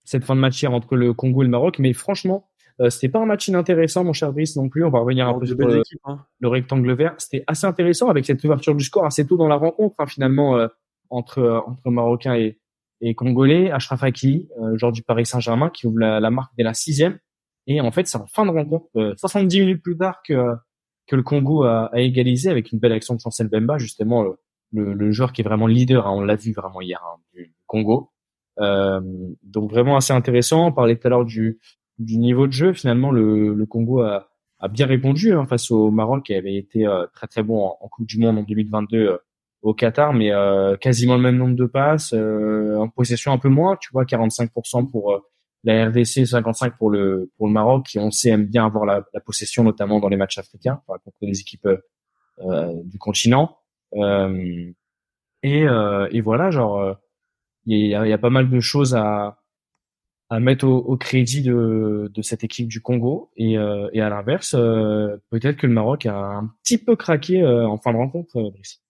cette 0.03 0.25
fin 0.25 0.35
de 0.35 0.41
match 0.41 0.61
hier 0.61 0.73
entre 0.73 0.95
le 0.95 1.13
Congo 1.13 1.41
et 1.41 1.45
le 1.45 1.51
Maroc. 1.51 1.79
Mais 1.79 1.93
franchement, 1.93 2.49
euh, 2.81 2.89
c'était 2.89 3.09
pas 3.09 3.19
un 3.19 3.25
match 3.25 3.47
inintéressant, 3.47 4.03
mon 4.03 4.13
cher 4.13 4.31
Brice, 4.33 4.55
non 4.55 4.69
plus. 4.69 4.83
On 4.83 4.89
va 4.89 4.99
revenir 4.99 5.27
un 5.27 5.37
peu 5.37 5.45
sur 5.45 5.57
le, 5.57 5.83
hein. 6.05 6.25
le, 6.39 6.47
rectangle 6.47 6.91
vert. 6.93 7.13
C'était 7.17 7.43
assez 7.47 7.65
intéressant 7.65 8.09
avec 8.09 8.25
cette 8.25 8.43
ouverture 8.43 8.75
du 8.75 8.83
score 8.83 9.05
assez 9.05 9.25
tôt 9.25 9.37
dans 9.37 9.47
la 9.47 9.55
rencontre, 9.55 9.95
hein, 9.99 10.07
finalement, 10.07 10.57
euh, 10.57 10.67
entre, 11.09 11.39
euh, 11.39 11.59
entre 11.67 11.89
Marocains 11.89 12.35
et, 12.35 12.59
et 13.01 13.13
Congolais. 13.13 13.71
Ashraf 13.71 14.03
Hakimi, 14.03 14.49
euh, 14.59 14.77
joueur 14.77 14.91
du 14.91 15.03
Paris 15.03 15.25
Saint-Germain, 15.25 15.69
qui 15.69 15.87
ouvre 15.87 15.99
la, 15.99 16.19
la, 16.19 16.31
marque 16.31 16.53
dès 16.57 16.63
la 16.63 16.73
sixième. 16.73 17.19
Et 17.67 17.81
en 17.81 17.91
fait, 17.91 18.07
c'est 18.07 18.17
en 18.17 18.27
fin 18.27 18.45
de 18.45 18.51
rencontre, 18.51 18.87
70 19.17 19.59
minutes 19.59 19.83
plus 19.83 19.97
tard 19.97 20.21
que, 20.27 20.53
que 21.07 21.15
le 21.15 21.23
Congo 21.23 21.63
a, 21.63 21.85
a, 21.93 21.99
égalisé 21.99 22.49
avec 22.49 22.71
une 22.71 22.79
belle 22.79 22.91
action 22.91 23.15
de 23.15 23.19
Chancel 23.19 23.47
Bemba, 23.47 23.77
justement, 23.77 24.23
le, 24.71 24.93
le, 24.93 25.11
joueur 25.11 25.31
qui 25.31 25.41
est 25.41 25.45
vraiment 25.45 25.67
leader. 25.67 26.07
Hein, 26.07 26.13
on 26.13 26.21
l'a 26.21 26.35
vu 26.35 26.53
vraiment 26.53 26.81
hier 26.81 27.01
du 27.33 27.53
Congo. 27.67 28.11
Euh, 28.59 29.01
donc 29.41 29.71
vraiment 29.71 29.95
assez 29.95 30.13
intéressant. 30.13 30.67
On 30.67 30.71
parlait 30.71 30.97
tout 30.97 31.07
à 31.07 31.09
l'heure 31.09 31.25
du, 31.25 31.59
du 31.99 32.17
niveau 32.17 32.47
de 32.47 32.53
jeu, 32.53 32.73
finalement, 32.73 33.11
le, 33.11 33.53
le 33.53 33.65
Congo 33.65 34.01
a, 34.01 34.29
a, 34.59 34.67
bien 34.67 34.85
répondu 34.85 35.33
hein, 35.33 35.45
face 35.45 35.71
au 35.71 35.91
Maroc 35.91 36.25
qui 36.25 36.33
avait 36.33 36.55
été 36.55 36.85
euh, 36.85 37.05
très 37.13 37.27
très 37.27 37.43
bon 37.43 37.65
en, 37.79 37.87
Coupe 37.89 38.07
du 38.07 38.19
Monde 38.19 38.39
en 38.39 38.43
2022 38.43 38.97
euh, 38.97 39.17
au 39.61 39.73
Qatar, 39.73 40.13
mais 40.13 40.31
euh, 40.31 40.75
quasiment 40.77 41.15
le 41.15 41.21
même 41.21 41.37
nombre 41.37 41.55
de 41.55 41.65
passes, 41.65 42.13
en 42.13 42.89
possession 42.89 43.31
un 43.31 43.37
peu 43.37 43.49
moins, 43.49 43.77
tu 43.77 43.89
vois, 43.93 44.03
45% 44.03 44.89
pour 44.91 45.21
la 45.63 45.87
RDC, 45.87 46.25
55 46.25 46.77
pour 46.77 46.89
le 46.89 47.31
pour 47.37 47.47
le 47.47 47.53
Maroc, 47.53 47.85
qui 47.87 47.99
on 47.99 48.11
sait 48.11 48.29
aime 48.29 48.45
bien 48.45 48.65
avoir 48.65 48.85
la, 48.85 49.03
la 49.13 49.21
possession, 49.21 49.63
notamment 49.63 49.99
dans 49.99 50.09
les 50.09 50.17
matchs 50.17 50.37
africains, 50.37 50.81
enfin, 50.87 50.99
contre 51.03 51.17
les 51.21 51.39
équipes 51.39 51.67
du 52.85 52.97
continent. 52.97 53.57
et, 55.43 55.65
et 56.11 56.21
voilà, 56.21 56.51
genre, 56.51 56.97
il 57.65 57.87
y 57.87 57.95
a, 57.95 58.07
y 58.07 58.13
a 58.13 58.17
pas 58.17 58.29
mal 58.29 58.49
de 58.49 58.59
choses 58.59 58.95
à 58.95 59.43
à 60.33 60.39
mettre 60.39 60.65
au, 60.65 60.97
crédit 60.97 61.43
de, 61.43 62.09
de, 62.11 62.21
cette 62.23 62.43
équipe 62.43 62.67
du 62.67 62.81
Congo. 62.81 63.29
Et, 63.37 63.57
euh, 63.57 63.89
et 63.93 64.01
à 64.01 64.09
l'inverse, 64.09 64.55
euh, 64.57 65.17
peut-être 65.29 65.57
que 65.57 65.67
le 65.67 65.73
Maroc 65.73 66.07
a 66.07 66.15
un 66.15 66.51
petit 66.63 66.79
peu 66.79 66.95
craqué 66.95 67.41
euh, 67.43 67.67
en 67.67 67.77
fin 67.77 67.91
de 67.91 67.97
rencontre, 67.97 68.41
Brice. 68.51 68.82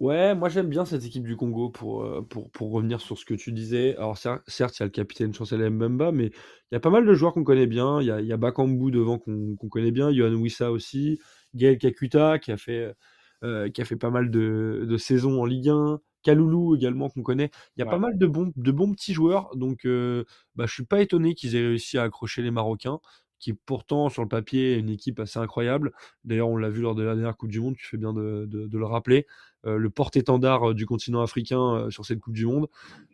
Ouais, 0.00 0.34
moi 0.34 0.48
j'aime 0.48 0.68
bien 0.68 0.84
cette 0.86 1.04
équipe 1.04 1.24
du 1.24 1.36
Congo 1.36 1.68
pour, 1.68 2.26
pour, 2.28 2.50
pour 2.50 2.72
revenir 2.72 3.00
sur 3.00 3.18
ce 3.18 3.24
que 3.26 3.34
tu 3.34 3.52
disais. 3.52 3.94
Alors 3.96 4.16
certes, 4.16 4.42
il 4.48 4.62
y 4.80 4.82
a 4.82 4.86
le 4.86 4.90
capitaine 4.90 5.34
Chancel 5.34 5.68
Mbemba, 5.70 6.10
mais 6.10 6.26
il 6.26 6.72
y 6.72 6.76
a 6.76 6.80
pas 6.80 6.90
mal 6.90 7.06
de 7.06 7.12
joueurs 7.12 7.34
qu'on 7.34 7.44
connaît 7.44 7.66
bien. 7.66 8.00
Il 8.00 8.06
y 8.06 8.10
a, 8.10 8.20
il 8.20 8.26
y 8.26 8.32
a 8.32 8.38
Bakambu 8.38 8.90
devant 8.90 9.18
qu'on 9.18 9.56
connaît 9.70 9.90
bien, 9.90 10.10
Yohan 10.10 10.34
Wissa 10.34 10.72
aussi, 10.72 11.20
Gaël 11.54 11.76
Kakuta 11.78 12.38
qui 12.38 12.50
a 12.50 12.56
fait, 12.56 12.94
qui 13.42 13.82
a 13.82 13.84
fait 13.84 13.96
pas 13.96 14.10
mal 14.10 14.30
de, 14.30 14.86
de 14.88 14.96
saisons 14.96 15.40
en 15.42 15.44
Ligue 15.44 15.68
1. 15.68 16.00
Kaloulou 16.22 16.76
également 16.76 17.08
qu'on 17.08 17.22
connaît. 17.22 17.50
Il 17.76 17.80
y 17.80 17.82
a 17.82 17.86
pas 17.86 17.98
mal 17.98 18.18
de 18.18 18.26
bons, 18.26 18.52
de 18.54 18.72
bons 18.72 18.92
petits 18.92 19.14
joueurs, 19.14 19.54
donc 19.56 19.84
euh, 19.84 20.24
bah, 20.54 20.66
je 20.66 20.72
suis 20.72 20.84
pas 20.84 21.00
étonné 21.00 21.34
qu'ils 21.34 21.56
aient 21.56 21.66
réussi 21.66 21.98
à 21.98 22.02
accrocher 22.02 22.42
les 22.42 22.50
Marocains, 22.50 23.00
qui 23.38 23.54
pourtant 23.54 24.08
sur 24.10 24.22
le 24.22 24.28
papier 24.28 24.74
est 24.74 24.78
une 24.78 24.90
équipe 24.90 25.18
assez 25.20 25.38
incroyable. 25.38 25.92
D'ailleurs, 26.24 26.48
on 26.48 26.56
l'a 26.56 26.68
vu 26.68 26.82
lors 26.82 26.94
de 26.94 27.02
la 27.02 27.14
dernière 27.14 27.36
Coupe 27.36 27.50
du 27.50 27.60
Monde, 27.60 27.76
tu 27.76 27.86
fais 27.86 27.96
bien 27.96 28.12
de, 28.12 28.68
le 28.70 28.86
rappeler. 28.86 29.26
Euh, 29.66 29.76
le 29.76 29.90
porte-étendard 29.90 30.70
euh, 30.70 30.74
du 30.74 30.86
continent 30.86 31.20
africain 31.20 31.88
sur 31.90 32.06
cette 32.06 32.20
Coupe 32.20 32.34
du 32.34 32.46
Monde. 32.46 32.68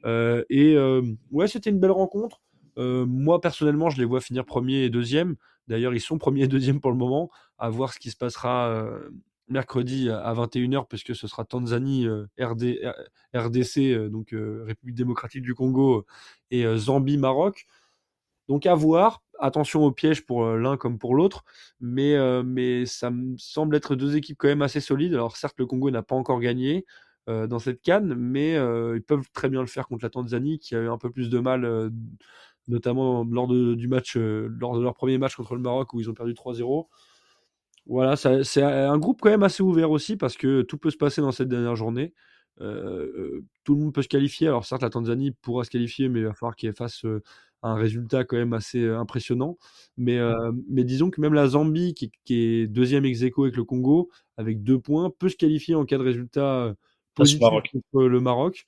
et 0.05 0.77
ouais, 1.31 1.49
c'était 1.49 1.71
une 1.71 1.81
belle 1.81 1.91
rencontre. 1.91 2.41
moi, 2.77 3.41
personnellement, 3.41 3.91
je 3.91 3.99
les 3.99 4.05
vois 4.05 4.21
finir 4.21 4.45
premier 4.45 4.85
et 4.85 4.91
deuxième. 4.91 5.37
D'ailleurs, 5.69 5.95
ils 5.95 6.01
sont 6.01 6.19
premier 6.19 6.45
et 6.45 6.49
deuxième 6.49 6.81
pour 6.81 6.91
le 6.91 6.97
moment. 6.97 7.31
À 7.59 7.71
voir 7.71 7.93
ce 7.93 7.99
qui 7.99 8.11
se 8.11 8.17
passera 8.17 8.89
mercredi 9.49 10.11
à 10.11 10.33
21h, 10.35 10.87
puisque 10.89 11.15
ce 11.15 11.27
sera 11.27 11.45
Tanzanie, 11.45 12.07
euh, 12.07 12.27
RD, 12.39 12.81
RDC, 13.35 13.79
euh, 13.79 14.09
donc 14.09 14.33
euh, 14.33 14.65
République 14.67 14.97
démocratique 14.97 15.43
du 15.43 15.55
Congo, 15.55 16.05
et 16.51 16.65
Zambie, 16.77 17.19
Maroc. 17.19 17.67
Donc 18.49 18.67
à 18.67 18.75
voir. 18.75 19.23
Attention 19.41 19.85
au 19.85 19.93
piège 19.93 20.25
pour 20.25 20.47
l'un 20.47 20.77
comme 20.77 20.99
pour 20.99 21.15
l'autre, 21.15 21.45
mais, 21.81 22.17
mais 22.45 22.87
ça 22.87 23.11
me 23.11 23.37
semble 23.37 23.77
être 23.77 23.95
deux 23.95 24.17
équipes 24.17 24.39
quand 24.39 24.49
même 24.49 24.63
assez 24.63 24.81
solides. 24.81 25.15
Alors 25.15 25.37
certes, 25.37 25.57
le 25.59 25.67
Congo 25.67 25.91
n'a 25.91 26.03
pas 26.03 26.15
encore 26.15 26.41
gagné 26.41 26.87
dans 27.27 27.59
cette 27.59 27.83
canne, 27.83 28.15
mais 28.15 28.55
ils 28.55 29.03
peuvent 29.03 29.29
très 29.33 29.49
bien 29.49 29.61
le 29.61 29.67
faire 29.67 29.89
contre 29.89 30.05
la 30.05 30.11
Tanzanie, 30.11 30.59
qui 30.59 30.75
a 30.75 30.81
eu 30.81 30.89
un 30.89 30.99
peu 30.99 31.11
plus 31.11 31.29
de 31.29 31.39
mal, 31.39 31.91
notamment 32.69 33.25
lors 33.25 33.47
de, 33.47 33.75
du 33.75 33.89
match, 33.89 34.17
lors 34.17 34.77
de 34.77 34.83
leur 34.83 34.95
premier 34.95 35.19
match 35.19 35.37
contre 35.37 35.55
le 35.55 35.61
Maroc 35.61 35.93
où 35.93 36.01
ils 36.01 36.09
ont 36.09 36.15
perdu 36.15 36.35
3-0. 36.35 36.89
Voilà, 37.87 38.17
c'est 38.17 38.63
un 38.63 38.99
groupe 38.99 39.21
quand 39.21 39.31
même 39.31 39.45
assez 39.45 39.63
ouvert 39.63 39.91
aussi 39.93 40.17
parce 40.17 40.37
que 40.37 40.63
tout 40.63 40.77
peut 40.77 40.91
se 40.91 40.97
passer 40.97 41.21
dans 41.21 41.31
cette 41.31 41.49
dernière 41.49 41.77
journée. 41.77 42.15
Euh, 42.61 43.43
tout 43.65 43.75
le 43.75 43.81
monde 43.83 43.95
peut 43.95 44.03
se 44.03 44.09
qualifier. 44.09 44.49
Alors 44.49 44.65
certes, 44.65 44.83
la 44.83 44.91
Tanzanie 44.91 45.31
pourra 45.31 45.63
se 45.63 45.71
qualifier, 45.71 46.09
mais 46.09 46.21
il 46.21 46.27
va 46.27 46.35
falloir 46.35 46.57
qu'il 46.57 46.73
fasse 46.73 47.05
euh, 47.05 47.23
un 47.67 47.75
résultat 47.75 48.25
quand 48.25 48.37
même 48.37 48.53
assez 48.53 48.83
euh, 48.83 48.99
impressionnant. 48.99 49.59
Mais, 49.97 50.19
mais 50.69 50.85
disons 50.85 51.11
que 51.11 51.21
même 51.21 51.35
la 51.35 51.49
Zambie, 51.49 51.95
qui, 51.95 52.13
est 52.29 52.67
deuxième 52.67 53.05
ex 53.05 53.23
aequo 53.23 53.45
avec 53.45 53.57
le 53.57 53.65
Congo, 53.65 54.11
avec 54.37 54.63
deux 54.63 54.79
points, 54.79 55.11
peut 55.19 55.29
se 55.29 55.37
qualifier 55.37 55.75
en 55.75 55.85
cas 55.85 55.99
de 55.99 56.03
résultat 56.03 56.75
positif 57.15 57.41
contre 57.41 58.05
le 58.05 58.21
Maroc 58.21 58.67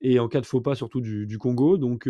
et 0.00 0.20
en 0.20 0.28
cas 0.28 0.40
de 0.40 0.46
faux 0.46 0.60
pas 0.60 0.76
surtout 0.76 1.00
du, 1.00 1.26
du 1.26 1.38
Congo. 1.38 1.76
Donc 1.76 2.08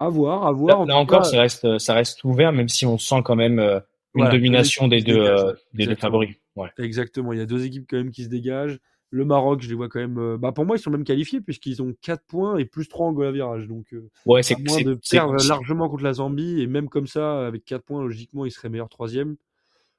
à 0.00 0.08
voir, 0.08 0.46
à 0.46 0.52
voir. 0.52 0.84
Là, 0.84 0.96
encore, 0.96 1.24
ça 1.24 1.40
reste, 1.40 1.78
ça 1.78 1.94
reste 1.94 2.24
ouvert, 2.24 2.52
même 2.52 2.68
si 2.68 2.86
on 2.86 2.98
sent 2.98 3.22
quand 3.24 3.36
même 3.36 3.82
une 4.14 4.28
domination 4.28 4.88
des 4.88 5.02
deux, 5.02 5.18
euh, 5.18 5.52
des 5.72 5.86
deux 5.86 5.96
favoris. 5.96 6.36
Ouais. 6.56 6.68
Exactement. 6.78 7.32
Il 7.32 7.38
y 7.38 7.42
a 7.42 7.46
deux 7.46 7.64
équipes 7.64 7.86
quand 7.88 7.96
même 7.96 8.10
qui 8.10 8.24
se 8.24 8.28
dégagent. 8.28 8.78
Le 9.14 9.24
Maroc, 9.24 9.62
je 9.62 9.68
les 9.68 9.74
vois 9.74 9.88
quand 9.88 10.00
même. 10.00 10.18
Euh, 10.18 10.36
bah 10.36 10.50
pour 10.50 10.64
moi, 10.64 10.76
ils 10.76 10.80
sont 10.80 10.90
même 10.90 11.04
qualifiés 11.04 11.40
puisqu'ils 11.40 11.80
ont 11.80 11.94
4 12.02 12.24
points 12.26 12.56
et 12.56 12.64
plus 12.64 12.88
3 12.88 13.06
en 13.06 13.12
goal 13.12 13.32
virage. 13.32 13.68
Donc, 13.68 13.92
euh, 13.92 14.10
ouais, 14.26 14.42
c'est 14.42 14.58
moins 14.58 14.82
de 14.82 14.98
perdre 15.08 15.36
largement 15.46 15.88
contre 15.88 16.02
la 16.02 16.14
Zambie 16.14 16.60
et 16.60 16.66
même 16.66 16.88
comme 16.88 17.06
ça, 17.06 17.46
avec 17.46 17.64
4 17.64 17.84
points, 17.84 18.02
logiquement, 18.02 18.44
ils 18.44 18.50
seraient 18.50 18.68
meilleurs 18.68 18.88
troisième. 18.88 19.36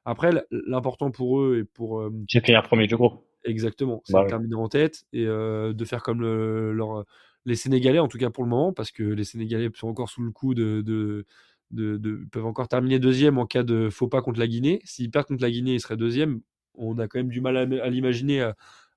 Après, 0.04 0.32
l'important 0.52 1.12
pour 1.12 1.40
eux 1.40 1.60
et 1.60 1.64
pour. 1.64 2.02
Euh, 2.02 2.14
J'ai 2.28 2.42
un 2.56 2.62
premier 2.62 2.88
du 2.88 2.98
groupe. 2.98 3.24
Exactement. 3.46 4.02
C'est 4.06 4.14
bah 4.14 4.24
de 4.24 4.30
terminer 4.30 4.56
en 4.56 4.68
tête 4.68 5.06
et 5.14 5.24
de 5.24 5.86
faire 5.86 6.04
comme 6.04 6.20
le, 6.20 6.74
leur, 6.74 7.06
les 7.46 7.56
Sénégalais, 7.56 8.00
en 8.00 8.08
tout 8.08 8.18
cas 8.18 8.32
pour 8.32 8.44
le 8.44 8.50
moment, 8.50 8.74
parce 8.74 8.92
que 8.92 9.04
les 9.04 9.24
Sénégalais 9.24 9.70
sont 9.76 9.88
encore 9.88 10.10
sous 10.10 10.24
le 10.24 10.32
coup 10.32 10.56
de, 10.56 10.82
de 10.82 11.26
de, 11.72 12.26
peuvent 12.32 12.46
encore 12.46 12.68
terminer 12.68 13.00
deuxième 13.00 13.38
en 13.38 13.46
cas 13.46 13.64
de 13.64 13.90
faux 13.90 14.08
pas 14.08 14.22
contre 14.22 14.40
la 14.40 14.48
Guinée. 14.48 14.82
S'ils 14.84 15.12
perdent 15.12 15.28
contre 15.28 15.42
la 15.42 15.52
Guinée, 15.52 15.74
ils 15.74 15.80
seraient 15.80 15.98
deuxième. 15.98 16.42
On 16.76 16.98
a 17.00 17.08
quand 17.08 17.20
même 17.20 17.30
du 17.30 17.42
mal 17.42 17.58
à, 17.58 17.90
l'imaginer 17.90 18.42
à, 18.42 18.56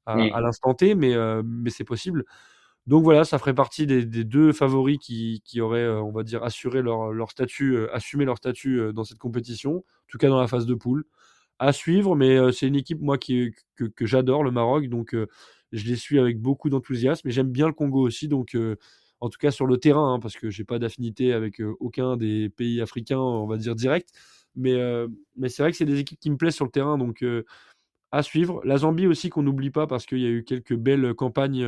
à, 0.09 0.41
l'instant 0.41 0.75
T, 0.75 0.95
mais, 0.95 1.15
euh, 1.15 1.43
mais 1.45 1.71
c'est 1.71 1.85
possible. 1.85 2.25
Donc 2.87 3.05
voilà, 3.05 3.25
ça 3.25 3.39
ferait 3.39 3.55
partie 3.55 3.87
des, 3.87 4.05
deux 4.05 4.53
favoris 4.53 4.99
qui, 4.99 5.43
qui, 5.45 5.61
auraient, 5.61 5.81
euh, 5.81 6.01
on 6.01 6.13
va 6.13 6.23
dire, 6.23 6.43
assuré 6.43 6.83
leur, 6.83 7.13
leur 7.13 7.31
statut, 7.31 7.77
euh, 7.77 7.95
assumé 7.95 8.25
leur 8.25 8.39
statut 8.39 8.93
dans 8.95 9.05
cette 9.05 9.19
compétition, 9.19 9.77
en 9.77 10.09
tout 10.09 10.19
cas 10.19 10.29
dans 10.29 10.41
la 10.41 10.49
phase 10.49 10.67
de 10.67 10.75
poule. 10.75 11.05
À 11.59 11.73
suivre, 11.73 12.15
mais 12.15 12.53
c'est 12.53 12.69
une 12.69 12.77
équipe, 12.77 13.01
moi, 13.01 13.19
qui, 13.19 13.51
que, 13.75 13.85
que 13.85 14.07
j'adore, 14.07 14.45
le 14.45 14.53
Maroc, 14.53 14.87
donc 14.87 15.17
je 15.73 15.85
les 15.87 15.97
suis 15.97 16.21
avec 16.21 16.41
beaucoup 16.41 16.71
d'enthousiasme, 16.71 17.27
et 17.27 17.33
j'aime 17.33 17.51
bien 17.51 17.67
le 17.67 17.73
Congo 17.73 18.01
aussi, 18.01 18.29
donc 18.29 18.55
en 19.21 19.29
tout 19.29 19.39
cas 19.39 19.51
sur 19.51 19.67
le 19.67 19.79
terrain, 19.79 20.15
hein, 20.15 20.21
parce 20.21 20.37
que 20.37 20.51
j'ai 20.51 20.65
pas 20.65 20.79
d'affinité 20.79 21.33
avec 21.33 21.61
euh, 21.61 21.75
aucun 21.81 22.17
des 22.17 22.49
pays 22.51 22.81
africains, 22.81 23.19
on 23.19 23.47
va 23.47 23.57
dire 23.57 23.75
direct. 23.75 24.11
Mais, 24.55 24.75
euh, 24.75 25.09
mais 25.37 25.49
c'est 25.49 25.63
vrai 25.63 25.71
que 25.71 25.77
c'est 25.77 25.85
des 25.85 25.99
équipes 26.01 26.19
qui 26.21 26.31
me 26.31 26.37
plaisent 26.37 26.55
sur 26.55 26.65
le 26.65 26.71
terrain, 26.71 26.99
donc 26.99 27.23
euh, 27.23 27.45
à 28.11 28.23
suivre. 28.23 28.61
La 28.65 28.79
Zambie 28.79 29.07
aussi 29.07 29.29
qu'on 29.31 29.43
n'oublie 29.43 29.71
pas 29.71 29.87
parce 29.87 30.07
qu'il 30.07 30.19
y 30.19 30.27
a 30.27 30.31
eu 30.31 30.45
quelques 30.45 30.75
belles 30.75 31.15
campagnes. 31.15 31.67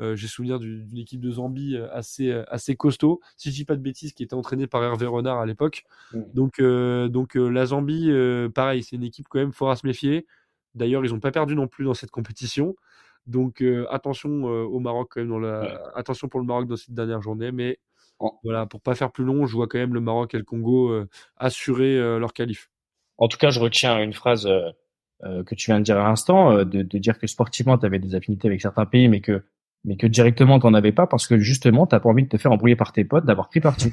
j'ai 0.00 0.26
souvenir 0.26 0.58
d'une 0.58 0.98
équipe 0.98 1.20
de 1.20 1.30
Zambie 1.30 1.76
assez, 1.92 2.32
assez 2.48 2.76
costaud, 2.76 3.20
si 3.36 3.50
je 3.50 3.54
dis 3.54 3.64
pas 3.64 3.76
de 3.76 3.82
bêtises, 3.82 4.12
qui 4.12 4.22
était 4.22 4.34
entraînée 4.34 4.66
par 4.66 4.82
Hervé 4.82 5.06
Renard 5.06 5.38
à 5.38 5.46
l'époque. 5.46 5.84
Mmh. 6.12 6.20
Donc, 6.34 6.60
donc 6.60 7.34
la 7.34 7.66
Zambie, 7.66 8.10
pareil, 8.54 8.82
c'est 8.82 8.96
une 8.96 9.04
équipe 9.04 9.26
quand 9.28 9.38
même 9.38 9.52
fort 9.52 9.70
à 9.70 9.76
se 9.76 9.86
méfier. 9.86 10.26
D'ailleurs, 10.74 11.04
ils 11.04 11.12
n'ont 11.12 11.20
pas 11.20 11.30
perdu 11.30 11.54
non 11.54 11.68
plus 11.68 11.84
dans 11.84 11.94
cette 11.94 12.10
compétition. 12.10 12.74
Donc 13.26 13.64
attention 13.88 14.44
au 14.44 14.80
Maroc 14.80 15.12
quand 15.12 15.20
même 15.20 15.30
dans 15.30 15.38
la 15.38 15.80
attention 15.94 16.28
pour 16.28 16.40
le 16.40 16.46
Maroc 16.46 16.68
dans 16.68 16.76
cette 16.76 16.92
dernière 16.92 17.22
journée, 17.22 17.52
mais 17.52 17.78
voilà 18.42 18.66
pour 18.66 18.82
pas 18.82 18.94
faire 18.94 19.10
plus 19.12 19.24
long, 19.24 19.46
je 19.46 19.54
vois 19.54 19.66
quand 19.66 19.78
même 19.78 19.94
le 19.94 20.00
Maroc 20.00 20.34
et 20.34 20.38
le 20.38 20.44
Congo 20.44 20.92
assurer 21.36 21.96
leur 22.18 22.34
qualif. 22.34 22.70
En 23.16 23.28
tout 23.28 23.38
cas, 23.38 23.48
je 23.48 23.60
retiens 23.60 23.98
une 24.02 24.12
phrase 24.12 24.46
que 25.46 25.54
tu 25.54 25.70
viens 25.70 25.78
de 25.78 25.84
dire 25.84 25.98
à 25.98 26.04
l'instant, 26.04 26.64
de, 26.64 26.82
de, 26.82 26.98
dire 26.98 27.18
que 27.18 27.26
sportivement 27.26 27.78
tu 27.78 27.86
avais 27.86 27.98
des 27.98 28.14
affinités 28.14 28.48
avec 28.48 28.60
certains 28.60 28.86
pays, 28.86 29.08
mais 29.08 29.20
que 29.20 29.42
mais 29.84 29.96
que 29.96 30.06
directement 30.06 30.58
t'en 30.58 30.74
avais 30.74 30.92
pas 30.92 31.06
parce 31.06 31.26
que 31.26 31.38
justement 31.38 31.86
t'as 31.86 32.00
pas 32.00 32.08
envie 32.08 32.24
de 32.24 32.28
te 32.28 32.36
faire 32.36 32.52
embrouiller 32.52 32.76
par 32.76 32.92
tes 32.92 33.04
potes 33.04 33.26
d'avoir 33.26 33.48
pris 33.48 33.60
parti. 33.60 33.92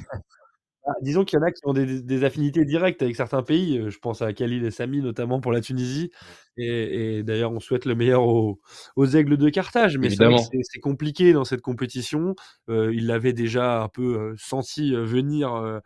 Bah, 0.86 0.94
disons 1.02 1.26
qu'il 1.26 1.38
y 1.38 1.42
en 1.42 1.46
a 1.46 1.52
qui 1.52 1.62
ont 1.66 1.74
des, 1.74 2.02
des 2.02 2.24
affinités 2.24 2.66
directes 2.66 3.02
avec 3.02 3.16
certains 3.16 3.44
pays. 3.44 3.78
Euh, 3.78 3.90
je 3.90 4.00
pense 4.00 4.22
à 4.22 4.34
Khalil 4.34 4.66
et 4.66 4.72
Sami, 4.72 5.02
notamment 5.02 5.42
pour 5.42 5.52
la 5.52 5.62
Tunisie. 5.62 6.12
Et, 6.58 7.18
et 7.18 7.24
d'ailleurs, 7.24 7.52
on 7.52 7.60
souhaite 7.60 7.86
le 7.86 7.96
meilleur 7.96 8.24
aux, 8.24 8.60
aux 8.96 9.06
Aigles 9.06 9.38
de 9.38 9.50
Carthage. 9.50 9.98
Mais 9.98 10.10
c'est 10.10 10.80
compliqué 10.80 11.34
dans 11.34 11.46
cette 11.46 11.62
compétition. 11.62 12.36
Euh, 12.70 12.94
il 12.94 13.08
l'avait 13.08 13.34
déjà 13.34 13.82
un 13.82 13.88
peu 13.88 14.18
euh, 14.18 14.36
senti 14.38 14.94
euh, 14.96 15.04
venir 15.04 15.54
euh, 15.54 15.80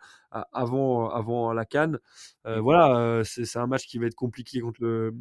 avant, 0.52 1.10
avant 1.10 1.52
la 1.52 1.64
Cannes. 1.64 1.98
Euh, 2.46 2.60
voilà, 2.60 2.98
euh, 2.98 3.24
c'est 3.24 3.58
un 3.58 3.66
match 3.66 3.86
qui 3.86 3.98
va 3.98 4.06
être 4.06 4.14
compliqué 4.14 4.60
contre 4.60 4.82
le 4.82 5.14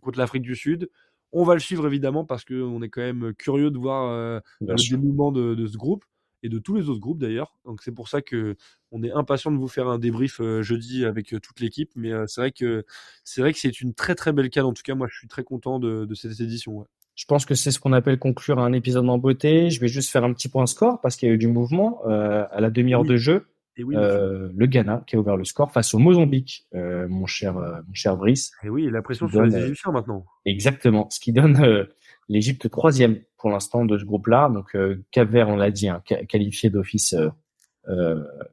contre 0.00 0.18
l'Afrique 0.18 0.42
du 0.42 0.56
Sud. 0.56 0.88
On 1.32 1.44
va 1.44 1.54
le 1.54 1.60
suivre 1.60 1.86
évidemment 1.86 2.24
parce 2.24 2.44
qu'on 2.44 2.82
est 2.82 2.88
quand 2.88 3.00
même 3.00 3.32
curieux 3.34 3.70
de 3.70 3.78
voir 3.78 4.10
euh, 4.10 4.40
le 4.60 4.74
dénouement 4.90 5.32
de, 5.32 5.54
de 5.54 5.66
ce 5.66 5.76
groupe 5.76 6.04
et 6.42 6.48
de 6.48 6.58
tous 6.58 6.74
les 6.74 6.88
autres 6.88 6.98
groupes 7.00 7.18
d'ailleurs. 7.20 7.56
Donc 7.64 7.82
c'est 7.82 7.92
pour 7.92 8.08
ça 8.08 8.20
que 8.20 8.56
on 8.90 9.02
est 9.04 9.12
impatient 9.12 9.50
de 9.52 9.56
vous 9.56 9.68
faire 9.68 9.88
un 9.88 9.98
débrief 9.98 10.40
euh, 10.40 10.60
jeudi 10.62 11.04
avec 11.04 11.32
euh, 11.32 11.38
toute 11.40 11.60
l'équipe. 11.60 11.90
Mais 11.94 12.12
euh, 12.12 12.24
c'est 12.26 12.40
vrai 12.40 12.50
que 12.52 12.84
c'est 13.24 13.40
vrai 13.40 13.52
que 13.52 13.58
c'est 13.60 13.80
une 13.80 13.94
très 13.94 14.14
très 14.14 14.32
belle 14.32 14.50
canne. 14.50 14.64
En 14.66 14.72
tout 14.74 14.82
cas, 14.82 14.94
moi 14.94 15.06
je 15.10 15.16
suis 15.16 15.28
très 15.28 15.44
content 15.44 15.78
de, 15.78 16.04
de 16.04 16.14
cette 16.14 16.38
édition. 16.40 16.78
ouais. 16.80 16.86
Je 17.14 17.26
pense 17.26 17.44
que 17.46 17.54
c'est 17.54 17.70
ce 17.70 17.78
qu'on 17.78 17.92
appelle 17.92 18.18
conclure 18.18 18.58
un 18.58 18.72
épisode 18.72 19.08
en 19.08 19.18
beauté. 19.18 19.70
Je 19.70 19.80
vais 19.80 19.88
juste 19.88 20.10
faire 20.10 20.24
un 20.24 20.32
petit 20.32 20.48
point 20.48 20.66
score 20.66 21.00
parce 21.00 21.14
qu'il 21.16 21.28
y 21.28 21.30
a 21.30 21.34
eu 21.34 21.38
du 21.38 21.46
mouvement 21.46 22.00
euh, 22.06 22.44
à 22.50 22.60
la 22.60 22.70
demi-heure 22.70 23.02
Oui. 23.02 23.08
de 23.08 23.16
jeu. 23.16 23.46
Et 23.76 23.84
oui, 23.84 23.96
monsieur. 23.96 24.10
Euh, 24.10 24.52
le 24.54 24.66
Ghana 24.66 25.02
qui 25.06 25.16
a 25.16 25.18
ouvert 25.18 25.36
le 25.36 25.44
score 25.44 25.72
face 25.72 25.94
au 25.94 25.98
Mozambique, 25.98 26.66
euh, 26.74 27.08
mon 27.08 27.26
cher 27.26 27.56
euh, 27.56 27.80
mon 27.86 27.94
cher 27.94 28.16
Brice. 28.16 28.52
et 28.62 28.68
oui, 28.68 28.88
la 28.90 29.00
pression 29.02 29.28
sur 29.28 29.42
les 29.42 29.50
donne, 29.50 29.60
euh, 29.60 29.64
Égyptiens 29.66 29.92
maintenant. 29.92 30.26
Exactement, 30.44 31.08
ce 31.10 31.20
qui 31.20 31.32
donne 31.32 31.56
euh, 31.64 31.84
l'Égypte 32.28 32.68
troisième 32.70 33.20
pour 33.38 33.50
l'instant 33.50 33.84
de 33.84 33.96
ce 33.98 34.04
groupe-là. 34.04 34.50
Donc 34.50 34.74
euh, 34.74 35.02
Cap-Vert, 35.10 35.48
on 35.48 35.56
l'a 35.56 35.70
dit, 35.70 35.88
hein, 35.88 36.02
qua- 36.06 36.24
qualifié 36.26 36.68
d'office 36.70 37.14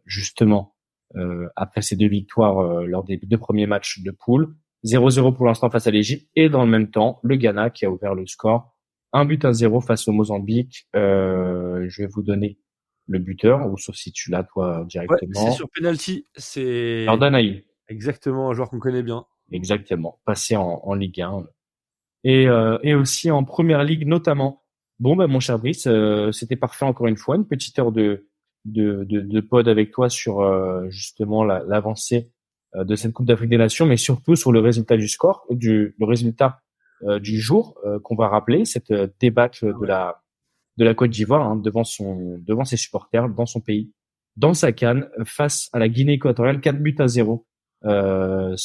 justement 0.06 0.74
euh, 1.16 1.48
après 1.56 1.82
ces 1.82 1.96
deux 1.96 2.08
victoires 2.08 2.60
euh, 2.60 2.86
lors 2.86 3.04
des 3.04 3.18
deux 3.18 3.38
premiers 3.38 3.68
matchs 3.68 4.02
de 4.02 4.12
poule. 4.12 4.56
0-0 4.86 5.36
pour 5.36 5.46
l'instant 5.46 5.70
face 5.70 5.88
à 5.88 5.92
l'Égypte 5.92 6.30
et 6.36 6.48
dans 6.50 6.64
le 6.64 6.70
même 6.72 6.90
temps 6.90 7.20
le 7.24 7.36
Ghana 7.36 7.70
qui 7.70 7.86
a 7.86 7.92
ouvert 7.92 8.16
le 8.16 8.26
score. 8.26 8.76
Un 9.12 9.26
but 9.26 9.44
à 9.44 9.52
zéro 9.54 9.82
face 9.82 10.08
au 10.08 10.12
Mozambique. 10.14 10.88
Euh, 10.96 11.86
je 11.90 12.04
vais 12.04 12.08
vous 12.08 12.22
donner 12.22 12.58
le 13.10 13.20
buteur, 13.20 13.68
ou 13.72 13.78
sauf 13.78 13.96
si 13.96 14.12
tu 14.12 14.30
l'as 14.32 14.44
toi 14.44 14.80
Ouais, 14.82 14.86
directement. 14.88 15.46
c'est 15.46 15.52
sur 15.52 15.68
penalty. 15.76 16.26
C'est 16.36 17.06
Jordan 17.06 17.34
Ayew. 17.36 17.64
exactement 17.90 18.50
un 18.52 18.54
joueur 18.54 18.70
qu'on 18.70 18.80
connaît 18.80 19.04
bien. 19.04 19.26
Exactement, 19.52 20.20
passé 20.26 20.56
en, 20.56 20.80
en 20.84 20.94
Ligue 20.94 21.22
1 21.22 21.44
et, 22.24 22.48
euh, 22.48 22.78
et 22.84 22.94
aussi 22.94 23.32
en 23.32 23.44
Première 23.44 23.84
Ligue 23.84 24.06
notamment. 24.08 24.64
Bon, 25.00 25.16
ben 25.16 25.28
mon 25.28 25.40
cher 25.40 25.58
Brice, 25.58 25.88
euh, 25.88 26.32
c'était 26.32 26.56
parfait 26.58 26.86
encore 26.86 27.08
une 27.08 27.18
fois, 27.18 27.36
une 27.36 27.48
petite 27.48 27.80
heure 27.80 27.92
de 27.92 28.28
de, 28.66 29.06
de, 29.06 29.22
de 29.22 29.40
pod 29.42 29.68
avec 29.70 29.90
toi 29.92 30.10
sur 30.10 30.42
euh, 30.42 30.88
justement 30.90 31.44
la- 31.46 31.64
l'avancée 31.64 32.30
de 32.76 32.96
cette 32.96 33.14
Coupe 33.14 33.26
d'Afrique 33.26 33.50
des 33.50 33.58
Nations, 33.58 33.86
mais 33.88 33.98
surtout 33.98 34.36
sur 34.36 34.52
le 34.52 34.60
résultat 34.60 34.98
du 34.98 35.08
score, 35.08 35.46
du 35.50 35.96
le 35.98 36.06
résultat 36.06 36.62
du 37.22 37.40
jour 37.40 37.80
qu'on 38.04 38.16
va 38.16 38.28
rappeler, 38.28 38.66
cette 38.66 38.94
débâcle 39.20 39.74
de 39.80 39.86
la 39.86 40.22
de 40.80 40.86
la 40.86 40.96
Côte 40.96 41.12
d'Ivoire 41.12 41.48
hein, 41.48 41.58
devant 41.58 41.84
son 41.84 42.40
devant 42.40 42.64
ses 42.64 42.78
supporters 42.78 43.30
dans 43.30 43.46
son 43.46 43.60
pays, 43.60 43.92
dans 44.38 44.54
sa 44.54 44.72
canne 44.72 45.10
face 45.26 45.70
à 45.74 45.80
la 45.80 45.90
Guinée 45.90 46.14
équatoriale, 46.14 46.62
4 46.62 46.80
buts 46.80 46.96
à 47.00 47.08
0 47.08 47.46
euh, 47.86 48.56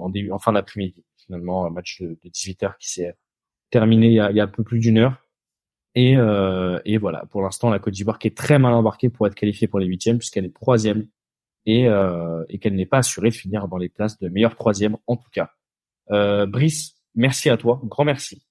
en, 0.00 0.08
début, 0.08 0.32
en 0.32 0.38
fin 0.38 0.52
d'après-midi. 0.52 1.04
Finalement, 1.18 1.66
un 1.66 1.70
match 1.70 2.00
de, 2.00 2.18
de 2.22 2.28
18 2.28 2.62
heures 2.62 2.78
qui 2.78 2.90
s'est 2.90 3.14
terminé 3.70 4.06
il 4.08 4.14
y, 4.14 4.40
a, 4.40 4.46
peu 4.46 4.64
plus 4.64 4.80
d'une 4.80 4.98
heure. 4.98 5.22
Et, 5.94 6.16
euh, 6.16 6.80
et 6.84 6.98
voilà, 6.98 7.26
pour 7.26 7.42
l'instant, 7.42 7.68
la 7.68 7.78
Côte 7.78 7.94
d'Ivoire 7.94 8.18
qui 8.18 8.28
est 8.28 8.36
très 8.36 8.58
mal 8.58 8.72
embarquée 8.72 9.10
pour 9.10 9.26
être 9.26 9.34
qualifiée 9.34 9.68
pour 9.68 9.80
les 9.80 9.86
huitièmes, 9.86 10.18
puisqu'elle 10.18 10.46
est 10.46 10.54
troisième 10.54 11.06
et, 11.66 11.88
euh, 11.88 12.42
et 12.48 12.58
qu'elle 12.58 12.74
n'est 12.74 12.86
pas 12.86 12.98
assurée 12.98 13.28
de 13.28 13.34
finir 13.34 13.68
dans 13.68 13.76
les 13.76 13.90
places 13.90 14.18
de 14.18 14.28
meilleur 14.28 14.56
troisième 14.56 14.96
en 15.06 15.16
tout 15.16 15.28
cas. 15.30 15.50
Euh, 16.10 16.46
Brice, 16.46 16.96
merci 17.14 17.50
à 17.50 17.56
toi, 17.56 17.80
grand 17.84 18.04
merci. 18.04 18.42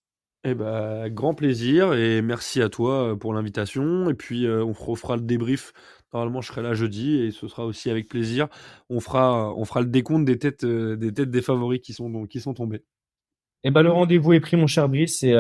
Eh 0.46 0.54
ben, 0.54 1.10
grand 1.10 1.34
plaisir 1.34 1.94
et 1.94 2.22
merci 2.22 2.62
à 2.62 2.70
toi 2.70 3.12
euh, 3.12 3.16
pour 3.16 3.34
l'invitation. 3.34 4.10
Et 4.10 4.14
puis, 4.14 4.46
euh, 4.46 4.64
on 4.64 4.72
refera 4.72 5.18
le 5.18 5.22
débrief. 5.22 5.74
Normalement, 6.14 6.40
je 6.40 6.48
serai 6.48 6.62
là 6.62 6.74
jeudi 6.74 7.18
et 7.18 7.32
ce 7.32 7.48
sera 7.50 7.66
aussi 7.66 7.90
avec 7.90 8.08
plaisir. 8.08 8.48
On 8.90 9.02
fera, 9.02 9.54
on 9.56 9.66
fera 9.66 9.82
le 9.82 9.88
décompte 9.88 10.24
des 10.26 10.40
têtes, 10.40 10.64
euh, 10.64 10.96
des 10.96 11.14
têtes 11.14 11.30
des 11.30 11.42
favoris 11.42 11.82
qui 11.82 11.92
sont, 11.92 12.26
qui 12.26 12.40
sont 12.40 12.54
tombés. 12.54 12.84
Eh 13.66 13.72
ben, 13.72 13.84
le 13.84 13.92
rendez-vous 13.92 14.32
est 14.32 14.40
pris, 14.40 14.56
mon 14.56 14.68
cher 14.68 14.88
Brice, 14.88 15.22
et 15.24 15.34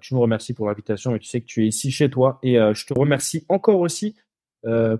tu 0.00 0.14
me 0.14 0.20
remercies 0.20 0.54
pour 0.54 0.68
l'invitation, 0.68 1.16
et 1.16 1.18
tu 1.18 1.26
sais 1.26 1.40
que 1.40 1.46
tu 1.46 1.64
es 1.64 1.66
ici 1.66 1.90
chez 1.90 2.08
toi, 2.08 2.38
et 2.44 2.54
je 2.54 2.86
te 2.86 2.94
remercie 2.94 3.44
encore 3.48 3.80
aussi 3.80 4.14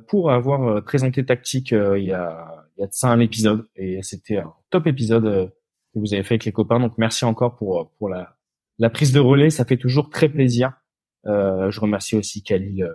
pour 0.09 0.33
avoir 0.33 0.83
présenté 0.83 1.24
Tactique 1.24 1.70
il 1.70 2.05
y 2.05 2.12
a 2.12 2.66
il 2.76 2.81
y 2.81 2.83
a 2.83 2.89
de 2.89 2.93
ça 2.93 3.09
un 3.09 3.20
épisode, 3.20 3.68
et 3.76 4.03
c'était 4.03 4.39
un 4.39 4.53
top 4.70 4.89
épisode 4.89 5.53
que 5.95 5.99
vous 6.01 6.12
avez 6.12 6.24
fait 6.24 6.35
avec 6.35 6.45
les 6.45 6.51
copains, 6.51 6.81
donc 6.81 6.99
merci 6.99 7.24
encore 7.24 7.55
pour 7.55 7.93
pour 8.01 8.09
la 8.09 8.37
la 8.81 8.91
prise 8.91 9.12
de 9.12 9.20
relais, 9.20 9.51
ça 9.51 9.64
fait 9.64 9.76
toujours 9.76 10.11
très 10.11 10.28
plaisir. 10.28 10.72
Euh, 11.26 11.70
je 11.70 11.78
remercie 11.81 12.16
aussi 12.16 12.43
Khalil 12.43 12.83
euh, 12.83 12.95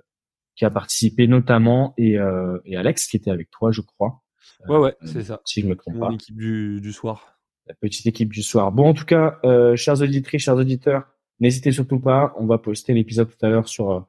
qui 0.56 0.66
a 0.66 0.70
participé 0.72 1.28
notamment 1.28 1.94
et, 1.98 2.18
euh, 2.18 2.58
et 2.66 2.76
Alex 2.76 3.08
qui 3.08 3.16
était 3.18 3.32
avec 3.32 3.50
toi, 3.52 3.72
je 3.72 3.82
crois. 3.82 4.22
Ouais, 4.68 4.78
ouais, 4.78 4.96
Euh, 5.04 5.08
c'est 5.08 5.24
ça. 5.24 5.42
Si 5.46 5.62
je 5.62 5.68
me 5.68 5.76
trompe 5.76 6.00
pas 6.00 6.12
équipe 6.12 6.36
du, 6.36 6.82
du 6.82 6.92
soir. 6.92 7.38
la 7.68 7.76
petite 7.76 8.06
équipe 8.08 8.32
du 8.34 8.42
soir. 8.44 8.72
Bon, 8.72 8.90
en 8.90 8.94
tout 8.94 9.06
cas, 9.06 9.40
euh, 9.46 9.76
chers 9.76 10.02
auditrices, 10.02 10.44
chers 10.44 10.56
auditeurs, 10.56 11.04
n'hésitez 11.40 11.72
surtout 11.72 12.00
pas. 12.00 12.34
On 12.38 12.46
va 12.46 12.58
poster 12.58 12.94
l'épisode 12.94 13.30
tout 13.30 13.46
à 13.46 13.50
l'heure 13.50 13.68
sur 13.68 13.92
euh, 13.92 14.00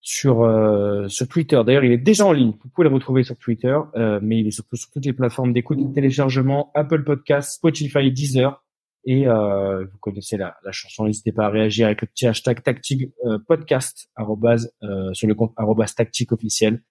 sur 0.00 0.42
euh, 0.42 1.08
sur 1.08 1.26
Twitter. 1.28 1.60
D'ailleurs, 1.66 1.84
il 1.84 1.92
est 1.92 1.98
déjà 1.98 2.24
en 2.24 2.32
ligne. 2.32 2.52
Vous 2.62 2.68
pouvez 2.70 2.88
le 2.88 2.94
retrouver 2.94 3.24
sur 3.24 3.36
Twitter, 3.36 3.76
euh, 3.96 4.20
mais 4.22 4.38
il 4.40 4.46
est 4.46 4.52
surtout 4.52 4.76
sur 4.76 4.90
toutes 4.90 5.04
les 5.06 5.12
plateformes 5.12 5.52
d'écoute 5.52 5.78
et 5.80 5.84
de 5.84 5.92
téléchargement 5.92 6.70
Apple 6.74 7.02
Podcasts, 7.04 7.56
Spotify, 7.56 8.10
Deezer. 8.12 8.62
Et 9.04 9.26
euh, 9.26 9.84
vous 9.84 9.98
connaissez 9.98 10.36
la, 10.36 10.56
la 10.64 10.72
chanson. 10.72 11.04
N'hésitez 11.04 11.32
pas 11.32 11.46
à 11.46 11.50
réagir 11.50 11.86
avec 11.86 12.02
le 12.02 12.08
petit 12.08 12.26
hashtag 12.26 12.62
tactique 12.62 13.10
euh, 13.24 13.38
podcast 13.46 14.10
euh, 14.18 15.12
sur 15.14 15.28
le 15.28 15.34
compte 15.34 15.52
arrobase 15.56 15.94
tactique 15.94 16.32
officiel. 16.32 16.82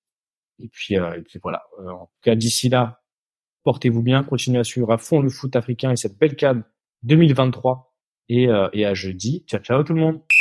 Et 0.59 0.69
puis, 0.69 0.97
euh, 0.97 1.17
et 1.17 1.21
puis 1.21 1.39
voilà. 1.41 1.63
Euh, 1.79 1.89
en 1.89 2.05
tout 2.05 2.21
cas, 2.21 2.35
d'ici 2.35 2.69
là, 2.69 3.01
portez-vous 3.63 4.01
bien, 4.01 4.23
continuez 4.23 4.59
à 4.59 4.63
suivre 4.63 4.91
à 4.91 4.97
fond 4.97 5.21
le 5.21 5.29
foot 5.29 5.55
africain 5.55 5.91
et 5.91 5.95
cette 5.95 6.17
belle 6.17 6.35
CAN 6.35 6.61
2023. 7.03 7.95
Et, 8.29 8.49
euh, 8.49 8.67
et 8.73 8.85
à 8.85 8.93
jeudi. 8.93 9.45
Ciao, 9.47 9.61
ciao 9.61 9.83
tout 9.83 9.93
le 9.93 10.01
monde. 10.01 10.36